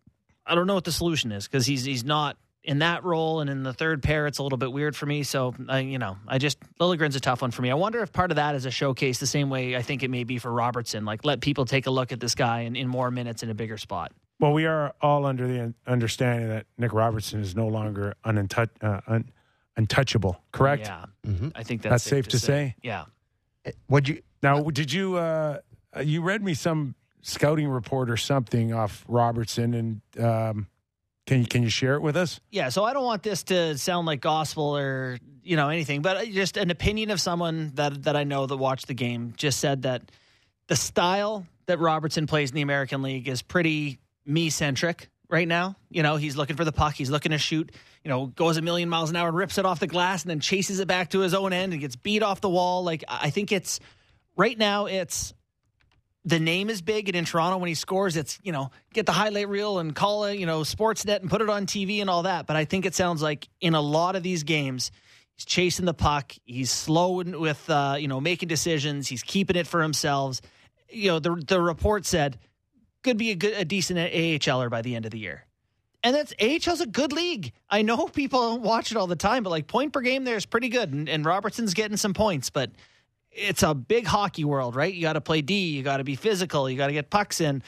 I 0.47 0.55
don't 0.55 0.67
know 0.67 0.75
what 0.75 0.85
the 0.85 0.93
solution 0.93 1.33
is 1.33 1.47
because 1.47 1.67
he's 1.67 1.85
he's 1.85 2.05
not 2.05 2.37
in 2.65 2.79
that 2.79 3.03
role, 3.03 3.41
and 3.41 3.51
in 3.51 3.65
the 3.65 3.73
third 3.73 4.03
pair, 4.05 4.27
it's 4.29 4.39
a 4.39 4.43
little 4.43 4.57
bit 4.59 4.73
weird 4.73 4.95
for 4.95 5.05
me. 5.05 5.25
So, 5.25 5.53
I, 5.69 5.81
you 5.81 5.99
know, 5.99 6.17
I 6.29 6.39
just 6.39 6.59
Liljegren's 6.81 7.17
a 7.17 7.21
tough 7.21 7.43
one 7.43 7.51
for 7.51 7.61
me. 7.61 7.71
I 7.71 7.75
wonder 7.75 8.01
if 8.03 8.13
part 8.13 8.31
of 8.31 8.37
that 8.37 8.55
is 8.55 8.67
a 8.67 8.71
showcase, 8.71 9.19
the 9.19 9.27
same 9.27 9.51
way 9.51 9.75
I 9.75 9.83
think 9.83 10.03
it 10.05 10.11
may 10.11 10.23
be 10.23 10.39
for 10.39 10.53
Robertson. 10.53 11.05
Like, 11.05 11.25
let 11.25 11.41
people 11.41 11.65
take 11.65 11.87
a 11.87 11.91
look 11.91 12.13
at 12.13 12.21
this 12.21 12.37
guy 12.37 12.61
in, 12.61 12.77
in 12.77 12.87
more 12.87 13.11
minutes 13.11 13.43
in 13.43 13.51
a 13.51 13.55
bigger 13.55 13.79
spot. 13.79 14.13
Well, 14.39 14.53
we 14.53 14.67
are 14.67 14.95
all 15.01 15.27
under 15.27 15.49
the 15.49 15.75
understanding 15.89 16.49
that 16.51 16.67
Nick 16.79 16.93
Robertson 16.93 17.41
is 17.41 17.57
no 17.57 17.67
longer 17.67 18.15
unintou- 18.25 18.69
uh, 18.81 19.01
un- 19.09 19.31
untouchable, 19.77 20.41
correct? 20.53 20.87
Yeah, 20.87 21.07
Mm-hmm. 21.27 21.49
I 21.55 21.63
think 21.65 21.83
that's, 21.83 21.93
That's 21.93 22.05
safe 22.05 22.29
to 22.29 22.39
say. 22.39 22.75
Yeah, 22.83 23.05
What'd 23.87 24.09
you? 24.09 24.23
Now, 24.43 24.63
did 24.71 24.93
you 24.93 25.17
uh, 25.17 25.59
you 26.03 26.23
read 26.23 26.43
me 26.43 26.55
some 26.55 26.95
scouting 27.23 27.69
report 27.69 28.11
or 28.11 28.17
something 28.17 28.73
off 28.75 29.05
Robertson, 29.09 29.75
and 29.75 30.23
um, 30.23 30.67
can 31.27 31.41
you 31.41 31.47
can 31.47 31.63
you 31.63 31.71
share 31.71 31.95
it 31.95 32.03
with 32.03 32.17
us? 32.17 32.41
yeah. 32.51 32.69
So 32.69 32.85
I 32.85 32.93
don't 32.93 33.05
want 33.05 33.23
this 33.23 33.45
to 33.45 33.79
sound 33.79 34.07
like 34.07 34.21
gospel 34.21 34.77
or 34.77 35.19
you 35.43 35.57
know 35.57 35.69
anything, 35.69 36.03
but 36.03 36.29
just 36.29 36.57
an 36.57 36.71
opinion 36.71 37.11
of 37.11 37.21
someone 37.21 37.73
that 37.75 38.05
that 38.05 38.17
I 38.17 38.25
know 38.25 38.47
that 38.47 38.57
watched 38.57 38.89
the 38.89 38.95
game 38.95 39.35
just 39.37 39.59
said 39.59 39.83
that 39.83 40.03
the 40.67 40.77
style 40.77 41.47
that 41.67 41.79
Robertson 41.79 42.27
plays 42.27 42.51
in 42.51 42.57
the 42.57 42.63
American 42.63 43.03
League 43.03 43.29
is 43.29 43.43
pretty 43.43 43.99
me 44.27 44.51
centric 44.51 45.09
right 45.29 45.49
now. 45.49 45.77
You 45.91 46.03
know, 46.03 46.17
he's 46.17 46.37
looking 46.37 46.57
for 46.57 46.65
the 46.65 46.73
puck, 46.73 46.95
he's 46.95 47.11
looking 47.11 47.33
to 47.33 47.39
shoot, 47.39 47.73
you 48.05 48.09
know, 48.09 48.27
goes 48.27 48.57
a 48.57 48.63
million 48.63 48.89
miles 48.89 49.11
an 49.11 49.17
hour 49.17 49.29
and 49.29 49.37
rips 49.37 49.59
it 49.59 49.65
off 49.65 49.81
the 49.81 49.87
glass 49.87 50.23
and 50.23 50.31
then 50.31 50.41
chases 50.41 50.81
it 50.81 50.89
back 50.89 51.11
to 51.11 51.21
his 51.21 51.35
own 51.35 51.53
end 51.53 51.73
and 51.73 51.81
gets 51.81 51.97
beat 51.97 52.23
off 52.23 52.41
the 52.41 52.51
wall. 52.51 52.85
Like 52.85 53.05
I 53.09 53.31
think 53.31 53.53
it's 53.53 53.81
right 54.37 54.57
now 54.57 54.87
it's 54.87 55.35
the 56.25 56.39
name 56.39 56.71
is 56.71 56.83
big 56.83 57.09
and 57.09 57.17
in 57.17 57.25
Toronto 57.25 57.59
when 57.59 57.69
he 57.69 57.75
scores 57.75 58.17
it's, 58.17 58.39
you 58.43 58.53
know, 58.53 58.71
get 58.93 59.07
the 59.07 59.13
highlight 59.13 59.49
reel 59.49 59.79
and 59.79 59.95
call 59.95 60.25
it, 60.25 60.39
you 60.39 60.47
know, 60.47 60.61
Sportsnet 60.61 61.21
and 61.21 61.29
put 61.29 61.41
it 61.41 61.49
on 61.49 61.67
TV 61.67 62.01
and 62.01 62.09
all 62.09 62.23
that. 62.23 62.47
But 62.47 62.57
I 62.57 62.65
think 62.65 62.87
it 62.87 62.95
sounds 62.95 63.23
like 63.23 63.49
in 63.61 63.75
a 63.75 63.81
lot 63.81 64.15
of 64.15 64.23
these 64.23 64.45
games 64.45 64.93
He's 65.37 65.45
chasing 65.45 65.87
the 65.87 65.95
puck. 65.95 66.35
He's 66.45 66.71
slow 66.71 67.23
with 67.23 67.69
uh, 67.71 67.97
you 67.99 68.09
know 68.09 68.21
making 68.21 68.49
decisions. 68.49 69.09
He's 69.09 69.23
keeping 69.23 69.57
it 69.57 69.67
for 69.67 69.83
himself. 69.83 70.41
You 70.89 71.13
know 71.13 71.19
the 71.19 71.43
the 71.47 71.61
report 71.61 72.05
said 72.07 72.39
could 73.03 73.17
be 73.17 73.31
a 73.31 73.35
good 73.35 73.55
a 73.55 73.65
decent 73.65 73.99
AHLer 73.99 74.71
by 74.71 74.83
the 74.83 74.95
end 74.95 75.05
of 75.05 75.11
the 75.11 75.19
year. 75.19 75.47
And 76.05 76.15
that's 76.15 76.35
AHL's 76.41 76.81
a 76.81 76.87
good 76.87 77.13
league. 77.13 77.53
I 77.71 77.83
know 77.83 78.09
people 78.09 78.59
watch 78.59 78.91
it 78.91 78.97
all 78.97 79.07
the 79.07 79.17
time, 79.17 79.45
but 79.45 79.51
like 79.51 79.67
point 79.67 79.93
per 79.93 80.01
game 80.01 80.25
there 80.25 80.37
is 80.37 80.47
pretty 80.47 80.69
good. 80.69 80.93
And, 80.93 81.09
and 81.09 81.25
Robertson's 81.25 81.75
getting 81.75 81.97
some 81.97 82.13
points, 82.13 82.51
but 82.51 82.71
it's 83.33 83.63
a 83.63 83.75
big 83.75 84.07
hockey 84.07 84.45
world, 84.45 84.77
right? 84.77 84.93
You 84.93 85.03
got 85.03 85.15
to 85.15 85.21
play 85.21 85.43
D. 85.43 85.71
You 85.71 85.83
got 85.83 85.99
to 85.99 86.05
be 86.05 86.17
physical. 86.17 86.69
You 86.69 86.77
got 86.77 86.89
to 86.89 86.93
get 86.93 87.11
pucks 87.11 87.41
in. 87.41 87.63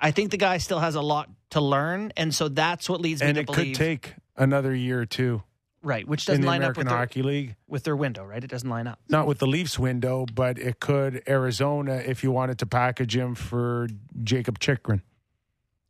I 0.00 0.10
think 0.10 0.30
the 0.30 0.36
guy 0.36 0.58
still 0.58 0.78
has 0.78 0.94
a 0.94 1.00
lot 1.00 1.28
to 1.50 1.60
learn, 1.60 2.12
and 2.16 2.34
so 2.34 2.48
that's 2.48 2.88
what 2.88 3.00
leads 3.00 3.20
me 3.20 3.28
And 3.28 3.36
to 3.36 3.44
believe. 3.44 3.58
And 3.58 3.66
it 3.68 3.70
could 3.70 3.76
take 3.76 4.14
another 4.36 4.74
year 4.74 5.00
or 5.00 5.06
two 5.06 5.42
right, 5.86 6.06
which 6.06 6.26
doesn't 6.26 6.44
line 6.44 6.62
up 6.62 6.76
American 6.76 6.80
with 6.80 6.88
their, 6.88 6.98
Hockey 6.98 7.22
League. 7.22 7.56
with 7.66 7.84
their 7.84 7.96
window, 7.96 8.24
right? 8.24 8.42
It 8.42 8.50
doesn't 8.50 8.68
line 8.68 8.86
up. 8.86 8.98
Not 9.08 9.26
with 9.26 9.38
the 9.38 9.46
Leafs 9.46 9.78
window, 9.78 10.26
but 10.32 10.58
it 10.58 10.80
could 10.80 11.22
Arizona 11.28 12.02
if 12.04 12.22
you 12.22 12.30
wanted 12.30 12.58
to 12.58 12.66
package 12.66 13.16
him 13.16 13.34
for 13.34 13.88
Jakob 14.22 14.58
Chychrun. 14.58 15.02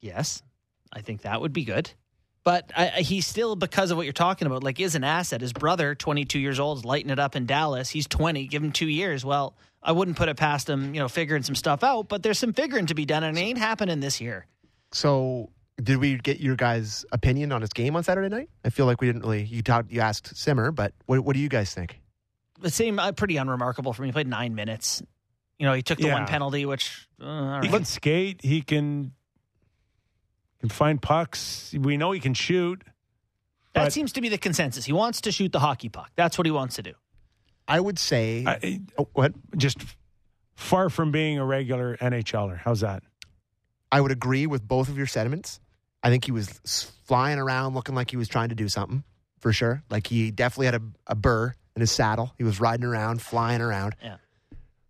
Yes, 0.01 0.43
I 0.93 1.01
think 1.01 1.23
that 1.23 1.41
would 1.41 1.53
be 1.53 1.65
good. 1.65 1.91
But 2.47 2.70
I, 2.76 2.92
I- 2.99 3.01
he's 3.03 3.26
still, 3.26 3.57
because 3.57 3.90
of 3.90 3.97
what 3.97 4.05
you're 4.05 4.12
talking 4.12 4.47
about, 4.47 4.62
like 4.62 4.78
is 4.78 4.94
an 4.94 5.03
asset. 5.03 5.40
His 5.40 5.53
brother, 5.53 5.97
22 5.97 6.38
years 6.38 6.61
old, 6.61 6.78
is 6.78 6.84
lighting 6.84 7.11
it 7.11 7.18
up 7.18 7.34
in 7.34 7.44
Dallas. 7.44 7.90
He's 7.90 8.07
20. 8.07 8.47
Give 8.47 8.62
him 8.62 8.70
two 8.70 8.86
years. 8.86 9.24
Well, 9.24 9.57
I 9.82 9.90
wouldn't 9.90 10.16
put 10.16 10.28
it 10.28 10.36
past 10.36 10.68
him, 10.70 10.94
you 10.94 11.01
know, 11.01 11.09
figuring 11.09 11.42
some 11.42 11.57
stuff 11.57 11.82
out. 11.82 12.09
But 12.09 12.22
there's 12.22 12.38
some 12.38 12.53
figuring 12.53 12.86
to 12.86 12.94
be 12.94 13.05
done, 13.05 13.24
and 13.24 13.36
it 13.36 13.40
ain't 13.40 13.59
happening 13.59 13.99
this 13.99 14.20
year. 14.20 14.47
So, 14.92 15.51
did 15.82 15.99
we 15.99 16.18
get 16.18 16.38
your 16.38 16.55
guys' 16.55 17.05
opinion 17.11 17.51
on 17.51 17.62
his 17.62 17.70
game 17.70 17.97
on 17.97 18.05
Saturday 18.05 18.28
night? 18.28 18.49
I 18.64 18.70
feel 18.70 18.86
like 18.86 19.01
we 19.01 19.09
didn't 19.09 19.22
really. 19.22 19.42
You 19.42 19.62
talked. 19.62 19.90
You 19.90 20.01
asked 20.01 20.36
Simmer, 20.36 20.70
but 20.70 20.92
what, 21.07 21.20
what 21.24 21.34
do 21.34 21.40
you 21.40 21.49
guys 21.49 21.74
think? 21.74 22.01
The 22.61 22.70
same, 22.70 23.01
uh, 23.01 23.11
pretty 23.11 23.38
unremarkable 23.38 23.92
for 23.92 24.03
me. 24.03 24.09
He 24.09 24.12
played 24.12 24.28
nine 24.28 24.55
minutes. 24.55 25.03
You 25.59 25.66
know, 25.66 25.72
he 25.74 25.82
took 25.82 25.99
the 25.99 26.07
Yeah. 26.07 26.14
one 26.14 26.26
penalty, 26.26 26.64
which 26.64 27.09
uh, 27.20 27.26
all 27.26 27.61
He 27.62 27.68
right. 27.68 27.70
can 27.72 27.84
skate. 27.84 28.40
He 28.42 28.62
can 28.62 29.12
can 30.61 30.69
find 30.69 31.01
pucks. 31.01 31.75
We 31.79 31.97
know 31.97 32.13
he 32.13 32.21
can 32.21 32.35
shoot. 32.35 32.83
that 33.75 33.93
seems 33.93 34.13
to 34.13 34.21
be 34.21 34.29
the 34.29 34.39
consensus. 34.39 34.85
He 34.85 34.93
wants 34.93 35.23
to 35.23 35.33
shoot 35.33 35.53
the 35.53 35.61
hockey 35.61 35.89
puck. 35.89 36.11
That's 36.17 36.39
what 36.39 36.47
he 36.47 36.51
wants 36.51 36.77
to 36.77 36.83
do. 36.83 36.93
I 37.69 37.81
would 37.81 37.99
say. 37.99 38.45
I, 38.47 38.81
oh, 38.99 39.09
what? 39.13 39.33
just 39.57 39.79
far 40.55 40.89
from 40.89 41.13
being 41.13 41.39
a 41.39 41.45
regular 41.45 41.97
NHLer. 41.99 42.59
How's 42.59 42.81
that? 42.81 43.03
I 43.93 44.01
would 44.01 44.11
agree 44.11 44.47
with 44.47 44.67
both 44.67 44.89
of 44.89 44.97
your 44.97 45.07
sentiments. 45.07 45.61
I 46.03 46.11
think 46.11 46.25
he 46.25 46.33
was 46.33 46.49
flying 47.05 47.39
around 47.39 47.75
looking 47.75 47.95
like 47.95 48.11
he 48.11 48.17
was 48.17 48.29
trying 48.29 48.49
to 48.49 48.55
do 48.55 48.69
something 48.69 49.05
for 49.41 49.53
sure. 49.53 49.83
Like 49.91 50.07
he 50.07 50.31
definitely 50.31 50.67
had 50.67 50.75
a, 50.77 50.83
a 51.09 51.15
burr 51.15 51.55
in 51.75 51.81
his 51.81 51.93
saddle. 51.93 52.33
He 52.39 52.45
was 52.45 52.61
riding 52.61 52.85
around, 52.85 53.23
flying 53.23 53.61
around. 53.61 53.97
Yeah. 54.03 54.17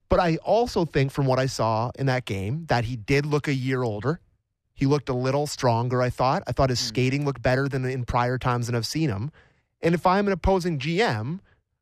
But 0.08 0.20
I 0.20 0.36
also 0.36 0.84
think 0.84 1.10
from 1.10 1.26
what 1.26 1.38
I 1.38 1.46
saw 1.46 1.90
in 1.98 2.06
that 2.06 2.24
game 2.24 2.66
that 2.66 2.84
he 2.84 2.96
did 2.96 3.26
look 3.26 3.48
a 3.48 3.54
year 3.54 3.82
older. 3.82 4.20
He 4.76 4.86
looked 4.86 5.08
a 5.08 5.14
little 5.14 5.46
stronger, 5.46 6.02
I 6.02 6.10
thought. 6.10 6.44
I 6.46 6.52
thought 6.52 6.70
his 6.70 6.80
hmm. 6.80 6.88
skating 6.88 7.24
looked 7.24 7.42
better 7.42 7.68
than 7.68 7.84
in 7.84 8.04
prior 8.04 8.38
times 8.38 8.68
that 8.68 8.76
I've 8.76 8.86
seen 8.86 9.08
him. 9.08 9.32
And 9.82 9.94
if 9.94 10.06
I'm 10.06 10.26
an 10.26 10.32
opposing 10.32 10.78
GM, 10.78 11.40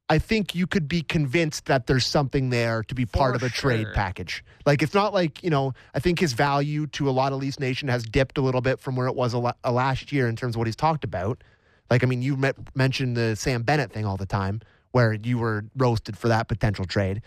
I 0.08 0.18
think 0.18 0.54
you 0.54 0.66
could 0.66 0.86
be 0.86 1.02
convinced 1.02 1.66
that 1.66 1.86
there's 1.86 2.06
something 2.06 2.50
there 2.50 2.82
to 2.84 2.94
be 2.94 3.06
part 3.06 3.34
of 3.34 3.42
a 3.42 3.48
trade 3.48 3.86
package. 3.94 4.44
Like 4.66 4.82
it's 4.82 4.94
not 4.94 5.14
like 5.14 5.42
you 5.42 5.50
know. 5.50 5.72
I 5.94 5.98
think 5.98 6.20
his 6.20 6.34
value 6.34 6.86
to 6.88 7.08
a 7.08 7.12
lot 7.12 7.32
of 7.32 7.38
Leafs 7.38 7.58
Nation 7.58 7.88
has 7.88 8.04
dipped 8.04 8.36
a 8.36 8.42
little 8.42 8.60
bit 8.60 8.80
from 8.80 8.96
where 8.96 9.06
it 9.06 9.16
was 9.16 9.32
a, 9.32 9.38
la- 9.38 9.54
a 9.64 9.72
last 9.72 10.12
year 10.12 10.28
in 10.28 10.36
terms 10.36 10.54
of 10.54 10.58
what 10.58 10.66
he's 10.66 10.76
talked 10.76 11.04
about. 11.04 11.42
Like 11.90 12.02
I 12.02 12.06
mean, 12.06 12.20
you 12.20 12.36
met, 12.36 12.56
mentioned 12.76 13.16
the 13.16 13.34
Sam 13.34 13.62
Bennett 13.62 13.92
thing 13.92 14.04
all 14.04 14.18
the 14.18 14.26
time, 14.26 14.60
where 14.92 15.14
you 15.14 15.38
were 15.38 15.64
roasted 15.74 16.18
for 16.18 16.28
that 16.28 16.48
potential 16.48 16.84
trade. 16.84 17.22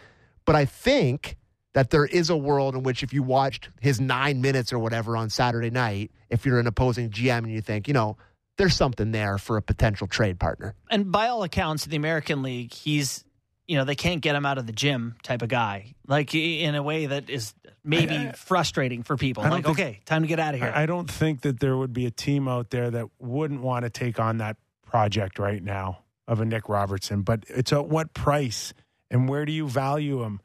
But 0.45 0.55
I 0.55 0.65
think 0.65 1.35
that 1.73 1.89
there 1.91 2.05
is 2.05 2.29
a 2.29 2.37
world 2.37 2.75
in 2.75 2.83
which 2.83 3.03
if 3.03 3.13
you 3.13 3.23
watched 3.23 3.69
his 3.81 3.99
nine 3.99 4.41
minutes 4.41 4.73
or 4.73 4.79
whatever 4.79 5.15
on 5.15 5.29
Saturday 5.29 5.69
night, 5.69 6.11
if 6.29 6.45
you're 6.45 6.59
an 6.59 6.67
opposing 6.67 7.09
GM 7.09 7.39
and 7.39 7.51
you 7.51 7.61
think, 7.61 7.87
you 7.87 7.93
know, 7.93 8.17
there's 8.57 8.75
something 8.75 9.11
there 9.11 9.37
for 9.37 9.57
a 9.57 9.61
potential 9.61 10.07
trade 10.07 10.39
partner. 10.39 10.73
and 10.89 11.11
by 11.11 11.27
all 11.27 11.43
accounts, 11.43 11.85
the 11.85 11.95
American 11.95 12.41
League, 12.41 12.73
he's 12.73 13.23
you 13.67 13.75
know 13.77 13.83
they 13.83 13.95
can't 13.95 14.21
get 14.21 14.33
him 14.33 14.45
out 14.45 14.57
of 14.57 14.65
the 14.65 14.71
gym 14.71 15.15
type 15.23 15.41
of 15.41 15.49
guy, 15.49 15.93
like 16.07 16.33
in 16.33 16.73
a 16.73 16.81
way 16.81 17.05
that 17.07 17.29
is 17.29 17.53
maybe 17.83 18.15
I- 18.15 18.29
I- 18.29 18.31
frustrating 18.31 19.03
for 19.03 19.17
people. 19.17 19.43
Like, 19.43 19.65
think- 19.65 19.67
okay, 19.67 19.99
time 20.05 20.21
to 20.21 20.27
get 20.27 20.39
out 20.39 20.53
of 20.55 20.61
here. 20.61 20.71
I 20.73 20.83
I 20.83 20.85
don't 20.85 21.11
think 21.11 21.41
that 21.41 21.59
there 21.59 21.75
would 21.77 21.91
be 21.93 22.05
a 22.05 22.11
team 22.11 22.47
out 22.47 22.69
there 22.69 22.89
that 22.89 23.07
wouldn't 23.19 23.61
want 23.61 23.83
to 23.83 23.89
take 23.89 24.19
on 24.21 24.37
that 24.37 24.55
project 24.85 25.37
right 25.37 25.61
now 25.61 25.99
of 26.29 26.39
a 26.39 26.45
Nick 26.45 26.69
Robertson. 26.69 27.21
But 27.23 27.43
it's 27.49 27.73
at 27.73 27.87
what 27.87 28.13
price 28.13 28.73
and 29.11 29.27
where 29.29 29.43
do 29.45 29.51
you 29.51 29.67
value 29.67 30.23
him? 30.23 30.39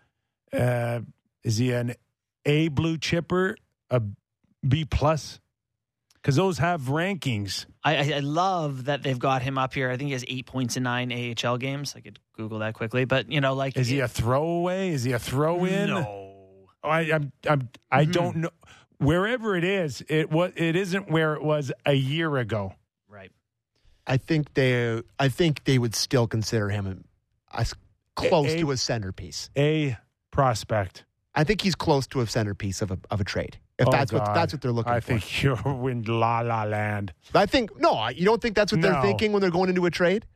Uh, 0.53 1.01
is 1.45 1.57
he 1.59 1.73
an 1.73 1.95
A 2.45 2.69
blue 2.69 2.99
chipper, 2.99 3.57
a 3.91 4.03
B 4.67 4.85
plus? 4.85 5.41
Because 6.15 6.37
those 6.37 6.59
have 6.59 6.83
rankings. 6.83 7.67
I, 7.83 7.97
I, 7.97 8.13
I 8.17 8.19
love 8.21 8.85
that 8.85 9.03
they've 9.03 9.19
got 9.19 9.43
him 9.43 9.59
up 9.59 9.75
here. 9.75 9.91
I 9.91 9.97
think 9.97 10.07
he 10.09 10.13
has 10.13 10.25
eight 10.29 10.47
points 10.47 10.77
in 10.77 10.85
nine 10.85 11.11
AHL 11.13 11.57
games. 11.59 11.95
I 11.97 12.01
could 12.01 12.21
Google 12.37 12.61
that 12.61 12.75
quickly, 12.75 13.05
but 13.05 13.31
you 13.31 13.41
know, 13.41 13.55
like 13.55 13.77
Is 13.77 13.89
he 13.89 13.99
a 14.01 14.07
throwaway? 14.09 14.91
Is 14.91 15.03
he 15.03 15.13
a 15.13 15.19
throw 15.19 15.65
in? 15.65 15.89
No. 15.91 16.69
I, 16.85 17.13
I'm, 17.13 17.33
I'm, 17.49 17.69
I 17.91 18.05
Mhm. 18.07 18.13
don't 18.13 18.37
know. 18.37 18.51
Wherever 18.99 19.57
it 19.57 19.65
is, 19.65 20.05
it 20.09 20.31
was. 20.31 20.53
It 20.55 20.77
isn't 20.77 21.11
where 21.11 21.35
it 21.35 21.43
was 21.43 21.73
a 21.85 21.93
year 21.95 22.37
ago. 22.37 22.75
Right. 23.09 23.33
I 24.07 24.17
think 24.17 24.55
they 24.55 25.03
I 25.19 25.29
think 25.29 25.65
they 25.65 25.77
would 25.79 25.97
still 25.97 26.29
consider 26.29 26.69
him 26.69 27.03
as 27.53 27.75
close 28.15 28.53
A- 28.53 28.59
to 28.61 28.71
a 28.71 28.77
centerpiece. 28.77 29.51
A 29.57 29.97
prospect. 30.33 31.05
I 31.35 31.45
think 31.45 31.63
he's 31.63 31.75
close 31.77 32.07
to 32.09 32.21
a 32.21 32.27
centerpiece 32.27 32.83
of 32.83 32.91
a 32.91 32.99
of 33.11 33.21
a 33.21 33.25
trade. 33.25 33.59
If 33.79 33.89
Oh, 33.89 33.91
that's 33.91 34.13
what 34.13 34.25
that's 34.35 34.53
what 34.53 34.61
they're 34.61 34.73
looking 34.73 34.93
I 34.93 35.01
for. 35.01 35.15
I 35.15 35.19
think 35.19 35.43
you're 35.43 35.91
in 35.91 36.03
la 36.03 36.41
la 36.41 36.65
land. 36.65 37.13
I 37.35 37.47
think 37.47 37.79
no, 37.81 38.09
you 38.09 38.25
don't 38.25 38.43
think 38.43 38.57
that's 38.57 38.73
what 38.73 38.83
they're 38.83 39.01
thinking 39.01 39.33
when 39.33 39.41
they're 39.41 39.51
going 39.51 39.69
into 39.71 39.87
a 39.87 39.91
trade? 39.91 40.27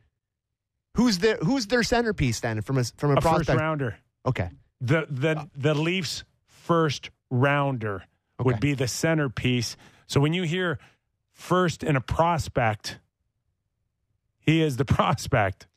Who's 0.95 1.19
their 1.19 1.37
who's 1.37 1.67
their 1.67 1.83
centerpiece 1.83 2.39
then 2.39 2.61
from 2.61 2.77
a 2.79 2.83
from 2.95 3.11
a, 3.11 3.15
A 3.17 3.21
first 3.21 3.49
rounder. 3.49 3.97
Okay. 4.25 4.49
the 4.81 5.05
the 5.09 5.47
the 5.55 5.73
Leafs 5.75 6.23
first 6.47 7.11
rounder 7.29 8.03
would 8.39 8.59
be 8.59 8.73
the 8.73 8.87
centerpiece. 8.87 9.77
So 10.07 10.19
when 10.19 10.33
you 10.33 10.43
hear 10.43 10.79
first 11.31 11.83
in 11.83 11.95
a 11.95 12.01
prospect, 12.01 12.99
he 14.39 14.61
is 14.61 14.77
the 14.77 14.85
prospect. 14.97 15.67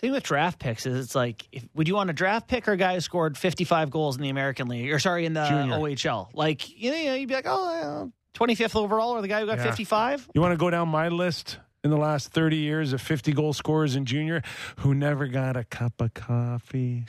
Thing 0.00 0.12
with 0.12 0.22
draft 0.22 0.58
picks 0.58 0.86
is 0.86 1.04
it's 1.04 1.14
like, 1.14 1.46
if, 1.52 1.64
would 1.74 1.88
you 1.88 1.94
want 1.94 2.10
a 2.10 2.12
draft 2.12 2.48
pick 2.48 2.66
or 2.68 2.72
a 2.72 2.76
guy 2.76 2.94
who 2.94 3.00
scored 3.00 3.36
55 3.38 3.90
goals 3.90 4.16
in 4.16 4.22
the 4.22 4.28
American 4.30 4.68
League 4.68 4.90
or 4.92 4.98
sorry 4.98 5.26
in 5.26 5.32
the 5.34 5.44
Junior. 5.46 5.74
OHL? 5.76 6.28
Like, 6.34 6.68
you 6.76 6.90
know, 6.90 7.14
you'd 7.14 7.28
be 7.28 7.34
like, 7.34 7.46
oh, 7.48 8.10
uh, 8.10 8.38
25th 8.38 8.76
overall 8.76 9.10
or 9.10 9.22
the 9.22 9.28
guy 9.28 9.40
who 9.40 9.46
got 9.46 9.58
Yeah. 9.58 9.64
55? 9.64 10.28
You 10.34 10.40
want 10.40 10.52
to 10.52 10.56
go 10.56 10.70
down 10.70 10.88
my 10.88 11.08
list 11.08 11.58
in 11.84 11.90
the 11.90 11.96
last 11.96 12.28
30 12.32 12.56
years 12.56 12.92
of 12.92 13.00
50 13.00 13.32
goal 13.32 13.52
scorers 13.52 13.96
in 13.96 14.04
junior 14.06 14.42
who 14.78 14.94
never 14.94 15.26
got 15.26 15.56
a 15.56 15.64
cup 15.64 16.00
of 16.00 16.14
coffee? 16.14 17.04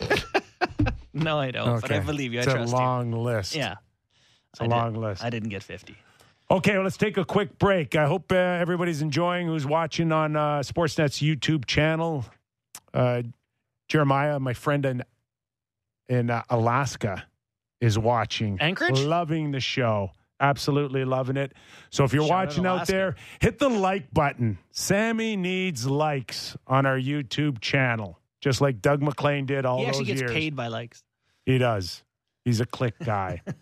No, 1.14 1.38
I 1.38 1.50
don't. 1.50 1.80
But 1.80 1.90
I 1.90 1.98
believe 1.98 2.32
you. 2.32 2.38
I 2.38 2.42
it's 2.42 2.48
I 2.48 2.52
a 2.52 2.56
trust 2.58 2.72
long 2.72 3.10
list. 3.10 3.54
Yeah, 3.56 3.76
It's 4.52 4.60
a 4.60 4.64
I 4.64 4.66
did- 4.66 4.74
long 4.74 4.94
list. 4.94 5.24
I 5.24 5.30
didn't 5.30 5.48
get 5.48 5.62
50. 5.64 5.96
Okay, 6.50 6.74
well, 6.74 6.84
let's 6.84 6.96
take 6.96 7.18
a 7.18 7.24
quick 7.26 7.58
break. 7.58 7.94
I 7.94 8.06
hope 8.06 8.32
uh, 8.32 8.36
everybody's 8.36 9.02
enjoying 9.02 9.46
who's 9.46 9.66
watching 9.66 10.12
on 10.12 10.34
uh, 10.34 10.60
Sportsnet's 10.60 11.18
YouTube 11.20 11.66
channel. 11.66 12.24
Uh, 12.94 13.22
Jeremiah, 13.88 14.40
my 14.40 14.54
friend 14.54 14.84
in 14.86 15.02
in 16.08 16.30
uh, 16.30 16.42
Alaska, 16.48 17.24
is 17.82 17.98
watching. 17.98 18.58
Anchorage? 18.60 18.98
loving 19.00 19.50
the 19.50 19.60
show. 19.60 20.10
Absolutely 20.40 21.04
loving 21.04 21.36
it. 21.36 21.52
So 21.90 22.04
if 22.04 22.14
you're 22.14 22.22
Shout 22.22 22.30
watching 22.46 22.64
out 22.66 22.76
Alaska. 22.76 22.92
there, 22.92 23.16
hit 23.40 23.58
the 23.58 23.68
like 23.68 24.10
button. 24.14 24.56
Sammy 24.70 25.36
needs 25.36 25.84
likes 25.86 26.56
on 26.66 26.86
our 26.86 26.96
YouTube 26.98 27.60
channel, 27.60 28.18
just 28.40 28.60
like 28.62 28.80
Doug 28.80 29.02
MacLean 29.02 29.44
did 29.46 29.66
all 29.66 29.80
He 29.80 29.86
those 29.86 29.96
years. 29.96 30.06
He 30.06 30.12
actually 30.12 30.12
gets 30.12 30.20
years. 30.32 30.44
paid 30.44 30.56
by 30.56 30.68
likes. 30.68 31.02
He 31.44 31.58
does. 31.58 32.04
He's 32.44 32.60
a 32.60 32.66
click 32.66 32.94
guy. 33.04 33.42